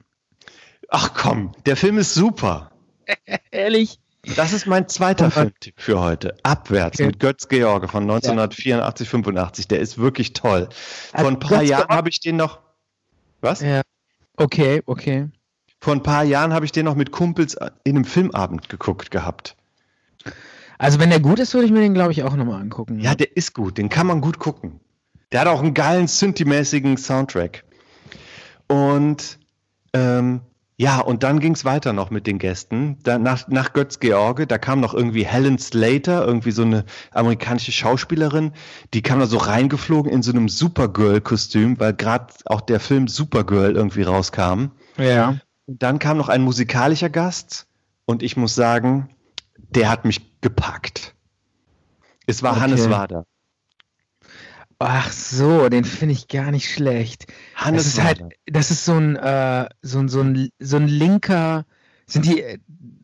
Ach 0.88 1.14
komm, 1.14 1.50
der 1.66 1.76
Film 1.76 1.98
ist 1.98 2.14
super. 2.14 2.70
Ehrlich? 3.50 3.98
Das 4.36 4.52
ist 4.52 4.66
mein 4.66 4.88
zweiter 4.88 5.30
Filmtipp 5.30 5.74
für 5.76 6.00
heute. 6.00 6.36
Abwärts 6.42 6.98
okay. 6.98 7.06
mit 7.06 7.20
Götz 7.20 7.48
George 7.48 7.88
von 7.88 8.02
1984, 8.04 9.08
85. 9.08 9.68
Der 9.68 9.80
ist 9.80 9.98
wirklich 9.98 10.32
toll. 10.32 10.68
Vor 11.14 11.28
ein 11.28 11.38
paar 11.38 11.62
Jahren 11.62 11.88
habe 11.88 12.08
ich 12.08 12.20
den 12.20 12.36
noch. 12.36 12.60
Was? 13.40 13.60
Ja. 13.60 13.82
Okay, 14.36 14.82
okay. 14.86 15.28
Vor 15.80 15.92
ein 15.92 16.02
paar 16.02 16.24
Jahren 16.24 16.52
habe 16.52 16.64
ich 16.64 16.72
den 16.72 16.86
noch 16.86 16.94
mit 16.94 17.12
Kumpels 17.12 17.56
in 17.84 17.96
einem 17.96 18.04
Filmabend 18.04 18.68
geguckt 18.68 19.10
gehabt. 19.10 19.56
Also 20.78 20.98
wenn 20.98 21.10
der 21.10 21.20
gut 21.20 21.38
ist, 21.38 21.54
würde 21.54 21.66
ich 21.66 21.72
mir 21.72 21.80
den, 21.80 21.94
glaube 21.94 22.12
ich, 22.12 22.22
auch 22.22 22.34
nochmal 22.34 22.60
angucken. 22.60 23.00
Ja, 23.00 23.14
der 23.14 23.36
ist 23.36 23.54
gut. 23.54 23.78
Den 23.78 23.90
kann 23.90 24.06
man 24.06 24.20
gut 24.20 24.38
gucken. 24.38 24.80
Der 25.30 25.40
hat 25.40 25.48
auch 25.48 25.60
einen 25.60 25.74
geilen, 25.74 26.06
Synthi-mäßigen 26.06 26.96
Soundtrack. 26.96 27.64
Und 28.68 29.38
ähm, 29.92 30.40
ja, 30.76 30.98
und 31.00 31.22
dann 31.22 31.38
ging 31.38 31.54
es 31.54 31.64
weiter 31.64 31.92
noch 31.92 32.10
mit 32.10 32.26
den 32.26 32.38
Gästen. 32.38 32.98
Da, 33.04 33.18
nach, 33.18 33.46
nach 33.46 33.72
Götz 33.72 34.00
George, 34.00 34.46
da 34.46 34.58
kam 34.58 34.80
noch 34.80 34.92
irgendwie 34.92 35.24
Helen 35.24 35.58
Slater, 35.58 36.26
irgendwie 36.26 36.50
so 36.50 36.62
eine 36.62 36.84
amerikanische 37.12 37.70
Schauspielerin, 37.70 38.52
die 38.92 39.02
kam 39.02 39.20
da 39.20 39.26
so 39.26 39.36
reingeflogen 39.36 40.10
in 40.10 40.22
so 40.22 40.32
einem 40.32 40.48
Supergirl-Kostüm, 40.48 41.78
weil 41.78 41.94
gerade 41.94 42.34
auch 42.46 42.60
der 42.60 42.80
Film 42.80 43.06
Supergirl 43.06 43.76
irgendwie 43.76 44.02
rauskam. 44.02 44.72
Ja. 44.98 45.38
Und 45.66 45.82
dann 45.82 46.00
kam 46.00 46.16
noch 46.16 46.28
ein 46.28 46.42
musikalischer 46.42 47.08
Gast 47.08 47.68
und 48.04 48.24
ich 48.24 48.36
muss 48.36 48.56
sagen, 48.56 49.10
der 49.56 49.88
hat 49.90 50.04
mich 50.04 50.40
gepackt. 50.40 51.14
Es 52.26 52.42
war 52.42 52.52
okay. 52.52 52.60
Hannes 52.62 52.90
Wader. 52.90 53.26
Ach 54.78 55.10
so, 55.12 55.68
den 55.68 55.84
finde 55.84 56.14
ich 56.14 56.28
gar 56.28 56.50
nicht 56.50 56.72
schlecht. 56.72 57.26
Hannes 57.54 57.84
das 57.84 57.94
ist 57.94 58.02
halt, 58.02 58.22
das 58.46 58.70
ist 58.70 58.84
so 58.84 58.94
ein, 58.94 59.16
äh, 59.16 59.68
so 59.82 59.98
ein, 59.98 60.08
so 60.08 60.20
ein, 60.20 60.50
so 60.58 60.76
ein 60.76 60.88
linker, 60.88 61.64
sind 62.06 62.26
die, 62.26 62.44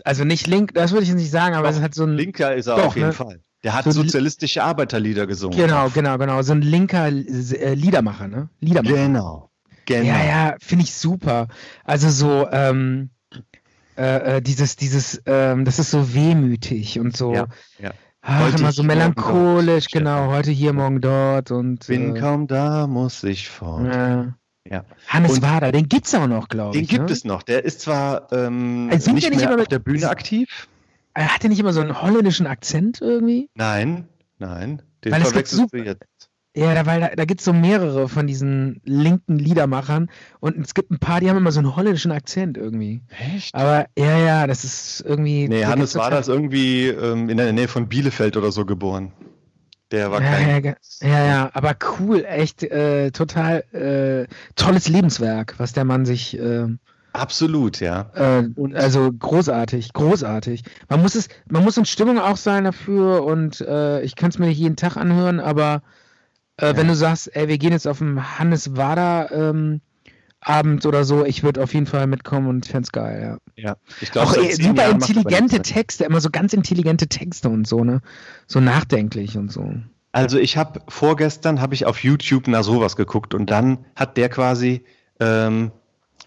also 0.04 0.24
nicht 0.24 0.46
link, 0.46 0.74
das 0.74 0.92
würde 0.92 1.04
ich 1.04 1.14
nicht 1.14 1.30
sagen, 1.30 1.54
aber 1.54 1.64
doch, 1.64 1.70
es 1.70 1.76
ist 1.76 1.82
halt 1.82 1.94
so 1.94 2.04
ein. 2.04 2.14
Linker 2.14 2.54
ist 2.54 2.66
er 2.66 2.76
doch, 2.76 2.86
auf 2.86 2.96
jeden 2.96 3.08
ne? 3.08 3.14
Fall. 3.14 3.40
Der 3.62 3.74
hat 3.74 3.84
so 3.84 3.92
sozialistische 3.92 4.62
Arbeiterlieder 4.62 5.26
gesungen. 5.26 5.58
Genau, 5.58 5.90
genau, 5.90 6.16
genau. 6.16 6.40
So 6.42 6.52
ein 6.52 6.62
linker 6.62 7.08
äh, 7.08 7.74
Liedermacher, 7.74 8.26
ne? 8.26 8.48
Liedermacher. 8.60 8.94
Genau. 8.94 9.50
genau. 9.84 10.06
Ja, 10.06 10.24
ja, 10.24 10.56
finde 10.60 10.84
ich 10.84 10.94
super. 10.94 11.48
Also 11.84 12.08
so, 12.08 12.48
ähm, 12.50 13.10
äh, 13.96 14.36
äh, 14.36 14.42
dieses, 14.42 14.76
dieses, 14.76 15.20
ähm, 15.26 15.66
das 15.66 15.78
ist 15.78 15.90
so 15.90 16.14
wehmütig 16.14 16.98
und 16.98 17.16
so. 17.16 17.34
Ja, 17.34 17.48
ja. 17.78 17.92
Ach, 18.22 18.58
immer 18.58 18.72
so 18.72 18.82
melancholisch, 18.82 19.86
dort, 19.86 19.92
genau, 19.92 20.26
heute 20.28 20.50
hier, 20.50 20.72
morgen 20.72 21.00
dort 21.00 21.50
und. 21.50 21.86
Bin 21.86 22.16
äh, 22.16 22.20
kaum 22.20 22.46
da, 22.46 22.86
muss 22.86 23.24
ich 23.24 23.48
fort. 23.48 23.86
Ja. 23.86 24.34
ja. 24.68 24.84
Hannes 25.08 25.36
und 25.36 25.42
Wader, 25.42 25.72
den 25.72 25.88
gibt's 25.88 26.14
auch 26.14 26.26
noch, 26.26 26.48
glaube 26.48 26.76
ich. 26.76 26.86
Den 26.86 26.98
gibt 26.98 27.08
ne? 27.08 27.12
es 27.12 27.24
noch. 27.24 27.42
Der 27.42 27.64
ist 27.64 27.80
zwar 27.80 28.30
ähm, 28.32 28.88
also 28.92 29.12
nicht, 29.12 29.28
nicht 29.30 29.40
mehr 29.40 29.58
auf 29.58 29.68
der 29.68 29.78
Bühne 29.78 30.08
aktiv. 30.10 30.68
Hat 31.14 31.42
er 31.42 31.48
nicht 31.50 31.58
immer 31.58 31.72
so 31.72 31.80
einen 31.80 32.00
holländischen 32.00 32.46
Akzent 32.46 33.00
irgendwie? 33.00 33.48
Nein, 33.54 34.08
nein. 34.38 34.82
Den 35.04 35.12
Weil 35.12 35.24
verwechselst 35.24 35.72
du 35.72 35.78
jetzt. 35.78 36.29
Ja, 36.56 36.74
da, 36.74 36.84
weil 36.84 37.00
da, 37.00 37.08
da 37.14 37.24
gibt 37.26 37.40
es 37.40 37.44
so 37.44 37.52
mehrere 37.52 38.08
von 38.08 38.26
diesen 38.26 38.80
linken 38.84 39.38
Liedermachern 39.38 40.10
und 40.40 40.58
es 40.58 40.74
gibt 40.74 40.90
ein 40.90 40.98
paar, 40.98 41.20
die 41.20 41.30
haben 41.30 41.36
immer 41.36 41.52
so 41.52 41.60
einen 41.60 41.76
holländischen 41.76 42.10
Akzent 42.10 42.56
irgendwie. 42.56 43.02
Echt? 43.36 43.54
Aber 43.54 43.86
ja, 43.96 44.18
ja, 44.18 44.46
das 44.48 44.64
ist 44.64 45.04
irgendwie. 45.06 45.46
Nee, 45.48 45.64
Hannes 45.64 45.94
war 45.94 46.10
das 46.10 46.26
irgendwie 46.26 46.88
ähm, 46.88 47.28
in 47.28 47.36
der 47.36 47.52
Nähe 47.52 47.68
von 47.68 47.88
Bielefeld 47.88 48.36
oder 48.36 48.50
so 48.50 48.66
geboren. 48.66 49.12
Der 49.92 50.10
war 50.10 50.20
ja, 50.22 50.30
kein. 50.30 50.64
Ja, 50.64 50.74
ja, 51.08 51.24
ja, 51.26 51.50
aber 51.52 51.76
cool, 51.98 52.24
echt 52.24 52.64
äh, 52.64 53.12
total 53.12 53.60
äh, 53.72 54.32
tolles 54.56 54.88
Lebenswerk, 54.88 55.54
was 55.58 55.72
der 55.72 55.84
Mann 55.84 56.04
sich. 56.04 56.36
Äh, 56.36 56.66
Absolut, 57.12 57.80
ja. 57.80 58.10
Äh, 58.14 58.48
also 58.74 59.10
großartig, 59.12 59.92
großartig. 59.92 60.62
Man 60.88 61.02
muss 61.02 61.14
es, 61.14 61.28
man 61.48 61.64
muss 61.64 61.76
in 61.76 61.84
Stimmung 61.84 62.18
auch 62.18 62.36
sein 62.36 62.64
dafür 62.64 63.24
und 63.24 63.60
äh, 63.60 64.00
ich 64.02 64.16
kann 64.16 64.30
es 64.30 64.38
mir 64.38 64.46
nicht 64.46 64.58
jeden 64.58 64.76
Tag 64.76 64.96
anhören, 64.96 65.40
aber 65.40 65.82
äh, 66.60 66.66
ja. 66.68 66.76
Wenn 66.76 66.88
du 66.88 66.94
sagst, 66.94 67.34
ey, 67.34 67.48
wir 67.48 67.58
gehen 67.58 67.72
jetzt 67.72 67.88
auf 67.88 67.98
den 67.98 68.38
Hannes 68.38 68.76
Wader 68.76 69.30
ähm, 69.32 69.80
Abend 70.40 70.86
oder 70.86 71.04
so, 71.04 71.24
ich 71.24 71.42
würde 71.42 71.62
auf 71.62 71.74
jeden 71.74 71.86
Fall 71.86 72.06
mitkommen 72.06 72.48
und 72.48 72.66
fände 72.66 72.84
es 72.84 72.92
geil, 72.92 73.38
ja. 73.56 73.62
Ja, 73.62 73.76
ich 74.00 74.10
glaube, 74.10 74.28
Auch 74.28 74.34
zehn 74.34 74.52
super 74.52 74.82
Jahren 74.82 75.00
er 75.00 75.08
intelligente 75.08 75.56
mehr. 75.56 75.62
Texte, 75.62 76.04
immer 76.04 76.20
so 76.20 76.30
ganz 76.30 76.52
intelligente 76.54 77.08
Texte 77.08 77.48
und 77.50 77.66
so, 77.66 77.84
ne? 77.84 78.00
So 78.46 78.60
nachdenklich 78.60 79.36
und 79.36 79.52
so. 79.52 79.70
Also 80.12 80.38
ich 80.38 80.56
habe 80.56 80.80
vorgestern 80.88 81.60
habe 81.60 81.74
ich 81.74 81.84
auf 81.86 82.02
YouTube 82.02 82.48
nach 82.48 82.64
sowas 82.64 82.96
geguckt 82.96 83.34
und 83.34 83.50
dann 83.50 83.84
hat 83.94 84.16
der 84.16 84.28
quasi 84.28 84.82
ähm, 85.20 85.72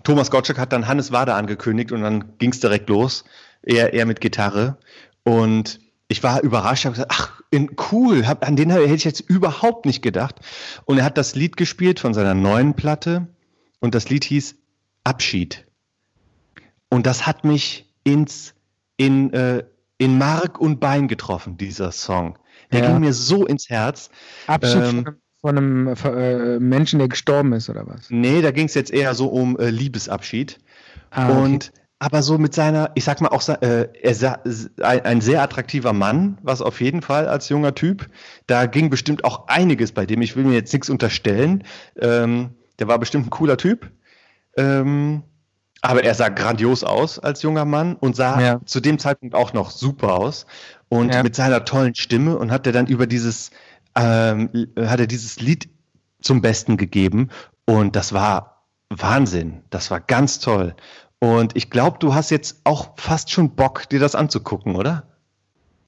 Thomas 0.04 0.32
Gottschalk 0.32 0.60
hat 0.60 0.74
dann 0.74 0.88
Hannes 0.88 1.12
Wader 1.12 1.36
angekündigt 1.36 1.92
und 1.92 2.02
dann 2.02 2.38
ging 2.38 2.52
es 2.52 2.60
direkt 2.60 2.90
los. 2.90 3.24
Er, 3.62 3.94
er 3.94 4.06
mit 4.06 4.22
Gitarre 4.22 4.78
und 5.24 5.80
ich 6.14 6.22
war 6.22 6.42
überrascht, 6.42 6.86
habe 6.86 6.94
gesagt, 6.94 7.12
ach, 7.12 7.42
in, 7.50 7.76
cool, 7.92 8.28
hab, 8.28 8.48
an 8.48 8.56
den 8.56 8.70
hätte 8.70 8.94
ich 8.94 9.04
jetzt 9.04 9.20
überhaupt 9.20 9.86
nicht 9.88 10.02
gedacht. 10.04 10.40
Und 10.86 11.00
er 11.00 11.06
hat 11.06 11.18
das 11.18 11.34
Lied 11.34 11.58
gespielt 11.58 12.00
von 12.00 12.14
seiner 12.14 12.36
neuen 12.36 12.76
Platte 12.76 13.28
und 13.80 13.96
das 13.96 14.10
Lied 14.10 14.24
hieß 14.24 14.56
Abschied. 15.04 15.66
Und 16.90 17.08
das 17.08 17.26
hat 17.26 17.44
mich 17.44 17.92
ins, 18.04 18.54
in, 18.96 19.34
äh, 19.34 19.64
in 19.98 20.20
Mark 20.20 20.60
und 20.60 20.80
Bein 20.80 21.08
getroffen, 21.08 21.58
dieser 21.58 21.92
Song. 21.92 22.38
Der 22.72 22.82
Ja. 22.82 22.92
ging 22.92 23.00
mir 23.00 23.14
so 23.14 23.46
ins 23.46 23.70
Herz. 23.70 24.12
Abschied 24.46 24.84
Ähm, 24.84 25.06
von 25.42 25.58
einem, 25.58 25.96
von 25.96 26.14
einem 26.14 26.42
äh, 26.42 26.60
Menschen, 26.60 27.00
der 27.00 27.08
gestorben 27.08 27.54
ist, 27.54 27.70
oder 27.70 27.88
was? 27.88 28.10
Nee, 28.10 28.42
da 28.42 28.52
ging 28.52 28.68
es 28.68 28.76
jetzt 28.76 28.92
eher 28.92 29.16
so 29.16 29.28
um 29.28 29.58
äh, 29.58 29.72
Liebesabschied. 29.72 30.60
Ah, 31.10 31.30
okay. 31.30 31.42
Und 31.42 31.72
aber 32.04 32.22
so 32.22 32.38
mit 32.38 32.54
seiner, 32.54 32.92
ich 32.96 33.06
sag 33.06 33.22
mal 33.22 33.30
auch, 33.30 33.48
äh, 33.48 33.88
er 34.02 34.42
ein 34.82 35.22
sehr 35.22 35.42
attraktiver 35.42 35.94
Mann, 35.94 36.38
was 36.44 36.62
auf 36.62 36.82
jeden 36.82 37.02
Fall 37.02 37.30
als 37.30 37.48
junger 37.48 37.76
Typ. 37.76 38.10
Da 38.46 38.66
ging 38.66 38.90
bestimmt 38.90 39.24
auch 39.24 39.48
einiges 39.48 39.94
bei 39.94 40.06
dem. 40.06 40.22
Ich 40.22 40.36
will 40.36 40.44
mir 40.44 40.54
jetzt 40.54 40.74
nichts 40.74 40.90
unterstellen. 40.90 41.64
Ähm, 41.98 42.50
der 42.78 42.90
war 42.90 43.00
bestimmt 43.00 43.28
ein 43.28 43.30
cooler 43.30 43.56
Typ. 43.56 43.90
Ähm, 44.58 45.24
aber 45.82 46.04
er 46.04 46.14
sah 46.14 46.28
grandios 46.28 46.84
aus 46.84 47.20
als 47.20 47.42
junger 47.42 47.64
Mann 47.64 47.96
und 47.96 48.18
sah 48.18 48.42
Ja. 48.42 48.60
zu 48.66 48.82
dem 48.82 49.00
Zeitpunkt 49.00 49.34
auch 49.34 49.54
noch 49.54 49.72
super 49.72 50.16
aus. 50.16 50.46
Und 50.90 51.14
Ja. 51.14 51.24
mit 51.24 51.38
seiner 51.38 51.64
tollen 51.64 51.96
Stimme 51.96 52.38
und 52.38 52.52
hat 52.52 52.68
er 52.68 52.74
dann 52.74 52.88
über 52.88 53.08
dieses, 53.08 53.52
ähm, 53.96 54.50
hat 54.78 55.00
er 55.00 55.08
dieses 55.08 55.40
Lied 55.40 55.70
zum 56.22 56.42
Besten 56.42 56.76
gegeben. 56.76 57.30
Und 57.66 57.96
das 57.96 58.12
war 58.12 58.50
Wahnsinn. 58.90 59.64
Das 59.70 59.90
war 59.90 60.00
ganz 60.02 60.40
toll. 60.40 60.76
Und 61.24 61.56
ich 61.56 61.70
glaube, 61.70 62.00
du 62.00 62.14
hast 62.14 62.32
jetzt 62.32 62.60
auch 62.66 62.98
fast 62.98 63.32
schon 63.32 63.52
Bock, 63.56 63.88
dir 63.88 64.02
das 64.02 64.14
anzugucken, 64.14 64.76
oder? 64.76 65.04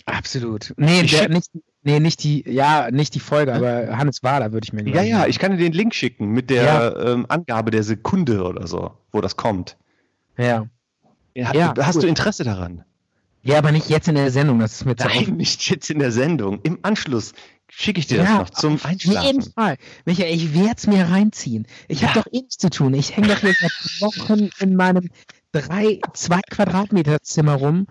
Absolut. 0.05 0.73
Nee, 0.77 1.03
der, 1.03 1.27
nicht, 1.27 1.49
nee, 1.83 1.99
nicht 1.99 2.23
die, 2.23 2.49
ja, 2.49 2.89
nicht 2.89 3.15
die 3.15 3.19
Folge, 3.19 3.53
aber 3.53 3.97
Hannes 3.97 4.23
Wader 4.23 4.53
würde 4.53 4.63
ich 4.63 4.71
mir 4.71 4.85
Ja, 4.85 4.91
gleich 4.93 5.09
ja, 5.09 5.17
machen. 5.17 5.29
ich 5.29 5.39
kann 5.39 5.51
dir 5.51 5.57
den 5.57 5.73
Link 5.73 5.93
schicken 5.93 6.29
mit 6.29 6.49
der 6.49 6.95
ähm, 7.05 7.25
Angabe 7.27 7.69
der 7.69 7.83
Sekunde 7.83 8.45
oder 8.45 8.65
so, 8.65 8.91
wo 9.11 9.19
das 9.19 9.35
kommt. 9.35 9.75
Ja. 10.37 10.67
Ja, 11.35 11.53
Ja, 11.53 11.73
hast 11.81 11.95
cool. 11.97 12.03
du 12.03 12.07
Interesse 12.07 12.45
daran? 12.45 12.85
Ja, 13.41 13.57
aber 13.57 13.73
nicht 13.73 13.89
jetzt 13.89 14.07
in 14.07 14.15
der 14.15 14.31
Sendung, 14.31 14.59
das 14.59 14.71
ist 14.75 14.85
mir 14.85 14.95
zu 14.95 15.05
Nein, 15.05 15.35
nicht 15.35 15.69
jetzt 15.69 15.89
in 15.89 15.99
der 15.99 16.13
Sendung. 16.13 16.61
Im 16.63 16.79
Anschluss 16.83 17.33
schicke 17.77 17.99
ich 17.99 18.07
dir 18.07 18.19
das 18.19 18.29
Ja, 18.29 18.37
noch 18.39 18.49
zum 18.49 18.75
Auf 18.75 18.83
jeden 18.89 19.17
Einschlafen. 19.17 19.53
Fall. 19.53 19.77
Michael, 20.05 20.33
ich 20.33 20.53
werde 20.53 20.75
es 20.77 20.87
mir 20.87 21.03
reinziehen. 21.09 21.67
Ich 21.87 22.03
habe 22.03 22.17
Ja. 22.17 22.21
doch 22.23 22.31
eh 22.31 22.37
nichts 22.41 22.57
zu 22.57 22.69
tun. 22.69 22.93
Ich 22.93 23.15
hänge 23.15 23.27
doch 23.27 23.39
hier 23.39 23.53
seit 23.53 24.01
Wochen 24.01 24.49
in 24.59 24.75
meinem 24.75 25.09
drei, 25.51 25.99
zwei 26.13 26.39
Quadratmeter 26.49 27.21
Zimmer 27.21 27.55
rum 27.55 27.87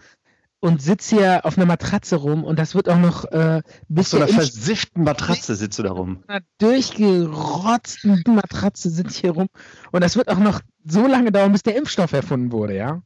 und 0.60 0.80
sitze 0.80 1.16
hier 1.16 1.44
auf 1.44 1.58
einer 1.58 1.66
Matratze 1.66 2.16
rum 2.16 2.42
und 2.44 2.58
das 2.58 2.74
wird 2.74 2.88
auch 2.88 2.98
noch 2.98 3.24
äh, 3.26 3.60
bis 3.88 4.06
Auf 4.06 4.10
so 4.12 4.16
einer 4.24 4.28
versifften 4.28 5.04
Matratze 5.04 5.54
sitzt 5.54 5.78
du 5.78 5.82
da 5.82 5.92
rum. 5.92 6.22
einer 6.26 6.40
durchgerotzten 6.58 8.22
Matratze 8.26 8.88
sitze 8.90 9.10
ich 9.10 9.20
hier 9.20 9.32
rum 9.32 9.48
und 9.92 10.02
das 10.02 10.16
wird 10.16 10.28
auch 10.28 10.38
noch 10.38 10.60
so 10.86 11.06
lange 11.06 11.32
dauern, 11.32 11.52
bis 11.52 11.62
der 11.62 11.76
Impfstoff 11.76 12.12
erfunden 12.12 12.52
wurde, 12.52 12.76
ja? 12.76 13.02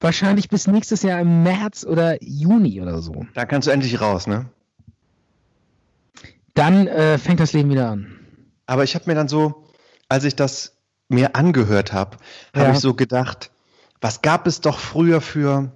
Wahrscheinlich 0.00 0.48
bis 0.48 0.66
nächstes 0.66 1.02
Jahr 1.02 1.20
im 1.20 1.42
März 1.42 1.84
oder 1.84 2.16
Juni 2.22 2.80
oder 2.80 3.02
so. 3.02 3.26
Da 3.34 3.44
kannst 3.44 3.68
du 3.68 3.72
endlich 3.72 4.00
raus, 4.00 4.26
ne? 4.26 4.46
Dann 6.60 6.86
äh, 6.88 7.16
fängt 7.16 7.40
das 7.40 7.54
Leben 7.54 7.70
wieder 7.70 7.88
an. 7.88 8.18
Aber 8.66 8.84
ich 8.84 8.94
habe 8.94 9.06
mir 9.06 9.14
dann 9.14 9.28
so, 9.28 9.64
als 10.10 10.24
ich 10.24 10.36
das 10.36 10.76
mir 11.08 11.34
angehört 11.34 11.94
habe, 11.94 12.18
habe 12.54 12.66
Ja. 12.66 12.72
ich 12.72 12.80
so 12.80 12.92
gedacht, 12.92 13.50
was 14.02 14.20
gab 14.20 14.46
es 14.46 14.60
doch 14.60 14.78
früher 14.78 15.22
für, 15.22 15.72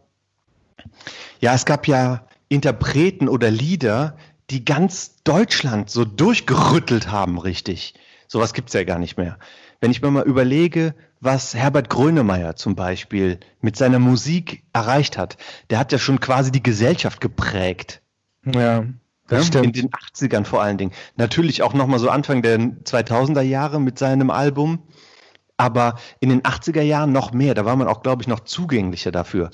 ja, 1.41 1.55
es 1.55 1.65
gab 1.65 1.89
ja 1.89 2.27
Interpreten 2.49 3.31
oder 3.31 3.51
Lieder, 3.51 4.19
die 4.51 4.63
ganz 4.67 5.23
Deutschland 5.25 5.89
so 5.89 6.05
durchgerüttelt 6.05 7.11
haben, 7.11 7.39
richtig. 7.39 7.95
Sowas 8.29 8.53
gibt's 8.53 8.75
ja 8.75 8.85
gar 8.85 8.99
nicht 8.99 9.17
mehr. 9.17 9.39
Wenn 9.81 9.91
ich 9.91 10.03
mir 10.03 10.11
mal 10.11 10.25
überlege, 10.25 10.95
was 11.19 11.55
Herbert 11.55 11.89
Grönemeyer 11.89 12.57
zum 12.57 12.75
Beispiel 12.77 13.41
mit 13.63 13.77
seiner 13.77 14.01
Musik 14.01 14.63
erreicht 14.75 15.17
hat, 15.17 15.39
der 15.71 15.79
hat 15.79 15.93
ja 15.93 15.99
schon 15.99 16.21
quasi 16.21 16.53
die 16.53 16.63
Gesellschaft 16.63 17.23
geprägt. 17.23 18.03
Ja, 18.45 18.85
das 19.29 19.49
In 19.51 19.73
den 19.73 19.91
80ern 19.91 20.45
vor 20.45 20.63
allen 20.63 20.79
Dingen. 20.79 20.93
Natürlich 21.17 21.63
auch 21.63 21.73
nochmal 21.75 21.99
so 21.99 22.11
Anfang 22.11 22.43
der 22.43 22.59
2000er 22.59 23.41
Jahre 23.43 23.81
mit 23.81 23.99
seinem 23.99 24.31
Album. 24.31 24.83
Aber 25.57 25.95
in 26.21 26.31
den 26.31 26.43
80er 26.43 26.83
Jahren 26.83 27.13
noch 27.13 27.33
mehr. 27.33 27.55
Da 27.55 27.65
war 27.65 27.77
man 27.77 27.87
auch, 27.87 28.03
glaube 28.03 28.23
ich, 28.23 28.29
noch 28.29 28.41
zugänglicher 28.41 29.13
dafür. 29.13 29.51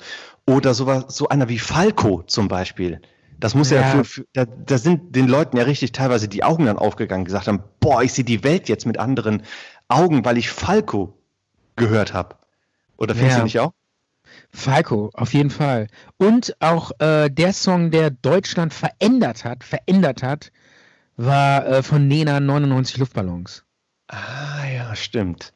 Oder 0.47 0.73
sowas, 0.73 1.05
so 1.15 1.29
einer 1.29 1.47
wie 1.47 1.59
Falco 1.59 2.23
zum 2.23 2.47
Beispiel. 2.47 3.01
Das 3.39 3.53
muss 3.55 3.69
ja, 3.69 3.81
Ja. 3.81 3.87
für, 3.89 4.03
für 4.03 4.25
da, 4.33 4.45
da 4.45 4.77
sind 4.77 5.15
den 5.15 5.27
Leuten 5.27 5.57
ja 5.57 5.63
richtig 5.63 5.91
teilweise 5.91 6.27
die 6.27 6.43
Augen 6.43 6.65
dann 6.65 6.77
aufgegangen, 6.77 7.25
gesagt 7.25 7.47
haben, 7.47 7.63
boah, 7.79 8.01
ich 8.03 8.13
sehe 8.13 8.23
die 8.25 8.43
Welt 8.43 8.67
jetzt 8.67 8.85
mit 8.85 8.99
anderen 8.99 9.43
Augen, 9.87 10.25
weil 10.25 10.37
ich 10.37 10.49
Falco 10.49 11.13
gehört 11.75 12.13
habe. 12.13 12.35
Oder 12.97 13.13
findest 13.15 13.35
Ja. 13.37 13.39
du 13.39 13.43
nicht 13.45 13.59
auch? 13.59 13.71
Falco, 14.53 15.09
auf 15.13 15.33
jeden 15.33 15.49
Fall. 15.49 15.87
Und 16.17 16.55
auch 16.59 16.91
äh, 16.99 17.29
der 17.29 17.53
Song, 17.53 17.91
der 17.91 18.09
Deutschland 18.11 18.73
verändert 18.73 19.45
hat, 19.45 19.63
verändert 19.63 20.23
hat, 20.23 20.51
war 21.15 21.65
äh, 21.65 21.83
von 21.83 22.07
Nena 22.07 22.39
99 22.39 22.97
Luftballons. 22.97 23.63
Ah 24.07 24.65
ja, 24.73 24.95
stimmt. 24.95 25.53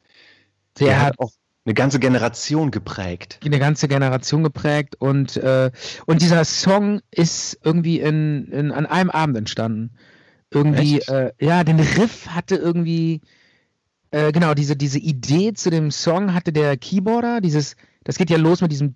Der, 0.78 0.88
Der 0.88 1.00
hat 1.00 1.06
hat 1.08 1.18
auch 1.18 1.32
eine 1.66 1.74
ganze 1.74 1.98
Generation 1.98 2.70
geprägt. 2.70 3.40
eine 3.44 3.58
ganze 3.58 3.88
Generation 3.88 4.44
geprägt 4.44 4.94
und, 5.00 5.36
äh, 5.36 5.70
und 6.06 6.22
dieser 6.22 6.44
Song 6.44 7.00
ist 7.10 7.58
irgendwie 7.64 7.98
in, 8.00 8.46
in, 8.52 8.70
an 8.70 8.86
einem 8.86 9.10
Abend 9.10 9.36
entstanden. 9.36 9.90
Irgendwie, 10.50 11.00
äh, 11.00 11.32
ja, 11.40 11.64
den 11.64 11.80
Riff 11.80 12.28
hatte 12.28 12.54
irgendwie, 12.54 13.20
äh, 14.12 14.30
genau, 14.30 14.54
diese, 14.54 14.76
diese 14.76 15.00
Idee 15.00 15.54
zu 15.54 15.70
dem 15.70 15.90
Song 15.90 16.34
hatte 16.34 16.52
der 16.52 16.76
Keyboarder, 16.76 17.40
dieses, 17.40 17.74
das 18.06 18.16
geht 18.16 18.30
ja 18.30 18.38
los 18.38 18.60
mit 18.60 18.70
diesem 18.70 18.94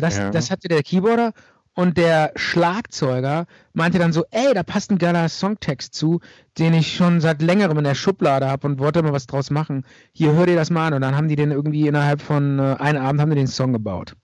das, 0.00 0.16
das 0.30 0.50
hatte 0.50 0.68
der 0.68 0.82
Keyboarder 0.82 1.32
und 1.74 1.96
der 1.96 2.32
Schlagzeuger 2.36 3.46
meinte 3.72 3.98
dann 3.98 4.12
so, 4.12 4.24
ey, 4.30 4.52
da 4.52 4.64
passt 4.64 4.90
ein 4.90 4.98
geiler 4.98 5.28
Songtext 5.30 5.94
zu, 5.94 6.20
den 6.58 6.74
ich 6.74 6.94
schon 6.94 7.22
seit 7.22 7.40
längerem 7.40 7.78
in 7.78 7.84
der 7.84 7.94
Schublade 7.94 8.50
habe 8.50 8.66
und 8.66 8.78
wollte 8.78 9.02
mal 9.02 9.12
was 9.12 9.26
draus 9.26 9.50
machen. 9.50 9.86
Hier, 10.12 10.34
hör 10.34 10.44
dir 10.44 10.56
das 10.56 10.70
mal 10.70 10.88
an. 10.88 10.94
Und 10.94 11.00
dann 11.02 11.16
haben 11.16 11.28
die 11.28 11.36
den 11.36 11.50
irgendwie 11.50 11.86
innerhalb 11.86 12.20
von 12.20 12.58
äh, 12.58 12.76
einem 12.80 13.02
Abend 13.02 13.20
haben 13.20 13.30
die 13.30 13.36
den 13.36 13.46
Song 13.46 13.72
gebaut. 13.72 14.14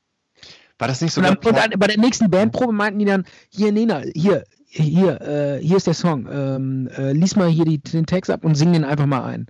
War 0.78 0.88
das 0.88 1.00
nicht 1.00 1.16
Und, 1.16 1.24
sogar 1.24 1.36
dann, 1.36 1.48
und 1.48 1.72
dann 1.72 1.78
bei 1.78 1.86
der 1.86 1.98
nächsten 1.98 2.28
Bandprobe 2.28 2.72
meinten 2.72 2.98
die 2.98 3.05
dann, 3.07 3.24
hier 3.48 3.72
Nina, 3.72 4.02
hier, 4.14 4.44
hier, 4.66 5.20
äh, 5.22 5.61
hier 5.62 5.78
ist 5.78 5.86
der 5.86 5.94
Song. 5.94 6.28
Ähm, 6.30 6.88
äh, 6.88 7.12
lies 7.12 7.36
mal 7.36 7.48
hier 7.48 7.64
die, 7.64 7.78
den 7.78 8.05
Text 8.05 8.30
ab 8.30 8.44
und 8.44 8.57
sing 8.57 8.72
den 8.72 8.84
einfach 8.84 9.07
mal 9.07 9.24
ein. 9.24 9.46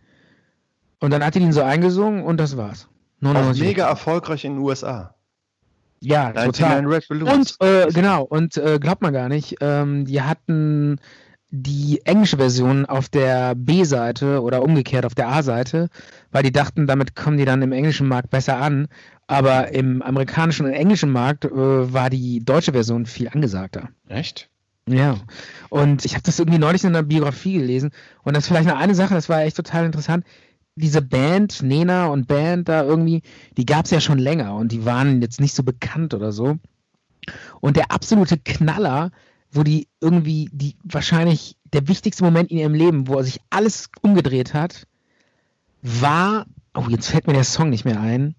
Und 1.01 1.11
dann 1.13 1.25
hat 1.25 1.35
die 1.35 1.41
den 1.41 1.53
so 1.53 1.63
eingesungen 1.63 2.25
und 2.25 2.39
das 2.39 2.57
war's. 2.57 2.89
auch 3.19 3.33
99 3.33 3.63
mega 3.63 3.89
erfolgreich 3.89 4.45
in 4.45 4.55
den 4.55 4.63
USA? 4.63 5.15
Ja, 6.01 6.33
total. 6.33 6.83
99 6.83 6.87
Red 6.93 7.09
Balloons. 7.09 7.57
Und 7.59 7.67
äh, 7.67 7.89
genau, 7.93 8.25
und 8.25 8.57
äh, 8.57 8.79
glaubt 8.79 9.03
man 9.03 9.13
gar 9.13 9.29
nicht, 9.29 9.57
ähm, 9.61 10.05
die 10.05 10.21
hatten 10.21 10.99
die 11.51 12.01
englische 12.05 12.37
Version 12.37 12.85
auf 12.85 13.09
der 13.09 13.55
B-Seite 13.55 14.43
oder 14.43 14.63
umgekehrt 14.63 15.07
auf 15.07 15.15
der 15.15 15.29
A-Seite, 15.29 15.89
weil 16.33 16.43
die 16.43 16.51
dachten, 16.51 16.87
damit 16.87 17.15
kommen 17.15 17.39
die 17.39 17.45
dann 17.45 17.63
im 17.63 17.71
englischen 17.73 18.09
Markt 18.09 18.31
besser 18.31 18.59
an. 18.59 18.89
Aber 19.27 19.73
im 19.73 20.03
amerikanischen 20.03 20.67
und 20.67 20.73
englischen 20.73 21.11
Markt 21.11 21.45
äh, 21.45 21.51
war 21.53 22.11
die 22.11 22.45
deutsche 22.45 22.73
Version 22.73 23.07
viel 23.07 23.29
angesagter. 23.29 23.89
Echt? 24.09 24.51
Ja, 24.87 25.17
und 25.71 26.05
ich 26.05 26.13
habe 26.13 26.25
das 26.25 26.39
irgendwie 26.39 26.59
neulich 26.59 26.85
in 26.85 26.91
einer 26.91 27.03
Biografie 27.03 27.55
gelesen 27.55 27.91
und 28.23 28.37
das 28.37 28.45
ist 28.45 28.49
vielleicht 28.49 28.69
noch 28.69 28.77
eine 28.77 28.95
Sache, 28.95 29.15
das 29.15 29.31
war 29.31 29.41
echt 29.41 29.57
total 29.57 29.87
interessant. 29.87 30.27
Diese 30.77 31.03
Band, 31.03 31.63
Nena 31.63 32.07
und 32.07 32.27
Band 32.27 32.69
da 32.69 32.83
irgendwie, 32.83 33.23
die 33.57 33.67
gab 33.67 33.85
es 33.85 33.93
ja 33.93 34.01
schon 34.01 34.19
länger 34.19 34.57
und 34.57 34.73
die 34.73 34.85
waren 34.85 35.23
jetzt 35.23 35.41
nicht 35.41 35.55
so 35.55 35.63
bekannt 35.63 36.15
oder 36.15 36.33
so. 36.33 36.59
Und 37.61 37.77
der 37.77 37.91
absolute 37.91 38.39
Knaller, 38.39 39.11
wo 39.51 39.63
die 39.63 39.89
irgendwie, 40.01 40.49
die 40.53 40.77
wahrscheinlich 40.83 41.57
der 41.73 41.89
wichtigste 41.89 42.25
Moment 42.25 42.51
in 42.51 42.59
ihrem 42.59 42.75
Leben, 42.75 43.09
wo 43.09 43.23
sich 43.23 43.41
alles 43.51 43.89
umgedreht 44.03 44.53
hat, 44.53 44.87
war, 45.83 46.47
oh, 46.75 46.87
jetzt 46.89 47.09
fällt 47.09 47.27
mir 47.27 47.35
der 47.35 47.45
Song 47.45 47.71
nicht 47.71 47.85
mehr 47.85 48.01
ein. 48.01 48.35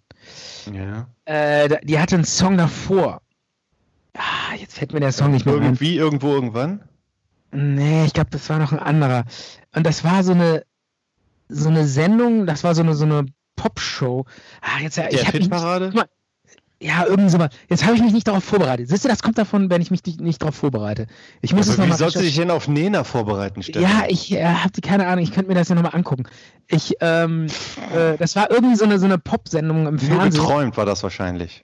Ja. 0.73 1.07
Äh, 1.25 1.85
die 1.85 1.99
hatte 1.99 2.15
einen 2.15 2.25
Song 2.25 2.57
davor. 2.57 3.21
Ah, 4.13 4.55
jetzt 4.59 4.77
fällt 4.77 4.93
mir 4.93 4.99
der 4.99 5.11
Song 5.11 5.31
nicht 5.31 5.45
mehr 5.45 5.55
ein. 5.55 5.63
Irgendwie, 5.63 5.95
irgendwo, 5.95 6.33
irgendwann? 6.33 6.81
Nee, 7.51 8.05
ich 8.05 8.13
glaube, 8.13 8.29
das 8.31 8.49
war 8.49 8.59
noch 8.59 8.71
ein 8.71 8.79
anderer. 8.79 9.25
Und 9.73 9.85
das 9.85 10.03
war 10.03 10.23
so 10.23 10.33
eine, 10.33 10.65
so 11.49 11.69
eine 11.69 11.85
Sendung, 11.87 12.45
das 12.45 12.63
war 12.63 12.75
so 12.75 12.81
eine, 12.81 12.93
so 12.95 13.05
eine 13.05 13.25
Popshow. 13.55 14.25
Ah, 14.61 14.81
jetzt, 14.81 14.97
Der 14.97 15.11
ich 15.13 15.21
nicht- 15.21 15.31
Hitparade? 15.43 15.91
Mal, 15.93 16.05
Ja, 16.81 17.05
irgendwie 17.07 17.29
so 17.29 17.37
mal. 17.37 17.49
Jetzt 17.69 17.85
habe 17.85 17.95
ich 17.95 18.01
mich 18.01 18.11
nicht 18.13 18.27
darauf 18.27 18.43
vorbereitet. 18.43 18.89
Siehst 18.89 19.05
du, 19.05 19.09
das 19.09 19.23
kommt 19.23 19.37
davon, 19.37 19.69
wenn 19.69 19.81
ich 19.81 19.91
mich 19.91 20.03
nicht, 20.05 20.19
nicht 20.19 20.41
darauf 20.41 20.55
vorbereite. 20.55 21.07
Ich 21.41 21.53
muss 21.53 21.67
es 21.67 21.73
Aber 21.75 21.77
wie 21.77 21.81
nochmal 21.83 21.97
sollst 21.97 22.17
du 22.17 22.21
dich 22.21 22.35
denn 22.35 22.51
auf 22.51 22.67
Nena 22.67 23.03
vorbereiten, 23.05 23.63
Stefan? 23.63 23.81
Ja, 23.83 24.03
ich 24.09 24.31
äh, 24.33 24.43
habe 24.43 24.81
keine 24.81 25.07
Ahnung. 25.07 25.23
Ich 25.23 25.31
könnte 25.31 25.47
mir 25.47 25.55
das 25.55 25.69
ja 25.69 25.75
nochmal 25.75 25.95
angucken. 25.95 26.23
Ich, 26.67 26.93
ähm, 26.99 27.47
äh, 27.95 28.17
das 28.17 28.35
war 28.35 28.51
irgendwie 28.51 28.75
so 28.75 28.83
eine, 28.83 28.99
so 28.99 29.05
eine 29.05 29.17
Pop-Sendung 29.17 29.87
im 29.87 29.95
Nur 29.95 29.99
Fernsehen. 29.99 30.41
geträumt 30.41 30.75
war 30.77 30.85
das 30.85 31.01
wahrscheinlich. 31.01 31.63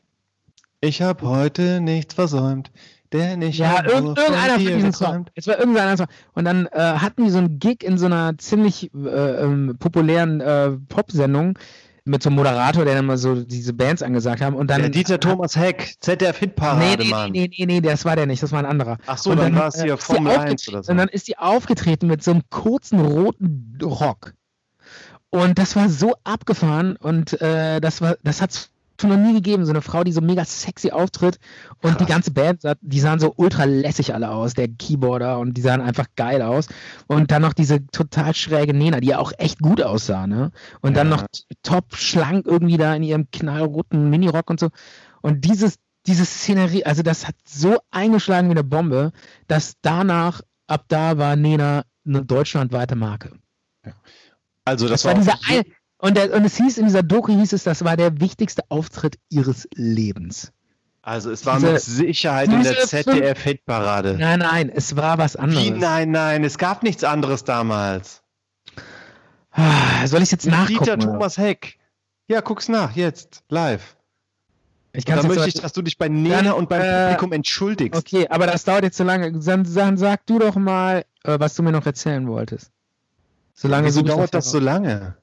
Ich 0.80 1.02
habe 1.02 1.28
heute 1.28 1.82
nichts 1.82 2.14
versäumt, 2.14 2.72
denn 3.14 3.42
ich 3.42 3.58
Ja, 3.58 3.82
nur 3.84 4.18
irgendeiner 4.18 4.54
von 4.54 4.66
diesen 4.66 4.94
Song. 4.94 5.26
Es 5.36 5.48
war 5.48 5.60
irgendeiner 5.60 5.98
Song. 5.98 6.08
Und 6.34 6.46
dann 6.46 6.66
äh, 6.68 6.80
hatten 6.80 7.26
die 7.26 7.30
so 7.30 7.38
einen 7.40 7.60
Gig 7.60 7.84
in 7.84 7.98
so 7.98 8.06
einer 8.06 8.38
ziemlich 8.38 8.94
äh, 8.94 9.44
ähm, 9.44 9.76
populären 9.80 10.42
äh, 10.42 10.72
Pop-Sendung 10.90 11.58
mit 12.04 12.24
so 12.24 12.30
einem 12.30 12.38
Moderator, 12.38 12.84
der 12.84 12.96
dann 12.96 13.06
mal 13.06 13.18
so 13.18 13.36
diese 13.44 13.74
Bands 13.74 14.02
angesagt 14.02 14.42
haben. 14.42 14.56
Und 14.56 14.70
dann 14.72 14.82
Der 14.82 14.90
Dieter 14.90 15.20
Thomas 15.20 15.56
Heck, 15.56 15.96
ZDF 16.00 16.42
Nee, 16.42 16.48
Hitparade, 16.48 17.04
nee, 17.04 17.10
Mann. 17.10 17.32
nee, 17.32 17.50
nee, 17.56 17.66
nee, 17.66 17.82
das 17.82 18.06
war 18.06 18.16
der 18.16 18.26
nicht, 18.26 18.42
das 18.42 18.52
war 18.52 18.60
ein 18.60 18.66
anderer. 18.66 18.98
Ach 19.06 19.18
so, 19.18 19.32
Und 19.32 19.38
dann, 19.38 19.56
war 19.56 19.68
es 19.68 19.76
äh, 19.78 19.84
hier 19.84 19.98
Formel 19.98 20.32
1 20.32 20.40
aufgetreten- 20.40 20.76
oder 20.76 20.84
so. 20.84 20.92
Und 20.92 20.98
dann 20.98 21.10
ist 21.10 21.28
die 21.28 21.38
aufgetreten 21.38 22.08
mit 22.08 22.24
so 22.24 22.32
einem 22.32 22.42
kurzen 22.50 23.00
roten 23.00 23.78
Rock. 23.84 24.34
Und 25.30 25.60
das 25.60 25.76
war 25.76 25.90
so 25.90 26.16
abgefahren 26.24 26.98
und 26.98 27.40
äh, 27.42 27.80
das 27.80 28.02
war, 28.02 28.18
das 28.24 28.42
hat's 28.42 28.70
schon 29.00 29.10
noch 29.10 29.18
nie 29.18 29.34
gegeben. 29.34 29.66
So 29.66 29.72
eine 29.72 29.82
Frau, 29.82 30.04
die 30.04 30.12
so 30.12 30.22
mega 30.22 30.44
sexy 30.46 30.92
auftritt 30.92 31.40
und 31.82 31.94
die 32.00 32.06
Krass. 32.06 32.08
ganze 32.08 32.32
Band, 32.32 32.62
die 32.82 33.00
sahen 33.00 33.20
so 33.20 33.34
ultra 33.36 33.64
lässig 33.66 34.14
alle 34.14 34.30
aus, 34.32 34.54
der 34.54 34.68
Keyboarder 34.68 35.40
und 35.40 35.54
die 35.56 35.62
sahen 35.62 35.82
einfach 35.82 36.08
geil 36.16 36.42
aus. 36.42 36.68
Und 37.08 37.32
dann 37.32 37.42
noch 37.42 37.54
diese 37.54 37.86
total 37.88 38.34
schräge 38.36 38.74
Nena, 38.74 39.00
die 39.00 39.08
ja 39.08 39.18
auch 39.20 39.32
echt 39.38 39.60
gut 39.60 39.82
aussah, 39.82 40.28
ne? 40.28 40.52
Und 40.82 40.96
dann 40.98 41.10
Ja. 41.10 41.18
noch 41.18 41.26
top 41.64 41.96
schlank 41.96 42.46
irgendwie 42.46 42.78
da 42.78 42.94
in 42.96 43.04
ihrem 43.04 43.30
knallroten 43.32 44.10
Minirock 44.10 44.50
und 44.50 44.60
so. 44.60 44.70
Und 45.22 45.46
dieses, 45.46 45.76
diese 46.08 46.26
Szenerie, 46.26 46.84
also 46.86 47.04
das 47.04 47.28
hat 47.28 47.36
so 47.46 47.78
eingeschlagen 47.92 48.48
wie 48.48 48.52
eine 48.54 48.64
Bombe, 48.64 49.12
dass 49.48 49.74
danach, 49.82 50.42
ab 50.68 50.86
da 50.88 51.18
war 51.18 51.36
Nena 51.36 51.84
eine 52.06 52.26
deutschlandweite 52.26 52.96
Marke. 52.96 53.32
also 54.66 54.88
das, 54.88 55.02
Das, 55.04 55.06
war 55.06 55.14
dieser 55.20 55.38
so- 55.38 55.54
eine, 55.54 55.64
und, 56.02 56.18
der, 56.18 56.34
und 56.34 56.44
es 56.46 56.58
hieß 56.58 56.78
in 56.78 56.86
dieser 56.86 57.04
Doku 57.04 57.32
hieß 57.32 57.54
es, 57.54 57.64
das 57.64 57.84
war 57.84 57.96
der 57.98 58.20
wichtigste 58.20 58.64
Auftritt 58.70 59.18
ihres 59.30 59.68
Lebens. 59.76 60.52
Also 61.02 61.32
es 61.32 61.46
war 61.46 61.58
diese- 61.58 61.72
mit 61.74 61.82
Sicherheit 61.82 62.52
in 62.52 62.62
der 62.64 62.74
diese 62.74 62.88
ZDF 62.88 63.42
Hitparade. 63.42 64.18
Nein, 64.20 64.40
nein, 64.40 64.70
es 64.74 64.96
war 64.96 65.18
was 65.18 65.36
anderes. 65.36 65.64
Wie 65.64 65.72
nein, 65.72 66.12
nein, 66.12 66.44
es 66.44 66.58
gab 66.58 66.84
nichts 66.84 67.04
anderes 67.04 67.44
damals. 67.44 68.22
Soll 70.06 70.22
ich 70.22 70.32
jetzt 70.32 70.46
Mit 70.46 70.54
nachgucken? 70.54 70.84
Dieter? 70.84 71.00
Thomas 71.00 71.38
Heck. 71.38 71.78
Ja, 72.28 72.42
guck's 72.42 72.70
nach, 72.70 72.96
jetzt, 72.96 73.44
live. 73.50 73.98
Ich 74.94 75.06
dann 75.06 75.26
möchte 75.28 75.48
ich, 75.48 75.54
dass 75.56 75.74
du 75.74 75.82
dich 75.82 75.98
bei 75.98 76.10
Nena 76.10 76.42
Dann, 76.42 76.54
und 76.54 76.70
beim 76.70 76.82
äh, 76.82 77.04
Publikum 77.06 77.32
entschuldigst. 77.32 77.98
Okay, 78.00 78.28
aber 78.30 78.46
das 78.46 78.64
dauert 78.66 78.84
jetzt 78.84 78.98
zu 78.98 79.04
lange. 79.04 79.32
Dann, 79.32 79.74
dann 79.74 79.98
sag 79.98 80.26
du 80.26 80.38
doch 80.40 80.56
mal, 80.56 81.06
äh, 81.24 81.40
was 81.40 81.56
du 81.56 81.64
mir 81.64 81.72
noch 81.72 81.86
erzählen 81.86 82.28
wolltest. 82.28 82.72
Solange 83.54 83.88
Wieso 83.88 84.02
dauert 84.02 84.34
das 84.34 84.52
so 84.52 84.60
lange? 84.60 85.16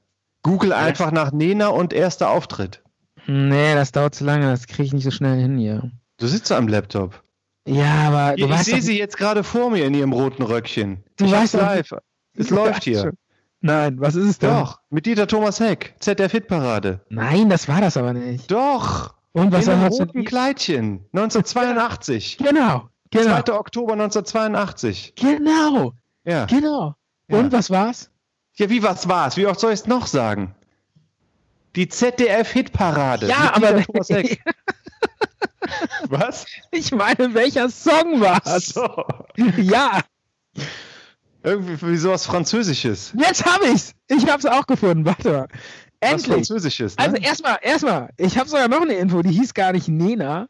Google 0.48 0.72
einfach 0.72 1.12
nach 1.12 1.32
Nena 1.32 1.68
und 1.68 1.92
erster 1.92 2.30
Auftritt. 2.30 2.82
Nee, 3.26 3.74
das 3.74 3.92
dauert 3.92 4.14
zu 4.14 4.24
lange. 4.24 4.46
Das 4.50 4.66
kriege 4.66 4.84
ich 4.84 4.92
nicht 4.94 5.04
so 5.04 5.10
schnell 5.10 5.38
hin 5.40 5.58
hier. 5.58 5.90
Du 6.16 6.26
sitzt 6.26 6.50
am 6.52 6.66
Laptop. 6.68 7.22
Ja, 7.66 8.08
aber 8.08 8.36
du 8.36 8.44
ich 8.46 8.50
weißt 8.50 8.64
sehe 8.64 8.80
sie 8.80 8.98
jetzt 8.98 9.18
gerade 9.18 9.44
vor 9.44 9.70
mir 9.70 9.84
in 9.84 9.92
ihrem 9.92 10.12
roten 10.14 10.42
Röckchen. 10.42 11.04
Du 11.16 11.26
ich 11.26 11.32
weißt 11.32 11.54
live. 11.54 11.92
Es 12.36 12.48
Ja, 12.48 12.56
läuft 12.56 12.84
hier. 12.84 13.12
Nein, 13.60 14.00
was 14.00 14.14
ist 14.14 14.26
es 14.26 14.38
denn? 14.38 14.50
Doch, 14.50 14.80
mit 14.88 15.04
Dieter 15.04 15.26
Thomas 15.26 15.60
Heck, 15.60 15.94
ZDF 15.98 16.32
Hitparade. 16.32 17.00
Nein, 17.10 17.50
das 17.50 17.68
war 17.68 17.80
das 17.80 17.96
aber 17.96 18.12
nicht. 18.14 18.50
Doch, 18.50 19.14
Und 19.32 19.52
was 19.52 19.66
in 19.66 19.72
einem 19.74 19.88
roten 19.88 20.24
Kleidchen, 20.24 21.04
1982. 21.12 22.38
Genau, 22.42 22.88
genau, 23.10 23.42
2. 23.42 23.52
Oktober 23.52 23.92
1982. 23.94 25.14
genau, 25.16 25.92
Ja. 26.24 26.46
genau. 26.46 26.94
Ja. 27.28 27.38
Und 27.38 27.52
was 27.52 27.68
war's? 27.70 28.10
Ja, 28.58 28.70
wie 28.70 28.82
was 28.82 29.08
war's? 29.08 29.36
Wie 29.36 29.46
oft 29.46 29.60
soll 29.60 29.72
ich 29.72 29.80
es 29.80 29.86
noch 29.86 30.06
sagen? 30.06 30.54
Die 31.76 31.88
ZDF 31.88 32.50
Hitparade. 32.50 33.28
Ja, 33.28 33.54
aber. 33.54 33.84
Was? 36.08 36.46
ich 36.70 36.92
meine, 36.92 37.34
welcher 37.34 37.68
Song 37.68 38.20
war's? 38.20 38.66
So. 38.66 39.04
Ja, 39.36 40.00
Irgendwie 41.42 41.80
wie 41.86 41.96
sowas 41.96 42.26
Französisches. 42.26 43.12
jetzt 43.16 43.44
hab 43.44 43.62
ich's. 43.62 43.94
Ich 44.08 44.28
hab's 44.28 44.46
auch 44.46 44.66
gefunden. 44.66 45.04
Warte 45.04 45.30
mal. 45.30 45.48
Was 46.00 46.10
Endlich. 46.12 46.34
Französisches, 46.34 46.96
ne? 46.96 47.04
Also 47.04 47.16
erstmal, 47.16 47.58
erstmal, 47.62 48.10
ich 48.16 48.38
habe 48.38 48.48
sogar 48.48 48.68
noch 48.68 48.82
eine 48.82 48.94
Info, 48.94 49.22
die 49.22 49.32
hieß 49.32 49.54
gar 49.54 49.72
nicht 49.72 49.88
Nena. 49.88 50.48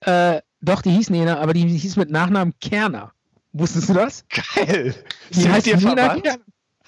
Äh, 0.00 0.40
doch, 0.60 0.82
die 0.82 0.90
hieß 0.90 1.10
Nena, 1.10 1.38
aber 1.38 1.52
die 1.52 1.66
hieß 1.66 1.96
mit 1.96 2.10
Nachnamen 2.10 2.54
Kerner. 2.60 3.12
Wusstest 3.52 3.88
du 3.88 3.94
das? 3.94 4.24
Geil. 4.54 4.94
Die 5.30 5.40
Sind 5.40 5.52
heißt 5.52 5.66
Nena 5.66 5.78
verwandt? 5.80 6.24
Kerner. 6.24 6.38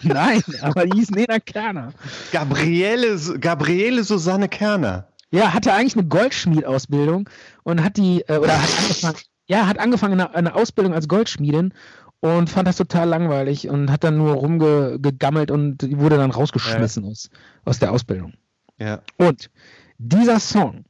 Nein, 0.03 0.43
aber 0.61 0.87
die 0.87 0.99
hieß 0.99 1.11
Nena 1.11 1.39
Kerner. 1.39 1.93
Gabriele, 2.33 3.19
Gabriele 3.39 4.05
Susanne 4.05 4.49
Kerner. 4.49 5.09
Ja, 5.31 5.53
hatte 5.53 5.73
eigentlich 5.73 5.97
eine 5.97 6.07
Goldschmiedausbildung 6.07 7.29
und 7.65 7.83
hat 7.83 7.97
die, 7.97 8.23
äh, 8.29 8.39
oder 8.39 8.61
hat 8.61 8.71
angefangen, 8.79 9.17
ja, 9.47 9.67
hat 9.67 9.79
angefangen 9.79 10.21
eine, 10.21 10.35
eine 10.35 10.55
Ausbildung 10.55 10.95
als 10.95 11.09
Goldschmiedin 11.09 11.73
und 12.21 12.51
fand 12.51 12.69
das 12.69 12.77
total 12.77 13.09
langweilig 13.09 13.69
und 13.69 13.91
hat 13.91 14.05
dann 14.05 14.17
nur 14.17 14.35
rumgegammelt 14.35 15.51
und 15.51 15.99
wurde 15.99 16.17
dann 16.17 16.31
rausgeschmissen 16.31 17.05
aus, 17.05 17.31
aus 17.65 17.79
der 17.79 17.93
Ausbildung. 17.93 18.35
Ja. 18.79 19.03
Und 19.17 19.51
dieser 19.99 20.41
Song, 20.41 20.85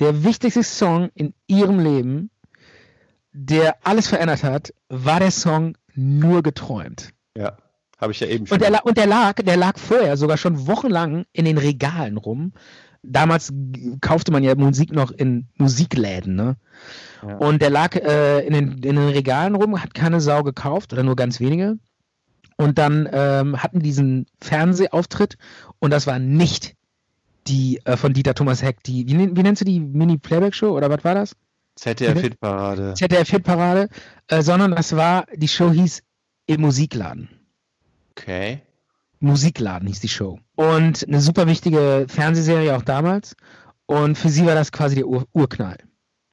der 0.00 0.24
wichtigste 0.24 0.62
Song 0.62 1.10
in 1.14 1.34
ihrem 1.46 1.80
Leben, 1.80 2.30
der 3.32 3.76
alles 3.84 4.08
verändert 4.08 4.44
hat, 4.44 4.72
war 4.88 5.20
der 5.20 5.30
Song 5.30 5.76
Nur 5.94 6.42
geträumt. 6.42 7.10
Ja. 7.36 7.56
Habe 7.98 8.12
ich 8.12 8.20
ja 8.20 8.26
eben 8.28 8.46
schon. 8.46 8.56
Und 8.56 8.62
der, 8.62 8.86
und 8.86 8.96
der 8.96 9.06
lag, 9.06 9.34
der 9.34 9.56
lag 9.56 9.78
vorher 9.78 10.16
sogar 10.16 10.36
schon 10.36 10.66
wochenlang 10.66 11.24
in 11.32 11.44
den 11.44 11.58
Regalen 11.58 12.16
rum. 12.16 12.52
Damals 13.02 13.52
kaufte 14.00 14.32
man 14.32 14.42
ja 14.42 14.54
Musik 14.54 14.92
noch 14.92 15.10
in 15.10 15.48
Musikläden, 15.56 16.34
ne? 16.34 16.56
Ja. 17.26 17.36
Und 17.36 17.62
der 17.62 17.70
lag 17.70 17.94
äh, 17.96 18.46
in, 18.46 18.52
den, 18.52 18.72
in 18.74 18.96
den 18.96 19.08
Regalen 19.08 19.54
rum, 19.54 19.80
hat 19.80 19.94
keine 19.94 20.20
Sau 20.20 20.42
gekauft 20.42 20.92
oder 20.92 21.02
nur 21.02 21.16
ganz 21.16 21.40
wenige. 21.40 21.78
Und 22.56 22.78
dann 22.78 23.08
ähm, 23.12 23.62
hatten 23.62 23.80
diesen 23.80 24.26
Fernsehauftritt 24.40 25.36
und 25.78 25.92
das 25.92 26.06
war 26.06 26.18
nicht 26.18 26.74
die 27.46 27.80
äh, 27.84 27.96
von 27.96 28.12
Dieter 28.12 28.34
Thomas 28.34 28.62
Heck, 28.62 28.82
die, 28.82 29.06
wie, 29.08 29.36
wie 29.36 29.42
nennst 29.42 29.60
du 29.60 29.64
die 29.64 29.80
Mini-Playback-Show 29.80 30.76
oder 30.76 30.90
was 30.90 31.04
war 31.04 31.14
das? 31.14 31.36
ZDF 31.76 32.16
Mhm. 32.16 32.20
Hitparade. 32.20 32.94
ZDF-Hitparade, 32.94 33.88
äh, 34.26 34.42
sondern 34.42 34.72
das 34.72 34.94
war, 34.96 35.26
die 35.34 35.48
Show 35.48 35.70
hieß 35.70 36.02
Im 36.46 36.62
Musikladen. 36.62 37.28
Okay. 38.18 38.60
Musikladen 39.20 39.88
hieß 39.88 40.00
die 40.00 40.08
Show. 40.08 40.38
Und 40.54 41.06
eine 41.06 41.20
super 41.20 41.46
wichtige 41.46 42.06
Fernsehserie 42.08 42.76
auch 42.76 42.82
damals. 42.82 43.34
Und 43.86 44.16
für 44.16 44.28
sie 44.28 44.46
war 44.46 44.54
das 44.54 44.70
quasi 44.72 44.96
der 44.96 45.06
Ur 45.06 45.26
Urknall. 45.32 45.78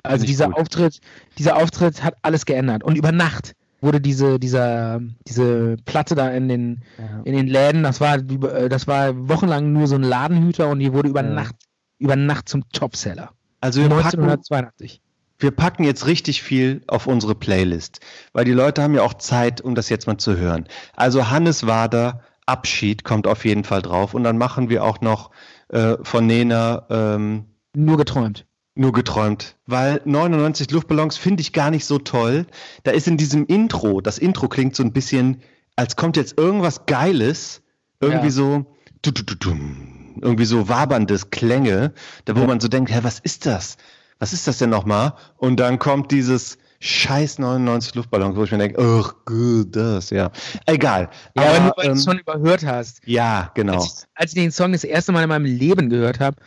Also 0.04 0.22
Nicht 0.22 0.32
dieser 0.32 0.48
gut. 0.48 0.58
Auftritt, 0.58 1.00
dieser 1.38 1.58
Auftritt 1.58 2.04
hat 2.04 2.16
alles 2.22 2.46
geändert. 2.46 2.84
Und 2.84 2.96
über 2.96 3.12
Nacht 3.12 3.54
wurde 3.82 4.02
diese, 4.02 4.40
dieser, 4.40 5.02
diese 5.28 5.78
Platte 5.86 6.16
da 6.16 6.30
in 6.30 6.48
den, 6.48 6.84
in 7.24 7.34
den 7.34 7.48
Läden, 7.48 7.84
das 7.84 8.02
war, 8.02 8.18
äh, 8.18 8.70
das 8.70 8.88
war 8.88 9.30
wochenlang 9.30 9.74
nur 9.74 9.88
so 9.88 9.96
ein 9.96 10.04
Ladenhüter 10.04 10.70
und 10.70 10.80
die 10.80 10.94
wurde 10.94 11.10
über 11.10 11.24
Ja. 11.24 11.30
Nacht, 11.30 11.56
über 11.98 12.16
Nacht 12.16 12.50
zum 12.50 12.68
Topseller. 12.70 13.32
Also 13.62 13.82
wir 13.82 13.90
packen, 13.90 14.22
1982. 14.22 15.02
wir 15.38 15.52
packen 15.52 15.84
jetzt 15.84 16.08
richtig 16.08 16.42
viel 16.42 16.82
auf 16.88 17.08
unsere 17.08 17.36
Playlist, 17.36 18.00
weil 18.34 18.46
die 18.46 18.52
Leute 18.54 18.82
haben 18.82 18.94
ja 18.96 19.02
auch 19.04 19.16
Zeit, 19.16 19.62
um 19.62 19.76
das 19.76 19.90
jetzt 19.90 20.08
mal 20.08 20.18
zu 20.18 20.38
hören. 20.38 20.66
Also 20.96 21.30
Hannes 21.30 21.68
Wader, 21.68 22.22
Abschied 22.46 23.04
kommt 23.04 23.28
auf 23.28 23.44
jeden 23.46 23.64
Fall 23.64 23.82
drauf 23.82 24.14
und 24.14 24.24
dann 24.24 24.38
machen 24.38 24.70
wir 24.70 24.84
auch 24.84 25.02
noch 25.02 25.32
äh, 25.70 25.96
von 26.04 26.26
Nena 26.28 26.86
ähm, 26.90 27.46
Nur 27.76 27.98
geträumt. 27.98 28.46
nur 28.76 28.92
geträumt, 28.94 29.56
weil 29.66 30.02
99 30.06 30.70
Luftballons 30.72 31.18
finde 31.18 31.42
ich 31.42 31.54
gar 31.54 31.72
nicht 31.72 31.86
so 31.86 31.98
toll. 31.98 32.46
Da 32.84 32.92
ist 32.92 33.08
in 33.08 33.18
diesem 33.18 33.46
Intro, 33.48 34.00
das 34.02 34.18
Intro 34.20 34.48
klingt 34.48 34.76
so 34.76 34.84
ein 34.84 34.94
bisschen, 34.94 35.42
als 35.76 35.96
kommt 35.96 36.18
jetzt 36.18 36.38
irgendwas 36.38 36.86
Geiles, 36.86 37.62
irgendwie 38.00 38.28
Ja. 38.28 38.32
so, 38.32 38.66
du, 39.02 39.12
du, 39.12 39.24
du, 39.24 39.36
dum, 39.36 40.16
irgendwie 40.22 40.46
so 40.46 40.70
waberndes 40.70 41.30
Klänge, 41.32 41.94
da 42.26 42.36
wo 42.36 42.42
Ja. 42.42 42.48
man 42.48 42.60
so 42.60 42.68
denkt, 42.68 42.92
hä, 42.94 43.00
was 43.02 43.20
ist 43.20 43.46
das? 43.46 43.78
Was 44.20 44.34
ist 44.34 44.48
das 44.48 44.58
denn 44.58 44.70
nochmal? 44.70 45.14
Und 45.38 45.60
dann 45.60 45.80
kommt 45.80 46.12
dieses 46.12 46.58
scheiß 46.80 47.40
99 47.40 47.96
Luftballons, 47.96 48.36
wo 48.36 48.44
ich 48.44 48.52
mir 48.52 48.58
denke, 48.58 48.82
ach, 48.82 49.14
gut, 49.26 49.76
das, 49.76 50.10
ja. 50.10 50.32
Egal. 50.66 51.10
Ja, 51.36 51.44
aber, 51.44 51.60
nur 51.60 51.74
weil 51.76 51.86
du 51.88 51.92
es 51.94 52.06
ähm, 52.06 52.12
schon 52.12 52.20
überhört 52.20 52.66
hast. 52.66 53.02
ja, 53.06 53.52
genau. 53.56 53.74
Als, 53.76 53.86
ich, 53.86 54.08
als 54.16 54.32
ich 54.34 54.42
den 54.42 54.52
Song 54.52 54.72
das 54.72 54.84
erste 54.84 55.12
Mal 55.12 55.24
in 55.24 55.30
meinem 55.30 55.46
Leben 55.46 55.90
gehört 55.90 56.20
habe, 56.20 56.38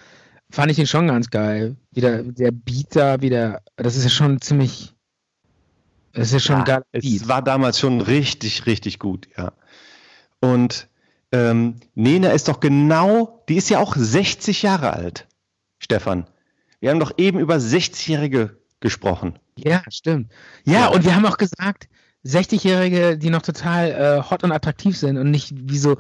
fand 0.51 0.71
ich 0.71 0.77
den 0.77 0.87
schon 0.87 1.09
ganz 1.09 1.31
geil. 1.31 1.77
Wieder 1.93 2.23
der 2.23 2.53
Beat 2.53 2.97
da, 2.97 3.21
wieder, 3.21 3.61
das 3.77 3.97
ist 3.97 4.05
ja 4.05 4.11
schon 4.11 4.41
ziemlich, 4.41 4.95
Das 6.13 6.29
ist 6.29 6.33
ja 6.33 6.41
schon 6.41 6.57
ein 6.57 6.65
geiler 6.65 6.85
es 6.93 7.29
war 7.29 7.43
damals 7.43 7.79
schon 7.79 8.01
richtig, 8.01 8.67
richtig 8.67 8.99
gut, 8.99 9.29
ja. 9.37 9.53
Und 10.41 10.89
ähm, 11.33 11.77
Nena 11.95 12.31
ist 12.31 12.49
doch 12.49 12.61
genau, 12.61 13.45
die 13.49 13.57
ist 13.57 13.69
ja 13.69 13.81
auch 13.81 13.97
60 13.97 14.63
Jahre 14.63 14.93
alt, 14.95 15.27
Stefan. 15.79 16.27
Wir 16.81 16.91
haben 16.91 17.01
doch 17.01 17.13
eben 17.17 17.39
über 17.39 17.57
60-Jährige 17.57 18.59
gesprochen. 18.81 19.39
Ja, 19.57 19.83
stimmt. 19.89 20.31
Ja, 20.65 20.73
Ja. 20.73 20.87
und 20.89 21.05
wir 21.05 21.15
haben 21.15 21.27
auch 21.27 21.37
gesagt, 21.37 21.89
60-Jährige, 22.25 23.19
die 23.19 23.31
noch 23.31 23.43
total 23.43 23.91
äh, 23.91 24.31
hot 24.31 24.45
und 24.45 24.53
attraktiv 24.53 24.97
sind 24.97 25.17
und 25.17 25.31
nicht 25.31 25.53
wie 25.55 25.79
so, 25.79 25.97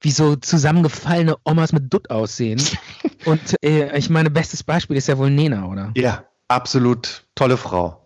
wie 0.00 0.10
so 0.10 0.36
zusammengefallene 0.36 1.36
Omas 1.44 1.72
mit 1.72 1.92
Dutt 1.92 2.10
aussehen. 2.10 2.62
und 3.24 3.40
äh, 3.64 3.96
ich 3.96 4.10
meine, 4.10 4.30
bestes 4.30 4.62
Beispiel 4.62 4.96
ist 4.96 5.08
ja 5.08 5.18
wohl 5.18 5.30
Nena, 5.30 5.66
oder? 5.66 5.92
Ja, 5.96 6.24
absolut 6.48 7.24
tolle 7.34 7.56
Frau. 7.56 8.00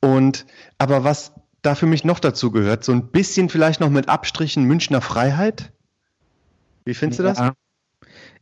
Und 0.00 0.44
aber 0.78 1.04
was 1.04 1.32
da 1.62 1.74
für 1.74 1.86
mich 1.86 2.04
noch 2.04 2.20
dazu 2.20 2.50
gehört, 2.50 2.84
so 2.84 2.92
ein 2.92 3.08
bisschen 3.10 3.48
vielleicht 3.48 3.80
noch 3.80 3.90
mit 3.90 4.08
Abstrichen 4.08 4.64
Münchner 4.64 5.00
Freiheit. 5.00 5.72
Wie 6.84 6.94
findest 6.94 7.18
du 7.18 7.24
das? 7.24 7.38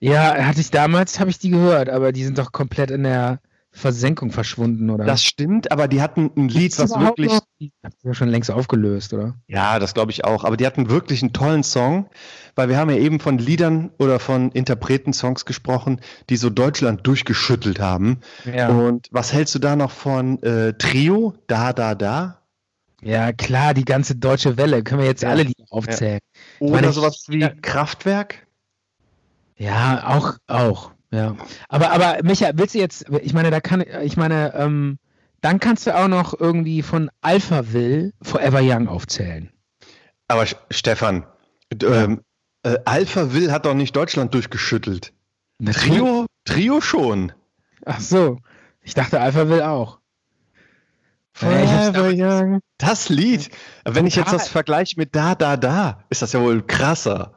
Ja. 0.05 0.37
Ja, 0.37 0.45
hatte 0.45 0.61
ich 0.61 0.71
damals, 0.71 1.19
habe 1.21 1.31
ich 1.31 1.39
die 1.39 1.51
gehört, 1.51 1.89
aber 1.89 2.13
die 2.13 2.25
sind 2.25 2.39
doch 2.39 2.53
komplett 2.53 2.91
in 2.91 3.05
der 3.05 3.41
Versenkung 3.77 4.31
verschwunden, 4.31 4.89
oder? 4.89 5.05
Das 5.05 5.25
stimmt, 5.25 5.73
aber 5.73 5.89
die 5.89 6.01
hatten 6.01 6.31
ein 6.37 6.49
Lied, 6.49 6.79
was 6.79 6.91
wirklich. 6.91 7.33
noch? 7.33 7.41
Sich 7.59 7.73
ja 8.05 8.15
schon 8.15 8.29
längst 8.29 8.51
aufgelöst, 8.51 9.13
oder? 9.13 9.35
Ja, 9.49 9.81
das 9.81 9.95
glaube 9.95 10.13
ich 10.13 10.25
auch. 10.25 10.45
Aber 10.45 10.57
die 10.57 10.65
hatten 10.65 10.91
wirklich 10.91 11.23
einen 11.23 11.33
tollen 11.33 11.65
Song, 11.65 12.09
weil 12.55 12.69
wir 12.69 12.79
haben 12.79 12.89
ja 12.91 12.97
eben 12.99 13.19
von 13.19 13.39
Liedern 13.39 13.91
oder 13.99 14.21
von 14.21 14.53
Interpreten-Songs 14.53 15.45
gesprochen, 15.45 16.01
die 16.31 16.37
so 16.37 16.51
Deutschland 16.51 17.05
durchgeschüttelt 17.05 17.81
haben. 17.81 18.21
Ja. 18.45 18.69
Und 18.69 19.09
was 19.11 19.33
hältst 19.33 19.57
du 19.57 19.59
da 19.59 19.75
noch 19.75 19.91
von 19.91 20.41
äh, 20.45 20.75
Trio? 20.75 21.35
Da, 21.49 21.73
da, 21.73 21.97
da? 21.97 22.43
Ja, 23.03 23.33
klar, 23.33 23.75
die 23.75 23.85
ganze 23.85 24.15
deutsche 24.15 24.57
Welle. 24.57 24.83
Können 24.85 25.01
wir 25.01 25.09
jetzt 25.09 25.23
Ja. 25.23 25.31
alle 25.31 25.43
Lieder 25.43 25.65
aufzählen. 25.71 26.21
Oder 26.61 26.73
meine, 26.73 26.93
sowas 26.93 27.25
wie 27.29 27.41
ja. 27.41 27.51
Kraftwerk? 27.61 28.44
Ja, 29.57 30.09
auch, 30.09 30.35
auch, 30.47 30.91
ja. 31.11 31.37
Aber, 31.69 31.93
aber 31.93 32.19
Micha, 32.23 32.51
willst 32.55 32.75
du 32.75 32.79
jetzt, 32.79 33.07
ich 33.23 33.35
meine, 33.35 33.51
da 33.51 33.61
kann, 33.61 33.85
ich 34.03 34.17
meine, 34.17 34.55
ähm, 34.55 34.99
dann 35.41 35.61
kannst 35.61 35.87
du 35.87 35.95
auch 35.95 36.09
noch 36.09 36.39
irgendwie 36.39 36.83
von 36.83 37.11
Alphaville 37.21 38.13
Forever 38.23 38.61
Young 38.63 38.89
aufzählen. 38.89 39.53
Aber 40.27 40.47
Stefan, 40.71 41.27
ähm, 41.83 42.23
äh, 42.63 42.79
Alpha 42.85 43.33
Will 43.33 43.53
hat 43.53 43.67
doch 43.67 43.75
nicht 43.75 43.95
Deutschland 43.95 44.35
durchgeschüttelt. 44.35 45.13
Trio, 45.73 46.27
Trio 46.45 46.81
schon. 46.81 47.33
Ach 47.85 48.01
so. 48.01 48.39
Ich 48.83 48.95
dachte, 48.95 49.21
Alphaville 49.21 49.69
auch. 49.69 50.01
Ja, 51.41 51.63
ich 51.63 51.71
hab's 51.71 51.97
Forever 51.97 52.13
Young. 52.15 52.61
Das 52.79 53.09
Lied. 53.09 53.51
Wenn 53.85 54.07
ich 54.07 54.17
jetzt 54.17 54.33
das 54.33 54.49
vergleiche 54.49 54.95
mit 54.97 55.15
Da, 55.15 55.35
Da, 55.35 55.57
Da, 55.57 56.05
ist 56.09 56.23
das 56.23 56.33
ja 56.33 56.41
wohl 56.41 56.63
krasser. 56.63 57.34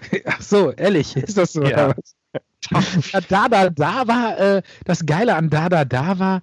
Ach 0.26 0.40
so, 0.40 0.72
ehrlich, 0.72 1.16
ist 1.16 1.36
das 1.36 1.52
so? 1.52 1.62
Ja. 1.62 1.94
Ja, 2.70 3.20
da, 3.28 3.48
da, 3.48 3.70
da 3.70 4.08
war, 4.08 4.38
äh, 4.38 4.62
das 4.84 5.06
Geile 5.06 5.36
an 5.36 5.48
da, 5.48 5.68
da, 5.68 5.84
da 5.84 6.18
war 6.18 6.42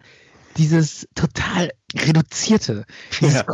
dieses 0.57 1.07
total 1.15 1.71
reduzierte. 1.93 2.85
Dieses, 3.19 3.35
Ja. 3.35 3.45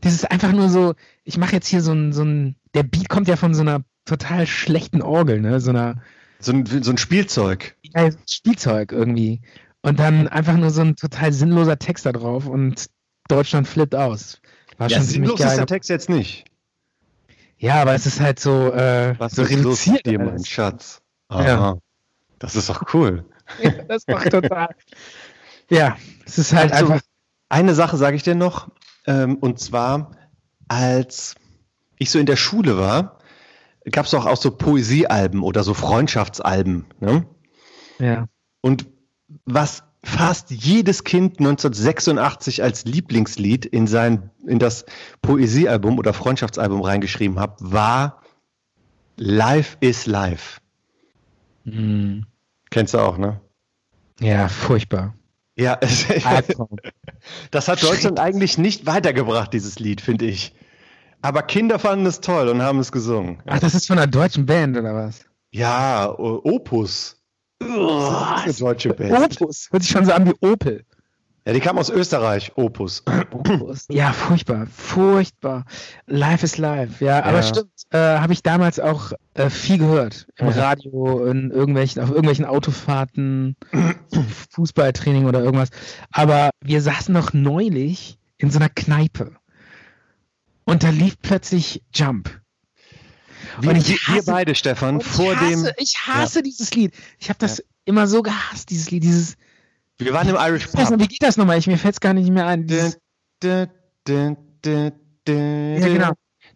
Das 0.00 0.12
ist 0.14 0.30
einfach 0.30 0.52
nur 0.52 0.68
so, 0.68 0.94
ich 1.24 1.38
mache 1.38 1.52
jetzt 1.52 1.68
hier 1.68 1.80
so 1.80 1.92
ein, 1.92 2.12
so 2.12 2.24
ein, 2.24 2.56
der 2.74 2.82
Beat 2.82 3.08
kommt 3.08 3.28
ja 3.28 3.36
von 3.36 3.54
so 3.54 3.62
einer 3.62 3.84
total 4.04 4.46
schlechten 4.46 5.00
Orgel, 5.00 5.40
ne, 5.40 5.60
so 5.60 5.70
einer 5.70 6.02
So 6.40 6.52
ein, 6.52 6.66
so 6.66 6.90
ein 6.90 6.98
Spielzeug. 6.98 7.76
ja, 7.82 8.10
Spielzeug 8.28 8.92
irgendwie. 8.92 9.42
Und 9.82 9.98
dann 9.98 10.28
einfach 10.28 10.56
nur 10.56 10.70
so 10.70 10.80
ein 10.82 10.96
total 10.96 11.32
sinnloser 11.32 11.78
Text 11.78 12.04
da 12.06 12.12
drauf 12.12 12.46
und 12.46 12.86
Deutschland 13.28 13.66
flippt 13.68 13.94
aus. 13.94 14.40
War 14.78 14.88
Ja, 14.88 15.00
sinnlos 15.00 15.40
ist 15.40 15.56
der. 15.56 15.66
Text 15.66 15.88
jetzt 15.90 16.08
nicht. 16.08 16.44
Ja, 17.62 17.80
aber 17.80 17.94
es 17.94 18.06
ist 18.06 18.18
halt 18.20 18.40
so, 18.40 18.72
äh, 18.72 19.14
Was 19.18 19.32
so 19.36 19.42
ist 19.42 19.52
los 19.52 19.86
reduziert. 19.86 19.94
mit 19.94 20.06
dir, 20.06 20.18
mein. 20.18 20.44
Schatz? 20.44 21.00
Ja. 21.30 21.76
Das 22.40 22.56
ist 22.56 22.68
doch 22.68 22.92
cool. 22.92 23.24
Ja, 23.62 23.70
das 23.84 24.04
macht 24.08 24.30
total. 24.30 24.74
Ja, 25.70 25.96
es 26.26 26.38
ist 26.38 26.52
halt 26.52 26.72
Also, 26.72 26.92
einfach. 26.92 27.06
Eine 27.48 27.74
Sache 27.74 27.96
sage 27.96 28.16
ich 28.16 28.22
dir 28.24 28.34
noch, 28.34 28.68
ähm, 29.06 29.36
und 29.36 29.60
zwar, 29.60 30.10
als 30.68 31.36
ich 31.98 32.10
so 32.10 32.18
in 32.18 32.26
der 32.26 32.36
Schule 32.36 32.78
war, 32.78 33.18
gab 33.90 34.06
es 34.06 34.10
doch 34.10 34.26
auch 34.26 34.36
so 34.36 34.50
Poesiealben 34.50 35.42
oder 35.42 35.62
so 35.62 35.72
Freundschaftsalben. 35.74 36.86
Ne? 36.98 37.26
Ja. 38.00 38.26
Und 38.60 38.86
was 39.44 39.84
fast 40.04 40.50
jedes 40.50 41.04
Kind 41.04 41.38
1986 41.38 42.62
als 42.62 42.84
Lieblingslied 42.84 43.66
in 43.66 43.86
sein 43.86 44.30
in 44.46 44.58
das 44.58 44.84
Poesiealbum 45.22 45.98
oder 45.98 46.12
Freundschaftsalbum 46.12 46.80
reingeschrieben 46.80 47.38
hat, 47.38 47.56
war 47.60 48.22
Life 49.16 49.76
is 49.80 50.06
Life. 50.06 50.60
Hm. 51.64 52.26
Kennst 52.70 52.94
du 52.94 52.98
auch, 52.98 53.18
ne? 53.18 53.40
Ja, 54.20 54.48
furchtbar. 54.48 55.14
Ja, 55.56 55.78
es, 55.80 56.06
Albtraum. 56.24 56.76
das 57.50 57.68
hat 57.68 57.82
Deutschland 57.82 58.18
eigentlich 58.18 58.58
nicht 58.58 58.86
weitergebracht, 58.86 59.52
dieses 59.52 59.78
Lied, 59.78 60.00
finde 60.00 60.24
ich. 60.24 60.54
Aber 61.20 61.42
Kinder 61.42 61.78
fanden 61.78 62.06
es 62.06 62.20
toll 62.20 62.48
und 62.48 62.62
haben 62.62 62.80
es 62.80 62.90
gesungen. 62.90 63.40
Ach, 63.46 63.60
das 63.60 63.74
ist 63.74 63.86
von 63.86 63.98
einer 63.98 64.08
deutschen 64.08 64.46
Band 64.46 64.76
oder 64.76 64.94
was? 64.94 65.24
Ja, 65.50 66.12
Opus. 66.18 67.21
Das 67.68 68.46
ist 68.46 68.62
eine 68.62 68.70
deutsche 68.72 68.94
Band. 68.94 69.12
Opus. 69.40 69.68
Hört 69.70 69.82
sich 69.82 69.90
schon 69.92 70.04
so 70.04 70.12
an 70.12 70.26
wie 70.26 70.34
Opel. 70.46 70.84
Ja, 71.44 71.52
die 71.52 71.60
kam 71.60 71.76
aus 71.76 71.90
Österreich, 71.90 72.52
Opus. 72.54 73.02
Opus. 73.32 73.86
Ja, 73.90 74.12
furchtbar. 74.12 74.66
Furchtbar. 74.68 75.64
Life 76.06 76.44
is 76.44 76.56
life. 76.56 77.04
Ja, 77.04 77.24
aber 77.24 77.38
Ja. 77.38 77.42
stimmt. 77.42 77.70
Äh, 77.90 77.98
Habe 77.98 78.32
ich 78.32 78.44
damals 78.44 78.78
auch 78.78 79.10
äh, 79.34 79.50
viel 79.50 79.78
gehört. 79.78 80.26
Im 80.36 80.48
Ja. 80.50 80.68
Radio, 80.68 81.26
in 81.26 81.50
irgendwelchen, 81.50 82.00
auf 82.00 82.10
irgendwelchen 82.10 82.44
Autofahrten, 82.44 83.56
Fußballtraining 84.50 85.26
oder 85.26 85.40
irgendwas. 85.42 85.70
Aber 86.12 86.50
wir 86.62 86.80
saßen 86.80 87.12
noch 87.12 87.32
neulich 87.32 88.18
in 88.38 88.50
so 88.50 88.58
einer 88.58 88.68
Kneipe. 88.68 89.32
Und 90.64 90.84
da 90.84 90.90
lief 90.90 91.16
plötzlich 91.20 91.82
Jump. 91.92 92.40
Wir, 93.60 93.72
ich 93.76 93.88
wir 93.88 93.96
hasse- 94.16 94.30
beide, 94.30 94.54
Stefan, 94.54 95.00
vor 95.00 95.32
ich 95.32 95.38
hasse, 95.40 95.64
dem. 95.64 95.72
ich 95.78 95.94
hasse 96.06 96.42
dieses 96.42 96.72
Lied. 96.74 96.94
Ich 97.18 97.28
habe 97.28 97.38
das 97.38 97.62
immer 97.84 98.06
so 98.06 98.22
gehasst, 98.22 98.70
dieses 98.70 98.90
Lied. 98.90 99.02
Dieses, 99.02 99.36
Wir 99.98 100.12
waren 100.12 100.28
im 100.28 100.36
Irish 100.36 100.66
weiß 100.72 100.90
noch, 100.90 100.98
Pub. 100.98 101.00
wie 101.00 101.08
geht 101.08 101.22
das 101.22 101.36
nochmal? 101.36 101.58
Ich, 101.58 101.66
mir 101.66 101.78
fällt 101.78 101.94
es 101.94 102.00
gar 102.00 102.14
nicht 102.14 102.30
mehr 102.30 102.46
ein. 102.46 102.66
Dieses, 102.66 102.98
dun, 103.40 103.66
dun, 104.04 104.36
dun, 104.62 104.92
Ja, 105.26 105.88
genau. 105.88 106.12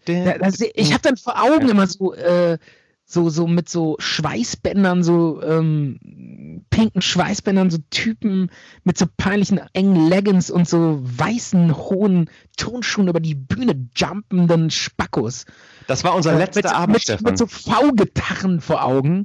da, 0.07 0.39
da, 0.39 0.51
seh- 0.51 0.73
ich 0.75 0.93
habe 0.93 1.03
dann 1.03 1.17
vor 1.17 1.41
Augen 1.43 1.69
immer 1.69 1.87
so, 1.87 2.15
äh, 2.15 2.59
so, 3.09 3.31
so 3.31 3.47
mit 3.47 3.69
so 3.69 3.95
Schweißbändern, 4.01 5.05
so 5.05 5.41
ähm, 5.43 6.65
pinken 6.71 7.01
Schweißbändern, 7.01 7.71
so 7.71 7.79
Typen 7.91 8.51
mit 8.83 8.99
so 8.99 9.07
peinlichen 9.17 9.61
engen 9.75 10.09
Leggings 10.09 10.51
und 10.51 10.69
so 10.69 10.99
weißen, 11.03 11.77
hohen 11.77 12.29
Turnschuhen 12.57 13.07
über 13.07 13.21
die 13.21 13.37
Bühne 13.37 13.89
jumpenden 13.95 14.71
Spackos. 14.71 15.45
Das 15.87 16.03
war 16.03 16.17
unser 16.17 16.33
Äh, 16.33 16.39
letzter 16.39 16.63
mit, 16.63 16.67
Abend, 16.75 16.93
mit, 16.95 17.03
Stefan. 17.03 17.25
mit 17.25 17.39
so 17.39 17.47
V-Gitarren 17.47 18.61
vor 18.61 18.85
Augen. 18.85 19.25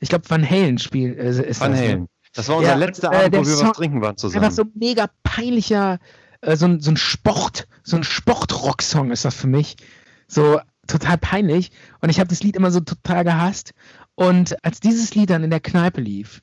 Ich 0.00 0.08
glaube, 0.08 0.28
Van 0.28 0.48
Halen 0.48 0.78
spielt. 0.78 1.16
Äh, 1.16 1.48
ist 1.48 1.60
Van 1.60 1.70
das, 1.70 1.80
ne? 1.80 1.86
Halen. 1.88 2.08
Das 2.34 2.48
war 2.48 2.56
unser 2.56 2.70
Ja, 2.70 2.74
letzter 2.74 3.12
äh, 3.12 3.16
Abend, 3.26 3.36
wo 3.36 3.38
wir 3.38 3.44
Song- 3.54 3.68
was 3.68 3.76
trinken 3.76 4.02
waren 4.02 4.16
zusammen. 4.16 4.44
Einfach 4.44 4.56
so 4.56 4.64
mega 4.74 5.08
peinlicher, 5.22 6.00
äh, 6.40 6.56
so, 6.56 6.66
ein, 6.66 6.80
so 6.80 6.90
ein 6.90 6.96
Sport, 6.96 7.68
so 7.84 7.96
ein 7.96 8.02
Sportrock-Song 8.02 9.12
ist 9.12 9.24
das 9.24 9.36
für 9.36 9.46
mich. 9.46 9.76
So 10.26 10.58
total 10.86 11.18
peinlich. 11.18 11.70
Und 12.00 12.10
ich 12.10 12.18
habe 12.20 12.28
das 12.28 12.42
Lied 12.42 12.56
immer 12.56 12.70
so 12.70 12.80
total 12.80 13.24
gehasst. 13.24 13.72
Und 14.14 14.56
als 14.64 14.80
dieses 14.80 15.14
Lied 15.14 15.30
dann 15.30 15.44
in 15.44 15.50
der 15.50 15.60
Kneipe 15.60 16.00
lief, 16.00 16.42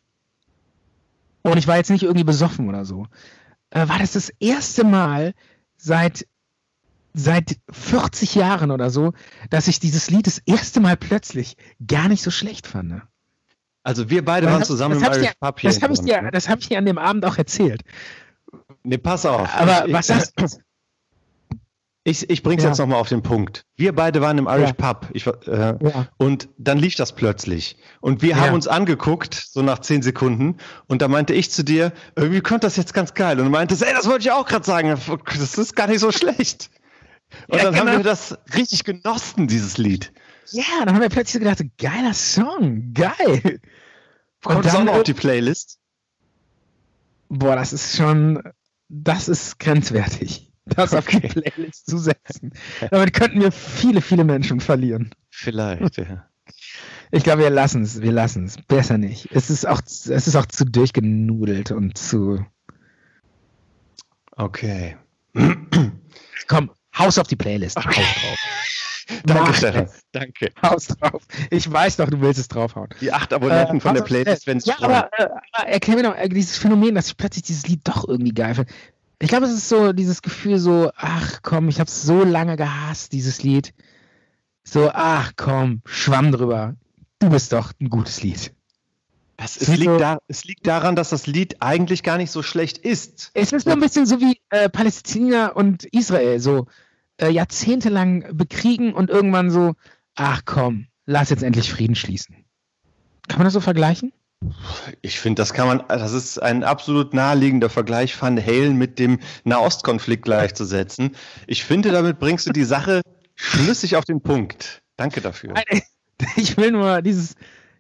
und 1.44 1.58
ich 1.58 1.68
war 1.68 1.78
jetzt 1.78 1.90
nicht 1.90 2.04
irgendwie 2.04 2.24
besoffen 2.24 2.70
oder 2.70 2.86
so, 2.86 3.08
äh, 3.72 3.88
war 3.88 3.98
das 4.00 4.12
das 4.14 4.30
erste 4.40 4.84
Mal 4.84 5.34
seit 5.78 6.28
seit 7.14 7.58
40 7.70 8.36
Jahren 8.36 8.72
oder 8.72 8.90
so, 8.90 9.12
dass 9.50 9.68
ich 9.68 9.82
dieses 9.82 10.10
Lied 10.10 10.28
das 10.28 10.38
erste 10.46 10.80
Mal 10.80 10.96
plötzlich 10.96 11.58
gar 11.86 12.08
nicht 12.08 12.22
so 12.24 12.32
schlecht 12.32 12.68
fand. 12.68 13.02
also 13.84 14.10
wir 14.10 14.24
beide 14.24 14.48
waren 14.48 14.60
Das- 14.60 14.68
zusammen 14.70 14.98
das 15.02 15.18
im 15.18 15.24
Irish 15.24 15.34
Pub 15.40 15.60
hier. 15.60 15.70
Das 15.72 15.82
habe 15.82 15.94
ich, 15.94 16.00
dir- 16.02 16.22
ne? 16.22 16.32
das 16.32 16.48
hab 16.48 16.60
ich 16.60 16.70
dir 16.70 16.78
an 16.78 16.86
dem 16.86 16.98
Abend 16.98 17.26
auch 17.26 17.38
erzählt. 17.38 17.82
Nee, 18.84 18.98
pass 18.98 19.26
auf. 19.26 19.54
Aber 19.56 19.86
was 19.92 20.08
du? 20.38 20.48
Ich, 22.04 22.30
ich 22.32 22.42
bring's 22.42 22.64
Ja. 22.64 22.70
jetzt 22.70 22.80
nochmal 22.80 23.00
auf 23.00 23.10
den 23.10 23.22
Punkt. 23.22 23.66
Wir 23.76 23.94
beide 23.94 24.22
waren 24.22 24.38
im 24.40 24.48
Irish 24.48 24.70
Ja. 24.70 24.74
Pub. 24.94 25.08
Ich, 25.14 25.28
äh, 25.28 25.32
Ja. 25.48 26.08
Und 26.18 26.50
dann 26.58 26.80
lief 26.80 26.96
das 26.96 27.14
plötzlich. 27.14 27.78
Und 28.00 28.24
wir 28.24 28.40
haben 28.40 28.56
uns 28.56 28.68
angeguckt, 28.68 29.36
so 29.36 29.62
nach 29.62 29.80
zehn 29.80 30.02
Sekunden. 30.02 30.58
Und 30.88 31.04
da 31.04 31.08
meinte 31.08 31.34
ich 31.34 31.52
zu 31.52 31.64
dir, 31.64 31.94
irgendwie 32.16 32.42
kommt 32.42 32.64
das 32.64 32.76
jetzt 32.76 32.94
ganz 32.96 33.14
geil. 33.14 33.38
Und 33.40 33.46
du 33.46 33.52
meintest, 33.52 33.84
ey, 33.84 33.94
das 33.94 34.08
wollte 34.08 34.22
ich 34.22 34.32
auch 34.32 34.48
gerade 34.48 34.66
sagen. 34.66 34.98
Das 35.38 35.58
ist 35.58 35.76
gar 35.76 35.88
nicht 35.88 36.00
so 36.00 36.12
schlecht. 36.12 36.72
Und 37.48 37.64
dann 37.64 37.76
haben 37.76 37.86
genau. 37.86 37.98
wir 38.00 38.04
das 38.04 38.38
richtig 38.56 38.84
genossen, 38.84 39.48
dieses 39.48 39.78
Lied. 39.78 40.12
Ja, 40.52 40.64
dann 40.84 40.96
haben 40.96 41.02
wir 41.02 41.10
plötzlich 41.10 41.34
so 41.34 41.40
gedacht, 41.40 41.64
geiler 41.78 42.14
Song, 42.14 42.94
geil. 42.94 43.62
Kommt 44.44 44.66
das 44.66 44.76
auch 44.76 44.84
noch 44.84 44.96
auf 44.96 45.04
die 45.04 45.14
Playlist? 45.14 45.78
boah, 47.30 47.56
das 47.56 47.72
ist 47.74 47.96
schon, 47.96 48.42
das 48.90 49.30
ist 49.30 49.60
grenzwertig. 49.60 50.51
Das 50.76 50.94
auf 50.94 51.08
die 51.08 51.20
Playlist 51.20 51.90
zu 51.90 51.98
setzen. 51.98 52.52
Damit 52.90 53.14
könnten 53.14 53.42
wir 53.42 53.52
viele, 53.52 54.02
viele 54.02 54.24
Menschen 54.24 54.60
verlieren. 54.60 55.12
Vielleicht, 55.30 55.98
ja. 55.98 56.28
Ich 57.12 57.24
glaube, 57.24 57.44
wir 57.44 57.50
lassen 57.50 57.84
es, 57.84 58.02
wir 58.02 58.12
lassen 58.12 58.46
es. 58.46 58.58
Besser 58.68 58.98
nicht. 58.98 59.30
Es 59.32 59.50
ist 59.50 59.68
auch, 59.68 59.82
es 59.82 60.08
ist 60.08 60.36
auch 60.36 60.46
zu 60.46 60.66
durchgenudelt 60.66 61.72
und 61.72 61.98
zu. 61.98 62.46
Okay. 64.32 64.98
Komm, 66.48 66.72
Haus 66.98 67.18
auf 67.18 67.28
die 67.28 67.36
Playlist. 67.36 67.78
Haus 67.78 67.94
drauf. 67.96 68.40
Danke, 69.26 69.54
Stefan. 69.54 69.90
Danke. 70.14 70.52
Haus 70.62 70.88
drauf. 70.88 71.24
Ich 71.50 71.70
weiß 71.70 71.98
doch, 71.98 72.10
du 72.10 72.22
willst 72.22 72.40
es 72.40 72.48
draufhauen. 72.48 72.88
Die 73.02 73.12
acht 73.12 73.34
Abonnenten 73.34 73.78
Äh, 73.78 73.82
von 73.82 73.94
der 73.94 74.04
Playlist, 74.04 74.48
wenn 74.48 74.58
es 74.58 74.66
Ja, 74.66 74.76
aber, 74.80 75.10
äh, 75.18 75.28
aber 75.52 75.68
erklär 75.68 75.98
mir 75.98 76.04
doch 76.04 76.16
äh, 76.16 76.30
dieses 76.30 76.58
Phänomen, 76.58 76.96
dass 76.96 77.08
ich 77.08 77.18
plötzlich 77.18 77.44
dieses 77.44 77.68
Lied 77.68 77.82
doch 77.84 78.08
irgendwie 78.08 78.34
geil 78.34 78.56
finde. 78.56 78.72
Ich 79.22 79.28
glaube, 79.28 79.46
es 79.46 79.54
ist 79.54 79.70
so 79.70 79.94
dieses 79.94 80.24
Gefühl 80.24 80.58
so, 80.58 80.92
ach 80.96 81.42
komm, 81.44 81.70
ich 81.70 81.80
habe 81.80 81.88
es 81.88 82.02
so 82.02 82.24
lange 82.24 82.56
gehasst, 82.58 83.14
dieses 83.14 83.44
Lied. 83.44 83.74
So, 84.64 84.90
ach 84.92 85.34
komm, 85.36 85.82
schwamm 85.86 86.32
drüber. 86.32 86.76
Du 87.20 87.30
bist 87.30 87.54
doch 87.54 87.72
ein 87.80 87.90
gutes 87.90 88.24
Lied. 88.24 88.52
es, 89.38 89.56
so- 89.56 89.74
liegt 89.74 90.02
da, 90.02 90.18
es 90.28 90.44
liegt 90.46 90.66
daran, 90.66 90.96
dass 90.96 91.10
das 91.12 91.28
Lied 91.28 91.62
eigentlich 91.62 92.02
gar 92.02 92.18
nicht 92.18 92.32
so 92.32 92.42
schlecht 92.42 92.80
ist. 92.80 93.30
Es 93.36 93.52
ist 93.52 93.66
so 93.66 93.72
ein 93.72 93.80
bisschen 93.80 94.08
so 94.08 94.20
wie 94.20 94.40
äh, 94.50 94.70
Palästina 94.70 95.50
und 95.50 95.84
Israel, 95.86 96.40
so 96.40 96.66
äh, 97.18 97.30
jahrzehntelang 97.30 98.36
bekriegen 98.36 98.92
und 98.92 99.12
irgendwann 99.12 99.52
so, 99.52 99.74
ach 100.16 100.42
komm, 100.46 100.88
lass 101.06 101.30
jetzt 101.30 101.44
endlich 101.44 101.72
Frieden 101.72 101.96
schließen. 101.96 102.38
Kann 103.28 103.38
man 103.38 103.46
das 103.46 103.54
so 103.54 103.62
vergleichen? 103.62 104.14
Ich 105.02 105.20
finde, 105.20 105.42
das 105.42 105.54
kann 105.54 105.68
man, 105.68 105.84
das 105.88 106.14
ist 106.14 106.42
ein 106.42 106.64
absolut 106.64 107.14
naheliegender 107.14 107.70
Vergleich, 107.70 108.20
Van 108.20 108.44
Halen 108.44 108.78
mit 108.78 108.98
dem 108.98 109.20
Nahostkonflikt 109.44 110.24
gleichzusetzen. 110.24 111.16
Ich 111.48 111.64
finde, 111.64 111.92
damit 111.92 112.20
bringst 112.20 112.48
du 112.48 112.52
die 112.52 112.64
Sache 112.64 113.02
schlüssig 113.36 113.96
auf 113.96 114.06
den 114.06 114.22
Punkt. 114.22 114.82
Danke 114.98 115.22
dafür. 115.22 115.54
Ich 116.36 116.56
will 116.56 116.70
nur 116.70 117.02
dieses, 117.02 117.34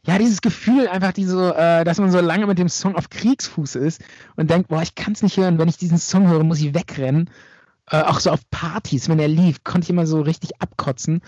ja, 0.03 0.17
dieses 0.17 0.41
Gefühl 0.41 0.87
einfach, 0.87 1.11
diese, 1.11 1.55
äh, 1.55 1.83
dass 1.83 1.99
man 1.99 2.09
so 2.09 2.19
lange 2.19 2.47
mit 2.47 2.57
dem 2.57 2.69
Song 2.69 2.95
auf 2.95 3.11
Kriegsfuß 3.11 3.75
ist 3.75 4.01
und 4.35 4.49
denkt, 4.49 4.69
boah, 4.69 4.81
ich 4.81 4.95
kann 4.95 5.13
es 5.13 5.21
nicht 5.21 5.37
hören. 5.37 5.59
Wenn 5.59 5.67
ich 5.67 5.77
diesen 5.77 5.99
Song 5.99 6.27
höre, 6.27 6.43
muss 6.43 6.59
ich 6.59 6.73
wegrennen. 6.73 7.29
Äh, 7.87 8.01
auch 8.01 8.19
so 8.19 8.31
auf 8.31 8.39
Partys, 8.49 9.09
wenn 9.09 9.19
er 9.19 9.27
lief, 9.27 9.63
konnte 9.63 9.85
ich 9.85 9.89
immer 9.91 10.07
so 10.07 10.21
richtig 10.21 10.59
abkotzen. 10.59 11.21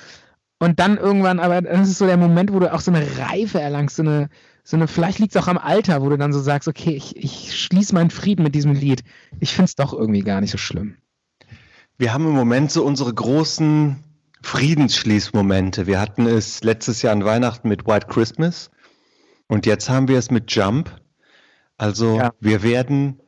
Und 0.58 0.80
dann 0.80 0.98
irgendwann, 0.98 1.40
aber 1.40 1.62
das 1.62 1.88
ist 1.88 2.00
so 2.00 2.08
der 2.08 2.18
Moment, 2.18 2.52
wo 2.52 2.60
du 2.60 2.74
auch 2.74 2.80
so 2.80 2.92
eine 2.92 3.06
Reife 3.20 3.62
erlangst, 3.62 3.98
so 3.98 4.02
eine, 4.02 4.30
so 4.64 4.78
eine, 4.78 4.88
vielleicht 4.88 5.20
liegt 5.20 5.36
es 5.36 5.42
auch 5.42 5.48
am 5.48 5.58
Alter, 5.58 6.02
wo 6.02 6.10
du 6.10 6.18
dann 6.18 6.32
so 6.34 6.40
sagst, 6.40 6.68
okay, 6.68 6.92
ich, 6.96 7.18
ich 7.18 7.60
schließe 7.60 7.94
meinen 7.94 8.10
Frieden 8.12 8.44
mit 8.44 8.56
diesem 8.56 8.74
Lied. 8.74 9.04
Ich 9.40 9.52
finde 9.54 9.66
es 9.66 9.76
doch 9.76 9.94
irgendwie 9.94 10.22
gar 10.22 10.40
nicht 10.42 10.52
so 10.52 10.58
schlimm. 10.58 10.96
Wir 11.98 12.14
haben 12.14 12.26
im 12.26 12.34
Moment 12.34 12.72
so 12.72 12.84
unsere 12.86 13.14
großen 13.14 14.04
Friedensschließmomente. 14.42 15.86
Wir 15.88 16.00
hatten 16.00 16.26
es 16.26 16.64
letztes 16.64 17.02
Jahr 17.02 17.14
an 17.14 17.26
Weihnachten 17.26 17.68
mit 17.70 17.86
White 17.86 18.08
Christmas 18.08 18.72
und 19.48 19.66
jetzt 19.66 19.90
haben 19.90 20.08
wir 20.08 20.18
es 20.18 20.32
mit 20.32 20.52
Jump. 20.52 20.96
Also 21.78 22.18
Ja. 22.18 22.32
wir 22.40 22.64
werden, 22.64 23.20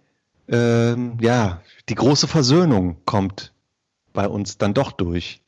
ähm, 0.48 1.18
ja, 1.22 1.62
die 1.90 1.96
große 1.96 2.28
Versöhnung 2.28 2.98
kommt 3.06 3.54
bei 4.14 4.28
uns 4.28 4.58
dann 4.58 4.74
doch 4.74 4.92
durch. 4.92 5.42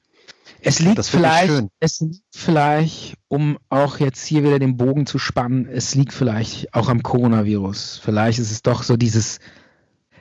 Es 0.62 0.80
liegt 0.80 1.06
vielleicht, 1.06 1.68
es 1.80 2.00
liegt 2.00 2.24
vielleicht, 2.34 3.16
um 3.28 3.58
auch 3.70 4.00
jetzt 4.00 4.26
hier 4.26 4.44
wieder 4.44 4.60
den 4.60 4.78
Bogen 4.78 5.06
zu 5.06 5.20
spannen, 5.20 5.68
es 5.68 5.96
liegt 5.96 6.14
vielleicht 6.14 6.74
auch 6.74 6.90
am 6.90 7.04
Coronavirus. 7.04 8.02
Vielleicht 8.04 8.40
ist 8.40 8.52
es 8.52 8.62
doch 8.62 8.84
so 8.84 8.98
dieses, 8.98 9.40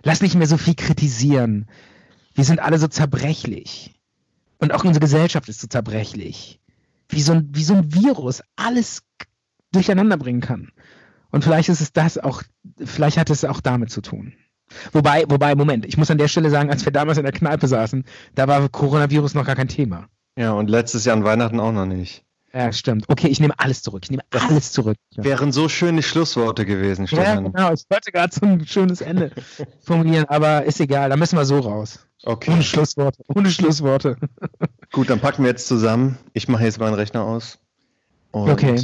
lass 0.03 0.21
nicht 0.21 0.35
mehr 0.35 0.47
so 0.47 0.59
viel 0.59 0.75
kritisieren. 0.75 1.67
Wir 2.35 2.45
sind 2.45 2.61
alle 2.61 2.79
so 2.79 2.89
zerbrechlich. 2.89 3.95
Und 4.59 4.73
auch 4.73 4.85
unsere 4.85 5.01
Gesellschaft 5.01 5.49
ist 5.49 5.61
so 5.61 5.67
zerbrechlich. 5.67 6.61
Wie 7.09 7.23
so 7.23 7.33
ein, 7.33 7.49
wie 7.53 7.65
so 7.65 7.75
ein 7.75 7.95
Virus 7.95 8.43
alles 8.57 9.03
durcheinander 9.73 10.17
bringen 10.17 10.41
kann. 10.41 10.71
Und 11.31 11.45
vielleicht 11.45 11.69
ist 11.69 11.81
es 11.81 11.93
das 11.93 12.19
auch, 12.19 12.43
vielleicht 12.85 13.19
hat 13.19 13.31
es 13.31 13.45
auch 13.45 13.61
damit 13.61 13.91
zu 13.91 14.01
tun. 14.01 14.35
Wobei, 14.93 15.25
wobei, 15.29 15.55
Moment, 15.55 15.87
ich 15.87 15.97
muss 15.97 16.11
an 16.11 16.19
der 16.19 16.29
Stelle 16.29 16.51
sagen, 16.51 16.71
als 16.71 16.85
wir 16.85 16.93
damals 16.93 17.19
in 17.19 17.25
der 17.25 17.33
Kneipe 17.33 17.69
saßen, 17.69 18.05
da 18.35 18.49
war 18.49 18.69
Coronavirus 18.69 19.35
noch 19.35 19.45
gar 19.45 19.55
kein 19.55 19.69
Thema. 19.69 20.09
Ja, 20.37 20.53
und 20.53 20.69
letztes 20.71 21.05
Jahr 21.05 21.17
an 21.17 21.25
Weihnachten 21.25 21.61
auch 21.61 21.73
noch 21.73 21.87
nicht. 21.87 22.25
Ja, 22.53 22.73
stimmt. 22.73 23.05
Okay, 23.09 23.29
ich 23.29 23.39
nehme 23.41 23.55
alles 23.59 23.83
zurück. 23.83 24.03
Ich 24.05 24.11
nehme 24.11 24.23
alles 24.31 24.73
zurück. 24.73 24.97
Ja, 25.11 25.25
Wären 25.25 25.53
so 25.53 25.69
schöne 25.69 26.03
Schlussworte 26.03 26.65
gewesen, 26.65 27.03
ja 27.03 27.09
Stefan. 27.09 27.53
genau. 27.53 27.73
Ich 27.73 27.85
wollte 27.91 28.13
gerade 28.13 28.35
so 28.35 28.47
ein 28.47 28.67
schönes 28.67 29.01
Ende 29.03 29.31
formulieren, 29.81 30.25
aber 30.29 30.65
ist 30.65 30.81
egal. 30.81 31.11
Da 31.11 31.17
müssen 31.17 31.37
wir 31.37 31.45
so 31.45 31.59
raus. 31.59 32.07
Okay, 32.23 32.51
Ohne 32.53 32.63
Schlussworte. 32.63 33.23
Ohne 33.29 33.51
Schlussworte. 33.51 34.17
gut, 34.93 35.11
dann 35.11 35.21
packen 35.21 35.43
wir 35.43 35.51
jetzt 35.51 35.69
zusammen. 35.69 36.17
Ich 36.33 36.49
mache 36.49 36.65
jetzt 36.65 36.79
meinen 36.81 36.95
Rechner 36.95 37.25
aus. 37.25 37.59
Und 38.31 38.51
Okay. 38.51 38.81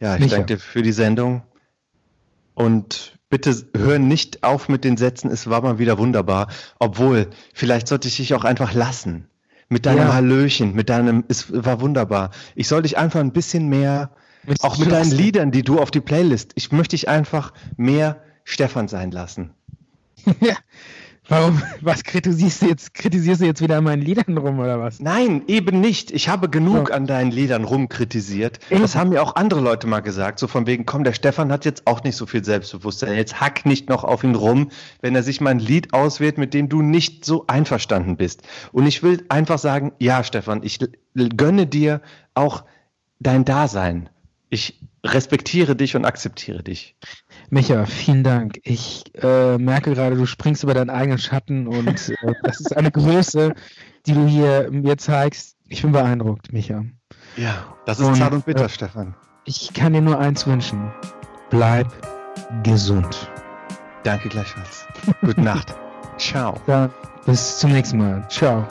Ja, 0.00 0.16
ich 0.16 0.20
Micha. 0.22 0.36
danke 0.36 0.54
dir 0.56 0.58
für 0.60 0.82
die 0.82 0.92
Sendung. 0.92 1.42
Und 2.54 3.18
bitte 3.28 3.54
hör 3.76 3.98
nicht 4.00 4.42
auf 4.42 4.68
mit 4.68 4.82
den 4.84 4.96
Sätzen, 4.96 5.30
es 5.30 5.48
war 5.48 5.62
mal 5.62 5.78
wieder 5.78 5.96
wunderbar. 5.98 6.48
Obwohl, 6.80 7.30
vielleicht 7.54 7.86
sollte 7.88 8.08
ich 8.08 8.16
dich 8.16 8.34
auch 8.34 8.44
einfach 8.44 8.74
lassen. 8.74 9.28
Mit 9.72 9.86
deinem 9.86 9.98
Ja. 10.00 10.12
Hallöchen, 10.12 10.74
mit 10.74 10.90
deinem, 10.90 11.24
es 11.28 11.46
war 11.50 11.80
wunderbar. 11.80 12.30
Ich 12.54 12.68
soll 12.68 12.82
dich 12.82 12.98
einfach 12.98 13.20
ein 13.20 13.32
bisschen 13.32 13.70
mehr, 13.70 14.10
Mit 14.44 14.62
auch 14.62 14.76
mit 14.76 14.92
deinen. 14.92 15.10
Liedern, 15.10 15.50
die 15.50 15.62
du 15.62 15.80
auf 15.80 15.90
die 15.90 16.02
Playlist, 16.02 16.52
ich 16.56 16.72
möchte 16.72 16.94
dich 16.94 17.08
einfach 17.08 17.54
mehr 17.78 18.22
Stefan 18.44 18.88
sein 18.88 19.10
lassen. 19.10 19.54
ja. 20.40 20.56
Warum? 21.32 21.62
Was 21.80 22.04
kritisierst 22.04 22.60
du 22.60 22.66
jetzt? 22.66 22.92
Kritisierst 22.92 23.40
du 23.40 23.46
jetzt 23.46 23.62
wieder 23.62 23.78
an 23.78 23.84
meinen 23.84 24.02
Liedern 24.02 24.36
rum 24.36 24.58
oder 24.58 24.78
was? 24.78 25.00
Nein, 25.00 25.44
eben 25.46 25.80
nicht. 25.80 26.10
Ich 26.10 26.28
habe 26.28 26.50
genug 26.50 26.90
Ja. 26.90 26.94
an 26.94 27.06
deinen 27.06 27.30
Liedern 27.30 27.64
rumkritisiert. 27.64 28.60
Eben. 28.70 28.82
Das 28.82 28.96
haben 28.96 29.08
mir 29.08 29.22
auch 29.22 29.34
andere 29.36 29.60
Leute 29.60 29.86
mal 29.86 30.00
gesagt, 30.00 30.38
so 30.38 30.46
von 30.46 30.66
wegen, 30.66 30.84
komm, 30.84 31.04
der 31.04 31.14
Stefan 31.14 31.50
hat 31.50 31.64
jetzt 31.64 31.86
auch 31.86 32.04
nicht 32.04 32.16
so 32.16 32.26
viel 32.26 32.44
Selbstbewusstsein. 32.44 33.14
Jetzt 33.14 33.40
hack 33.40 33.64
nicht 33.64 33.88
noch 33.88 34.04
auf 34.04 34.24
ihn 34.24 34.34
rum, 34.34 34.68
wenn 35.00 35.14
er 35.14 35.22
sich 35.22 35.40
mal 35.40 35.50
ein 35.50 35.58
Lied 35.58 35.94
auswählt, 35.94 36.36
mit 36.36 36.52
dem 36.52 36.68
du 36.68 36.82
nicht 36.82 37.24
so 37.24 37.46
einverstanden 37.46 38.18
bist. 38.18 38.42
Und 38.70 38.86
ich 38.86 39.02
will 39.02 39.24
einfach 39.30 39.58
sagen, 39.58 39.92
ja, 39.98 40.24
Stefan, 40.24 40.62
ich 40.62 40.80
gönne 41.14 41.66
dir 41.66 42.02
auch 42.34 42.64
dein 43.20 43.46
Dasein. 43.46 44.10
Ich 44.50 44.78
respektiere 45.02 45.76
dich 45.76 45.96
und 45.96 46.04
akzeptiere 46.04 46.62
dich. 46.62 46.94
Micha, 47.52 47.84
vielen 47.84 48.24
Dank. 48.24 48.60
Ich 48.62 49.04
äh, 49.22 49.58
merke 49.58 49.92
gerade, 49.92 50.16
du 50.16 50.24
springst 50.24 50.62
über 50.62 50.72
deinen 50.72 50.88
eigenen 50.88 51.18
Schatten 51.18 51.66
und 51.66 51.86
äh, 52.08 52.32
das 52.44 52.60
ist 52.60 52.74
eine 52.74 52.90
Größe, 52.90 53.52
die 54.06 54.14
du 54.14 54.26
hier 54.26 54.70
mir 54.70 54.96
zeigst. 54.96 55.58
Ich 55.68 55.82
bin 55.82 55.92
beeindruckt, 55.92 56.50
Micha. 56.50 56.86
Ja, 57.36 57.76
das 57.84 58.00
ist 58.00 58.06
Und, 58.06 58.16
zart 58.16 58.32
und 58.32 58.46
bitter, 58.46 58.64
äh, 58.64 58.68
Stefan. 58.70 59.14
Ich 59.44 59.74
kann 59.74 59.92
dir 59.92 60.00
nur 60.00 60.18
eins 60.18 60.46
wünschen. 60.46 60.90
Bleib 61.50 61.88
gesund. 62.62 63.30
Danke 64.02 64.30
gleichfalls. 64.30 64.86
Gute 65.20 65.40
Nacht. 65.42 65.74
Ciao. 66.16 66.58
Dann 66.66 66.88
bis 67.26 67.58
zum 67.58 67.72
nächsten 67.72 67.98
Mal. 67.98 68.26
Ciao. 68.30 68.66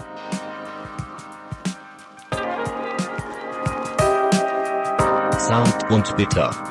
Zart 5.37 5.91
und 5.91 6.17
bitter. 6.17 6.70